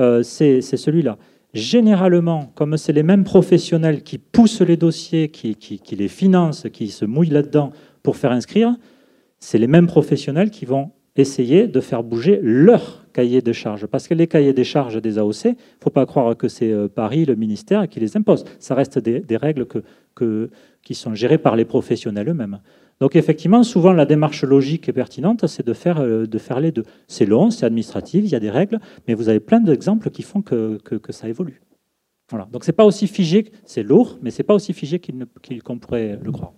euh, 0.00 0.22
c'est 0.22 0.60
celui-là. 0.62 1.18
Généralement, 1.54 2.50
comme 2.56 2.76
c'est 2.76 2.92
les 2.92 3.04
mêmes 3.04 3.22
professionnels 3.22 4.02
qui 4.02 4.18
poussent 4.18 4.60
les 4.60 4.76
dossiers, 4.76 5.28
qui, 5.28 5.56
les 5.96 6.08
financent, 6.08 6.66
qui 6.72 6.88
se 6.88 7.04
mouillent 7.04 7.30
là-dedans 7.30 7.70
pour 8.02 8.16
faire 8.16 8.32
inscrire, 8.32 8.74
c'est 9.38 9.58
les 9.58 9.68
mêmes 9.68 9.86
professionnels 9.86 10.50
qui 10.50 10.64
vont 10.64 10.90
essayer 11.16 11.68
de 11.68 11.80
faire 11.80 12.02
bouger 12.02 12.40
leur 12.42 13.06
cahier 13.12 13.40
de 13.40 13.52
charges. 13.52 13.86
Parce 13.86 14.08
que 14.08 14.14
les 14.14 14.26
cahiers 14.26 14.52
des 14.52 14.64
charges 14.64 15.00
des 15.00 15.16
AOC, 15.16 15.44
il 15.44 15.48
ne 15.50 15.54
faut 15.80 15.90
pas 15.90 16.06
croire 16.06 16.36
que 16.36 16.48
c'est 16.48 16.72
euh, 16.72 16.88
Paris, 16.88 17.24
le 17.24 17.36
ministère, 17.36 17.88
qui 17.88 18.00
les 18.00 18.16
impose. 18.16 18.44
Ça 18.58 18.74
reste 18.74 18.98
des, 18.98 19.36
règles 19.36 19.66
qui 20.82 20.94
sont 20.94 21.14
gérées 21.14 21.38
par 21.38 21.54
les 21.54 21.64
professionnels 21.64 22.30
eux-mêmes. 22.30 22.58
Donc 23.00 23.16
effectivement, 23.16 23.62
souvent 23.62 23.92
la 23.92 24.06
démarche 24.06 24.44
logique 24.44 24.88
et 24.88 24.92
pertinente, 24.92 25.46
c'est 25.46 25.66
de 25.66 25.72
faire, 25.72 26.00
euh, 26.00 26.26
de 26.26 26.38
faire 26.38 26.60
les 26.60 26.72
deux. 26.72 26.84
C'est 27.08 27.26
long, 27.26 27.50
c'est 27.50 27.66
administratif, 27.66 28.24
il 28.24 28.30
y 28.30 28.34
a 28.34 28.40
des 28.40 28.50
règles, 28.50 28.80
mais 29.06 29.14
vous 29.14 29.28
avez 29.28 29.40
plein 29.40 29.60
d'exemples 29.60 30.10
qui 30.10 30.22
font 30.22 30.42
que, 30.42 30.78
ça 31.10 31.28
évolue. 31.28 31.60
Voilà. 32.30 32.48
Donc 32.52 32.64
c'est 32.64 32.72
pas 32.72 32.84
aussi 32.84 33.06
figé, 33.06 33.52
c'est 33.64 33.82
lourd, 33.82 34.18
mais 34.22 34.30
c'est 34.30 34.42
pas 34.42 34.54
aussi 34.54 34.72
figé 34.72 35.00
qu'on 35.64 35.78
pourrait 35.78 36.18
le 36.22 36.32
croire. 36.32 36.52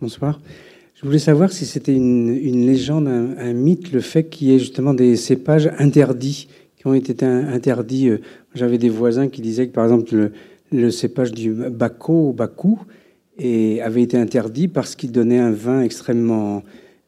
Bonsoir. 0.00 0.40
Je 0.94 1.06
voulais 1.06 1.18
savoir 1.18 1.52
si 1.52 1.64
c'était 1.64 1.94
une, 1.94 2.66
légende, 2.66 3.06
un, 3.06 3.52
mythe, 3.52 3.92
le 3.92 4.00
fait 4.00 4.28
qu'il 4.28 4.48
y 4.48 4.54
ait 4.54 4.58
justement 4.58 4.94
des 4.94 5.14
cépages 5.14 5.70
interdits, 5.78 6.48
ont 6.88 6.94
été 6.94 7.24
interdits. 7.24 8.10
Euh, 8.10 8.18
j'avais 8.54 8.78
des 8.78 8.88
voisins 8.88 9.28
qui 9.28 9.40
disaient 9.40 9.68
que, 9.68 9.72
par 9.72 9.84
exemple, 9.84 10.30
le, 10.72 10.90
cépage 10.90 11.32
du 11.32 11.52
Baco, 11.52 12.32
Bakou, 12.32 12.80
et 13.38 13.80
avait 13.82 14.02
été 14.02 14.16
interdit 14.16 14.68
parce 14.68 14.96
qu'il 14.96 15.12
donnait 15.12 15.38
un 15.38 15.52
vin 15.52 15.82
extrêmement 15.82 16.62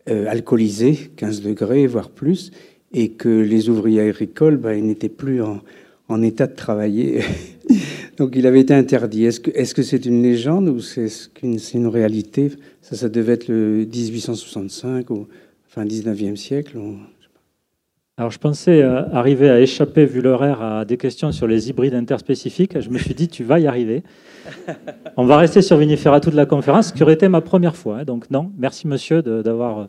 euh, 0.08 0.26
alcoolisé, 0.28 1.10
15 1.16 1.42
degrés, 1.42 1.86
voire 1.86 2.10
plus, 2.10 2.52
et 2.92 3.10
que 3.10 3.28
les 3.28 3.68
ouvriers 3.68 4.00
agricoles 4.00 4.56
ben, 4.56 4.84
n'étaient 4.84 5.08
plus 5.08 5.42
en, 5.42 6.22
état 6.22 6.46
de 6.46 6.54
travailler. 6.54 7.20
Donc 8.16 8.32
il 8.34 8.46
avait 8.46 8.60
été 8.60 8.74
interdit. 8.74 9.24
Est-ce 9.26 9.40
que 9.40 9.50
c'est 9.52 9.62
-ce 9.62 9.82
c'est 9.82 10.06
une 10.06 10.22
légende 10.22 10.68
ou 10.68 10.80
c'est 10.80 11.08
une, 11.42 11.58
une, 11.74 11.86
réalité? 11.86 12.50
Ça, 12.82 12.96
ça 12.96 13.08
devait 13.08 13.34
être 13.34 13.48
le 13.48 13.86
1865 13.86 15.10
ou 15.10 15.26
fin 15.68 15.84
19e 15.84 16.36
siècle 16.36 16.78
alors 18.20 18.30
je 18.30 18.38
pensais 18.38 18.82
euh, 18.82 19.08
arriver 19.14 19.48
à 19.48 19.58
échapper, 19.60 20.04
vu 20.04 20.20
l'horaire, 20.20 20.60
à 20.60 20.84
des 20.84 20.98
questions 20.98 21.32
sur 21.32 21.46
les 21.46 21.70
hybrides 21.70 21.94
interspécifiques. 21.94 22.78
Je 22.78 22.90
me 22.90 22.98
suis 22.98 23.14
dit, 23.14 23.28
tu 23.28 23.44
vas 23.44 23.58
y 23.58 23.66
arriver. 23.66 24.02
On 25.16 25.24
va 25.24 25.38
rester 25.38 25.62
sur 25.62 25.78
Vinifera 25.78 26.20
toute 26.20 26.34
la 26.34 26.44
conférence, 26.44 26.88
ce 26.88 26.92
qui 26.92 27.02
aurait 27.02 27.14
été 27.14 27.30
ma 27.30 27.40
première 27.40 27.76
fois. 27.76 28.00
Hein. 28.00 28.04
Donc 28.04 28.30
non, 28.30 28.52
merci 28.58 28.86
monsieur 28.86 29.22
d'avoir 29.22 29.78
euh, 29.78 29.84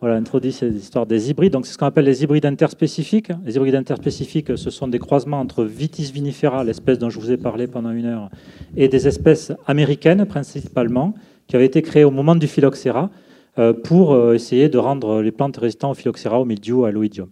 voilà, 0.00 0.16
introduit 0.16 0.52
cette 0.52 0.74
histoire 0.74 1.04
des 1.04 1.28
hybrides. 1.28 1.52
Donc, 1.52 1.66
c'est 1.66 1.74
ce 1.74 1.76
qu'on 1.76 1.84
appelle 1.84 2.06
les 2.06 2.22
hybrides 2.22 2.46
interspécifiques. 2.46 3.28
Les 3.44 3.56
hybrides 3.56 3.74
interspécifiques, 3.74 4.56
ce 4.56 4.70
sont 4.70 4.88
des 4.88 4.98
croisements 4.98 5.40
entre 5.40 5.62
Vitis 5.62 6.10
vinifera, 6.10 6.64
l'espèce 6.64 6.98
dont 6.98 7.10
je 7.10 7.20
vous 7.20 7.30
ai 7.30 7.36
parlé 7.36 7.66
pendant 7.66 7.90
une 7.90 8.06
heure, 8.06 8.30
et 8.78 8.88
des 8.88 9.06
espèces 9.06 9.52
américaines 9.66 10.24
principalement, 10.24 11.12
qui 11.46 11.56
avaient 11.56 11.66
été 11.66 11.82
créées 11.82 12.04
au 12.04 12.10
moment 12.10 12.36
du 12.36 12.46
phylloxéra 12.46 13.10
euh, 13.58 13.74
pour 13.74 14.32
essayer 14.32 14.70
de 14.70 14.78
rendre 14.78 15.20
les 15.20 15.30
plantes 15.30 15.58
résistantes 15.58 15.90
au 15.92 15.94
phylloxéra, 15.94 16.40
au 16.40 16.46
mildiou, 16.46 16.86
à 16.86 16.90
l'oïdium. 16.90 17.28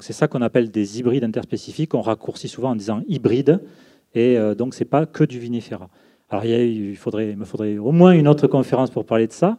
C'est 0.00 0.12
ça 0.12 0.28
qu'on 0.28 0.42
appelle 0.42 0.70
des 0.70 0.98
hybrides 0.98 1.24
interspécifiques. 1.24 1.94
On 1.94 2.00
raccourcit 2.00 2.48
souvent 2.48 2.70
en 2.70 2.76
disant 2.76 3.02
hybride, 3.08 3.60
et 4.14 4.38
euh, 4.38 4.54
donc 4.54 4.74
c'est 4.74 4.86
pas 4.86 5.06
que 5.06 5.24
du 5.24 5.38
vinifera. 5.38 5.88
Alors, 6.30 6.46
il, 6.46 6.96
me 7.36 7.44
faudrait 7.44 7.76
au 7.76 7.92
moins 7.92 8.12
une 8.12 8.26
autre 8.26 8.46
conférence 8.46 8.90
pour 8.90 9.04
parler 9.04 9.26
de 9.26 9.32
ça. 9.32 9.58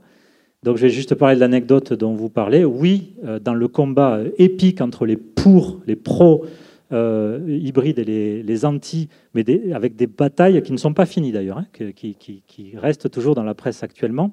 Donc 0.63 0.77
je 0.77 0.83
vais 0.83 0.89
juste 0.89 1.13
parler 1.13 1.35
de 1.35 1.41
l'anecdote 1.41 1.93
dont 1.93 2.13
vous 2.13 2.29
parlez. 2.29 2.65
Oui, 2.65 3.13
euh, 3.25 3.37
dans 3.37 3.53
le 3.53 3.67
combat 3.67 4.21
épique 4.37 4.81
entre 4.81 5.05
les 5.05 5.17
pour, 5.17 5.81
les 5.85 5.95
pros 5.95 6.45
euh, 6.93 7.39
hybrides 7.47 7.99
et 7.99 8.43
les, 8.43 8.65
anti, 8.65 9.09
mais 9.33 9.43
avec 9.73 9.95
des 9.95 10.07
batailles 10.07 10.61
qui 10.61 10.71
ne 10.71 10.77
sont 10.77 10.93
pas 10.93 11.05
finies 11.05 11.31
d'ailleurs, 11.31 11.57
hein, 11.57 11.67
qui, 11.95 12.73
restent 12.75 13.09
toujours 13.09 13.35
dans 13.35 13.43
la 13.43 13.55
presse 13.55 13.83
actuellement, 13.83 14.31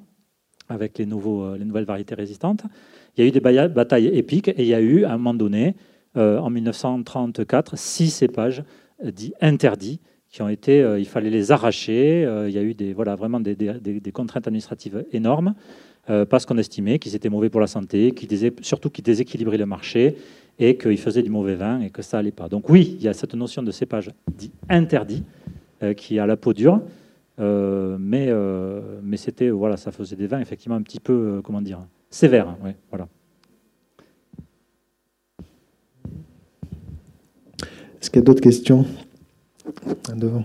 avec 0.69 1.01
euh, 1.01 1.57
les 1.59 1.65
nouvelles 1.65 1.85
variétés 1.85 2.15
résistantes. 2.15 2.65
Il 3.17 3.25
y 3.25 3.25
a 3.25 3.29
eu 3.29 3.33
des 3.33 3.41
batailles 3.41 4.09
épiques 4.09 4.49
et 4.49 4.55
il 4.59 4.67
y 4.67 4.75
a 4.75 4.81
eu, 4.81 5.05
à 5.05 5.13
un 5.13 5.17
moment 5.17 5.35
donné, 5.35 5.75
en 6.17 6.51
1934, 6.51 7.79
six 7.79 8.11
cépages 8.11 8.65
dits 9.03 9.33
interdits 9.41 10.01
qui 10.29 10.43
ont 10.43 10.49
été, 10.49 10.85
il 10.99 11.07
fallait 11.07 11.31
les 11.31 11.53
arracher. 11.53 12.23
il 12.47 12.53
y 12.53 12.59
a 12.59 12.63
eu 12.63 12.75
des, 12.75 12.93
voilà, 12.93 13.15
vraiment 13.15 13.41
des, 13.41 13.57
contraintes 14.13 14.47
administratives 14.47 15.05
énormes. 15.13 15.55
Euh, 16.09 16.25
parce 16.25 16.47
qu'on 16.47 16.57
estimait 16.57 16.99
qu'ils 16.99 17.15
étaient 17.15 17.29
mauvais 17.29 17.51
pour 17.51 17.61
la 17.61 17.67
santé, 17.67 18.15
surtout 18.63 18.89
qu'ils 18.89 19.05
déséquilibraient 19.05 19.59
le 19.59 19.67
marché 19.67 20.17
et 20.59 20.77
qu'ils 20.79 20.99
faisaient 20.99 21.23
du 21.23 21.31
mauvais 21.31 21.55
vin 21.55 21.81
et 21.81 21.91
que 21.91 22.01
ça 22.01 22.19
allait 22.19 22.33
pas. 22.33 22.49
Donc 22.49 22.71
oui, 22.71 22.97
il 22.99 23.05
y 23.05 23.09
a 23.09 23.13
cette 23.13 23.35
notion 23.35 23.63
de 23.63 23.71
cépage 23.71 24.11
dit 24.33 24.51
interdit 24.69 25.25
euh, 25.83 25.93
qui 25.93 26.19
a 26.19 26.27
la 26.27 26.37
peau 26.37 26.55
dure, 26.55 26.81
euh, 27.39 27.97
mais, 28.01 28.29
mais 29.03 29.19
c'était 29.19 29.51
voilà, 29.51 29.77
ça 29.77 29.93
faisait 29.93 30.17
des 30.17 30.27
vins 30.27 30.41
effectivement 30.41 30.77
un 30.77 30.83
petit 30.83 31.01
peu 31.01 31.43
comment 31.45 31.63
dire 31.63 31.81
sévères. 32.09 32.57
Voilà. 32.89 33.07
Est-ce 38.01 38.11
qu'il 38.11 38.21
y 38.21 38.23
a 38.23 38.25
d'autres 38.25 38.41
questions? 38.41 38.87
Devant 40.17 40.45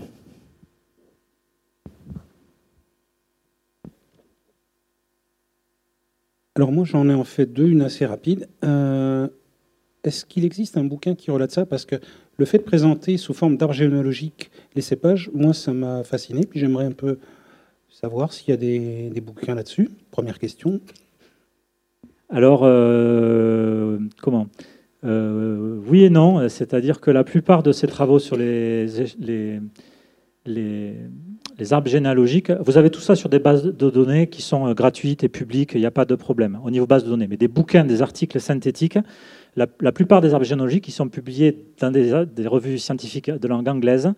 Alors 6.54 6.72
moi 6.72 6.84
j'en 6.84 7.08
ai 7.08 7.14
en 7.14 7.24
fait 7.24 7.46
deux, 7.46 7.68
une 7.68 7.82
assez 7.82 8.06
rapide. 8.06 8.48
Euh, 8.64 9.28
est-ce 10.04 10.24
qu'il 10.24 10.44
existe 10.44 10.76
un 10.76 10.84
bouquin 10.84 11.14
qui 11.14 11.30
relate 11.30 11.50
ça? 11.50 11.66
Parce 11.66 11.84
que 11.84 11.96
le 12.38 12.44
fait 12.44 12.58
de 12.58 12.62
présenter 12.62 13.16
sous 13.16 13.34
forme 13.34 13.56
d'art 13.56 13.72
généalogique 13.72 14.50
les 14.74 14.82
cépages, 14.82 15.30
moi 15.34 15.52
ça 15.52 15.72
m'a 15.72 16.02
fasciné. 16.04 16.46
Puis 16.46 16.60
j'aimerais 16.60 16.86
un 16.86 16.92
peu 16.92 17.18
savoir 17.90 18.32
s'il 18.32 18.50
y 18.50 18.52
a 18.52 18.56
des, 18.56 19.20
bouquins 19.20 19.54
là-dessus. 19.54 19.90
Première 20.10 20.38
question. 20.38 20.80
Alors, 22.28 22.60
euh, 22.64 23.98
comment? 24.22 24.48
Euh, 25.06 25.80
Oui 25.88 26.04
et 26.04 26.10
non. 26.10 26.48
C'est-à-dire 26.48 27.00
que 27.00 27.10
la 27.10 27.24
plupart 27.24 27.62
de 27.62 27.72
ces 27.72 27.86
travaux 27.86 28.18
sur 28.18 28.36
les, 28.36 28.86
les 31.58 31.72
arbres 31.72 31.88
généalogiques, 31.88 32.50
vous 32.60 32.76
avez 32.76 32.90
tout 32.90 33.00
ça 33.00 33.14
sur 33.14 33.28
des 33.28 33.38
bases 33.38 33.64
de 33.64 33.90
données 33.90 34.26
qui 34.28 34.42
sont 34.42 34.68
euh, 34.68 34.74
gratuites 34.74 35.24
et 35.24 35.28
publiques, 35.28 35.72
il 35.74 35.80
n'y 35.80 35.86
a 35.86 35.90
pas 35.90 36.04
de 36.04 36.14
problème 36.14 36.58
au 36.64 36.70
niveau 36.70 36.86
base 36.86 37.04
de 37.04 37.08
données. 37.08 37.26
Mais 37.28 37.36
des 37.36 37.48
bouquins, 37.48 37.84
des 37.84 38.02
articles 38.02 38.38
synthétiques, 38.40 38.98
la, 39.56 39.66
plupart 39.66 40.20
des 40.20 40.34
arbres 40.34 40.44
généalogiques 40.44 40.84
qui 40.84 40.92
sont 40.92 41.08
publiés 41.08 41.56
dans 41.80 41.90
des, 41.90 42.46
revues 42.46 42.78
scientifiques 42.78 43.30
de 43.30 43.48
langue 43.48 43.66
anglaise, 43.68 44.12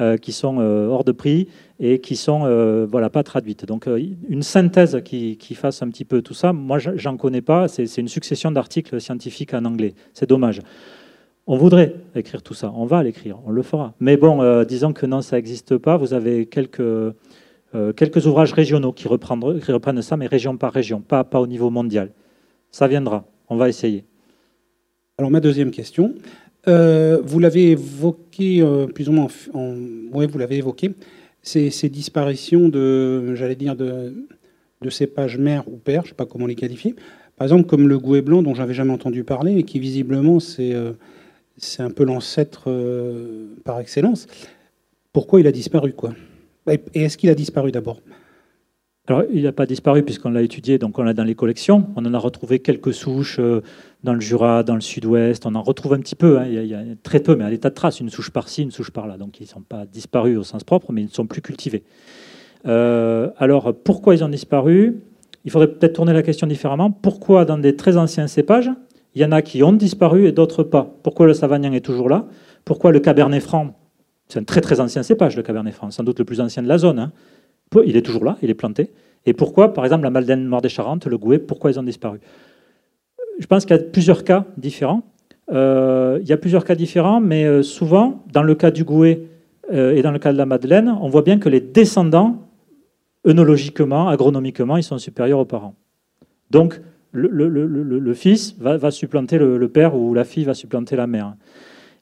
euh, 0.00 0.16
qui 0.16 0.30
sont 0.30 0.60
euh, 0.60 0.86
hors 0.86 1.02
de 1.02 1.10
prix 1.10 1.48
et 1.80 1.98
qui 1.98 2.14
sont 2.14 2.86
voilà, 2.88 3.10
pas 3.10 3.24
traduites. 3.24 3.66
Donc 3.66 3.88
une 4.28 4.42
synthèse 4.42 5.00
qui, 5.04 5.36
qui, 5.36 5.56
fasse 5.56 5.82
un 5.82 5.88
petit 5.88 6.04
peu 6.04 6.22
tout 6.22 6.34
ça, 6.34 6.52
moi 6.52 6.78
j'en 6.78 7.16
connais 7.16 7.42
pas, 7.42 7.66
c'est 7.66 7.96
une 7.96 8.06
succession 8.06 8.52
d'articles 8.52 9.00
scientifiques 9.00 9.52
en 9.52 9.64
anglais. 9.64 9.94
C'est 10.12 10.28
dommage. 10.28 10.60
On 11.46 11.58
voudrait 11.58 11.96
écrire 12.14 12.42
tout 12.42 12.54
ça, 12.54 12.72
on 12.74 12.86
va 12.86 13.02
l'écrire, 13.02 13.38
on 13.44 13.50
le 13.50 13.62
fera. 13.62 13.92
Mais 14.00 14.16
bon, 14.16 14.40
euh, 14.40 14.64
disons 14.64 14.94
que 14.94 15.04
non, 15.04 15.20
ça 15.20 15.36
n'existe 15.36 15.76
pas. 15.76 15.98
Vous 15.98 16.14
avez 16.14 16.46
quelques, 16.46 16.80
euh, 16.80 17.12
ouvrages 18.24 18.54
régionaux 18.54 18.92
qui, 18.92 19.04
qui, 19.04 19.08
reprennent 19.72 20.02
ça, 20.02 20.16
mais 20.16 20.26
région 20.26 20.56
par 20.56 20.72
région, 20.72 21.02
pas, 21.02 21.26
au 21.34 21.46
niveau 21.46 21.68
mondial. 21.68 22.12
Ça 22.70 22.88
viendra, 22.88 23.26
on 23.50 23.56
va 23.56 23.68
essayer. 23.68 24.04
Alors 25.18 25.30
ma 25.30 25.40
deuxième 25.40 25.70
question, 25.70 26.14
euh, 26.66 27.20
vous 27.22 27.38
l'avez 27.38 27.72
évoqué 27.72 28.64
plus 28.94 29.10
ou 29.10 29.12
moins, 29.12 29.28
en, 29.52 29.74
vous 30.10 30.38
l'avez 30.38 30.56
évoqué, 30.56 30.94
ces, 31.42 31.68
ces, 31.68 31.90
disparitions 31.90 32.70
de, 32.70 33.34
j'allais 33.34 33.54
dire, 33.54 33.76
de, 33.76 34.14
de 34.80 34.90
cépages 34.90 35.36
mères 35.36 35.68
ou 35.68 35.76
pères, 35.76 36.02
je 36.02 36.06
ne 36.06 36.08
sais 36.10 36.14
pas 36.14 36.24
comment 36.24 36.46
les 36.46 36.54
qualifier. 36.54 36.96
Par 37.36 37.44
exemple, 37.44 37.66
comme 37.66 37.86
le 37.86 37.98
gouet 37.98 38.22
blanc 38.22 38.42
dont 38.42 38.54
j'avais 38.54 38.72
jamais 38.72 38.92
entendu 38.92 39.24
parler 39.24 39.58
et 39.58 39.64
qui 39.64 39.78
visiblement 39.78 40.40
c'est 40.40 40.74
c'est 41.56 41.82
un 41.82 41.90
peu 41.90 42.04
l'ancêtre 42.04 42.64
euh, 42.66 43.54
par 43.64 43.80
excellence. 43.80 44.26
Pourquoi 45.12 45.40
il 45.40 45.46
a 45.46 45.52
disparu, 45.52 45.92
quoi? 45.92 46.12
Et 46.68 47.04
est-ce 47.04 47.16
qu'il 47.18 47.30
a 47.30 47.34
disparu 47.34 47.70
d'abord? 47.70 48.00
Alors, 49.06 49.22
il 49.30 49.42
n'a 49.42 49.52
pas 49.52 49.66
disparu 49.66 50.02
puisqu'on 50.02 50.30
l'a 50.30 50.40
étudié, 50.40 50.78
donc 50.78 50.98
on 50.98 51.02
l'a 51.02 51.12
dans 51.12 51.24
les 51.24 51.34
collections. 51.34 51.88
On 51.94 52.06
en 52.06 52.14
a 52.14 52.18
retrouvé 52.18 52.60
quelques 52.60 52.94
souches 52.94 53.38
euh, 53.38 53.60
dans 54.02 54.14
le 54.14 54.20
Jura, 54.20 54.62
dans 54.62 54.74
le 54.74 54.80
sud-ouest. 54.80 55.44
On 55.44 55.54
en 55.54 55.62
retrouve 55.62 55.92
un 55.92 56.00
petit 56.00 56.14
peu, 56.14 56.38
hein. 56.38 56.46
il, 56.46 56.66
y 56.66 56.74
a, 56.74 56.82
très 57.02 57.20
peu, 57.20 57.36
mais 57.36 57.44
à 57.44 57.50
l'état 57.50 57.68
de 57.68 57.74
trace, 57.74 58.00
une 58.00 58.08
souche 58.08 58.30
par-ci, 58.30 58.62
une 58.62 58.70
souche 58.70 58.90
par-là. 58.90 59.18
Donc, 59.18 59.40
ils 59.40 59.44
ne 59.44 59.48
sont 59.48 59.60
pas 59.60 59.84
disparus 59.84 60.38
au 60.38 60.42
sens 60.42 60.64
propre, 60.64 60.90
mais 60.90 61.02
ils 61.02 61.08
ne 61.08 61.10
sont 61.10 61.26
plus 61.26 61.42
cultivés. 61.42 61.84
Euh, 62.66 63.28
alors, 63.36 63.74
pourquoi 63.74 64.14
ils 64.14 64.24
ont 64.24 64.28
disparu? 64.28 65.02
Il 65.44 65.50
faudrait 65.50 65.68
peut-être 65.68 65.92
tourner 65.92 66.14
la 66.14 66.22
question 66.22 66.46
différemment. 66.46 66.90
Pourquoi, 66.90 67.44
dans 67.44 67.58
des 67.58 67.76
très 67.76 67.98
anciens 67.98 68.26
cépages, 68.26 68.70
il 69.14 69.22
y 69.22 69.24
en 69.24 69.32
a 69.32 69.42
qui 69.42 69.62
ont 69.62 69.72
disparu 69.72 70.26
et 70.26 70.32
d'autres 70.32 70.62
pas 70.62 70.94
Pourquoi 71.02 71.26
le 71.26 71.34
Savagnin 71.34 71.72
est 71.72 71.84
toujours 71.84 72.08
là? 72.08 72.26
Pourquoi 72.64 72.92
le 72.92 73.00
Cabernet 73.00 73.42
Franc 73.42 73.74
C'est 74.28 74.40
un 74.40 74.44
très 74.44 74.60
très 74.60 74.80
ancien 74.80 75.02
cépage, 75.02 75.36
le 75.36 75.42
Cabernet 75.42 75.74
Franc, 75.74 75.90
sans 75.90 76.02
doute 76.02 76.18
le 76.18 76.24
plus 76.24 76.40
ancien 76.40 76.62
de 76.62 76.68
la 76.68 76.78
zone. 76.78 76.98
Hein 76.98 77.12
il 77.86 77.96
est 77.96 78.02
toujours 78.02 78.24
là, 78.24 78.36
il 78.42 78.50
est 78.50 78.54
planté? 78.54 78.92
Et 79.26 79.32
pourquoi, 79.32 79.72
par 79.72 79.84
exemple, 79.84 80.04
la 80.04 80.10
Maldaine 80.10 80.44
Noire 80.44 80.60
des 80.60 80.68
Charentes, 80.68 81.06
le 81.06 81.18
Gouet, 81.18 81.38
pourquoi 81.38 81.70
ils 81.70 81.80
ont 81.80 81.82
disparu? 81.82 82.20
Je 83.38 83.46
pense 83.46 83.64
qu'il 83.64 83.76
y 83.76 83.78
a 83.78 83.82
plusieurs 83.82 84.22
cas 84.22 84.44
différents. 84.56 85.02
Euh, 85.52 86.18
il 86.20 86.28
y 86.28 86.32
a 86.32 86.36
plusieurs 86.36 86.64
cas 86.64 86.74
différents, 86.74 87.20
mais 87.20 87.44
euh, 87.44 87.62
souvent, 87.62 88.22
dans 88.32 88.42
le 88.42 88.54
cas 88.54 88.70
du 88.70 88.84
Gouet 88.84 89.26
euh, 89.72 89.96
et 89.96 90.02
dans 90.02 90.12
le 90.12 90.18
cas 90.18 90.32
de 90.32 90.38
la 90.38 90.46
Madeleine, 90.46 90.94
on 91.00 91.08
voit 91.08 91.22
bien 91.22 91.38
que 91.38 91.48
les 91.48 91.60
descendants, 91.60 92.42
œnologiquement, 93.26 94.08
agronomiquement, 94.08 94.76
ils 94.76 94.82
sont 94.82 94.98
supérieurs 94.98 95.38
aux 95.38 95.44
parents. 95.44 95.74
Donc, 96.50 96.80
le, 97.14 98.14
fils 98.14 98.56
va, 98.58 98.90
supplanter 98.90 99.38
le, 99.38 99.68
père 99.68 99.96
ou 99.96 100.14
la 100.14 100.24
fille 100.24 100.44
va 100.44 100.54
supplanter 100.54 100.96
la 100.96 101.06
mère. 101.06 101.34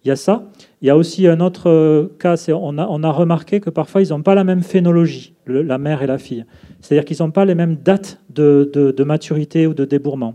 Il 0.05 0.09
y 0.09 0.11
a 0.11 0.17
ça. 0.17 0.45
Il 0.81 0.89
y 0.89 0.91
a 0.91 0.97
aussi 0.97 1.29
un 1.29 1.39
autre 1.39 1.71
euh, 1.71 2.09
cas, 2.19 2.35
on 2.49 2.77
a, 2.77 2.87
on 2.89 3.05
a 3.05 3.11
remarqué 3.11 3.61
que 3.61 3.71
parfois 3.71 4.03
ils 4.03 4.09
n'ont 4.09 4.23
pas 4.23 4.35
la 4.35 4.43
même 4.43 4.63
phénologie, 4.63 5.35
la 5.47 5.79
mère 5.79 6.03
et 6.03 6.09
la 6.09 6.19
fille. 6.19 6.45
C'est-à-dire 6.81 7.05
qu'ils 7.05 7.19
n'ont 7.21 7.31
pas 7.31 7.45
les 7.45 7.55
mêmes 7.55 7.77
dates 7.77 8.21
de, 8.31 9.05
maturité 9.05 9.67
ou 9.69 9.75
de 9.75 9.85
débourrement. 9.85 10.35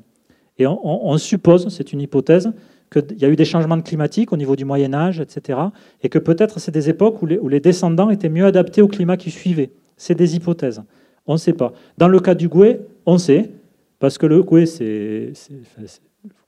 Et 0.58 0.66
on, 0.66 1.18
suppose, 1.18 1.68
c'est 1.70 1.94
une 1.94 2.02
hypothèse, 2.02 2.52
qu'il 2.92 3.20
y 3.20 3.26
a 3.26 3.30
eu 3.30 3.36
des 3.36 3.46
changements 3.46 3.80
climatiques 3.82 4.32
au 4.32 4.38
niveau 4.38 4.56
du 4.56 4.64
Moyen 4.64 4.94
Âge, 4.94 5.20
etc. 5.20 5.60
Et 6.02 6.10
que 6.10 6.18
peut-être 6.18 6.60
c'est 6.60 6.72
des 6.72 6.90
époques 6.90 7.22
où 7.22 7.26
les, 7.26 7.38
où 7.38 7.50
les, 7.50 7.60
descendants 7.60 8.10
étaient 8.10 8.30
mieux 8.30 8.46
adaptés 8.46 8.82
au 8.82 8.88
climat 8.88 9.18
qui 9.18 9.30
suivait. 9.30 9.72
C'est 9.98 10.16
des 10.16 10.36
hypothèses. 10.36 10.82
On 11.28 11.34
ne 11.34 11.38
sait 11.38 11.54
pas. 11.54 11.74
Dans 11.98 12.08
le 12.08 12.20
cas 12.20 12.34
du 12.34 12.48
Gouet, 12.48 12.80
on 13.06 13.18
sait, 13.18 13.52
parce 14.00 14.18
que 14.18 14.26
le 14.26 14.44
Gouet, 14.44 14.66
c'est... 14.66 15.34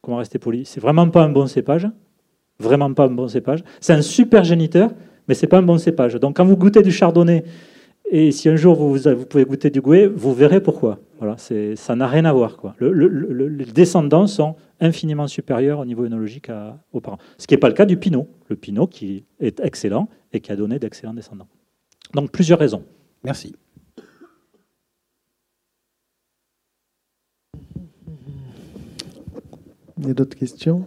Comment 0.01 0.17
rester 0.17 0.39
poli? 0.39 0.65
C'est 0.65 0.79
vraiment 0.79 1.09
pas 1.09 1.23
un 1.23 1.29
bon 1.29 1.47
cépage 1.47 1.89
vraiment 2.59 2.93
pas 2.93 3.05
un 3.05 3.11
bon 3.11 3.27
cépage. 3.27 3.63
C'est 3.79 3.93
un 3.93 4.01
super 4.01 4.43
géniteur, 4.43 4.91
mais 5.27 5.33
c'est 5.33 5.47
pas 5.47 5.57
un 5.57 5.63
bon 5.63 5.77
cépage. 5.77 6.15
Donc 6.15 6.37
quand 6.37 6.45
vous 6.45 6.57
goûtez 6.57 6.81
du 6.81 6.91
chardonnay, 6.91 7.43
et 8.11 8.31
si 8.31 8.49
un 8.49 8.55
jour 8.55 8.75
vous, 8.75 8.97
pouvez 9.29 9.45
goûter 9.45 9.69
du 9.69 9.81
gouet, 9.81 10.07
vous 10.07 10.33
verrez 10.33 10.61
pourquoi. 10.61 10.99
Voilà, 11.19 11.35
ça 11.37 11.95
n'a 11.95 12.07
rien 12.07 12.25
à 12.25 12.33
voir. 12.33 12.57
Les 12.79 13.65
descendants 13.65 14.25
sont 14.25 14.55
infiniment 14.79 15.27
supérieurs 15.27 15.79
au 15.79 15.85
niveau 15.85 16.05
œnologique 16.05 16.49
aux 16.91 17.01
parents. 17.01 17.19
Ce 17.37 17.45
qui 17.45 17.53
n'est 17.53 17.59
pas 17.59 17.67
le 17.67 17.73
cas 17.73 17.85
du 17.85 17.97
pinot. 17.97 18.27
Le 18.47 18.55
pinot 18.55 18.87
qui 18.87 19.25
est 19.39 19.59
excellent 19.59 20.09
et 20.33 20.39
qui 20.39 20.51
a 20.51 20.55
donné 20.55 20.79
d'excellents 20.79 21.13
descendants. 21.13 21.47
Donc 22.15 22.31
plusieurs 22.31 22.57
raisons. 22.57 22.83
Merci. 23.23 23.53
Il 29.99 30.07
y 30.07 30.11
a 30.11 30.13
d'autres 30.13 30.37
questions? 30.37 30.85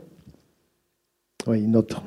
Oui, 1.46 1.62
une 1.62 1.76
autre. 1.76 2.02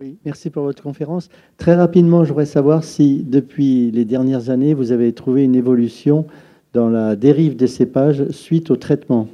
Oui, 0.00 0.18
merci 0.24 0.50
pour 0.50 0.64
votre 0.64 0.82
conférence. 0.82 1.28
Très 1.56 1.76
rapidement, 1.76 2.24
je 2.24 2.30
voudrais 2.30 2.44
savoir 2.44 2.82
si, 2.82 3.22
depuis 3.22 3.92
les 3.92 4.04
dernières 4.04 4.50
années, 4.50 4.74
vous 4.74 4.90
avez 4.90 5.12
trouvé 5.12 5.44
une 5.44 5.54
évolution 5.54 6.26
dans 6.72 6.88
la 6.88 7.14
dérive 7.14 7.54
des 7.54 7.68
cépages 7.68 8.28
suite 8.30 8.72
au 8.72 8.76
traitement, 8.76 9.28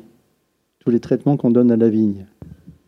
tous 0.81 0.91
les 0.91 1.01
traitements 1.01 1.39
qu'on 1.39 1.51
donne 1.51 1.73
à 1.73 1.77
la 1.77 1.89
vigne. 1.89 2.27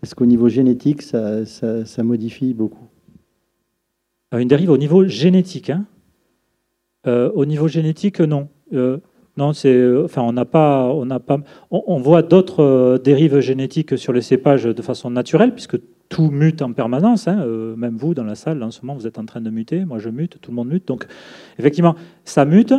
Est-ce 0.03 0.15
qu'au 0.15 0.27
niveau 0.27 0.51
génétique, 0.51 1.01
ça, 1.01 2.03
modifie 2.03 2.53
beaucoup? 2.53 2.87
Euh, 4.35 4.39
Une 4.39 4.49
dérive 4.49 4.71
au 4.71 4.79
niveau 4.79 5.07
génétique. 5.07 5.71
Hein? 5.71 5.87
Euh, 7.07 7.33
au 7.35 7.47
niveau 7.47 7.67
génétique, 7.67 8.21
non. 8.21 8.49
Euh, 8.75 8.99
non, 9.36 9.52
c'est, 9.52 9.73
euh, 9.73 10.05
enfin, 10.05 10.23
on 10.23 10.32
n'a 10.32 10.44
pas, 10.44 10.85
on 10.85 11.06
n'a 11.06 11.19
pas, 11.19 11.39
on, 11.73 11.98
voit 11.98 12.23
d'autres 12.23 12.62
euh, 12.62 12.98
dérives 12.98 13.40
génétiques 13.40 13.98
sur 13.98 14.12
les 14.12 14.23
cépages 14.23 14.62
de 14.65 14.82
façon 14.82 15.11
naturelle, 15.11 15.52
puisque 15.52 15.77
tout 16.09 16.31
mute 16.31 16.62
en 16.62 16.73
permanence. 16.73 17.27
Hein, 17.27 17.40
euh, 17.40 17.74
même 17.74 17.97
vous, 17.97 18.15
dans 18.15 18.23
la 18.23 18.36
salle, 18.36 18.62
en 18.62 18.70
ce 18.70 18.82
moment, 18.82 18.94
vous 18.94 19.09
êtes 19.09 19.19
en 19.19 19.24
train 19.24 19.40
de 19.40 19.51
muter. 19.51 19.85
Moi, 19.85 19.98
je 19.98 20.09
mute, 20.09 20.39
tout 20.40 20.52
le 20.52 20.55
monde 20.55 20.69
mute. 20.69 20.86
Donc, 20.86 21.06
effectivement, 21.59 21.97
ça 22.24 22.44
mute, 22.44 22.74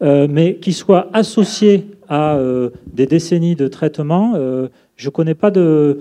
mais 0.00 0.56
qu'il 0.56 0.74
soit 0.74 1.08
associé 1.12 1.86
à 2.08 2.36
des 2.92 3.06
décennies 3.06 3.54
de 3.54 3.68
traitement, 3.68 4.34
je 4.96 5.08
connais 5.10 5.36
pas 5.36 5.52
de, 5.52 6.00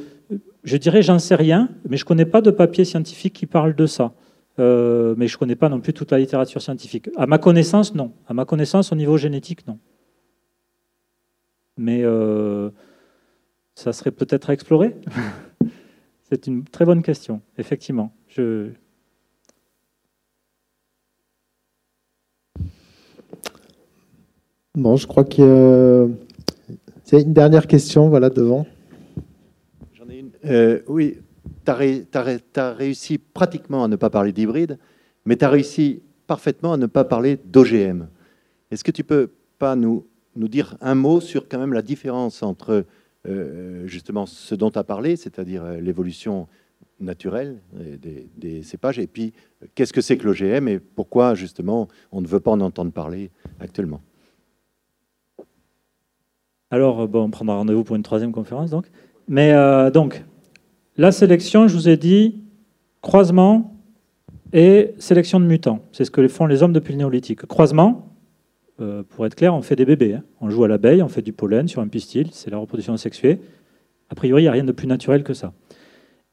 je 0.64 0.78
dirais, 0.78 1.04
j'en 1.04 1.20
sais 1.20 1.36
rien, 1.36 1.70
mais 1.88 1.98
je 1.98 2.06
connais 2.06 2.26
pas 2.26 2.42
de 2.42 2.50
papier 2.50 2.84
scientifique 2.84 3.34
qui 3.34 3.46
parle 3.46 3.76
de 3.76 3.86
ça. 3.86 4.14
mais 4.58 5.28
je 5.28 5.36
ne 5.36 5.38
connais 5.38 5.56
pas 5.56 5.70
non 5.70 5.80
plus 5.80 5.94
toute 5.94 6.10
la 6.10 6.18
littérature 6.18 6.64
scientifique. 6.64 7.12
À 7.16 7.28
ma 7.28 7.38
connaissance, 7.38 7.94
non. 7.94 8.12
À 8.28 8.34
ma 8.34 8.46
connaissance, 8.46 8.92
au 8.92 8.96
niveau 8.96 9.18
génétique, 9.18 9.68
non 9.68 9.78
mais 11.82 12.04
euh, 12.04 12.70
ça 13.76 13.92
serait 13.92 14.12
peut-être 14.12 14.52
à 14.52 14.54
explorer? 14.54 14.96
C'est 16.30 16.48
une 16.48 16.64
très 16.64 16.86
bonne 16.86 17.02
question, 17.02 17.42
effectivement. 17.58 18.14
Je... 18.28 18.70
Bon, 24.76 24.96
je 24.96 25.06
crois 25.08 25.26
qu'il 25.26 25.44
y 25.44 25.48
a 25.48 27.20
une 27.20 27.34
dernière 27.34 27.68
question, 27.68 28.08
voilà, 28.08 28.30
devant. 28.30 28.66
J'en 29.94 30.08
ai 30.08 30.20
une. 30.20 30.32
Euh, 30.46 30.82
oui, 30.88 31.18
tu 31.66 31.72
as, 31.72 32.74
réussi 32.74 33.18
pratiquement 33.18 33.84
à 33.84 33.90
ne 33.90 33.98
pas 33.98 34.10
parler 34.10 34.32
d'hybride, 34.32 34.78
mais 35.26 35.36
tu 35.36 35.44
as 35.44 35.50
réussi 35.50 36.02
parfaitement 36.28 36.72
à 36.72 36.78
ne 36.78 36.86
pas 36.86 37.04
parler 37.04 37.38
d'OGM. 37.44 38.08
Est-ce 38.70 38.86
que 38.86 38.92
tu 38.92 39.04
peux 39.04 39.32
pas 39.60 39.76
nous 39.76 40.06
nous 40.36 40.48
dire 40.48 40.78
un 40.82 40.96
mot 40.96 41.22
sur 41.22 41.48
quand 41.48 41.60
même 41.60 41.74
la 41.74 41.82
différence 41.82 42.44
entre 42.44 42.86
euh, 43.28 43.86
justement 43.86 44.26
ce 44.26 44.56
dont 44.56 44.72
as 44.72 44.84
parlé, 44.84 45.16
c'est-à-dire 45.16 45.64
euh, 45.64 45.80
l'évolution 45.80 46.48
naturelle 47.00 47.60
des, 47.74 48.62
cépages, 48.62 49.00
et 49.00 49.08
puis 49.08 49.34
qu'est-ce 49.74 49.92
que 49.92 50.02
c'est 50.02 50.18
que 50.18 50.28
l'OGM 50.28 50.68
et 50.68 50.78
pourquoi 50.78 51.34
justement 51.34 51.88
on 52.12 52.22
ne 52.22 52.28
veut 52.28 52.40
pas 52.40 52.52
en 52.52 52.62
entendre 52.62 52.92
parler 52.92 53.32
actuellement 53.60 54.02
Alors, 56.70 57.08
bon, 57.08 57.24
on 57.24 57.30
prendra 57.32 57.56
rendez-vous 57.56 57.84
pour 57.84 57.96
une 57.96 58.04
troisième 58.04 58.32
conférence, 58.32 58.70
donc. 58.70 58.86
Mais 59.28 59.52
euh, 59.54 59.90
donc, 59.90 60.24
la 60.98 61.12
sélection, 61.12 61.68
je 61.68 61.74
vous 61.74 61.90
ai 61.90 61.98
dit, 61.98 62.44
croisement 63.02 63.76
et 64.54 64.94
sélection 65.00 65.40
de 65.40 65.46
mutants. 65.46 65.80
C'est 65.92 66.06
ce 66.06 66.12
que 66.12 66.28
font 66.28 66.46
les 66.46 66.64
hommes 66.64 66.74
depuis 66.74 66.92
le 66.92 67.00
néolithique. 67.00 67.46
Croisement, 67.46 68.11
euh, 68.82 69.04
pour 69.04 69.26
être 69.26 69.36
clair, 69.36 69.54
on 69.54 69.62
fait 69.62 69.76
des 69.76 69.86
bébés. 69.86 70.16
Hein. 70.16 70.24
On 70.42 70.50
joue 70.50 70.64
à 70.64 70.68
l'abeille, 70.68 71.02
on 71.02 71.08
fait 71.08 71.22
du 71.22 71.34
pollen 71.34 71.68
sur 71.68 71.82
un 71.82 71.88
pistil, 71.88 72.30
c'est 72.32 72.50
la 72.50 72.58
reproduction 72.58 72.98
sexuée. 72.98 73.40
A 74.10 74.16
priori, 74.16 74.42
il 74.42 74.46
n'y 74.46 74.50
a 74.50 74.52
rien 74.52 74.64
de 74.64 74.72
plus 74.72 74.88
naturel 74.88 75.24
que 75.24 75.34
ça. 75.34 75.54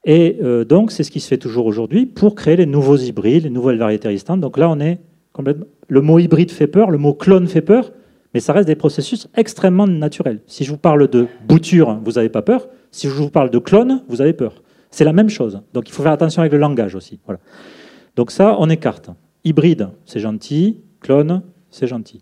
Et 0.05 0.37
euh, 0.41 0.65
donc, 0.65 0.91
c'est 0.91 1.03
ce 1.03 1.11
qui 1.11 1.19
se 1.19 1.27
fait 1.27 1.37
toujours 1.37 1.65
aujourd'hui 1.65 2.05
pour 2.05 2.35
créer 2.35 2.55
les 2.55 2.65
nouveaux 2.65 2.97
hybrides, 2.97 3.43
les 3.43 3.49
nouvelles 3.49 3.77
variétés 3.77 4.07
résistantes. 4.07 4.39
Donc 4.39 4.57
là, 4.57 4.69
on 4.69 4.79
est 4.79 4.99
complètement. 5.33 5.65
Le 5.87 6.01
mot 6.01 6.19
hybride 6.19 6.51
fait 6.51 6.67
peur, 6.67 6.91
le 6.91 6.97
mot 6.97 7.13
clone 7.13 7.47
fait 7.47 7.61
peur, 7.61 7.91
mais 8.33 8.39
ça 8.39 8.53
reste 8.53 8.67
des 8.67 8.75
processus 8.75 9.27
extrêmement 9.35 9.87
naturels. 9.87 10.41
Si 10.45 10.63
je 10.63 10.71
vous 10.71 10.77
parle 10.77 11.07
de 11.07 11.27
bouture, 11.47 11.99
vous 12.03 12.13
n'avez 12.13 12.29
pas 12.29 12.41
peur. 12.41 12.67
Si 12.91 13.07
je 13.07 13.13
vous 13.13 13.29
parle 13.29 13.49
de 13.49 13.59
clone, 13.59 14.03
vous 14.07 14.21
avez 14.21 14.33
peur. 14.33 14.61
C'est 14.91 15.03
la 15.03 15.13
même 15.13 15.29
chose. 15.29 15.61
Donc 15.73 15.89
il 15.89 15.91
faut 15.91 16.03
faire 16.03 16.11
attention 16.11 16.41
avec 16.41 16.51
le 16.51 16.59
langage 16.59 16.95
aussi. 16.95 17.19
Voilà. 17.25 17.39
Donc 18.15 18.31
ça, 18.31 18.55
on 18.59 18.69
écarte. 18.69 19.09
Hybride, 19.43 19.89
c'est 20.05 20.19
gentil. 20.19 20.81
Clone, 20.99 21.41
c'est 21.69 21.87
gentil. 21.87 22.21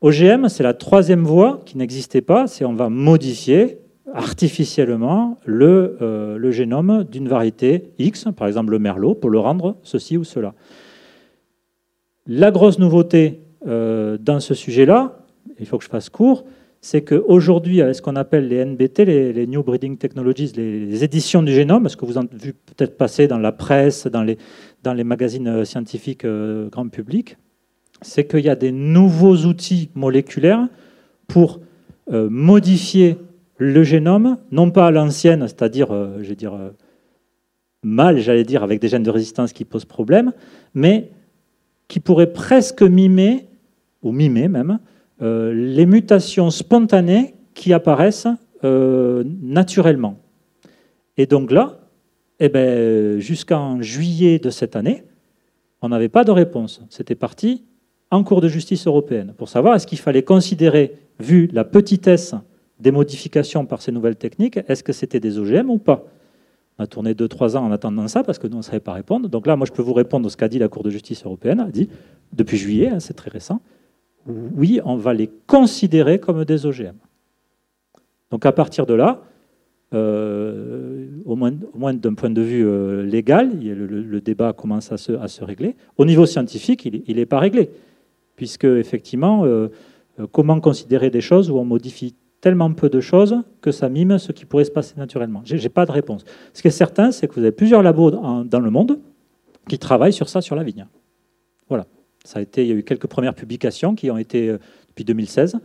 OGM, 0.00 0.48
c'est 0.48 0.62
la 0.62 0.74
troisième 0.74 1.24
voie 1.24 1.62
qui 1.66 1.76
n'existait 1.76 2.20
pas, 2.20 2.46
c'est 2.46 2.64
on 2.64 2.74
va 2.74 2.88
modifier 2.88 3.78
artificiellement 4.14 5.38
le, 5.44 5.98
euh, 6.00 6.38
le 6.38 6.50
génome 6.50 7.04
d'une 7.04 7.28
variété 7.28 7.90
X, 7.98 8.26
par 8.36 8.46
exemple 8.46 8.70
le 8.70 8.78
merlot, 8.78 9.14
pour 9.14 9.30
le 9.30 9.38
rendre 9.38 9.76
ceci 9.82 10.16
ou 10.16 10.24
cela. 10.24 10.54
La 12.26 12.50
grosse 12.50 12.78
nouveauté 12.78 13.40
euh, 13.66 14.18
dans 14.18 14.40
ce 14.40 14.54
sujet-là, 14.54 15.18
il 15.58 15.66
faut 15.66 15.78
que 15.78 15.84
je 15.84 15.88
fasse 15.88 16.10
court, 16.10 16.44
c'est 16.80 17.02
qu'aujourd'hui, 17.02 17.82
avec 17.82 17.96
ce 17.96 18.02
qu'on 18.02 18.14
appelle 18.14 18.48
les 18.48 18.64
NBT, 18.64 18.98
les, 19.00 19.46
New 19.48 19.64
Breeding 19.64 19.96
Technologies, 19.96 20.52
les, 20.54 21.02
éditions 21.02 21.42
du 21.42 21.52
génome, 21.52 21.88
ce 21.88 21.96
que 21.96 22.04
vous 22.04 22.16
avez 22.16 22.28
vu 22.32 22.52
peut-être 22.52 22.96
passer 22.96 23.26
dans 23.26 23.38
la 23.38 23.50
presse, 23.50 24.06
dans 24.06 24.22
les, 24.22 25.04
magazines 25.04 25.64
scientifiques 25.64 26.24
euh, 26.24 26.68
grand 26.68 26.88
public, 26.88 27.36
c'est 28.02 28.26
qu'il 28.26 28.44
y 28.44 28.48
a 28.48 28.56
des 28.56 28.72
nouveaux 28.72 29.36
outils 29.46 29.90
moléculaires 29.94 30.68
pour 31.26 31.60
euh, 32.10 32.28
modifier 32.30 33.18
le 33.58 33.82
génome, 33.82 34.38
non 34.50 34.70
pas 34.70 34.86
à 34.86 34.90
l'ancienne, 34.90 35.42
c'est-à-dire, 35.42 35.92
euh, 35.92 36.22
je 36.22 36.32
euh, 36.46 36.70
mal, 37.82 38.18
j'allais 38.18 38.44
dire, 38.44 38.62
avec 38.62 38.80
des 38.80 38.88
gènes 38.88 39.02
de 39.02 39.10
résistance 39.10 39.52
qui 39.52 39.64
posent 39.64 39.84
problème, 39.84 40.32
mais 40.74 41.10
qui 41.88 42.00
pourrait 42.00 42.32
presque 42.32 42.82
mimer, 42.82 43.46
ou 44.02 44.12
mimer 44.12 44.48
même, 44.48 44.78
les 45.20 45.86
mutations 45.86 46.50
spontanées 46.50 47.34
qui 47.54 47.72
apparaissent 47.72 48.28
naturellement. 48.62 50.20
Et 51.16 51.26
donc 51.26 51.50
là, 51.50 51.80
eh 52.38 52.48
ben, 52.48 53.18
jusqu'en 53.18 53.82
juillet 53.82 54.38
de 54.38 54.50
cette 54.50 54.76
année, 54.76 55.02
on 55.82 55.88
n'avait 55.88 56.08
pas 56.08 56.24
de 56.24 56.30
réponse. 56.30 56.82
C'était 56.90 57.16
parti 57.16 57.64
en 58.10 58.24
cours 58.24 58.40
de 58.40 58.48
justice 58.48 58.86
européenne 58.86 59.34
pour 59.36 59.48
savoir 59.48 59.74
est-ce 59.74 59.86
qu'il 59.86 59.98
fallait 59.98 60.22
considérer, 60.22 60.94
vu 61.18 61.48
la 61.52 61.64
petitesse 61.64 62.34
des 62.80 62.90
modifications 62.90 63.66
par 63.66 63.82
ces 63.82 63.92
nouvelles 63.92 64.16
techniques, 64.16 64.58
est-ce 64.68 64.82
que 64.82 64.92
c'était 64.92 65.20
des 65.20 65.38
OGM 65.38 65.70
ou 65.70 65.78
pas? 65.78 66.04
On 66.78 66.84
a 66.84 66.86
tourné 66.86 67.12
2-3 67.12 67.56
ans 67.56 67.64
en 67.66 67.72
attendant 67.72 68.06
ça 68.06 68.22
parce 68.22 68.38
que 68.38 68.46
nous, 68.46 68.54
on 68.54 68.58
ne 68.58 68.62
savait 68.62 68.80
pas 68.80 68.92
répondre. 68.92 69.28
Donc 69.28 69.46
là, 69.46 69.56
moi, 69.56 69.66
je 69.66 69.72
peux 69.72 69.82
vous 69.82 69.94
répondre 69.94 70.30
ce 70.30 70.36
qu'a 70.36 70.48
dit 70.48 70.60
la 70.60 70.68
Cour 70.68 70.84
de 70.84 70.90
justice 70.90 71.24
européenne, 71.24 71.58
a 71.58 71.70
dit, 71.70 71.88
depuis 72.32 72.56
juillet, 72.56 72.88
hein, 72.88 73.00
c'est 73.00 73.14
très 73.14 73.30
récent, 73.30 73.60
oui, 74.26 74.80
on 74.84 74.96
va 74.96 75.14
les 75.14 75.30
considérer 75.46 76.18
comme 76.18 76.44
des 76.44 76.66
OGM. 76.66 76.94
Donc 78.30 78.44
à 78.44 78.52
partir 78.52 78.86
de 78.86 78.94
là, 78.94 79.22
euh, 79.94 81.06
au 81.24 81.34
moins, 81.34 81.50
d'un 81.94 82.14
point 82.14 82.30
de 82.30 82.42
vue 82.42 82.66
euh, 82.66 83.04
légal, 83.04 83.58
le, 83.58 84.20
débat 84.20 84.52
commence 84.52 84.92
à 84.92 84.98
se, 84.98 85.44
régler. 85.44 85.76
Au 85.96 86.04
niveau 86.04 86.26
scientifique, 86.26 86.84
il 86.84 87.16
n'est 87.16 87.26
pas 87.26 87.38
réglé, 87.38 87.70
puisque 88.38 88.64
effectivement, 88.64 89.44
euh, 89.44 89.68
comment 90.30 90.60
considérer 90.60 91.10
des 91.10 91.20
choses 91.20 91.50
où 91.50 91.58
on 91.58 91.64
modifie 91.64 92.14
tellement 92.40 92.72
peu 92.72 92.88
de 92.88 93.00
choses 93.00 93.36
que 93.60 93.72
ça 93.72 93.88
mime 93.88 94.16
ce 94.18 94.30
qui 94.30 94.44
pourrait 94.44 94.64
se 94.64 94.70
passer 94.70 94.94
naturellement? 94.96 95.42
Je 95.44 95.56
n'ai 95.56 95.68
pas 95.68 95.84
de 95.86 95.90
réponse. 95.90 96.24
Ce 96.54 96.62
qui 96.62 96.68
est 96.68 96.70
certain, 96.70 97.10
c'est 97.10 97.26
que 97.26 97.34
vous 97.34 97.40
avez 97.40 97.50
plusieurs 97.50 97.82
labos 97.82 98.12
dans 98.12 98.60
le 98.60 98.70
monde 98.70 99.00
qui 99.68 99.76
travaillent 99.80 100.12
sur 100.12 100.28
ça, 100.28 100.40
sur 100.40 100.54
la 100.54 100.62
vigne. 100.62 100.86
Voilà. 101.68 101.86
Ça 102.24 102.38
a 102.38 102.42
été, 102.42 102.62
il 102.62 102.68
y 102.68 102.72
a 102.72 102.76
eu 102.76 102.84
quelques 102.84 103.08
premières 103.08 103.34
publications 103.34 103.96
qui 103.96 104.08
ont 104.08 104.18
été 104.18 104.56
depuis 104.86 105.04
2016. 105.04 105.58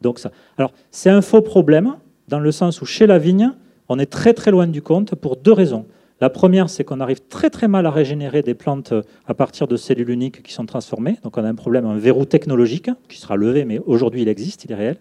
Donc 0.00 0.20
ça. 0.20 0.30
Alors, 0.56 0.72
c'est 0.92 1.10
un 1.10 1.20
faux 1.20 1.42
problème 1.42 1.96
dans 2.28 2.38
le 2.38 2.52
sens 2.52 2.80
où 2.80 2.86
chez 2.86 3.08
la 3.08 3.18
vigne, 3.18 3.50
on 3.88 3.98
est 3.98 4.06
très 4.06 4.34
très 4.34 4.52
loin 4.52 4.68
du 4.68 4.82
compte 4.82 5.16
pour 5.16 5.36
deux 5.36 5.52
raisons. 5.52 5.86
La 6.20 6.28
première, 6.28 6.68
c'est 6.68 6.84
qu'on 6.84 7.00
arrive 7.00 7.20
très 7.28 7.48
très 7.48 7.66
mal 7.66 7.86
à 7.86 7.90
régénérer 7.90 8.42
des 8.42 8.54
plantes 8.54 8.92
à 9.26 9.34
partir 9.34 9.66
de 9.66 9.76
cellules 9.76 10.10
uniques 10.10 10.42
qui 10.42 10.52
sont 10.52 10.66
transformées. 10.66 11.16
Donc 11.22 11.38
on 11.38 11.44
a 11.44 11.48
un 11.48 11.54
problème, 11.54 11.86
un 11.86 11.96
verrou 11.96 12.26
technologique 12.26 12.90
qui 13.08 13.18
sera 13.18 13.36
levé, 13.36 13.64
mais 13.64 13.78
aujourd'hui 13.86 14.22
il 14.22 14.28
existe, 14.28 14.64
il 14.64 14.72
est 14.72 14.76
réel. 14.76 14.96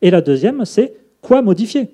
Et 0.00 0.10
la 0.10 0.22
deuxième, 0.22 0.64
c'est 0.64 0.94
quoi 1.20 1.42
modifier? 1.42 1.90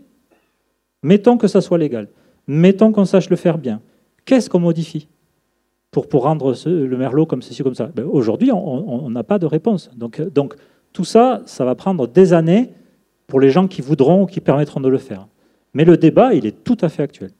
Mettons 1.03 1.37
que 1.37 1.49
ça 1.49 1.61
soit 1.61 1.79
légal. 1.79 2.09
Mettons 2.47 2.93
qu'on 2.93 3.05
sache 3.05 3.29
le 3.29 3.37
faire 3.37 3.59
bien. 3.59 3.81
Qu'est-ce 4.25 4.49
qu'on 4.49 4.61
modifie? 4.61 5.09
Pour, 5.91 6.23
rendre 6.23 6.55
le 6.67 6.97
merlot 6.97 7.27
comme 7.27 7.43
ceci, 7.43 7.65
comme 7.65 7.75
ça 7.75 7.91
ben, 7.93 8.05
Aujourd'hui, 8.05 8.53
on 8.53 9.11
n'a 9.11 9.25
pas 9.25 9.41
de 9.41 9.47
réponse. 9.47 9.91
Donc, 9.97 10.21
donc 10.21 10.55
tout 10.93 11.05
ça, 11.05 11.43
ça 11.47 11.65
va 11.65 11.75
prendre 11.75 12.07
des 12.07 12.33
années 12.33 12.71
pour 13.27 13.41
les 13.41 13.51
gens 13.51 13.67
qui 13.67 13.83
voudront 13.83 14.23
ou 14.23 14.27
qui 14.27 14.41
permettront 14.41 14.81
de 14.81 14.89
le 14.89 14.99
faire. 14.99 15.27
Mais 15.75 15.85
le 15.85 15.97
débat, 15.97 16.33
il 16.35 16.47
est 16.47 16.63
tout 16.63 16.77
à 16.81 16.89
fait 16.89 17.03
actuel. 17.03 17.33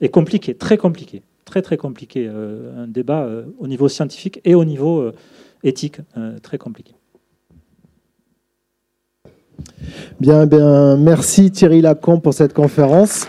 Et 0.00 0.08
compliqué, 0.10 0.54
très 0.54 0.76
compliqué. 0.76 1.22
Très, 1.44 1.62
très 1.62 1.76
compliqué. 1.76 2.28
Euh, 2.28 2.84
un 2.84 2.86
débat 2.86 3.22
euh, 3.22 3.44
au 3.58 3.68
niveau 3.68 3.88
scientifique 3.88 4.40
et 4.44 4.54
au 4.54 4.64
niveau 4.64 5.00
euh, 5.00 5.14
éthique, 5.62 5.98
très 6.42 6.58
compliqué. 6.58 6.94
Bien, 10.20 10.46
bien, 10.46 10.96
merci 10.96 11.50
Thierry 11.50 11.80
Lacombe 11.80 12.22
pour 12.22 12.34
cette 12.34 12.52
conférence. 12.52 13.26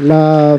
La, 0.00 0.58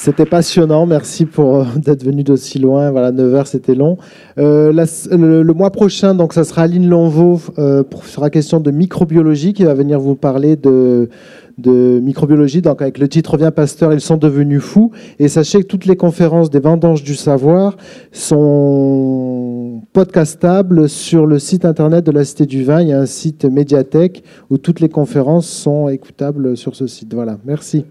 c'était 0.00 0.24
passionnant. 0.24 0.86
Merci 0.86 1.26
pour 1.26 1.56
euh, 1.56 1.64
d'être 1.76 2.02
venu 2.02 2.24
d'aussi 2.24 2.58
loin. 2.58 2.90
Voilà, 2.90 3.12
9 3.12 3.34
heures, 3.34 3.46
c'était 3.46 3.74
long. 3.74 3.98
Euh, 4.38 4.72
le, 4.72 5.52
mois 5.52 5.70
prochain, 5.70 6.14
donc, 6.14 6.32
ça 6.32 6.44
sera 6.44 6.62
Aline 6.62 6.88
Lanvaux 6.88 7.40
euh, 7.58 7.82
sera 8.04 8.30
question 8.30 8.60
de 8.60 8.70
microbiologie 8.70 9.52
qui 9.52 9.64
va 9.64 9.74
venir 9.74 10.00
vous 10.00 10.14
parler 10.14 10.56
de, 10.56 11.10
de 11.58 12.00
microbiologie. 12.02 12.62
Donc, 12.62 12.80
avec 12.80 12.96
le 12.96 13.08
titre 13.08 13.32
Reviens 13.32 13.50
Pasteur, 13.50 13.92
ils 13.92 14.00
sont 14.00 14.16
devenus 14.16 14.62
fous. 14.62 14.90
Et 15.18 15.28
sachez 15.28 15.60
que 15.60 15.66
toutes 15.66 15.84
les 15.84 15.96
conférences 15.96 16.48
des 16.48 16.60
vendanges 16.60 17.02
du 17.02 17.14
savoir 17.14 17.76
sont 18.10 19.82
podcastables 19.92 20.88
sur 20.88 21.26
le 21.26 21.38
site 21.38 21.66
internet 21.66 22.06
de 22.06 22.10
la 22.10 22.24
Cité 22.24 22.46
du 22.46 22.64
Vin. 22.64 22.80
Il 22.80 22.88
y 22.88 22.92
a 22.94 23.00
un 23.00 23.06
site 23.06 23.44
médiathèque 23.44 24.24
où 24.48 24.56
toutes 24.56 24.80
les 24.80 24.88
conférences 24.88 25.46
sont 25.46 25.90
écoutables 25.90 26.56
sur 26.56 26.74
ce 26.74 26.86
site. 26.86 27.12
Voilà. 27.12 27.36
Merci. 27.44 27.84